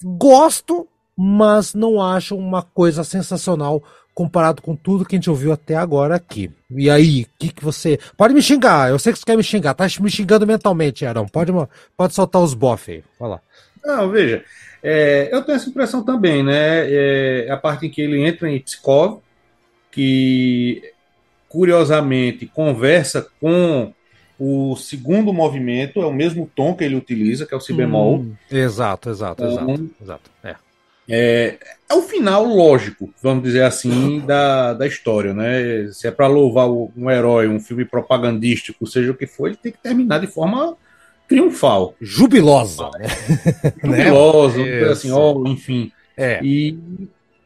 Gosto, 0.02 0.88
mas 1.20 1.74
não 1.74 2.00
acho 2.00 2.36
uma 2.36 2.62
coisa 2.62 3.02
sensacional 3.02 3.82
comparado 4.14 4.62
com 4.62 4.76
tudo 4.76 5.04
que 5.04 5.16
a 5.16 5.18
gente 5.18 5.28
ouviu 5.28 5.52
até 5.52 5.74
agora 5.74 6.14
aqui. 6.14 6.48
E 6.70 6.88
aí, 6.88 7.22
o 7.22 7.26
que, 7.36 7.52
que 7.52 7.64
você. 7.64 7.98
Pode 8.16 8.32
me 8.32 8.40
xingar, 8.40 8.88
eu 8.88 9.00
sei 9.00 9.12
que 9.12 9.18
você 9.18 9.24
quer 9.24 9.36
me 9.36 9.42
xingar, 9.42 9.74
tá 9.74 9.84
me 10.00 10.10
xingando 10.10 10.46
mentalmente, 10.46 11.04
Arão. 11.04 11.26
Pode, 11.26 11.50
pode 11.96 12.14
soltar 12.14 12.40
os 12.40 12.54
bof 12.54 12.88
aí, 12.88 13.02
vai 13.18 13.30
lá. 13.30 13.40
Não, 13.84 14.08
veja, 14.10 14.44
é, 14.80 15.28
eu 15.32 15.42
tenho 15.42 15.56
essa 15.56 15.68
impressão 15.68 16.04
também, 16.04 16.44
né? 16.44 16.86
É, 16.88 17.48
a 17.50 17.56
parte 17.56 17.86
em 17.86 17.90
que 17.90 18.00
ele 18.00 18.24
entra 18.24 18.48
em 18.48 18.60
Pskov, 18.60 19.18
que 19.90 20.82
curiosamente 21.48 22.46
conversa 22.46 23.26
com 23.40 23.92
o 24.38 24.76
segundo 24.76 25.32
movimento, 25.32 26.00
é 26.00 26.06
o 26.06 26.12
mesmo 26.12 26.48
tom 26.54 26.76
que 26.76 26.84
ele 26.84 26.94
utiliza, 26.94 27.44
que 27.44 27.54
é 27.54 27.56
o 27.56 27.60
si 27.60 27.72
bemol. 27.72 28.18
Hum, 28.18 28.36
exato, 28.48 29.10
exato, 29.10 29.42
então, 29.42 29.74
exato, 29.74 29.90
exato. 30.00 30.30
É. 30.44 30.67
É, 31.09 31.59
é 31.89 31.94
o 31.94 32.02
final 32.02 32.44
lógico, 32.44 33.12
vamos 33.22 33.43
dizer 33.43 33.62
assim, 33.62 34.20
da, 34.20 34.74
da 34.74 34.86
história, 34.86 35.32
né? 35.32 35.89
Se 35.93 36.06
é 36.06 36.10
para 36.10 36.26
louvar 36.26 36.68
um 36.68 37.10
herói, 37.10 37.48
um 37.48 37.59
filme 37.59 37.85
propagandístico, 37.85 38.86
seja 38.86 39.12
o 39.12 39.14
que 39.14 39.26
for, 39.26 39.47
ele 39.47 39.56
tem 39.56 39.72
que 39.72 39.78
terminar 39.78 40.20
de 40.20 40.26
forma 40.26 40.76
triunfal. 41.26 41.94
Jubilosa, 42.01 42.90
né? 42.98 43.06
Jubilosa, 43.82 44.90
assim, 44.90 45.10
ó, 45.10 45.43
enfim. 45.47 45.90
É. 46.16 46.40
E 46.43 46.78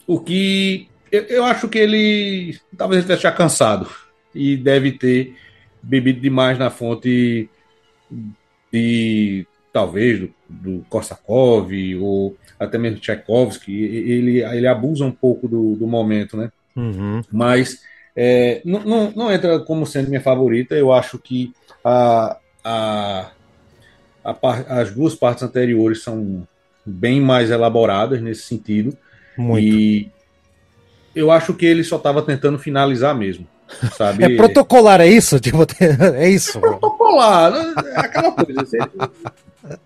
o 0.06 0.18
que 0.18 0.89
eu, 1.10 1.22
eu 1.24 1.44
acho 1.44 1.68
que 1.68 1.78
ele 1.78 2.59
talvez 2.76 3.05
ele 3.05 3.12
esteja 3.12 3.30
cansado 3.30 3.89
e 4.34 4.56
deve 4.56 4.93
ter 4.93 5.36
bebido 5.82 6.20
demais 6.20 6.59
na 6.59 6.70
fonte 6.70 7.48
de 8.72 9.47
talvez 9.72 10.20
do, 10.20 10.34
do 10.48 10.86
Korsakov 10.89 11.70
ou 12.01 12.36
até 12.62 12.78
mesmo 12.78 13.01
Tchaikovsky, 13.01 13.72
ele, 13.72 14.43
ele 14.43 14.66
abusa 14.66 15.05
um 15.05 15.10
pouco 15.10 15.48
do, 15.48 15.74
do 15.76 15.86
momento, 15.86 16.36
né? 16.36 16.51
Uhum. 16.76 17.22
Mas 17.30 17.80
é, 18.16 18.60
não, 18.64 18.80
não, 18.80 19.12
não, 19.14 19.32
entra 19.32 19.59
como 19.60 19.86
sendo 19.86 20.09
minha 20.09 20.20
favorita. 20.20 20.74
Eu 20.74 20.93
acho 20.93 21.18
que 21.18 21.52
a, 21.84 22.36
a, 22.64 23.30
a, 24.24 24.34
as 24.80 24.93
duas 24.93 25.14
partes 25.14 25.43
anteriores 25.43 26.02
são 26.02 26.47
bem 26.84 27.20
mais 27.20 27.51
elaboradas 27.51 28.20
nesse 28.20 28.43
sentido. 28.43 28.97
Muito. 29.36 29.66
E 29.66 30.10
eu 31.14 31.30
acho 31.30 31.55
que 31.55 31.66
ele 31.66 31.84
só 31.84 31.97
estava 31.97 32.22
tentando 32.22 32.59
finalizar 32.59 33.16
mesmo. 33.16 33.47
Sabe? 33.97 34.24
É 34.24 34.36
protocolar, 34.36 35.01
é 35.01 35.06
isso? 35.06 35.40
Tipo, 35.40 35.66
é 36.14 36.28
isso. 36.28 36.59
É 36.59 36.60
protocolar, 37.12 37.52
é 37.84 38.01
aquela 38.01 38.32
coisa. 38.32 38.62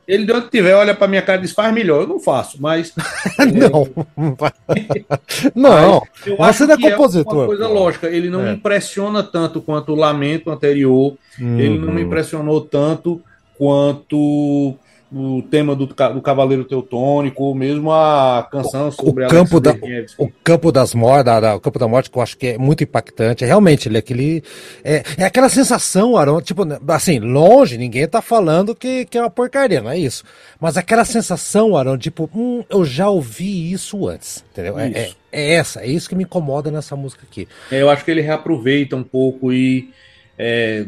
Ele 0.09 0.25
de 0.25 0.33
onde 0.33 0.49
tiver, 0.49 0.75
olha 0.75 0.95
pra 0.95 1.07
minha 1.07 1.21
cara 1.21 1.39
e 1.39 1.43
diz, 1.43 1.53
faz 1.53 1.73
melhor. 1.75 2.03
Eu 2.03 2.09
não 2.09 2.21
faço, 2.21 2.57
mas. 2.61 2.95
não. 3.55 3.89
não. 5.55 6.03
Eu 6.25 6.43
acho 6.43 6.65
é 6.65 6.77
que 6.77 6.91
compositor. 6.91 7.35
É 7.35 7.39
uma 7.39 7.47
coisa 7.47 7.69
lógica. 7.69 8.07
Ele 8.09 8.31
não 8.31 8.41
é. 8.41 8.51
me 8.51 8.57
impressiona 8.57 9.23
tanto 9.23 9.61
quanto 9.61 9.93
o 9.93 9.97
Lamento 9.97 10.51
anterior. 10.51 11.17
Uhum. 11.39 11.59
Ele 11.59 11.79
não 11.79 11.93
me 11.93 12.01
uhum. 12.01 12.07
impressionou 12.07 12.61
tanto 12.63 13.21
quanto 13.59 14.75
o 15.17 15.43
tema 15.43 15.75
do, 15.75 15.87
do 15.87 16.21
Cavaleiro 16.21 16.65
Teutônico, 16.65 17.45
ou 17.45 17.55
mesmo 17.55 17.91
a 17.91 18.47
canção 18.51 18.91
sobre 18.91 19.25
o 19.25 19.29
campo 19.29 19.59
da, 19.59 19.75
o 20.19 20.29
campo 20.45 20.71
das 20.71 20.95
mortes, 20.95 21.33
o 21.57 21.61
campo 21.61 21.79
da 21.79 21.89
morte 21.89 22.11
que 22.11 22.19
eu 22.19 22.23
acho 22.23 22.37
que 22.37 22.49
é 22.49 22.59
muito 22.59 22.85
impactante. 22.85 23.45
Realmente, 23.45 23.89
ele 23.89 23.97
é 23.97 24.01
aquele 24.01 24.45
é, 24.85 25.03
é 25.17 25.25
aquela 25.25 25.49
sensação, 25.49 26.17
Arão, 26.17 26.41
tipo, 26.43 26.63
assim, 26.89 27.19
longe, 27.19 27.79
ninguém 27.79 28.07
tá 28.07 28.21
falando 28.21 28.75
que, 28.75 29.07
que 29.07 29.17
é 29.17 29.23
uma 29.23 29.31
porcaria, 29.31 29.81
não 29.81 29.91
é 29.91 29.99
isso. 29.99 30.23
Mas 30.61 30.77
aquela 30.77 31.05
sensação, 31.05 31.77
Arão, 31.77 31.97
tipo, 31.97 32.29
hum, 32.35 32.63
eu 32.69 32.85
já 32.85 33.09
ouvi 33.09 33.73
isso 33.73 34.07
antes, 34.07 34.45
entendeu? 34.53 34.79
É, 34.79 34.89
é, 34.89 35.11
é, 35.33 35.55
essa, 35.55 35.81
é 35.81 35.87
isso 35.87 36.09
que 36.09 36.15
me 36.15 36.25
incomoda 36.25 36.71
nessa 36.71 36.95
música 36.95 37.27
aqui. 37.29 37.49
É, 37.71 37.81
eu 37.81 37.89
acho 37.89 38.05
que 38.05 38.11
ele 38.11 38.21
reaproveita 38.21 38.95
um 38.97 39.03
pouco 39.03 39.53
e 39.53 39.91
é, 40.39 40.87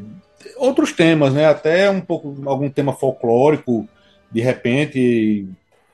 outros 0.56 0.92
temas, 0.92 1.32
né? 1.32 1.46
Até 1.46 1.90
um 1.90 2.00
pouco 2.00 2.36
algum 2.46 2.68
tema 2.68 2.92
folclórico 2.92 3.88
de 4.30 4.40
repente 4.40 5.46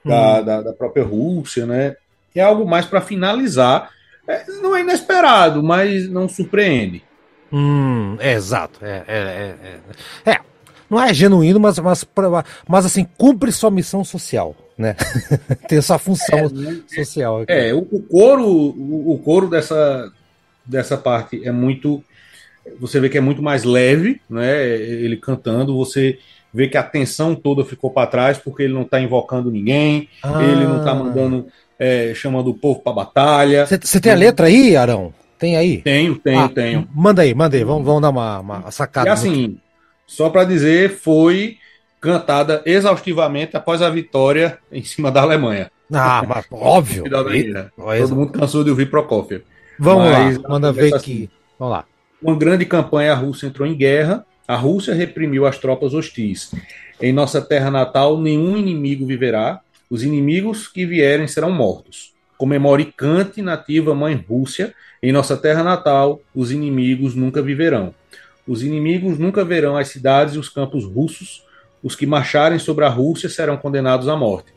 da, 0.05 0.41
hum. 0.41 0.45
da, 0.45 0.63
da, 0.63 0.73
própria 0.73 1.05
Rússia, 1.05 1.67
né? 1.67 1.97
É 2.35 2.41
algo 2.41 2.67
mais 2.67 2.87
para 2.87 3.01
finalizar. 3.01 3.91
É, 4.27 4.45
não 4.63 4.75
é 4.75 4.81
inesperado, 4.81 5.63
mas 5.63 6.09
não 6.09 6.29
surpreende. 6.29 7.03
Hum, 7.53 8.17
é, 8.19 8.33
exato. 8.33 8.81
É, 8.85 9.05
é, 9.07 9.55
é, 10.27 10.31
é, 10.33 10.41
não 10.91 11.01
é 11.01 11.15
genuíno, 11.15 11.61
mas, 11.61 11.79
mas, 11.79 12.05
mas 12.67 12.87
assim, 12.87 13.07
cumpre 13.17 13.53
sua 13.53 13.71
missão 13.71 14.05
social, 14.05 14.57
né? 14.77 14.97
Tem 15.69 15.79
essa 15.79 15.99
função 15.99 16.39
é, 16.39 16.95
social. 16.95 17.43
Aqui. 17.43 17.53
É, 17.53 17.73
o, 17.73 17.79
o 17.79 18.03
coro, 18.03 18.45
o, 18.45 19.13
o 19.15 19.19
coro 19.19 19.49
dessa, 19.49 20.13
dessa 20.65 20.97
parte 20.97 21.47
é 21.47 21.53
muito. 21.53 22.03
Você 22.81 22.99
vê 22.99 23.09
que 23.09 23.19
é 23.19 23.21
muito 23.21 23.43
mais 23.43 23.63
leve, 23.63 24.21
né? 24.29 24.67
Ele 24.67 25.17
cantando, 25.17 25.77
você 25.77 26.19
vê 26.55 26.69
que 26.69 26.77
a 26.77 26.81
atenção 26.81 27.35
toda 27.35 27.65
ficou 27.65 27.91
para 27.91 28.07
trás 28.07 28.39
porque 28.39 28.63
ele 28.63 28.73
não 28.73 28.83
está 28.83 29.01
invocando 29.01 29.51
ninguém, 29.51 30.09
ah. 30.23 30.41
ele 30.43 30.65
não 30.65 30.79
está 30.79 30.95
mandando, 30.95 31.47
é, 31.77 32.13
chamando 32.15 32.51
o 32.51 32.55
povo 32.55 32.81
para 32.81 32.93
batalha. 32.93 33.67
Você 33.67 34.01
tem 34.01 34.13
a 34.13 34.17
letra 34.17 34.47
aí, 34.47 34.77
Arão? 34.77 35.13
Tem 35.37 35.57
aí? 35.57 35.79
Tenho, 35.83 36.15
tenho, 36.17 36.41
ah, 36.41 36.49
tenho. 36.49 36.89
Manda 36.95 37.23
aí, 37.23 37.35
manda 37.35 37.57
aí, 37.57 37.65
vamos, 37.65 37.85
vamos 37.85 38.01
dar 38.01 38.11
uma, 38.11 38.39
uma 38.39 38.71
sacada. 38.71 39.09
E 39.09 39.13
assim, 39.13 39.59
só 40.07 40.31
para 40.31 40.45
dizer, 40.45 40.91
foi 40.91 41.59
cantada 42.01 42.63
exaustivamente 42.65 43.57
após 43.57 43.83
a 43.83 43.91
vitória 43.91 44.59
em 44.71 44.85
cima 44.85 45.11
da 45.11 45.23
Alemanha. 45.23 45.71
Ah, 45.93 46.25
mas 46.27 46.47
óbvio. 46.53 47.05
Todo 47.11 48.17
mundo 48.17 48.33
cansou 48.33 48.63
de 48.63 48.71
ouvir 48.71 48.89
Prokofiev. 48.89 49.43
Vamos 49.79 50.11
mas, 50.11 50.39
lá, 50.39 50.49
manda 50.49 50.73
ver 50.73 50.95
assim, 50.95 51.29
Vamos 51.59 51.75
lá. 51.75 51.85
Uma 52.23 52.37
grande 52.37 52.65
campanha, 52.65 53.13
a 53.13 53.17
Rússia 53.17 53.47
entrou 53.47 53.67
em 53.67 53.77
guerra, 53.77 54.25
a 54.47 54.57
Rússia 54.57 54.95
reprimiu 54.95 55.47
as 55.47 55.59
tropas 55.59 55.95
hostis. 55.95 56.53
Em 57.01 57.13
nossa 57.13 57.41
terra 57.41 57.71
natal, 57.71 58.21
nenhum 58.21 58.57
inimigo 58.57 59.07
viverá, 59.07 59.61
os 59.91 60.03
inimigos 60.03 60.69
que 60.69 60.85
vierem 60.85 61.27
serão 61.27 61.51
mortos. 61.51 62.13
Comemore 62.37 62.93
cante 62.97 63.41
nativa 63.41 63.95
mãe 63.95 64.15
Rússia, 64.15 64.75
em 65.03 65.13
nossa 65.13 65.37
terra 65.37 65.63
natal, 65.63 66.21
os 66.35 66.51
inimigos 66.51 67.15
nunca 67.15 67.41
viverão. 67.41 67.95
Os 68.47 68.63
inimigos 68.63 69.19
nunca 69.19 69.45
verão 69.45 69.77
as 69.77 69.89
cidades 69.89 70.35
e 70.35 70.39
os 70.39 70.49
campos 70.49 70.85
russos, 70.85 71.43
os 71.83 71.95
que 71.95 72.07
marcharem 72.07 72.59
sobre 72.59 72.85
a 72.85 72.89
Rússia 72.89 73.29
serão 73.29 73.57
condenados 73.57 74.09
à 74.09 74.17
morte. 74.17 74.53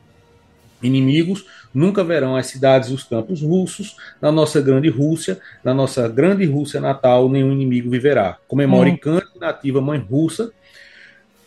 Inimigos 0.81 1.45
nunca 1.77 2.03
verão 2.03 2.35
as 2.35 2.47
cidades 2.47 2.89
e 2.89 2.93
os 2.93 3.03
campos 3.03 3.41
russos. 3.41 3.95
Na 4.19 4.31
nossa 4.31 4.59
grande 4.59 4.89
Rússia, 4.89 5.39
na 5.63 5.75
nossa 5.75 6.07
grande 6.07 6.43
Rússia 6.45 6.81
natal, 6.81 7.29
nenhum 7.29 7.51
inimigo 7.51 7.91
viverá. 7.91 8.37
Comemore 8.47 8.91
hum. 8.91 8.97
cante 8.97 9.39
nativa 9.39 9.79
mãe 9.79 9.99
russa. 9.99 10.51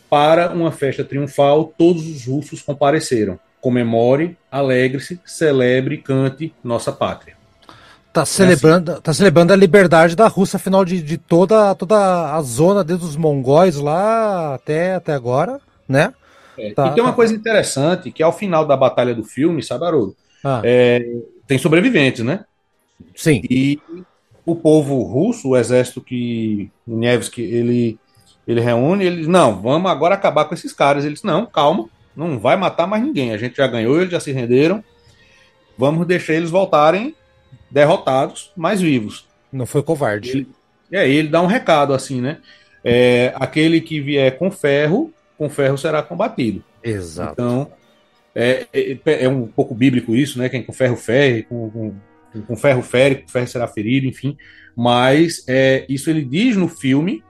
Para 0.09 0.49
uma 0.49 0.71
festa 0.71 1.03
triunfal, 1.03 1.73
todos 1.77 2.07
os 2.07 2.25
russos 2.25 2.61
compareceram. 2.61 3.37
Comemore, 3.59 4.37
alegre-se, 4.49 5.19
celebre, 5.25 5.97
cante 5.97 6.53
nossa 6.63 6.91
pátria. 6.91 7.35
Tá 8.13 8.25
celebrando, 8.25 8.91
é 8.91 8.93
assim. 8.95 9.01
tá 9.03 9.13
celebrando 9.13 9.53
a 9.53 9.55
liberdade 9.55 10.15
da 10.15 10.27
Rússia, 10.27 10.57
afinal 10.57 10.83
de, 10.83 11.01
de 11.01 11.17
toda, 11.17 11.75
toda 11.75 12.33
a 12.33 12.41
zona, 12.41 12.83
desde 12.83 13.05
os 13.05 13.15
mongóis 13.15 13.77
lá 13.77 14.55
até, 14.55 14.95
até 14.95 15.13
agora, 15.13 15.59
né? 15.87 16.13
É, 16.57 16.73
tá, 16.73 16.87
e 16.87 16.91
tem 16.91 17.03
uma 17.03 17.11
tá. 17.11 17.15
coisa 17.15 17.33
interessante, 17.33 18.11
que 18.11 18.21
ao 18.21 18.33
final 18.33 18.65
da 18.65 18.75
batalha 18.75 19.15
do 19.15 19.23
filme, 19.23 19.63
sabe, 19.63 19.85
Haroldo? 19.85 20.15
Ah. 20.43 20.61
É, 20.63 21.05
tem 21.47 21.57
sobreviventes, 21.57 22.23
né? 22.23 22.45
Sim. 23.15 23.41
E 23.49 23.79
o 24.45 24.55
povo 24.55 25.01
russo, 25.03 25.49
o 25.49 25.57
exército 25.57 26.01
que 26.01 26.69
o 26.87 26.97
Nevsky, 26.97 27.41
ele, 27.41 27.99
ele 28.47 28.61
reúne, 28.61 29.05
eles, 29.05 29.27
não, 29.27 29.61
vamos 29.61 29.89
agora 29.91 30.15
acabar 30.15 30.45
com 30.45 30.53
esses 30.53 30.73
caras. 30.73 31.05
Eles, 31.05 31.23
não, 31.23 31.45
calma, 31.45 31.87
não 32.15 32.39
vai 32.39 32.55
matar 32.55 32.87
mais 32.87 33.03
ninguém. 33.03 33.33
A 33.33 33.37
gente 33.37 33.57
já 33.57 33.67
ganhou, 33.67 33.97
eles 33.97 34.11
já 34.11 34.19
se 34.19 34.31
renderam. 34.31 34.83
Vamos 35.77 36.05
deixar 36.05 36.33
eles 36.33 36.49
voltarem 36.49 37.15
derrotados, 37.69 38.51
mas 38.55 38.81
vivos. 38.81 39.27
Não 39.51 39.65
foi 39.65 39.81
covarde. 39.81 40.29
Ele, 40.29 40.47
é, 40.91 41.09
ele 41.09 41.27
dá 41.29 41.41
um 41.41 41.47
recado 41.47 41.93
assim, 41.93 42.21
né? 42.21 42.37
É, 42.83 43.33
aquele 43.35 43.79
que 43.79 44.01
vier 44.01 44.37
com 44.37 44.49
ferro, 44.51 45.13
com 45.37 45.49
ferro 45.49 45.77
será 45.77 46.01
combatido. 46.01 46.63
Exato. 46.83 47.33
Então, 47.33 47.71
é, 48.35 48.67
é, 48.73 49.25
é 49.25 49.29
um 49.29 49.47
pouco 49.47 49.75
bíblico 49.75 50.15
isso, 50.15 50.39
né? 50.39 50.49
Quem 50.49 50.63
com 50.63 50.73
ferro 50.73 50.95
ferre, 50.95 51.43
com, 51.43 51.69
com, 51.69 52.41
com 52.41 52.55
ferro 52.55 52.81
fere, 52.81 53.15
com 53.15 53.27
ferro 53.27 53.47
será 53.47 53.67
ferido, 53.67 54.07
enfim. 54.07 54.37
Mas 54.75 55.43
é, 55.47 55.85
isso 55.89 56.09
ele 56.09 56.23
diz 56.23 56.55
no 56.55 56.67
filme, 56.67 57.23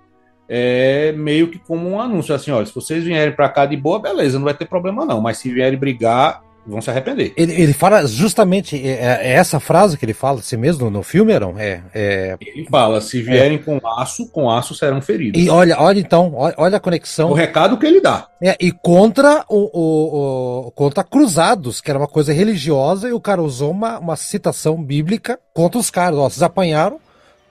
é 0.47 1.11
meio 1.13 1.49
que 1.49 1.57
como 1.57 1.89
um 1.89 1.99
anúncio, 1.99 2.35
assim, 2.35 2.51
olha, 2.51 2.65
se 2.65 2.75
vocês 2.75 3.03
vierem 3.03 3.33
para 3.33 3.49
cá 3.49 3.65
de 3.65 3.77
boa, 3.77 3.99
beleza, 3.99 4.37
não 4.37 4.45
vai 4.45 4.53
ter 4.53 4.65
problema 4.65 5.05
não, 5.05 5.21
mas 5.21 5.37
se 5.37 5.51
vierem 5.51 5.79
brigar, 5.79 6.43
vão 6.71 6.81
se 6.81 6.89
arrepender. 6.89 7.33
Ele, 7.35 7.53
ele 7.53 7.73
fala 7.73 8.05
justamente 8.07 8.75
é, 8.75 8.91
é, 8.91 9.19
é 9.23 9.31
essa 9.33 9.59
frase 9.59 9.97
que 9.97 10.05
ele 10.05 10.13
fala 10.13 10.39
assim 10.39 10.57
mesmo 10.57 10.89
no 10.89 11.03
filme, 11.03 11.33
Aaron? 11.33 11.55
É, 11.57 11.81
é... 11.93 12.37
Ele 12.39 12.65
fala: 12.69 13.01
se 13.01 13.21
vierem 13.21 13.57
é. 13.57 13.59
com 13.59 13.79
aço, 13.85 14.27
com 14.27 14.49
aço 14.49 14.73
serão 14.73 15.01
feridos. 15.01 15.41
E 15.41 15.49
olha, 15.49 15.79
olha 15.79 15.99
então, 15.99 16.33
olha, 16.35 16.77
a 16.77 16.79
conexão. 16.79 17.29
O 17.29 17.33
recado 17.33 17.77
que 17.77 17.85
ele 17.85 18.01
dá. 18.01 18.27
É, 18.41 18.55
e 18.59 18.71
contra 18.71 19.45
o, 19.47 19.69
o, 19.73 20.67
o, 20.67 20.71
contra 20.71 21.03
cruzados, 21.03 21.79
que 21.81 21.91
era 21.91 21.99
uma 21.99 22.07
coisa 22.07 22.33
religiosa, 22.33 23.09
e 23.09 23.13
o 23.13 23.19
cara 23.19 23.41
usou 23.41 23.69
uma, 23.69 23.99
uma 23.99 24.15
citação 24.15 24.81
bíblica 24.81 25.39
contra 25.53 25.79
os 25.79 25.91
caras. 25.91 26.17
Ó, 26.17 26.29
vocês 26.29 26.41
apanharam, 26.41 26.99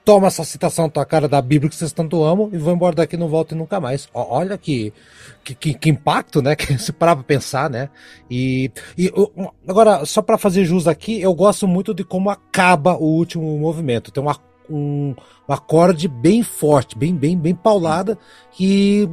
toma 0.05 0.29
essa 0.29 0.45
citação 0.45 0.89
tua 0.89 1.05
cara 1.05 1.29
da 1.29 1.41
Bíblia 1.41 1.69
que 1.69 1.77
vocês 1.77 1.93
tanto 1.93 2.23
amam 2.23 2.51
e 2.53 2.59
vão 2.59 2.75
embora 2.75 2.95
daqui 2.95 3.17
não 3.17 3.29
voltem 3.29 3.57
nunca 3.57 3.81
mais. 3.81 4.09
olha 4.15 4.57
que, 4.57 4.93
que, 5.45 5.55
que, 5.55 5.75
que 5.75 5.91
impacto, 5.91 6.43
né? 6.43 6.57
Que 6.61 6.79
se 6.79 6.93
parar 6.93 7.17
pra 7.17 7.25
pensar, 7.25 7.71
né? 7.71 7.89
E, 8.31 8.71
e 8.97 9.13
agora, 9.67 10.05
só 10.05 10.23
para 10.23 10.39
fazer 10.39 10.65
jus 10.65 10.87
aqui, 10.87 11.21
eu 11.21 11.35
gosto 11.35 11.67
muito 11.67 11.95
de 11.95 12.05
como 12.05 12.31
acaba 12.31 12.95
o 12.95 13.05
último 13.05 13.59
movimento. 13.59 14.11
Tem 14.11 14.23
uma, 14.23 14.37
um, 14.69 15.15
um 15.49 15.53
acorde 15.53 16.09
bem 16.09 16.43
forte, 16.43 16.97
bem, 16.97 17.15
bem, 17.15 17.37
bem 17.37 17.55
paulada, 17.55 18.19
que 18.53 19.09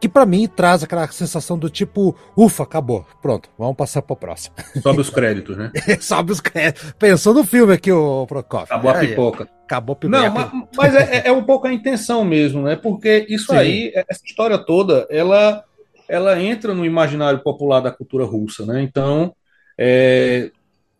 que 0.00 0.08
para 0.08 0.24
mim 0.24 0.48
traz 0.48 0.82
aquela 0.82 1.06
sensação 1.08 1.58
do 1.58 1.68
tipo, 1.68 2.16
ufa, 2.36 2.62
acabou, 2.62 3.06
pronto, 3.20 3.50
vamos 3.58 3.76
passar 3.76 4.00
para 4.00 4.14
o 4.14 4.16
próximo. 4.16 4.56
Sobe 4.82 5.00
os 5.00 5.10
créditos, 5.10 5.56
né? 5.56 5.70
Sobe 6.00 6.32
os 6.32 6.40
créditos. 6.40 6.92
Pensou 6.98 7.34
no 7.34 7.44
filme 7.44 7.74
aqui, 7.74 7.92
o 7.92 8.26
Prokofiev. 8.26 8.64
Acabou 8.64 8.90
a 8.90 8.98
pipoca. 8.98 9.48
Acabou 9.64 9.92
a 9.92 9.96
pipoca. 9.96 10.22
Não, 10.22 10.34
mas, 10.34 10.50
mas 10.74 10.94
é, 10.94 11.28
é, 11.28 11.32
um 11.32 11.44
pouco 11.44 11.66
a 11.66 11.72
intenção 11.72 12.24
mesmo, 12.24 12.62
né? 12.62 12.76
Porque 12.76 13.26
isso 13.28 13.52
Sim. 13.52 13.58
aí, 13.58 13.92
essa 14.08 14.24
história 14.24 14.56
toda, 14.56 15.06
ela, 15.10 15.62
ela 16.08 16.40
entra 16.42 16.74
no 16.74 16.86
imaginário 16.86 17.40
popular 17.40 17.80
da 17.80 17.90
cultura 17.90 18.24
russa, 18.24 18.64
né? 18.64 18.80
Então, 18.82 19.34
é, 19.76 20.50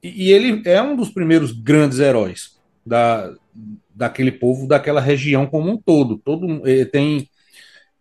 e 0.03 0.31
ele 0.31 0.63
é 0.67 0.81
um 0.83 0.95
dos 0.95 1.09
primeiros 1.09 1.53
grandes 1.53 1.99
heróis 1.99 2.59
da, 2.85 3.33
daquele 3.95 4.33
povo, 4.33 4.67
daquela 4.67 5.01
região 5.01 5.47
como 5.47 5.71
um 5.71 5.77
todo. 5.77 6.19
Todo 6.19 6.67
eh, 6.67 6.85
tem 6.85 7.30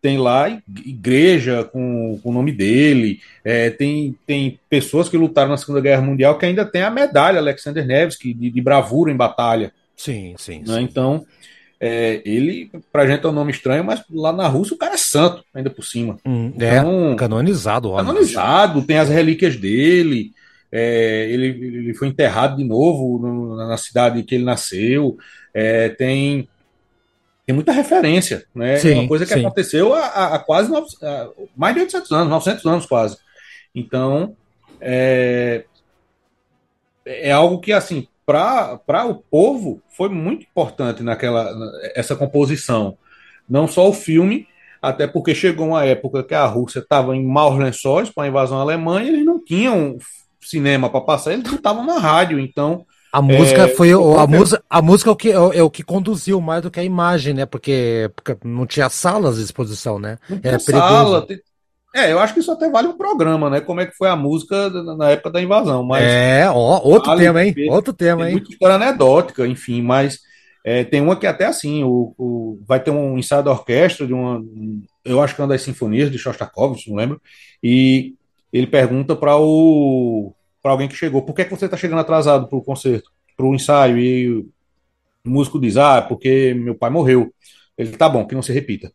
tem 0.02 0.18
lá 0.18 0.50
igreja 0.86 1.64
com, 1.64 2.20
com 2.22 2.30
o 2.30 2.34
nome 2.34 2.52
dele, 2.52 3.20
é, 3.44 3.70
tem, 3.70 4.16
tem 4.26 4.60
pessoas 4.70 5.10
que 5.10 5.18
lutaram 5.18 5.50
na 5.50 5.58
Segunda 5.58 5.82
Guerra 5.82 6.02
Mundial 6.02 6.38
que 6.38 6.46
ainda 6.46 6.66
tem 6.66 6.82
a 6.82 6.90
medalha 6.90 7.40
Alexander 7.40 7.86
Nevsky 7.86 8.34
de, 8.34 8.50
de 8.50 8.62
bravura 8.62 9.12
em 9.12 9.18
batalha. 9.18 9.74
Sim, 9.96 10.36
sim. 10.38 10.60
Né? 10.60 10.76
sim. 10.76 10.82
Então, 10.82 11.26
é, 11.80 12.22
ele, 12.26 12.72
pra 12.92 13.08
gente 13.08 13.26
é 13.26 13.30
um 13.30 13.34
nome 13.34 13.52
estranho, 13.52 13.84
mas 13.84 14.04
lá 14.10 14.34
na 14.34 14.48
Rússia 14.48 14.76
o 14.76 14.78
cara 14.78 14.96
é 14.96 14.98
santo, 14.98 15.44
ainda 15.54 15.70
por 15.70 15.84
cima. 15.84 16.18
Hum, 16.26 16.54
é, 16.60 16.78
então, 16.78 17.16
canonizado. 17.18 17.92
Homem. 17.92 18.06
Canonizado, 18.06 18.82
tem 18.82 18.98
as 18.98 19.10
relíquias 19.10 19.56
dele, 19.56 20.32
é, 20.72 21.28
ele, 21.30 21.48
ele 21.48 21.94
foi 21.94 22.08
enterrado 22.08 22.58
de 22.58 22.64
novo 22.64 23.20
no, 23.20 23.56
na 23.56 23.78
cidade 23.78 24.24
que 24.24 24.36
ele 24.36 24.44
nasceu, 24.44 25.18
é, 25.54 25.90
tem 25.90 26.48
tem 27.50 27.56
muita 27.56 27.72
referência, 27.72 28.46
né? 28.54 28.78
Sim, 28.78 28.94
uma 28.94 29.08
coisa 29.08 29.26
que 29.26 29.34
sim. 29.34 29.40
aconteceu 29.40 29.92
há, 29.92 30.36
há 30.36 30.38
quase 30.38 30.70
nove, 30.70 30.88
há 31.02 31.30
mais 31.58 31.74
de 31.74 31.82
800 31.82 32.12
anos, 32.12 32.30
900 32.30 32.66
anos 32.68 32.86
quase. 32.86 33.18
Então, 33.74 34.36
é, 34.80 35.66
é 37.04 37.32
algo 37.32 37.60
que, 37.60 37.74
assim, 37.74 38.08
para 38.24 39.08
o 39.08 39.16
povo 39.16 39.82
foi 39.90 40.10
muito 40.10 40.44
importante 40.44 41.02
naquela 41.02 41.52
essa 41.96 42.16
composição. 42.16 42.96
Não 43.50 43.68
só 43.68 43.90
o 43.90 43.94
filme, 43.94 44.48
até 44.80 45.08
porque 45.08 45.34
chegou 45.34 45.70
uma 45.70 45.84
época 45.84 46.24
que 46.24 46.36
a 46.36 46.46
Rússia 46.46 46.78
estava 46.78 47.16
em 47.16 47.26
maus 47.26 47.58
lençóis 47.58 48.12
com 48.12 48.22
a 48.22 48.28
invasão 48.28 48.60
alemã 48.60 49.02
e 49.02 49.08
eles 49.08 49.26
não 49.26 49.44
tinham 49.44 49.98
cinema 50.40 50.88
para 50.88 51.02
passar, 51.02 51.34
eles 51.34 51.52
estavam 51.52 51.84
na 51.84 51.98
rádio, 51.98 52.40
então 52.40 52.86
a 53.12 53.22
música 53.22 53.64
é, 53.64 53.68
foi 53.70 53.92
a, 53.92 54.28
música, 54.28 54.64
a 54.70 54.82
música 54.82 55.10
é 55.10 55.14
o, 55.14 55.16
que, 55.16 55.30
é, 55.30 55.34
é, 55.34 55.64
o 55.64 55.70
que 55.70 55.84
conduziu 55.84 56.40
mais 56.40 56.62
do 56.62 56.70
que 56.70 56.80
a 56.80 56.84
imagem, 56.84 57.34
né? 57.34 57.46
Porque, 57.46 58.12
porque 58.16 58.38
não 58.44 58.68
tinha 58.68 58.90
salas 58.90 59.38
de 59.38 59.44
exposição, 59.44 59.98
né? 59.98 60.18
Não 60.30 60.40
Era 60.44 60.60
sala. 60.60 61.26
É, 61.96 62.12
eu 62.12 62.20
acho 62.20 62.36
que 62.36 62.40
isso 62.40 62.52
até 62.52 62.70
vale 62.70 62.88
um 62.88 62.98
programa, 62.98 63.50
né? 63.50 63.62
Como 63.62 63.82
é 63.82 63.86
que 63.88 63.96
foi 63.96 64.10
a 64.10 64.16
música 64.16 64.70
na 64.70 65.10
época 65.10 65.32
da 65.32 65.42
invasão. 65.42 65.84
Mas 65.84 66.04
é, 66.04 66.48
ó, 66.50 66.82
outro 66.84 67.10
vale, 67.10 67.24
tema, 67.24 67.44
hein? 67.44 67.56
Outro 67.70 67.94
tema, 67.94 68.28
hein? 68.28 68.34
Muita 68.34 68.52
história 68.52 68.76
anedótica, 68.76 69.48
enfim, 69.48 69.82
mas 69.82 70.20
é, 70.64 70.84
tem 70.84 71.02
uma 71.02 71.16
que 71.16 71.26
é 71.26 71.30
até 71.30 71.46
assim, 71.46 71.84
o, 71.84 72.14
o, 72.16 72.60
vai 72.68 72.80
ter 72.80 72.92
um 72.92 73.18
ensaio 73.18 73.44
da 73.44 73.52
orquestra 73.52 74.06
de 74.06 74.14
uma, 74.14 74.40
eu 75.04 75.20
acho 75.20 75.34
que 75.34 75.42
é 75.42 75.44
uma 75.44 75.50
das 75.50 75.64
sinfonias 75.64 76.12
de 76.12 76.20
Shostakovich, 76.20 76.90
não 76.90 76.98
lembro, 76.98 77.20
e 77.64 78.14
ele 78.54 78.68
pergunta 78.68 79.16
para 79.16 79.36
o 79.38 80.32
para 80.62 80.72
alguém 80.72 80.88
que 80.88 80.96
chegou, 80.96 81.22
por 81.22 81.34
que, 81.34 81.42
é 81.42 81.46
que 81.46 81.52
você 81.52 81.66
está 81.66 81.78
chegando 81.78 82.00
atrasado 82.00 82.48
para 82.48 82.58
o 82.58 82.64
concerto, 82.64 83.12
para 83.36 83.46
o 83.46 83.56
ensaio? 83.56 83.98
E 83.98 84.30
o 84.30 84.50
músico 85.26 85.60
diz, 85.60 85.78
ah, 85.78 86.02
porque 86.02 86.54
meu 86.54 86.76
pai 86.76 86.90
morreu. 86.90 87.34
Ele, 87.78 87.96
tá 87.96 88.10
bom, 88.10 88.26
que 88.26 88.36
não 88.36 88.42
se 88.42 88.52
repita. 88.52 88.92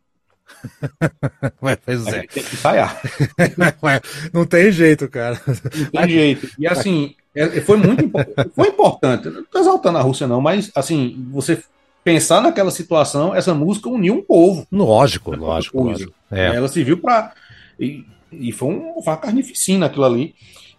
Ué, 1.63 1.77
pois 1.77 2.07
é. 2.07 2.27
Tem 2.27 2.43
que 2.43 2.55
ensaiar. 2.55 3.01
Ué, 3.83 4.01
não 4.33 4.45
tem 4.45 4.71
jeito, 4.71 5.09
cara. 5.09 5.41
Não 5.47 6.03
tem 6.03 6.11
jeito. 6.11 6.49
E 6.59 6.67
assim, 6.67 7.15
é, 7.35 7.61
foi 7.61 7.77
muito 7.77 8.11
foi 8.55 8.69
importante. 8.69 9.29
Não 9.29 9.41
estou 9.41 9.61
exaltando 9.61 9.99
a 9.99 10.03
Rússia, 10.03 10.27
não, 10.27 10.41
mas 10.41 10.71
assim, 10.75 11.27
você 11.31 11.63
pensar 12.05 12.43
naquela 12.43 12.71
situação, 12.71 13.35
essa 13.35 13.55
música 13.55 13.89
uniu 13.89 14.15
um 14.15 14.23
povo. 14.23 14.67
Lógico, 14.71 15.35
lógico. 15.35 15.83
lógico. 15.83 16.15
É. 16.31 16.55
Ela 16.55 16.69
se 16.69 16.85
viu 16.85 16.99
para. 16.99 17.33
E, 17.81 18.05
e 18.31 18.53
foi 18.53 18.69
um, 18.69 18.91
uma 18.99 19.17
carnificina 19.17 19.87
aquilo 19.87 20.05
ali. 20.05 20.35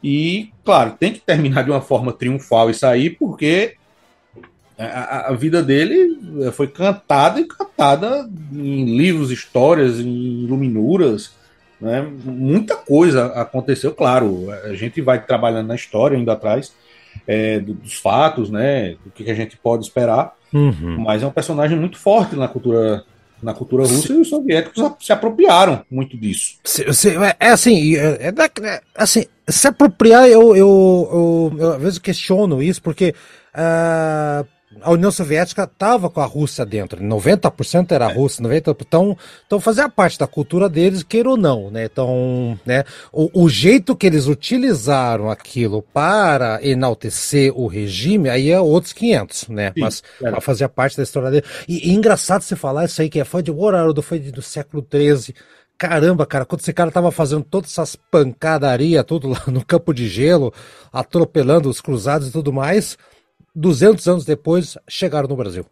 E, 0.08 0.52
claro, 0.64 0.92
tem 1.00 1.12
que 1.12 1.20
terminar 1.20 1.64
de 1.64 1.72
uma 1.72 1.82
forma 1.82 2.14
triunfal 2.14 2.70
isso 2.70 2.86
aí, 2.86 3.10
porque 3.10 3.74
a, 4.78 5.30
a 5.30 5.34
vida 5.34 5.64
dele 5.64 6.20
foi 6.52 6.68
cantada 6.68 7.40
e 7.40 7.46
cantada 7.46 8.30
em 8.54 8.96
livros, 8.96 9.32
histórias, 9.32 10.00
em 10.00 10.46
luminuras. 10.46 11.34
Né? 11.82 12.08
Muita 12.24 12.76
coisa 12.76 13.26
aconteceu, 13.34 13.96
claro. 13.96 14.52
A 14.66 14.76
gente 14.76 15.02
vai 15.02 15.26
trabalhando 15.26 15.70
na 15.70 15.76
história, 15.76 16.16
indo 16.16 16.30
atrás 16.30 16.72
é, 17.26 17.60
dos 17.60 17.96
fatos, 17.96 18.52
né? 18.52 18.98
Do 19.04 19.10
que 19.10 19.32
a 19.32 19.34
gente 19.34 19.58
pode 19.58 19.86
esperar. 19.86 20.36
Uhum. 20.54 20.98
Mas 21.00 21.24
é 21.24 21.26
um 21.26 21.32
personagem 21.32 21.80
muito 21.80 21.98
forte 21.98 22.36
na 22.36 22.48
cultura 22.48 23.04
na 23.44 23.54
cultura 23.54 23.84
russa 23.84 24.14
e 24.14 24.18
os 24.18 24.30
soviéticos 24.30 24.82
se 25.00 25.12
apropriaram 25.12 25.86
muito 25.92 26.18
disso. 26.18 26.56
Se, 26.64 26.92
se, 26.94 27.10
é, 27.18 27.36
é 27.40 27.50
assim, 27.50 27.96
é, 27.96 28.30
é, 28.30 28.82
assim, 28.96 29.26
se 29.48 29.68
apropriar, 29.68 30.28
eu, 30.28 30.56
eu, 30.56 31.10
eu, 31.12 31.60
eu 31.60 31.74
às 31.74 31.82
vezes 31.82 32.00
questiono 32.00 32.62
isso, 32.62 32.82
porque 32.82 33.14
uh, 33.54 34.46
a 34.82 34.92
União 34.92 35.12
Soviética 35.12 35.64
estava 35.64 36.10
com 36.10 36.20
a 36.20 36.26
Rússia 36.26 36.66
dentro, 36.66 37.02
90% 37.02 37.92
era 37.92 38.06
a 38.06 38.12
Rússia, 38.12 38.44
90%, 38.44 38.76
então, 38.82 39.18
então 39.46 39.60
fazia 39.60 39.88
parte 39.88 40.18
da 40.18 40.28
cultura 40.28 40.68
deles, 40.68 41.04
queira 41.04 41.30
ou 41.30 41.38
não, 41.38 41.70
né? 41.72 41.86
Então, 41.86 42.60
né, 42.66 42.84
o, 43.12 43.44
o 43.44 43.50
jeito 43.50 43.96
que 43.96 44.08
eles 44.08 44.28
utilizaram 44.28 45.30
aquilo 45.30 45.82
para 45.82 46.60
enaltecer 46.62 47.52
o 47.56 47.68
regime, 47.68 48.30
aí 48.30 48.52
é 48.52 48.60
outros 48.60 48.94
500, 48.94 49.50
né? 49.50 49.72
Sim, 49.74 49.82
Mas 49.82 50.04
é. 50.22 50.42
fazia 50.42 50.68
parte 50.68 50.98
da 50.98 51.04
história 51.04 51.32
dele. 51.32 51.46
E, 51.68 51.90
e 51.90 51.94
engraçado 51.94 52.42
você 52.42 52.56
falar 52.56 52.86
isso 52.86 53.02
aí, 53.02 53.10
que 53.10 53.24
foi 53.24 53.44
de 53.44 53.52
Haroldo, 53.52 54.02
foi 54.02 54.20
do 54.20 54.42
século 54.42 54.86
XIII, 54.92 55.36
Caramba, 55.78 56.26
cara, 56.26 56.46
quando 56.46 56.62
esse 56.62 56.72
cara 56.72 56.90
tava 56.90 57.12
fazendo 57.12 57.44
todas 57.44 57.72
essas 57.72 57.96
pancadaria, 57.96 59.04
tudo 59.04 59.30
lá 59.30 59.44
no 59.48 59.64
campo 59.66 59.94
de 59.94 60.08
gelo, 60.08 60.54
atropelando 60.92 61.70
os 61.70 61.82
cruzados 61.82 62.30
e 62.30 62.32
tudo 62.32 62.54
mais, 62.54 62.98
200 63.54 64.08
anos 64.08 64.26
depois, 64.26 64.78
chegaram 64.88 65.28
no 65.28 65.36
Brasil. 65.36 65.66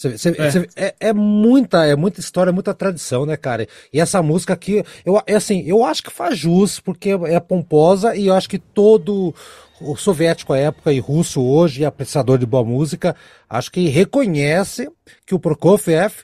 Cê, 0.00 0.16
cê, 0.16 0.34
é. 0.38 0.50
Cê, 0.50 0.68
é. 0.76 0.94
é. 1.00 1.12
muita, 1.12 1.84
é 1.84 1.94
muita 1.94 2.20
história, 2.20 2.52
muita 2.52 2.72
tradição, 2.72 3.26
né, 3.26 3.36
cara? 3.36 3.66
E 3.92 4.00
essa 4.00 4.22
música 4.22 4.54
aqui, 4.54 4.82
eu, 5.04 5.20
é 5.26 5.34
assim, 5.34 5.62
eu 5.66 5.84
acho 5.84 6.02
que 6.02 6.10
faz 6.10 6.38
jus, 6.38 6.80
porque 6.80 7.10
é 7.10 7.38
pomposa 7.38 8.16
e 8.16 8.28
eu 8.28 8.34
acho 8.34 8.48
que 8.48 8.58
todo 8.58 9.34
o 9.80 9.96
soviético 9.96 10.52
à 10.52 10.58
época 10.58 10.92
e 10.92 11.00
russo 11.00 11.42
hoje, 11.42 11.84
apreciador 11.84 12.38
de 12.38 12.46
boa 12.46 12.64
música, 12.64 13.14
acho 13.48 13.70
que 13.70 13.88
reconhece 13.88 14.88
que 15.26 15.34
o 15.34 15.38
Prokofiev 15.38 16.14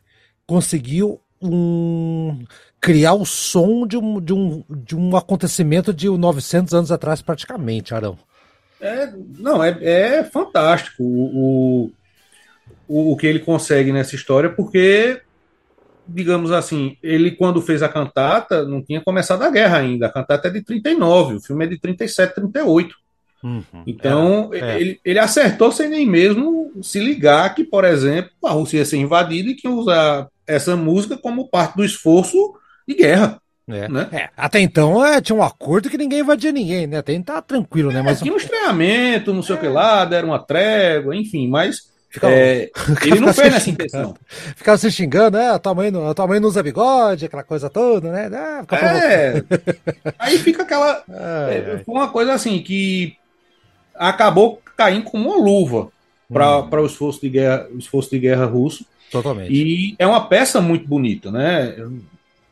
conseguiu 0.46 1.20
um, 1.42 2.44
criar 2.86 3.14
o 3.14 3.26
som 3.26 3.84
de 3.84 3.96
um, 3.98 4.20
de, 4.20 4.32
um, 4.32 4.62
de 4.70 4.94
um 4.94 5.16
acontecimento 5.16 5.92
de 5.92 6.08
900 6.08 6.72
anos 6.72 6.92
atrás, 6.92 7.20
praticamente, 7.20 7.92
Arão. 7.92 8.16
É, 8.80 9.12
não, 9.40 9.64
é, 9.64 9.76
é 9.82 10.22
fantástico 10.22 11.02
o, 11.02 11.90
o, 12.86 13.12
o 13.12 13.16
que 13.16 13.26
ele 13.26 13.40
consegue 13.40 13.90
nessa 13.90 14.14
história, 14.14 14.50
porque, 14.50 15.20
digamos 16.06 16.52
assim, 16.52 16.96
ele 17.02 17.32
quando 17.32 17.60
fez 17.60 17.82
a 17.82 17.88
cantata, 17.88 18.64
não 18.64 18.80
tinha 18.80 19.00
começado 19.00 19.42
a 19.42 19.50
guerra 19.50 19.78
ainda. 19.78 20.06
A 20.06 20.12
cantata 20.12 20.46
é 20.46 20.52
de 20.52 20.62
39, 20.62 21.34
o 21.34 21.40
filme 21.40 21.64
é 21.64 21.68
de 21.68 21.80
37, 21.80 22.36
38. 22.36 22.94
Uhum, 23.42 23.64
então, 23.84 24.54
é, 24.54 24.60
é. 24.60 24.80
Ele, 24.80 25.00
ele 25.04 25.18
acertou 25.18 25.72
sem 25.72 25.88
nem 25.88 26.06
mesmo 26.06 26.70
se 26.80 27.00
ligar 27.00 27.52
que, 27.52 27.64
por 27.64 27.84
exemplo, 27.84 28.30
a 28.44 28.52
Rússia 28.52 28.78
ia 28.78 28.84
ser 28.84 28.98
invadida 28.98 29.50
e 29.50 29.54
que 29.56 29.66
ia 29.66 29.74
usar 29.74 30.28
essa 30.46 30.76
música 30.76 31.18
como 31.18 31.48
parte 31.48 31.74
do 31.76 31.84
esforço 31.84 32.54
de 32.86 32.94
guerra. 32.94 33.40
É. 33.68 33.88
Né? 33.88 34.08
É, 34.12 34.28
até 34.36 34.60
então 34.60 35.04
é, 35.04 35.20
tinha 35.20 35.36
um 35.36 35.42
acordo 35.42 35.90
que 35.90 35.98
ninguém 35.98 36.20
invadia 36.20 36.52
ninguém, 36.52 36.86
né? 36.86 36.98
Até 36.98 37.12
então 37.12 37.34
tá 37.34 37.42
tranquilo, 37.42 37.90
né? 37.90 37.98
É, 37.98 38.02
mas... 38.02 38.20
Tinha 38.20 38.32
um 38.32 38.36
estranhamento, 38.36 39.34
não 39.34 39.42
sei 39.42 39.56
o 39.56 39.58
que 39.58 39.66
lá, 39.66 40.04
deram 40.04 40.28
uma 40.28 40.38
trégua, 40.38 41.16
enfim, 41.16 41.48
mas 41.48 41.90
Ficava, 42.16 42.32
é, 42.32 42.70
ele 43.04 43.20
não 43.20 43.32
fez 43.34 43.52
nessa 43.52 43.68
intenção. 43.68 44.14
Ficava 44.56 44.78
se 44.78 44.90
xingando, 44.90 45.36
né? 45.36 45.50
A 45.50 45.58
tua, 45.58 45.74
mãe 45.74 45.90
não, 45.90 46.08
a 46.08 46.14
tua 46.14 46.26
mãe 46.26 46.40
não 46.40 46.48
usa 46.48 46.62
bigode, 46.62 47.26
aquela 47.26 47.42
coisa 47.42 47.68
toda, 47.68 48.10
né? 48.10 48.30
Ah, 48.32 48.64
é, 48.74 49.44
aí 50.18 50.38
fica 50.38 50.62
aquela. 50.62 51.02
Ai, 51.08 51.56
é, 51.56 51.82
foi 51.84 51.94
uma 51.94 52.08
coisa 52.08 52.32
assim 52.32 52.62
que 52.62 53.16
acabou 53.94 54.62
caindo 54.76 55.04
como 55.04 55.28
uma 55.28 55.36
luva 55.36 55.90
para 56.32 56.60
hum. 56.60 56.82
o 56.82 56.86
esforço 56.86 57.20
de 57.20 57.28
guerra, 57.28 57.66
o 57.70 57.78
esforço 57.78 58.10
de 58.10 58.18
guerra 58.18 58.46
russo. 58.46 58.86
Totalmente. 59.10 59.52
E 59.52 59.94
é 59.98 60.06
uma 60.06 60.26
peça 60.26 60.60
muito 60.60 60.88
bonita, 60.88 61.30
né? 61.30 61.76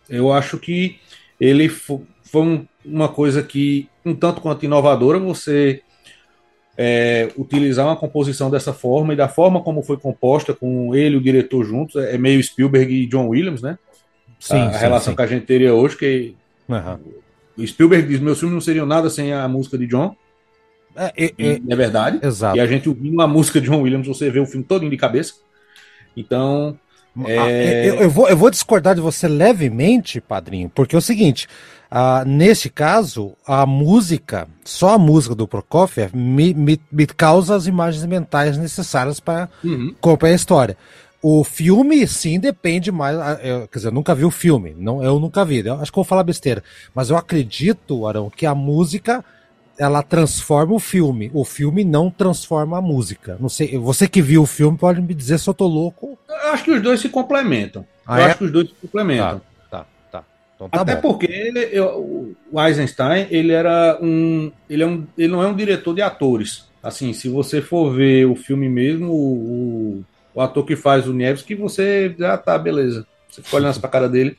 Eu, 0.09 0.33
acho 0.33 0.59
que 0.59 0.99
ele 1.41 1.69
foi 1.69 2.07
um, 2.35 2.67
uma 2.85 3.09
coisa 3.09 3.43
que, 3.43 3.89
um 4.05 4.15
tanto 4.15 4.41
quanto 4.41 4.65
inovadora, 4.65 5.19
você 5.19 5.83
é, 6.77 7.29
utilizar 7.37 7.87
uma 7.87 7.97
composição 7.97 8.51
dessa 8.51 8.73
forma 8.73 9.13
e 9.13 9.17
da 9.17 9.29
forma 9.29 9.63
como 9.63 9.83
foi 9.83 9.97
composta, 9.97 10.53
com 10.53 10.95
ele 10.95 11.15
e 11.15 11.19
o 11.19 11.23
diretor 11.23 11.65
juntos, 11.65 11.97
é 11.97 12.19
meio 12.19 12.43
Spielberg 12.43 12.93
e 12.93 13.07
John 13.07 13.29
Williams, 13.29 13.63
né? 13.63 13.79
Sim, 14.39 14.57
a, 14.57 14.73
sim, 14.73 14.79
relação 14.79 15.13
sim. 15.13 15.17
que 15.17 15.23
a 15.23 15.27
gente 15.27 15.47
teria 15.47 15.73
hoje, 15.73 15.97
que 15.97 16.35
uhum. 16.69 17.67
Spielberg 17.67 18.07
diz: 18.07 18.21
meus 18.21 18.39
filmes 18.39 18.55
não 18.55 18.61
seriam 18.61 18.87
nada 18.87 19.09
sem 19.09 19.33
a 19.33 19.47
música 19.49 19.79
de 19.79 19.87
John. 19.87 20.17
É, 20.97 21.13
é, 21.17 21.35
é, 21.39 21.61
é 21.69 21.77
verdade. 21.77 22.25
Exato. 22.25 22.57
E 22.57 22.61
a 22.61 22.67
gente 22.67 22.89
ouvindo 22.89 23.21
a 23.21 23.27
música 23.27 23.61
de 23.61 23.69
John 23.69 23.83
Williams, 23.83 24.07
você 24.07 24.31
vê 24.31 24.39
o 24.39 24.47
filme 24.47 24.65
todo 24.65 24.89
de 24.89 24.97
cabeça. 24.97 25.35
Então, 26.17 26.79
é... 27.27 27.89
Eu, 27.89 27.95
eu, 27.97 28.11
vou, 28.11 28.29
eu 28.29 28.37
vou 28.37 28.51
discordar 28.51 28.95
de 28.95 29.01
você 29.01 29.29
levemente, 29.29 30.21
padrinho, 30.21 30.71
porque 30.75 30.95
é 30.95 30.99
o 30.99 31.03
seguinte: 31.03 31.47
uh, 31.91 32.27
nesse 32.27 32.69
caso, 32.69 33.35
a 33.47 33.65
música, 33.65 34.49
só 34.65 34.95
a 34.95 34.99
música 34.99 35.35
do 35.35 35.47
Prokofiev, 35.47 36.15
me, 36.17 36.53
me, 36.53 36.81
me 36.91 37.07
causa 37.07 37.55
as 37.55 37.67
imagens 37.67 38.05
mentais 38.05 38.59
necessárias 38.59 39.21
para 39.21 39.49
uhum. 39.63 39.95
a 40.23 40.31
história. 40.31 40.77
O 41.23 41.43
filme, 41.43 42.07
sim, 42.07 42.39
depende 42.39 42.93
mais. 42.93 43.17
Ah, 43.17 43.41
eu, 43.43 43.67
quer 43.69 43.79
dizer, 43.79 43.89
eu 43.89 43.93
nunca 43.93 44.15
vi 44.15 44.27
o 44.27 44.31
filme, 44.31 44.75
não, 44.77 45.03
eu 45.03 45.19
nunca 45.19 45.43
vi. 45.43 45.65
Eu 45.65 45.81
acho 45.81 45.91
que 45.91 45.99
eu 45.99 46.03
vou 46.03 46.09
falar 46.09 46.23
besteira. 46.23 46.63
Mas 46.95 47.09
eu 47.09 47.17
acredito, 47.17 48.07
Arão, 48.07 48.29
que 48.29 48.45
a 48.45 48.55
música 48.55 49.25
ela 49.79 50.03
transforma 50.03 50.75
o 50.75 50.79
filme. 50.79 51.31
O 51.35 51.45
filme 51.45 51.85
não 51.85 52.11
transforma 52.11 52.79
a 52.79 52.83
música. 52.83 53.37
Não 53.41 53.49
sei, 53.49 53.77
você 53.79 54.09
que 54.09 54.23
viu 54.23 54.43
o 54.43 54.47
filme 54.47 54.79
pode 54.79 55.01
me 55.01 55.15
dizer 55.15 55.39
se 55.39 55.49
eu 55.49 55.55
tô 55.55 55.67
louco. 55.67 56.19
Eu 56.29 56.53
acho 56.53 56.65
que 56.65 56.71
os 56.71 56.83
dois 56.83 57.01
se 57.01 57.09
complementam. 57.09 57.87
Ah, 58.07 58.21
eu 58.21 58.25
é? 58.25 58.27
acho 58.27 58.39
que 58.39 58.45
os 58.45 58.53
dois 58.53 58.69
se 58.69 58.75
complementam. 58.81 59.41
Tá, 59.71 59.79
tá, 59.79 59.87
tá. 60.11 60.25
Então 60.55 60.69
tá 60.69 60.81
Até 60.81 60.97
bom. 60.97 61.01
porque 61.01 61.27
ele, 61.27 61.69
eu, 61.73 62.35
o 62.53 62.61
Eisenstein, 62.61 63.27
ele 63.31 63.53
era 63.53 63.99
um 64.01 64.53
ele, 64.69 64.83
é 64.83 64.87
um. 64.87 65.07
ele 65.17 65.33
não 65.33 65.43
é 65.43 65.47
um 65.47 65.57
diretor 65.57 65.95
de 65.95 66.03
atores. 66.03 66.69
Assim, 66.83 67.13
se 67.13 67.29
você 67.29 67.63
for 67.63 67.91
ver 67.93 68.27
o 68.27 68.37
filme 68.37 68.69
mesmo, 68.69 69.11
o, 69.11 70.05
o 70.35 70.41
ator 70.41 70.65
que 70.67 70.77
faz 70.77 71.09
o 71.09 71.15
Nevsky, 71.15 71.55
você 71.55 72.15
já 72.19 72.35
ah, 72.35 72.39
tá, 72.39 72.59
beleza. 72.59 73.07
Você 73.31 73.43
fica 73.43 73.57
olhando 73.57 73.79
pra 73.81 73.89
cara 73.89 74.09
dele 74.09 74.37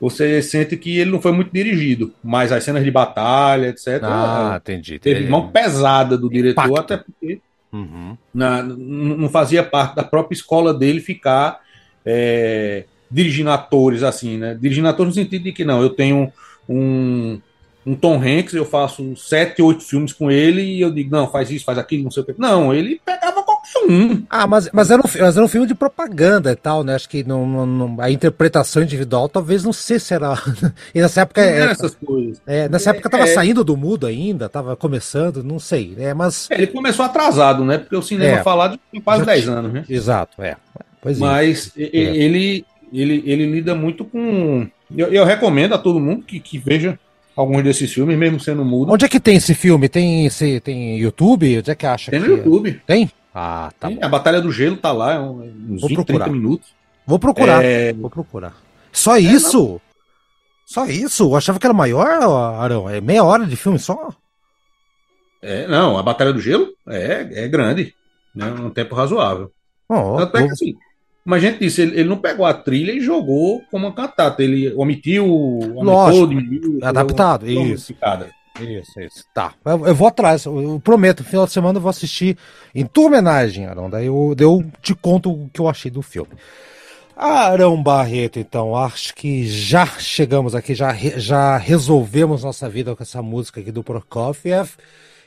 você 0.00 0.42
sente 0.42 0.76
que 0.76 0.98
ele 0.98 1.10
não 1.10 1.20
foi 1.20 1.32
muito 1.32 1.52
dirigido, 1.52 2.12
mas 2.22 2.52
as 2.52 2.64
cenas 2.64 2.84
de 2.84 2.90
batalha, 2.90 3.68
etc. 3.68 4.00
Ah, 4.02 4.58
entendi. 4.60 4.98
Teve 4.98 5.28
mão 5.28 5.48
pesada 5.48 6.18
do 6.18 6.28
diretor, 6.28 6.66
Impacto. 6.66 6.80
até 6.80 6.96
porque 6.96 7.40
uhum. 7.72 8.16
na, 8.32 8.62
não 8.62 9.28
fazia 9.28 9.62
parte 9.62 9.96
da 9.96 10.04
própria 10.04 10.34
escola 10.34 10.74
dele 10.74 11.00
ficar 11.00 11.60
é, 12.04 12.84
dirigindo 13.10 13.50
atores 13.50 14.02
assim, 14.02 14.36
né? 14.36 14.56
Dirigindo 14.60 14.88
atores 14.88 15.16
no 15.16 15.22
sentido 15.22 15.44
de 15.44 15.52
que 15.52 15.64
não, 15.64 15.80
eu 15.82 15.90
tenho 15.90 16.32
um, 16.68 17.40
um 17.86 17.94
Tom 17.94 18.16
Hanks, 18.16 18.54
eu 18.54 18.64
faço 18.64 19.16
sete, 19.16 19.62
oito 19.62 19.82
filmes 19.82 20.12
com 20.12 20.30
ele 20.30 20.62
e 20.62 20.80
eu 20.80 20.90
digo, 20.90 21.10
não, 21.10 21.30
faz 21.30 21.50
isso, 21.50 21.64
faz 21.64 21.78
aquilo, 21.78 22.04
não 22.04 22.10
sei 22.10 22.22
o 22.22 22.26
que. 22.26 22.34
Não, 22.38 22.74
ele 22.74 23.00
pegava 23.04 23.44
um. 23.88 24.22
Ah, 24.28 24.46
mas, 24.46 24.68
mas, 24.72 24.90
era 24.90 25.00
um, 25.00 25.04
mas 25.04 25.36
era 25.36 25.44
um 25.44 25.48
filme 25.48 25.66
de 25.66 25.74
propaganda 25.74 26.52
e 26.52 26.56
tal, 26.56 26.84
né? 26.84 26.94
Acho 26.94 27.08
que 27.08 27.24
não, 27.24 27.66
não, 27.66 27.96
a 28.00 28.10
interpretação 28.10 28.82
individual 28.82 29.28
talvez 29.28 29.64
não 29.64 29.72
sei 29.72 29.98
se 29.98 30.14
era. 30.14 30.34
e 30.94 31.00
nessa 31.00 31.22
época. 31.22 31.40
É, 31.40 31.70
essas 31.70 31.94
coisas. 31.94 32.40
É, 32.46 32.68
nessa 32.68 32.90
época 32.90 33.10
tava 33.10 33.24
é, 33.24 33.34
saindo 33.34 33.64
do 33.64 33.76
mudo 33.76 34.06
ainda, 34.06 34.48
tava 34.48 34.76
começando, 34.76 35.42
não 35.42 35.58
sei. 35.58 35.94
É, 35.98 36.14
mas... 36.14 36.50
É, 36.50 36.54
ele 36.54 36.66
começou 36.68 37.04
atrasado, 37.04 37.64
né? 37.64 37.78
Porque 37.78 37.96
o 37.96 38.02
cinema 38.02 38.38
é, 38.38 38.42
falado 38.42 38.78
tem 38.90 39.00
quase 39.00 39.24
10 39.24 39.48
anos, 39.48 39.72
né? 39.72 39.84
Exato, 39.88 40.42
é. 40.42 40.56
Pois 41.00 41.18
é. 41.18 41.20
mas 41.20 41.72
ele, 41.76 42.64
ele, 42.92 43.22
ele 43.26 43.46
lida 43.46 43.74
muito 43.74 44.04
com. 44.04 44.66
Eu, 44.96 45.08
eu 45.08 45.24
recomendo 45.24 45.74
a 45.74 45.78
todo 45.78 46.00
mundo 46.00 46.22
que, 46.22 46.38
que 46.38 46.58
veja 46.58 46.98
alguns 47.36 47.62
desses 47.62 47.92
filmes, 47.92 48.16
mesmo 48.16 48.38
sendo 48.40 48.64
mudo. 48.64 48.92
Onde 48.92 49.04
é 49.04 49.08
que 49.08 49.20
tem 49.20 49.36
esse 49.36 49.54
filme? 49.54 49.88
Tem, 49.88 50.26
esse, 50.26 50.60
tem 50.60 50.98
YouTube? 50.98 51.58
Onde 51.58 51.70
é 51.70 51.74
que 51.74 51.86
acha? 51.86 52.10
Tem 52.10 52.20
no 52.20 52.26
YouTube. 52.26 52.80
Tem? 52.86 53.10
Ah, 53.34 53.72
tá 53.80 53.88
Sim, 53.88 53.98
A 54.00 54.08
Batalha 54.08 54.40
do 54.40 54.52
Gelo 54.52 54.76
tá 54.76 54.92
lá, 54.92 55.14
é 55.14 55.20
uns 55.20 55.80
Vou 55.80 55.88
20, 55.88 55.96
procurar. 55.96 56.24
30 56.24 56.30
minutos. 56.30 56.68
Vou 57.06 57.18
procurar. 57.18 57.64
É... 57.64 57.92
Vou 57.92 58.10
procurar. 58.10 58.56
Só 58.92 59.16
é, 59.16 59.20
isso? 59.20 59.58
Não. 59.58 59.80
Só 60.64 60.86
isso? 60.86 61.24
Eu 61.24 61.36
achava 61.36 61.58
que 61.58 61.66
era 61.66 61.74
maior, 61.74 62.06
Arão. 62.06 62.88
É 62.88 63.00
meia 63.00 63.24
hora 63.24 63.44
de 63.44 63.56
filme 63.56 63.78
só? 63.78 64.14
É, 65.42 65.66
não, 65.66 65.98
a 65.98 66.02
Batalha 66.02 66.32
do 66.32 66.40
Gelo 66.40 66.68
é, 66.88 67.44
é 67.44 67.48
grande. 67.48 67.94
Né, 68.34 68.50
um 68.50 68.70
tempo 68.70 68.94
razoável. 68.94 69.52
Oh, 69.88 70.16
Até 70.18 70.38
vou... 70.38 70.48
que 70.48 70.52
assim, 70.54 70.74
como 71.24 71.34
a 71.34 71.38
gente 71.38 71.58
disse, 71.58 71.80
ele, 71.80 72.00
ele, 72.00 72.08
não 72.08 72.18
pegou 72.18 72.44
a 72.44 72.52
trilha 72.52 72.92
e 72.92 73.00
jogou 73.00 73.62
como 73.70 73.86
uma 73.86 73.94
cantata. 73.94 74.42
Ele 74.42 74.72
omitiu, 74.74 75.26
Lógico, 75.74 76.28
diminuiu, 76.28 76.78
adaptado, 76.82 77.48
isso. 77.48 77.94
Isso, 78.60 79.00
isso. 79.00 79.24
Tá. 79.34 79.54
Eu, 79.64 79.86
eu 79.86 79.94
vou 79.94 80.06
atrás, 80.06 80.44
eu, 80.44 80.62
eu, 80.62 80.80
prometo, 80.80 81.20
no 81.20 81.28
final 81.28 81.46
de 81.46 81.52
semana 81.52 81.78
eu 81.78 81.82
vou 81.82 81.90
assistir 81.90 82.36
em 82.74 82.84
tua 82.84 83.06
homenagem, 83.06 83.66
Arão. 83.66 83.88
Daí 83.88 84.06
eu, 84.06 84.36
eu 84.38 84.64
te 84.80 84.94
conto 84.94 85.32
o 85.32 85.50
que 85.52 85.60
eu 85.60 85.68
achei 85.68 85.90
do 85.90 86.02
filme. 86.02 86.30
Arão 87.16 87.82
Barreto, 87.82 88.38
então, 88.38 88.76
acho 88.76 89.14
que 89.14 89.46
já 89.46 89.86
chegamos 89.86 90.54
aqui, 90.54 90.74
já, 90.74 90.92
já 90.94 91.56
resolvemos 91.56 92.44
nossa 92.44 92.68
vida 92.68 92.94
com 92.94 93.02
essa 93.02 93.22
música 93.22 93.60
aqui 93.60 93.72
do 93.72 93.82
Prokofiev. 93.82 94.72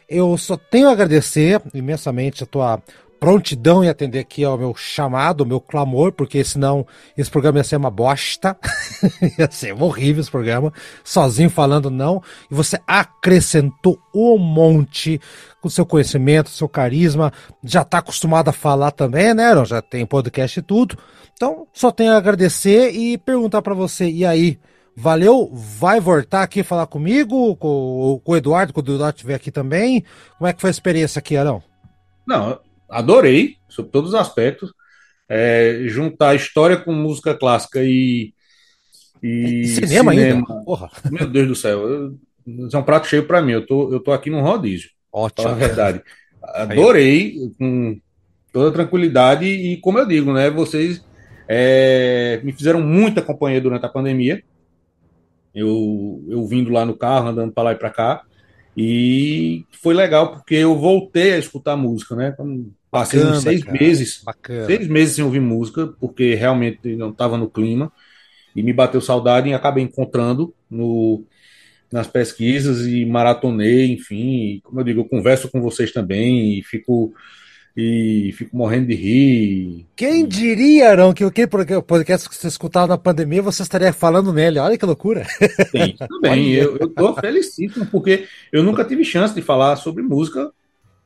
Eu 0.08 0.38
só 0.38 0.56
tenho 0.56 0.88
a 0.88 0.92
agradecer 0.92 1.62
imensamente 1.74 2.44
a 2.44 2.46
tua 2.46 2.82
prontidão 3.20 3.84
em 3.84 3.90
atender 3.90 4.20
aqui 4.20 4.44
ao 4.44 4.58
meu 4.58 4.76
chamado, 4.76 5.44
ao 5.44 5.48
meu 5.48 5.60
clamor, 5.60 6.12
porque 6.12 6.44
senão 6.44 6.86
esse 7.18 7.30
programa 7.30 7.60
ia 7.60 7.64
ser 7.64 7.76
uma 7.76 7.90
bosta. 7.90 8.58
ia 9.38 9.50
ser 9.50 9.74
horrível 9.74 10.22
esse 10.22 10.32
programa, 10.32 10.72
sozinho 11.04 11.50
falando 11.50 11.90
não. 11.90 12.22
E 12.50 12.56
você 12.56 12.80
acrescentou 12.88 13.98
um 14.14 14.38
monte 14.38 15.20
com 15.62 15.70
seu 15.70 15.86
conhecimento, 15.86 16.50
seu 16.50 16.70
carisma. 16.70 17.32
Já 17.64 17.82
está 17.82 18.00
acostumado 18.00 18.50
a 18.50 18.54
falar 18.54 18.92
também, 18.92 19.34
né? 19.34 19.54
Já 19.66 19.82
tem 19.82 20.06
podcast 20.06 20.60
e 20.60 20.64
tudo. 20.64 20.98
Então, 21.34 21.68
só 21.74 21.92
tenho 21.92 22.14
a 22.14 22.18
agradecer 22.18 22.92
e 22.92 23.18
perguntar 23.18 23.62
para 23.62 23.74
você, 23.74 24.10
e 24.10 24.26
aí? 24.26 24.60
Valeu? 25.00 25.52
Vai 25.54 26.00
voltar 26.00 26.42
aqui 26.42 26.64
falar 26.64 26.88
comigo, 26.88 27.56
com, 27.58 28.20
com 28.24 28.32
o 28.32 28.36
Eduardo, 28.36 28.74
quando 28.74 28.90
o 28.90 28.96
Eduardo 28.96 29.16
estiver 29.16 29.36
aqui 29.36 29.52
também? 29.52 30.04
Como 30.40 30.48
é 30.48 30.54
que 30.54 30.60
foi 30.60 30.70
a 30.70 30.72
experiência 30.72 31.20
aqui, 31.20 31.38
Arão? 31.38 31.62
Não, 32.26 32.60
adorei, 32.90 33.58
sobre 33.70 33.92
todos 33.92 34.10
os 34.10 34.16
aspectos. 34.16 34.74
É, 35.30 35.84
juntar 35.88 36.36
história 36.36 36.78
com 36.78 36.94
música 36.94 37.34
clássica 37.34 37.84
e. 37.84 38.34
E, 39.22 39.68
cinema, 39.68 40.14
cinema, 40.14 40.38
ainda? 40.38 40.64
Porra. 40.64 40.90
Meu 41.12 41.28
Deus 41.28 41.48
do 41.48 41.56
céu. 41.56 42.14
Isso 42.46 42.76
é 42.76 42.80
um 42.80 42.84
prato 42.84 43.08
cheio 43.08 43.26
para 43.26 43.42
mim. 43.42 43.54
Eu 43.54 43.66
tô, 43.66 43.92
eu 43.92 44.00
tô 44.00 44.12
aqui 44.12 44.30
no 44.30 44.42
rodízio. 44.42 44.90
Ótimo. 45.12 45.50
É 45.50 45.56
verdade. 45.56 46.02
Adorei, 46.42 47.36
com 47.58 48.00
toda 48.54 48.72
tranquilidade. 48.72 49.46
E 49.46 49.78
como 49.78 50.00
eu 50.00 50.08
digo, 50.08 50.32
né? 50.32 50.50
Vocês 50.50 51.04
é, 51.48 52.40
me 52.44 52.52
fizeram 52.52 52.82
muita 52.82 53.22
companhia 53.22 53.60
durante 53.60 53.86
a 53.86 53.90
pandemia. 53.90 54.42
Eu, 55.54 56.24
eu 56.30 56.46
vindo 56.46 56.72
lá 56.72 56.86
no 56.86 56.96
carro, 56.96 57.30
andando 57.30 57.52
para 57.52 57.64
lá 57.64 57.72
e 57.72 57.76
para 57.76 57.90
cá. 57.90 58.22
E 58.78 59.66
foi 59.82 59.96
legal 59.96 60.34
porque 60.34 60.54
eu 60.54 60.76
voltei 60.78 61.34
a 61.34 61.40
escutar 61.40 61.76
música, 61.76 62.16
né? 62.16 62.30
Então, 62.32 62.68
passei 62.92 63.20
bacana, 63.20 63.38
uns 63.38 63.44
seis 63.44 63.64
cara, 63.64 63.80
meses, 63.80 64.22
bacana. 64.24 64.66
seis 64.68 64.88
meses 64.88 65.16
sem 65.16 65.24
ouvir 65.24 65.40
música, 65.40 65.88
porque 66.00 66.36
realmente 66.36 66.96
não 66.96 67.10
estava 67.10 67.40
no 67.40 67.50
clima. 67.50 67.92
E 68.56 68.62
me 68.62 68.72
bateu 68.72 69.02
saudade 69.02 69.50
e 69.50 69.54
acabei 69.54 69.84
encontrando 69.84 70.54
no, 70.70 71.24
nas 71.92 72.06
pesquisas 72.06 72.86
e 72.86 73.04
maratonei, 73.04 73.92
enfim. 73.92 74.60
como 74.64 74.80
eu 74.80 74.84
digo, 74.84 75.02
eu 75.02 75.06
converso 75.06 75.50
com 75.50 75.60
vocês 75.60 75.92
também 75.92 76.60
e 76.60 76.64
fico 76.64 77.14
e 77.80 78.34
fico 78.36 78.58
morrendo 78.58 78.88
de 78.88 78.96
rir. 78.96 79.86
Quem 79.96 80.28
diria, 80.28 80.90
Arão, 80.90 81.14
que 81.14 81.24
o 81.24 81.84
podcast 81.84 82.28
que 82.28 82.36
você 82.36 82.48
escutava 82.48 82.88
na 82.88 82.98
pandemia 82.98 83.40
você 83.40 83.62
estaria 83.62 83.94
falando 83.94 84.34
nele? 84.34 84.58
Olha 84.58 84.76
que 84.76 84.86
loucura. 84.86 85.26
Sim, 85.70 85.96
também. 86.10 86.54
eu, 86.54 86.76
eu 86.78 86.90
tô 86.90 87.14
felicíssimo, 87.14 87.86
porque 87.86 88.26
eu 88.52 88.64
nunca 88.64 88.84
tive 88.84 89.06
chance 89.06 89.36
de 89.36 89.44
falar 89.44 89.76
sobre 89.76 90.02
música 90.02 90.52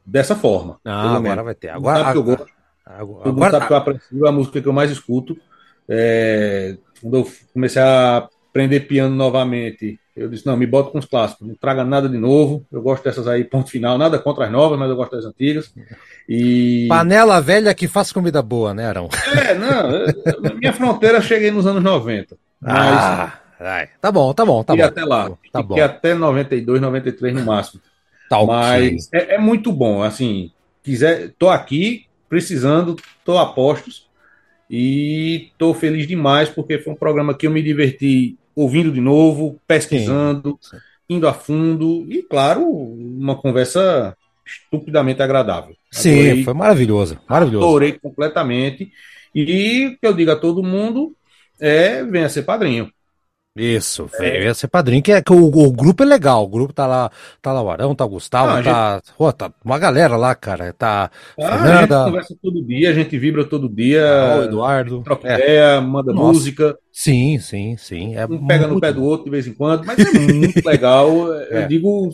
dessa 0.06 0.34
forma. 0.34 0.80
Ah, 0.86 1.18
agora 1.18 1.44
vai 1.44 1.56
ter. 1.56 1.68
Agora, 1.68 2.00
agora, 2.00 2.18
eu 2.18 2.24
gosto. 2.24 2.46
Agora, 2.86 3.30
agora 3.30 3.52
sabe 3.52 3.68
que 3.68 3.74
eu 3.74 3.78
aprecio 3.78 4.28
a 4.28 4.32
música 4.32 4.62
que 4.62 4.68
eu 4.68 4.74
mais 4.74 4.92
escuto. 4.92 5.38
É, 5.90 6.78
quando 7.02 7.18
eu 7.18 7.32
comecei 7.54 7.82
a 7.82 8.30
aprender 8.50 8.82
piano 8.82 9.14
novamente, 9.14 10.00
eu 10.22 10.30
disse, 10.30 10.46
não, 10.46 10.56
me 10.56 10.66
bota 10.66 10.92
com 10.92 11.00
os 11.00 11.06
clássicos, 11.06 11.48
não 11.48 11.56
traga 11.56 11.84
nada 11.84 12.08
de 12.08 12.18
novo. 12.18 12.66
Eu 12.72 12.82
gosto 12.82 13.04
dessas 13.04 13.28
aí, 13.28 13.44
ponto 13.44 13.70
final. 13.70 13.98
Nada 13.98 14.20
contra 14.20 14.46
as 14.46 14.52
novas, 14.52 14.78
mas 14.78 14.90
eu 14.90 14.96
gosto 14.96 15.16
das 15.16 15.26
antigas. 15.26 15.74
E... 16.28 16.88
Panela 16.88 17.42
velha 17.42 17.74
que 17.74 17.88
faz 17.88 18.12
comida 18.12 18.42
boa, 18.42 18.74
né, 18.74 18.88
Arão? 18.88 19.10
É, 19.36 19.54
não. 19.54 20.56
minha 20.58 20.74
fronteira 20.74 21.22
cheguei 21.22 21.52
nos 21.52 21.66
anos 21.66 21.84
90. 21.84 22.38
Mas... 22.62 22.76
Ah, 22.76 23.40
ai, 23.60 23.90
tá 24.00 24.12
bom, 24.12 24.34
tá 24.34 24.46
bom, 24.46 24.64
tá 24.64 24.74
e 24.74 24.78
bom. 24.78 24.84
até 24.84 25.04
lá. 25.04 25.32
Tá 25.52 25.62
bom. 25.62 25.82
até 25.82 26.14
92, 26.14 26.80
93 26.80 27.34
no 27.34 27.46
máximo. 27.46 27.82
Tá 28.30 28.46
mas 28.46 29.10
é, 29.12 29.36
é, 29.36 29.38
muito 29.38 29.74
bom, 29.74 30.02
assim, 30.02 30.52
quiser, 30.82 31.34
tô 31.38 31.50
aqui 31.50 32.06
precisando, 32.30 32.96
tô 33.26 33.38
a 33.38 33.46
postos 33.46 34.08
e 34.70 35.52
tô 35.58 35.74
feliz 35.74 36.08
demais 36.08 36.48
porque 36.48 36.80
foi 36.80 36.94
um 36.94 36.96
programa 36.96 37.34
que 37.34 37.46
eu 37.46 37.52
me 37.52 37.62
diverti 37.62 38.38
ouvindo 38.56 38.92
de 38.92 39.02
novo, 39.02 39.60
pesquisando, 39.68 40.58
sim, 40.62 40.78
sim. 40.78 40.84
indo 41.10 41.28
a 41.28 41.34
fundo 41.34 42.06
e, 42.10 42.24
claro, 42.24 42.64
uma 42.64 43.36
conversa 43.36 44.16
estupidamente 44.46 45.22
agradável. 45.22 45.76
Sim, 45.92 46.20
adorei, 46.20 46.44
foi 46.44 46.54
maravilhoso, 46.54 47.20
maravilhoso. 47.28 47.66
Adorei 47.66 47.94
completamente. 47.94 48.92
E 49.34 49.88
o 49.88 50.00
que 50.00 50.08
eu 50.08 50.14
digo 50.14 50.32
a 50.32 50.36
todo 50.36 50.64
mundo 50.64 51.16
é 51.60 52.04
venha 52.04 52.30
ser 52.30 52.44
padrinho. 52.44 52.92
Isso, 53.54 54.10
é. 54.14 54.46
ia 54.46 54.54
ser 54.54 54.70
padrinho, 54.70 55.04
que, 55.04 55.12
é, 55.12 55.22
que 55.22 55.34
o, 55.34 55.44
o, 55.44 55.72
grupo 55.74 56.04
é 56.04 56.06
legal, 56.06 56.46
o 56.46 56.48
grupo 56.48 56.72
tá 56.72 56.88
lá, 56.88 57.12
tá 57.42 57.52
lá 57.52 57.62
o 57.62 57.70
Arão, 57.70 57.94
tá 57.94 58.06
o 58.06 58.10
Gustavo, 58.10 58.56
Não, 58.56 58.64
tá, 58.64 58.96
gente... 58.96 59.14
pô, 59.18 59.34
tá 59.34 59.52
uma 59.66 59.78
galera 59.78 60.16
lá, 60.16 60.34
cara, 60.34 60.72
tá 60.72 61.12
ah, 61.38 61.58
Fernanda... 61.58 61.74
A 61.74 62.04
gente 62.04 62.12
conversa 62.12 62.36
todo 62.42 62.66
dia, 62.66 62.90
a 62.90 62.94
gente 62.94 63.18
vibra 63.18 63.44
todo 63.44 63.68
dia, 63.68 64.10
ah, 64.10 64.40
o 64.40 64.44
Eduardo, 64.44 65.02
troca 65.04 65.28
é. 65.28 65.36
ideia, 65.36 65.82
manda 65.82 66.14
Nossa. 66.14 66.28
música. 66.28 66.78
Sim, 66.94 67.40
sim, 67.40 67.76
sim. 67.78 68.16
É 68.16 68.26
um 68.26 68.48
pega 68.48 68.68
no 68.68 68.80
pé 68.80 68.94
do 68.94 69.04
outro 69.04 69.26
de 69.26 69.32
vez 69.32 69.46
em 69.48 69.54
quando, 69.54 69.86
mas 69.86 70.00
é 70.00 70.20
muito 70.20 70.66
legal. 70.66 71.12
É. 71.52 71.64
Eu 71.64 71.68
digo, 71.68 72.10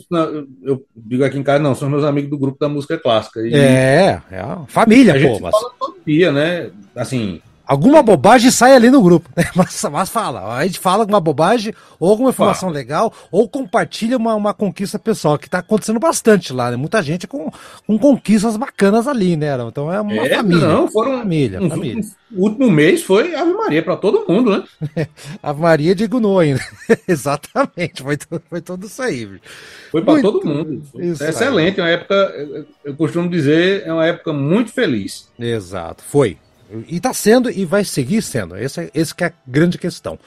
eu 0.62 0.84
digo 0.96 1.24
aqui 1.24 1.38
em 1.38 1.42
casa, 1.42 1.62
não, 1.62 1.74
são 1.74 1.88
meus 1.88 2.02
amigos 2.02 2.30
do 2.30 2.38
grupo 2.38 2.58
da 2.58 2.68
música 2.68 2.98
clássica. 2.98 3.40
E 3.40 3.54
é, 3.54 4.20
é 4.30 4.44
família, 4.66 5.12
a 5.12 5.16
pô, 5.16 5.20
gente 5.20 5.42
mas... 5.42 5.50
fala 5.52 5.72
todo 5.78 5.96
dia, 6.04 6.32
né? 6.32 6.70
Assim, 6.96 7.40
Alguma 7.68 8.02
bobagem 8.02 8.50
sai 8.50 8.74
ali 8.74 8.88
no 8.88 9.02
grupo, 9.02 9.28
né? 9.36 9.44
Mas, 9.54 9.84
mas 9.92 10.08
fala, 10.08 10.54
a 10.56 10.66
gente 10.66 10.78
fala 10.78 11.02
alguma 11.02 11.20
bobagem, 11.20 11.74
ou 12.00 12.08
alguma 12.08 12.30
informação 12.30 12.70
legal, 12.70 13.12
ou 13.30 13.46
compartilha 13.46 14.16
uma, 14.16 14.34
uma 14.34 14.54
conquista 14.54 14.98
pessoal, 14.98 15.36
que 15.38 15.50
tá 15.50 15.58
acontecendo 15.58 15.98
bastante 15.98 16.52
lá, 16.52 16.70
né? 16.70 16.76
Muita 16.76 17.02
gente 17.02 17.26
com, 17.26 17.50
com 17.86 17.98
conquistas 17.98 18.56
bacanas 18.56 19.06
ali, 19.06 19.36
né? 19.36 19.48
Então 19.66 19.92
é 19.92 20.00
uma 20.00 20.14
é, 20.14 20.36
família. 20.36 20.66
Não, 20.66 20.88
foram. 20.88 21.18
Família, 21.18 21.60
um, 21.60 21.68
família. 21.68 22.04
O 22.32 22.44
último 22.44 22.70
mês 22.70 23.02
foi 23.02 23.34
Ave 23.34 23.52
Maria 23.52 23.82
para 23.82 23.96
todo 23.96 24.24
mundo, 24.26 24.64
né? 24.96 25.06
Ave 25.42 25.60
Maria 25.60 25.94
de 25.94 26.06
Gunô 26.06 26.38
ainda. 26.38 26.60
Exatamente, 27.06 28.02
foi, 28.02 28.16
foi 28.48 28.60
tudo 28.62 28.86
isso 28.86 29.02
aí. 29.02 29.28
Foi 29.90 30.00
para 30.00 30.22
todo 30.22 30.46
mundo. 30.46 30.82
Excelente, 30.94 31.80
é 31.80 31.82
uma 31.82 31.90
época, 31.90 32.66
eu 32.82 32.94
costumo 32.94 33.28
dizer, 33.28 33.82
é 33.84 33.92
uma 33.92 34.06
época 34.06 34.32
muito 34.32 34.72
feliz. 34.72 35.28
Exato, 35.38 36.02
foi. 36.02 36.38
E 36.86 36.96
está 36.96 37.12
sendo 37.12 37.50
e 37.50 37.64
vai 37.64 37.84
seguir 37.84 38.22
sendo. 38.22 38.56
Esse, 38.56 38.90
esse 38.94 39.14
que 39.14 39.24
é 39.24 39.28
a 39.28 39.32
grande 39.46 39.78
questão. 39.78 40.18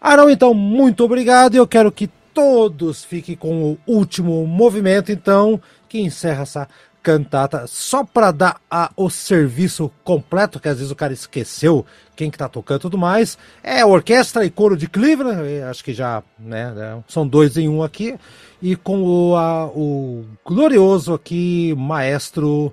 Arão, 0.00 0.30
então, 0.30 0.54
muito 0.54 1.04
obrigado. 1.04 1.54
Eu 1.54 1.66
quero 1.66 1.92
que 1.92 2.10
todos 2.34 3.04
fiquem 3.04 3.36
com 3.36 3.72
o 3.72 3.78
último 3.86 4.46
movimento, 4.46 5.12
então, 5.12 5.60
que 5.88 6.00
encerra 6.00 6.42
essa 6.42 6.68
cantata 7.02 7.66
só 7.66 8.04
para 8.04 8.30
dar 8.30 8.60
a, 8.70 8.90
o 8.96 9.10
serviço 9.10 9.90
completo, 10.04 10.60
que 10.60 10.68
às 10.68 10.76
vezes 10.76 10.92
o 10.92 10.96
cara 10.96 11.12
esqueceu 11.12 11.84
quem 12.14 12.30
que 12.30 12.38
tá 12.38 12.48
tocando 12.48 12.78
e 12.78 12.82
tudo 12.82 12.96
mais. 12.96 13.36
É 13.62 13.84
orquestra 13.84 14.44
e 14.44 14.50
coro 14.50 14.76
de 14.76 14.88
Cleveland, 14.88 15.62
acho 15.68 15.82
que 15.84 15.92
já, 15.92 16.22
né, 16.38 16.70
né, 16.70 17.02
são 17.08 17.26
dois 17.26 17.56
em 17.56 17.68
um 17.68 17.82
aqui. 17.82 18.16
E 18.60 18.76
com 18.76 19.02
o, 19.02 19.36
a, 19.36 19.66
o 19.66 20.24
glorioso 20.44 21.12
aqui, 21.12 21.74
maestro 21.76 22.72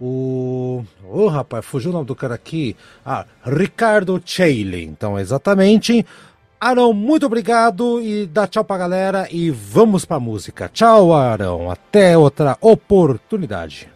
o. 0.00 0.84
Oh, 1.04 1.28
rapaz, 1.28 1.64
fugiu 1.64 1.90
o 1.90 1.94
nome 1.94 2.06
do 2.06 2.14
cara 2.14 2.34
aqui. 2.34 2.76
Ah, 3.04 3.24
Ricardo 3.44 4.20
Chailey. 4.24 4.84
Então, 4.84 5.18
exatamente. 5.18 6.04
Arão, 6.60 6.92
muito 6.92 7.24
obrigado 7.24 8.00
e 8.00 8.26
dá 8.26 8.46
tchau 8.46 8.64
pra 8.64 8.78
galera 8.78 9.28
e 9.30 9.50
vamos 9.50 10.04
pra 10.04 10.18
música. 10.18 10.68
Tchau, 10.72 11.14
Arão. 11.14 11.70
Até 11.70 12.18
outra 12.18 12.56
oportunidade. 12.60 13.88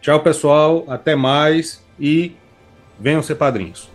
Tchau, 0.00 0.20
pessoal. 0.20 0.84
Até 0.86 1.16
mais 1.16 1.82
e 1.98 2.36
venham 3.00 3.22
ser 3.22 3.36
padrinhos. 3.36 3.88